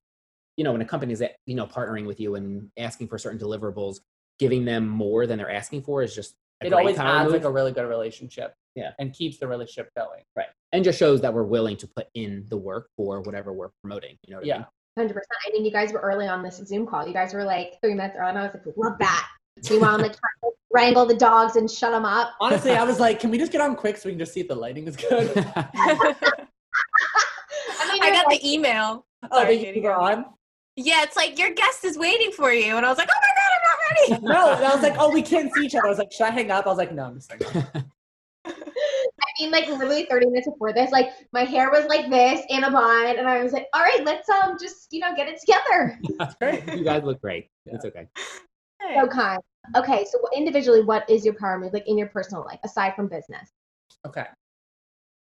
you 0.58 0.64
know, 0.64 0.72
when 0.72 0.82
a 0.82 0.86
company's 0.86 1.20
that 1.20 1.36
you 1.46 1.56
know 1.56 1.66
partnering 1.68 2.06
with 2.06 2.20
you 2.20 2.36
and 2.36 2.70
asking 2.78 3.08
for 3.08 3.18
certain 3.18 3.40
deliverables, 3.40 4.00
giving 4.40 4.66
them 4.66 4.88
more 4.88 5.28
than 5.28 5.38
they're 5.38 5.52
asking 5.52 5.84
for 5.84 6.02
is 6.04 6.14
just 6.16 6.36
a 6.62 6.68
It 6.68 6.70
great 6.70 6.80
always 6.80 6.96
power 6.98 7.08
adds 7.08 7.26
move. 7.32 7.42
like 7.42 7.44
a 7.50 7.52
really 7.52 7.72
good 7.72 7.88
relationship. 7.88 8.54
Yeah. 8.76 8.92
And 9.00 9.14
keeps 9.14 9.38
the 9.38 9.48
relationship 9.48 9.90
going. 9.98 10.24
right, 10.36 10.48
and 10.72 10.84
just 10.84 10.98
shows 10.98 11.20
that 11.22 11.34
we're 11.34 11.44
willing 11.44 11.76
to 11.78 11.88
put 11.88 12.08
in 12.14 12.46
the 12.50 12.58
work 12.58 12.88
for 12.96 13.22
whatever 13.22 13.52
we're 13.54 13.70
promoting. 13.82 14.18
You 14.24 14.32
know 14.34 14.38
what 14.38 14.46
I 14.46 14.48
Yeah. 14.48 14.58
mean? 14.58 14.66
Hundred 14.98 15.14
percent. 15.14 15.28
I 15.48 15.52
mean, 15.52 15.66
you 15.66 15.72
guys 15.72 15.94
were 15.94 16.00
early 16.02 16.28
on 16.28 16.44
this 16.44 16.58
Zoom 16.58 16.86
call. 16.86 17.08
You 17.08 17.14
guys 17.14 17.34
were 17.34 17.44
like 17.46 17.80
three 17.82 17.94
minutes 17.94 18.16
early, 18.18 18.30
and 18.30 18.38
I 18.38 18.44
was 18.44 18.54
like, 18.54 18.76
"Love 18.78 18.98
that." 19.00 19.28
Meanwhile, 19.70 19.96
I'm 19.96 20.02
like 20.02 20.14
to 20.14 20.20
wrangle 20.72 21.06
the 21.06 21.16
dogs 21.16 21.56
and 21.56 21.70
shut 21.70 21.92
them 21.92 22.06
up. 22.06 22.32
Honestly, 22.40 22.72
I 22.72 22.84
was 22.84 23.00
like, 23.00 23.20
can 23.20 23.30
we 23.30 23.38
just 23.38 23.52
get 23.52 23.62
on 23.62 23.76
quick 23.76 23.98
so 23.98 24.10
we 24.10 24.14
can 24.14 24.20
just 24.20 24.34
see 24.34 24.40
if 24.42 24.48
the 24.48 24.56
lighting 24.56 24.88
is 24.88 24.96
good? 24.96 25.32
I 25.36 25.68
mean, 27.94 28.04
I 28.04 28.12
got 28.12 28.26
like, 28.28 28.42
the 28.42 28.52
email. 28.54 29.06
oh, 29.24 29.28
Sorry, 29.38 29.58
they 29.58 29.64
Katie, 29.64 29.80
you 29.80 29.86
were 29.86 29.96
go. 29.96 30.02
on? 30.02 30.26
Yeah, 30.78 31.04
it's 31.04 31.16
like 31.16 31.38
your 31.38 31.52
guest 31.52 31.84
is 31.84 31.98
waiting 31.98 32.32
for 32.32 32.52
you, 32.54 32.78
and 32.78 32.86
I 32.86 32.90
was 32.90 32.98
like, 32.98 33.10
oh 33.12 33.20
my 33.22 33.28
god, 33.28 33.52
I'm 33.54 33.62
not 33.68 33.78
ready. 33.90 34.26
No, 34.34 34.54
and 34.56 34.66
I 34.66 34.74
was 34.74 34.82
like, 34.82 34.96
oh, 34.98 35.12
we 35.12 35.22
can't 35.22 35.54
see 35.54 35.66
each 35.66 35.76
other. 35.76 35.86
I 35.86 35.90
was 35.90 36.00
like, 36.00 36.12
should 36.12 36.26
I 36.28 36.32
hang 36.32 36.50
up? 36.50 36.66
I 36.66 36.70
was 36.70 36.78
like, 36.78 36.94
no, 36.94 37.04
I'm 37.06 37.16
just 37.16 37.30
hanging 37.32 37.48
up. 37.48 37.84
I 38.46 38.54
mean, 39.40 39.52
like 39.52 39.68
literally 39.68 40.06
30 40.10 40.28
minutes 40.28 40.48
before 40.48 40.74
this, 40.74 40.92
like 40.92 41.10
my 41.32 41.44
hair 41.44 41.70
was 41.70 41.86
like 41.86 42.10
this 42.10 42.42
in 42.50 42.64
a 42.64 42.72
bun, 42.72 43.18
and 43.18 43.28
I 43.28 43.44
was 43.44 43.54
like, 43.54 43.68
"All 43.74 43.82
right, 43.82 44.04
let's 44.04 44.28
um 44.30 44.58
just 44.60 44.92
you 44.92 45.00
know 45.00 45.16
get 45.16 45.28
it 45.28 45.40
together." 45.40 46.00
That's 46.18 46.36
great. 46.36 46.66
you 46.78 46.84
guys 46.84 47.04
look 47.04 47.22
great. 47.22 47.50
It's 47.66 47.86
okay. 47.86 48.08
So 48.96 49.08
kind. 49.08 49.40
Okay, 49.76 50.06
so 50.10 50.20
individually, 50.36 50.82
what 50.82 51.10
is 51.10 51.24
your 51.24 51.36
power 51.36 51.60
move 51.60 51.74
like 51.74 51.88
in 51.88 51.98
your 51.98 52.08
personal 52.08 52.44
life 52.44 52.60
aside 52.64 52.96
from 52.96 53.08
business? 53.08 53.52
Okay. 54.06 54.26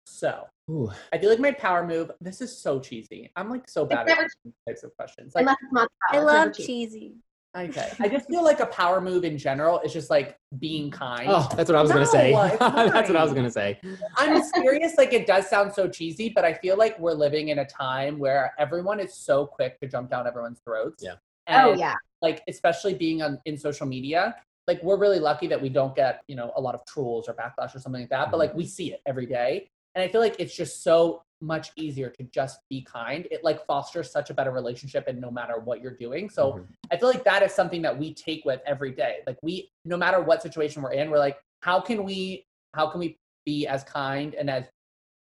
So 0.05 0.47
Ooh. 0.70 0.91
I 1.12 1.18
feel 1.18 1.30
like 1.30 1.39
my 1.39 1.53
power 1.53 1.87
move. 1.87 2.11
This 2.20 2.41
is 2.41 2.57
so 2.57 2.80
cheesy. 2.80 3.30
I'm 3.37 3.51
like 3.51 3.68
so 3.68 3.85
bad 3.85 4.07
never 4.07 4.22
at 4.22 4.30
these 4.45 4.55
types 4.66 4.83
of 4.83 4.95
questions. 4.97 5.35
Like, 5.35 5.43
Unless 5.43 5.57
it's 5.62 5.72
mozzarella. 5.72 5.89
I 6.11 6.47
it's 6.47 6.59
love 6.59 6.66
cheesy. 6.66 7.14
okay, 7.57 7.93
I 8.01 8.09
just 8.09 8.26
feel 8.30 8.43
like 8.43 8.61
a 8.61 8.66
power 8.66 9.01
move 9.01 9.24
in 9.24 9.39
general 9.39 9.80
is 9.80 9.93
just 9.93 10.11
like 10.11 10.37
being 10.59 10.93
oh, 10.95 10.97
kind. 10.97 11.28
Oh, 11.28 11.49
that's 11.57 11.68
what 11.68 11.76
I 11.76 11.83
was 11.83 11.93
gonna 11.93 12.07
say. 12.07 12.33
That's 12.59 13.09
what 13.09 13.16
I 13.16 13.24
was 13.24 13.33
gonna 13.33 13.51
say. 13.51 13.80
I'm 14.16 14.43
serious. 14.43 14.95
Like 14.97 15.12
it 15.12 15.26
does 15.26 15.49
sound 15.49 15.72
so 15.72 15.89
cheesy, 15.89 16.30
but 16.30 16.45
I 16.45 16.55
feel 16.55 16.76
like 16.76 16.99
we're 16.99 17.12
living 17.12 17.49
in 17.49 17.61
a 17.61 17.66
time 17.66 18.18
where 18.18 18.55
everyone 18.59 18.99
is 18.99 19.14
so 19.14 19.47
quick 19.47 19.78
to 19.80 19.89
jump 19.89 20.11
down 20.11 20.26
everyone's 20.26 20.61
throats. 20.64 21.03
Yeah. 21.05 21.14
Oh 21.49 21.74
yeah. 21.74 21.95
Like 22.20 22.43
especially 22.49 22.95
being 22.95 23.22
on 23.22 23.40
in 23.45 23.57
social 23.57 23.86
media, 23.86 24.36
like 24.68 24.82
we're 24.82 24.97
really 24.97 25.18
lucky 25.18 25.47
that 25.49 25.61
we 25.61 25.68
don't 25.68 25.95
get 25.97 26.22
you 26.28 26.36
know 26.36 26.53
a 26.57 26.61
lot 26.61 26.74
of 26.74 26.84
trolls 26.86 27.28
or 27.28 27.34
backlash 27.34 27.74
or 27.74 27.78
something 27.80 28.03
like 28.03 28.11
that. 28.11 28.30
But 28.30 28.38
like 28.38 28.55
we 28.55 28.66
see 28.66 28.93
it 28.93 29.01
every 29.07 29.26
day, 29.26 29.68
and 29.95 30.03
I 30.05 30.09
feel 30.09 30.20
like 30.20 30.36
it's 30.38 30.55
just 30.55 30.82
so 30.84 31.22
much 31.40 31.72
easier 31.74 32.09
to 32.09 32.22
just 32.24 32.61
be 32.70 32.82
kind. 32.82 33.26
It 33.32 33.43
like 33.43 33.66
fosters 33.66 34.09
such 34.11 34.30
a 34.30 34.34
better 34.34 34.53
relationship, 34.53 35.09
and 35.09 35.20
no 35.20 35.30
matter 35.30 35.59
what 35.59 35.80
you're 35.82 35.97
doing. 35.97 36.30
So 36.30 36.53
Mhm. 36.53 36.66
I 36.93 36.97
feel 36.97 37.09
like 37.09 37.24
that 37.24 37.43
is 37.43 37.53
something 37.53 37.82
that 37.82 37.99
we 37.99 38.14
take 38.14 38.45
with 38.45 38.61
every 38.64 38.93
day. 38.93 39.22
Like 39.26 39.38
we, 39.43 39.68
no 39.84 39.97
matter 39.97 40.20
what 40.20 40.40
situation 40.43 40.82
we're 40.82 40.93
in, 40.93 41.11
we're 41.11 41.18
like, 41.18 41.40
how 41.62 41.80
can 41.80 42.05
we, 42.05 42.47
how 42.74 42.86
can 42.88 43.01
we 43.01 43.18
be 43.45 43.66
as 43.66 43.82
kind 43.82 44.36
and 44.36 44.49
as 44.49 44.70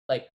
like 0.09 0.31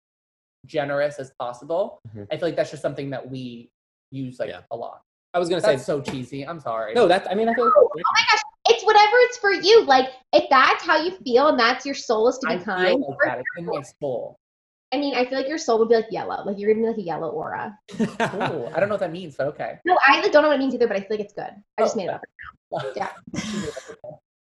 generous 0.66 1.20
as 1.20 1.30
possible? 1.38 2.00
Mhm. 2.08 2.26
I 2.32 2.36
feel 2.38 2.48
like 2.48 2.56
that's 2.56 2.72
just 2.72 2.82
something 2.82 3.10
that 3.10 3.30
we 3.30 3.70
use 4.10 4.40
like 4.40 4.48
Yeah. 4.50 4.62
a 4.72 4.76
lot. 4.76 5.02
I 5.34 5.38
was 5.38 5.48
gonna 5.48 5.60
say 5.60 5.72
That's 5.72 5.84
so 5.86 6.00
cheesy. 6.00 6.46
I'm 6.46 6.60
sorry. 6.60 6.94
no. 6.94 7.06
That's 7.06 7.28
I 7.30 7.34
mean 7.34 7.48
I 7.48 7.54
feel 7.54 7.70
Oh 7.76 7.90
my 7.94 8.02
gosh, 8.30 8.40
it's 8.70 8.84
whatever 8.84 9.12
it's 9.22 9.36
for 9.38 9.52
you. 9.52 9.84
Like 9.84 10.06
if 10.32 10.44
that's 10.50 10.82
how 10.84 11.02
you 11.02 11.12
feel 11.24 11.48
and 11.48 11.58
that's 11.58 11.84
your 11.84 11.94
soul 11.94 12.28
is 12.28 12.38
to 12.38 12.46
be 12.48 12.54
I 12.54 12.58
kind. 12.58 12.86
feel 12.98 13.08
like 13.10 13.18
that. 13.24 13.38
It's 13.38 13.48
in 13.58 13.66
my 13.66 13.82
soul. 14.00 14.36
I 14.90 14.96
mean, 14.96 15.14
I 15.14 15.26
feel 15.26 15.36
like 15.38 15.48
your 15.48 15.58
soul 15.58 15.78
would 15.80 15.90
be 15.90 15.96
like 15.96 16.06
yellow. 16.10 16.42
Like 16.46 16.58
you're 16.58 16.68
giving 16.70 16.82
me 16.82 16.88
like 16.88 16.96
a 16.98 17.02
yellow 17.02 17.28
aura. 17.28 17.78
Ooh, 18.00 18.06
I 18.08 18.80
don't 18.80 18.88
know 18.88 18.94
what 18.94 19.00
that 19.00 19.12
means, 19.12 19.36
but 19.36 19.48
okay. 19.48 19.78
No, 19.84 19.98
I 20.06 20.20
like 20.22 20.32
don't 20.32 20.42
know 20.42 20.48
what 20.48 20.56
it 20.56 20.60
means 20.60 20.74
either, 20.74 20.88
but 20.88 20.96
I 20.96 21.00
feel 21.00 21.08
like 21.10 21.20
it's 21.20 21.34
good. 21.34 21.50
I 21.76 21.82
just 21.82 21.94
Oh, 21.94 21.98
made 21.98 22.08
it 22.08 22.14
up. 22.14 22.22
Yeah. 22.96 23.10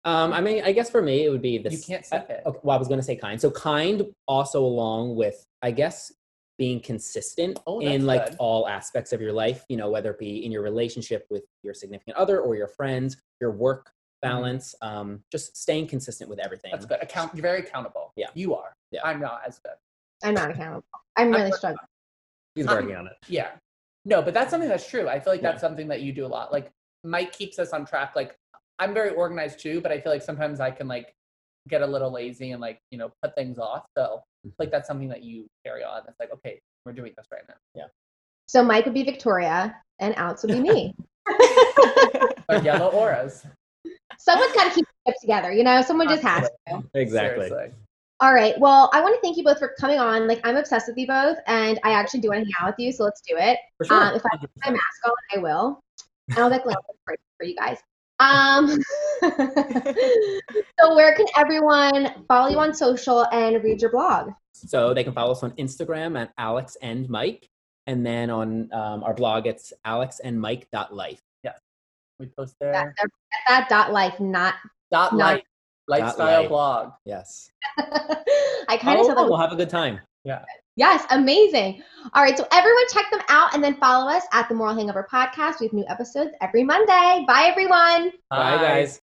Um, 0.05 0.33
I 0.33 0.41
mean, 0.41 0.63
I 0.65 0.73
guess 0.73 0.89
for 0.89 1.03
me 1.03 1.25
it 1.27 1.29
would 1.29 1.43
be 1.43 1.59
this. 1.59 1.73
You 1.73 1.95
can't 1.95 2.07
skip 2.07 2.31
it. 2.31 2.43
Okay, 2.47 2.59
well, 2.63 2.75
I 2.75 2.79
was 2.79 2.89
going 2.89 3.01
to 3.01 3.05
say 3.05 3.15
kind. 3.17 3.39
So 3.39 3.51
kind 3.51 4.03
also 4.27 4.65
along 4.65 5.17
with, 5.17 5.45
I 5.61 5.71
guess, 5.71 6.11
being 6.59 6.81
consistent 6.81 7.59
Oh, 7.67 7.81
in 7.81 8.05
like 8.05 8.27
good. 8.27 8.37
all 8.39 8.69
aspects 8.69 9.13
of 9.13 9.21
your 9.21 9.33
life, 9.33 9.65
you 9.69 9.77
know, 9.77 9.89
whether 9.89 10.11
it 10.11 10.19
be 10.19 10.45
in 10.45 10.51
your 10.53 10.63
relationship 10.63 11.25
with 11.31 11.45
your 11.63 11.73
significant 11.73 12.17
other 12.17 12.41
or 12.41 12.57
your 12.57 12.69
friends, 12.69 13.17
your 13.41 13.53
work 13.53 13.93
Mm-hmm. 14.25 14.35
balance, 14.35 14.75
um, 14.83 15.23
just 15.31 15.57
staying 15.57 15.87
consistent 15.87 16.29
with 16.29 16.41
everything. 16.41 16.73
That's 16.73 16.85
good. 16.85 17.01
Account. 17.01 17.33
You're 17.37 17.43
very 17.43 17.61
accountable. 17.61 18.13
Yeah. 18.17 18.27
You 18.35 18.53
are. 18.57 18.73
Yeah. 18.91 19.01
I'm 19.05 19.21
not 19.21 19.43
as 19.47 19.61
good. 19.61 19.75
I'm 20.25 20.35
not 20.35 20.51
accountable. 20.51 20.83
I'm 21.17 21.31
really 21.37 21.53
struggling. 21.53 21.87
He's 22.57 22.67
working 22.67 22.97
on 22.97 23.07
it. 23.07 23.13
Yeah. 23.29 23.51
No, 24.05 24.21
but 24.21 24.35
that's 24.35 24.51
something 24.51 24.69
that's 24.69 24.91
true. 24.91 25.09
I 25.09 25.21
feel 25.21 25.33
like 25.35 25.41
Yeah. 25.41 25.53
that's 25.53 25.61
something 25.61 25.87
that 25.87 26.01
you 26.01 26.13
do 26.13 26.27
a 26.27 26.33
lot. 26.37 26.51
Like 26.53 26.69
Mike 27.05 27.31
keeps 27.31 27.61
us 27.61 27.71
on 27.73 27.87
track. 27.87 28.17
Like 28.17 28.35
I'm 28.81 28.93
very 28.93 29.11
organized 29.11 29.61
too, 29.61 29.81
but 29.81 29.93
I 29.93 30.01
feel 30.01 30.11
like 30.11 30.23
sometimes 30.23 30.59
I 30.59 30.73
can 30.73 30.89
like 30.89 31.15
get 31.69 31.83
a 31.83 31.87
little 31.87 32.11
lazy 32.11 32.53
and 32.53 32.61
like, 32.61 32.81
you 32.91 32.99
know, 32.99 33.13
put 33.23 33.35
things 33.35 33.59
off. 33.59 33.87
So 33.97 34.23
Mm-hmm. 34.47 34.55
like 34.61 34.71
that's 34.71 34.87
something 34.87 35.09
that 35.09 35.25
you 35.25 35.49
carry 35.67 35.83
on. 35.83 36.03
It's 36.07 36.21
like, 36.21 36.33
okay, 36.33 36.61
we're 36.85 36.93
doing 36.93 37.13
this 37.17 37.27
right 37.33 37.43
now. 37.49 37.57
Yeah 37.75 37.87
so 38.49 38.65
Mike 38.65 38.87
would 38.87 38.95
be 38.95 39.05
Victoria 39.05 39.77
and 40.01 40.17
Alex 40.17 40.43
would 40.43 40.53
be 40.53 40.61
me. 40.61 40.95
Or 42.51 42.57
yellow 42.63 42.89
auras. 42.93 43.45
Someone's 44.19 44.55
got 44.55 44.71
to 44.71 44.75
keep 44.75 44.87
it 45.05 45.15
together, 45.21 45.53
you 45.53 45.63
know? 45.63 45.83
Someone 45.83 46.09
just 46.09 46.23
has 46.23 46.49
to. 46.67 46.83
Exactly. 46.95 47.49
Seriously. 47.49 47.75
All 48.21 48.33
right. 48.33 48.59
Well, 48.59 48.89
I 48.95 49.03
want 49.03 49.15
to 49.15 49.21
thank 49.21 49.37
you 49.37 49.45
both 49.45 49.59
for 49.59 49.75
coming 49.79 49.99
on. 49.99 50.27
Like, 50.27 50.41
I'm 50.45 50.57
obsessed 50.57 50.89
with 50.89 50.97
you 50.97 51.07
both, 51.07 51.37
and 51.47 51.79
I 51.85 51.91
actually 51.91 52.21
do 52.21 52.29
want 52.29 52.41
to 52.41 52.45
hang 52.47 52.67
out 52.67 52.73
with 52.73 52.83
you. 52.83 52.91
So 52.91 53.05
let's 53.05 53.21
do 53.21 53.37
it. 53.37 53.59
For 53.77 53.85
sure. 53.85 54.03
Um, 54.03 54.15
if 54.15 54.23
I 54.25 54.39
put 54.39 54.51
my 54.65 54.71
mask 54.71 54.83
on, 55.05 55.13
I 55.37 55.39
will. 55.41 55.81
And 56.31 56.39
I'll 56.39 56.49
get 56.49 56.63
glasses 56.63 56.83
for, 57.05 57.15
for 57.37 57.45
you 57.45 57.55
guys. 57.55 57.77
Um, 58.21 58.83
so 59.23 60.95
where 60.95 61.15
can 61.15 61.27
everyone 61.37 62.25
follow 62.27 62.49
you 62.51 62.59
on 62.59 62.75
social 62.75 63.25
and 63.33 63.63
read 63.63 63.81
your 63.81 63.91
blog? 63.91 64.33
So 64.53 64.93
they 64.93 65.05
can 65.05 65.13
follow 65.13 65.33
us 65.33 65.43
on 65.43 65.53
Instagram 65.53 66.19
at 66.21 66.33
Alex 66.39 66.77
and 66.83 67.09
Mike. 67.09 67.49
And 67.87 68.05
then 68.05 68.29
on 68.29 68.69
um, 68.73 69.03
our 69.05 69.15
blog, 69.15 69.47
it's 69.47 69.73
alexandmike.life. 69.87 71.21
Yes. 71.43 71.59
We 72.19 72.27
post 72.27 72.55
That, 72.61 72.73
there. 72.73 72.95
that, 73.01 73.09
that 73.49 73.69
dot 73.69 73.93
life, 73.93 74.19
not. 74.21 74.55
Dot 74.91 75.13
not- 75.15 75.35
life. 75.37 75.43
Lifestyle 75.91 76.41
life. 76.43 76.49
blog. 76.51 76.93
Yes. 77.07 77.51
I 77.79 78.77
kind 78.77 78.99
of 79.01 79.07
Follow 79.07 79.07
said 79.07 79.17
that. 79.17 79.25
we'll 79.25 79.39
have 79.39 79.53
a 79.53 79.57
good 79.57 79.71
time. 79.71 80.01
Yes, 80.79 81.05
amazing. 81.11 81.83
All 82.15 82.23
right, 82.23 82.39
so 82.39 82.47
everyone 82.53 82.85
check 82.93 83.11
them 83.11 83.21
out 83.29 83.53
and 83.53 83.65
then 83.65 83.75
follow 83.75 84.09
us 84.09 84.23
at 84.33 84.49
the 84.49 84.55
Moral 84.55 84.77
Hangover 84.77 85.09
Podcast. 85.13 85.59
We 85.59 85.67
have 85.67 85.73
new 85.73 85.85
episodes 85.89 86.31
every 86.41 86.63
Monday. 86.63 87.25
Bye, 87.27 87.47
everyone. 87.51 88.13
Bye, 88.31 88.59
guys. 88.59 89.01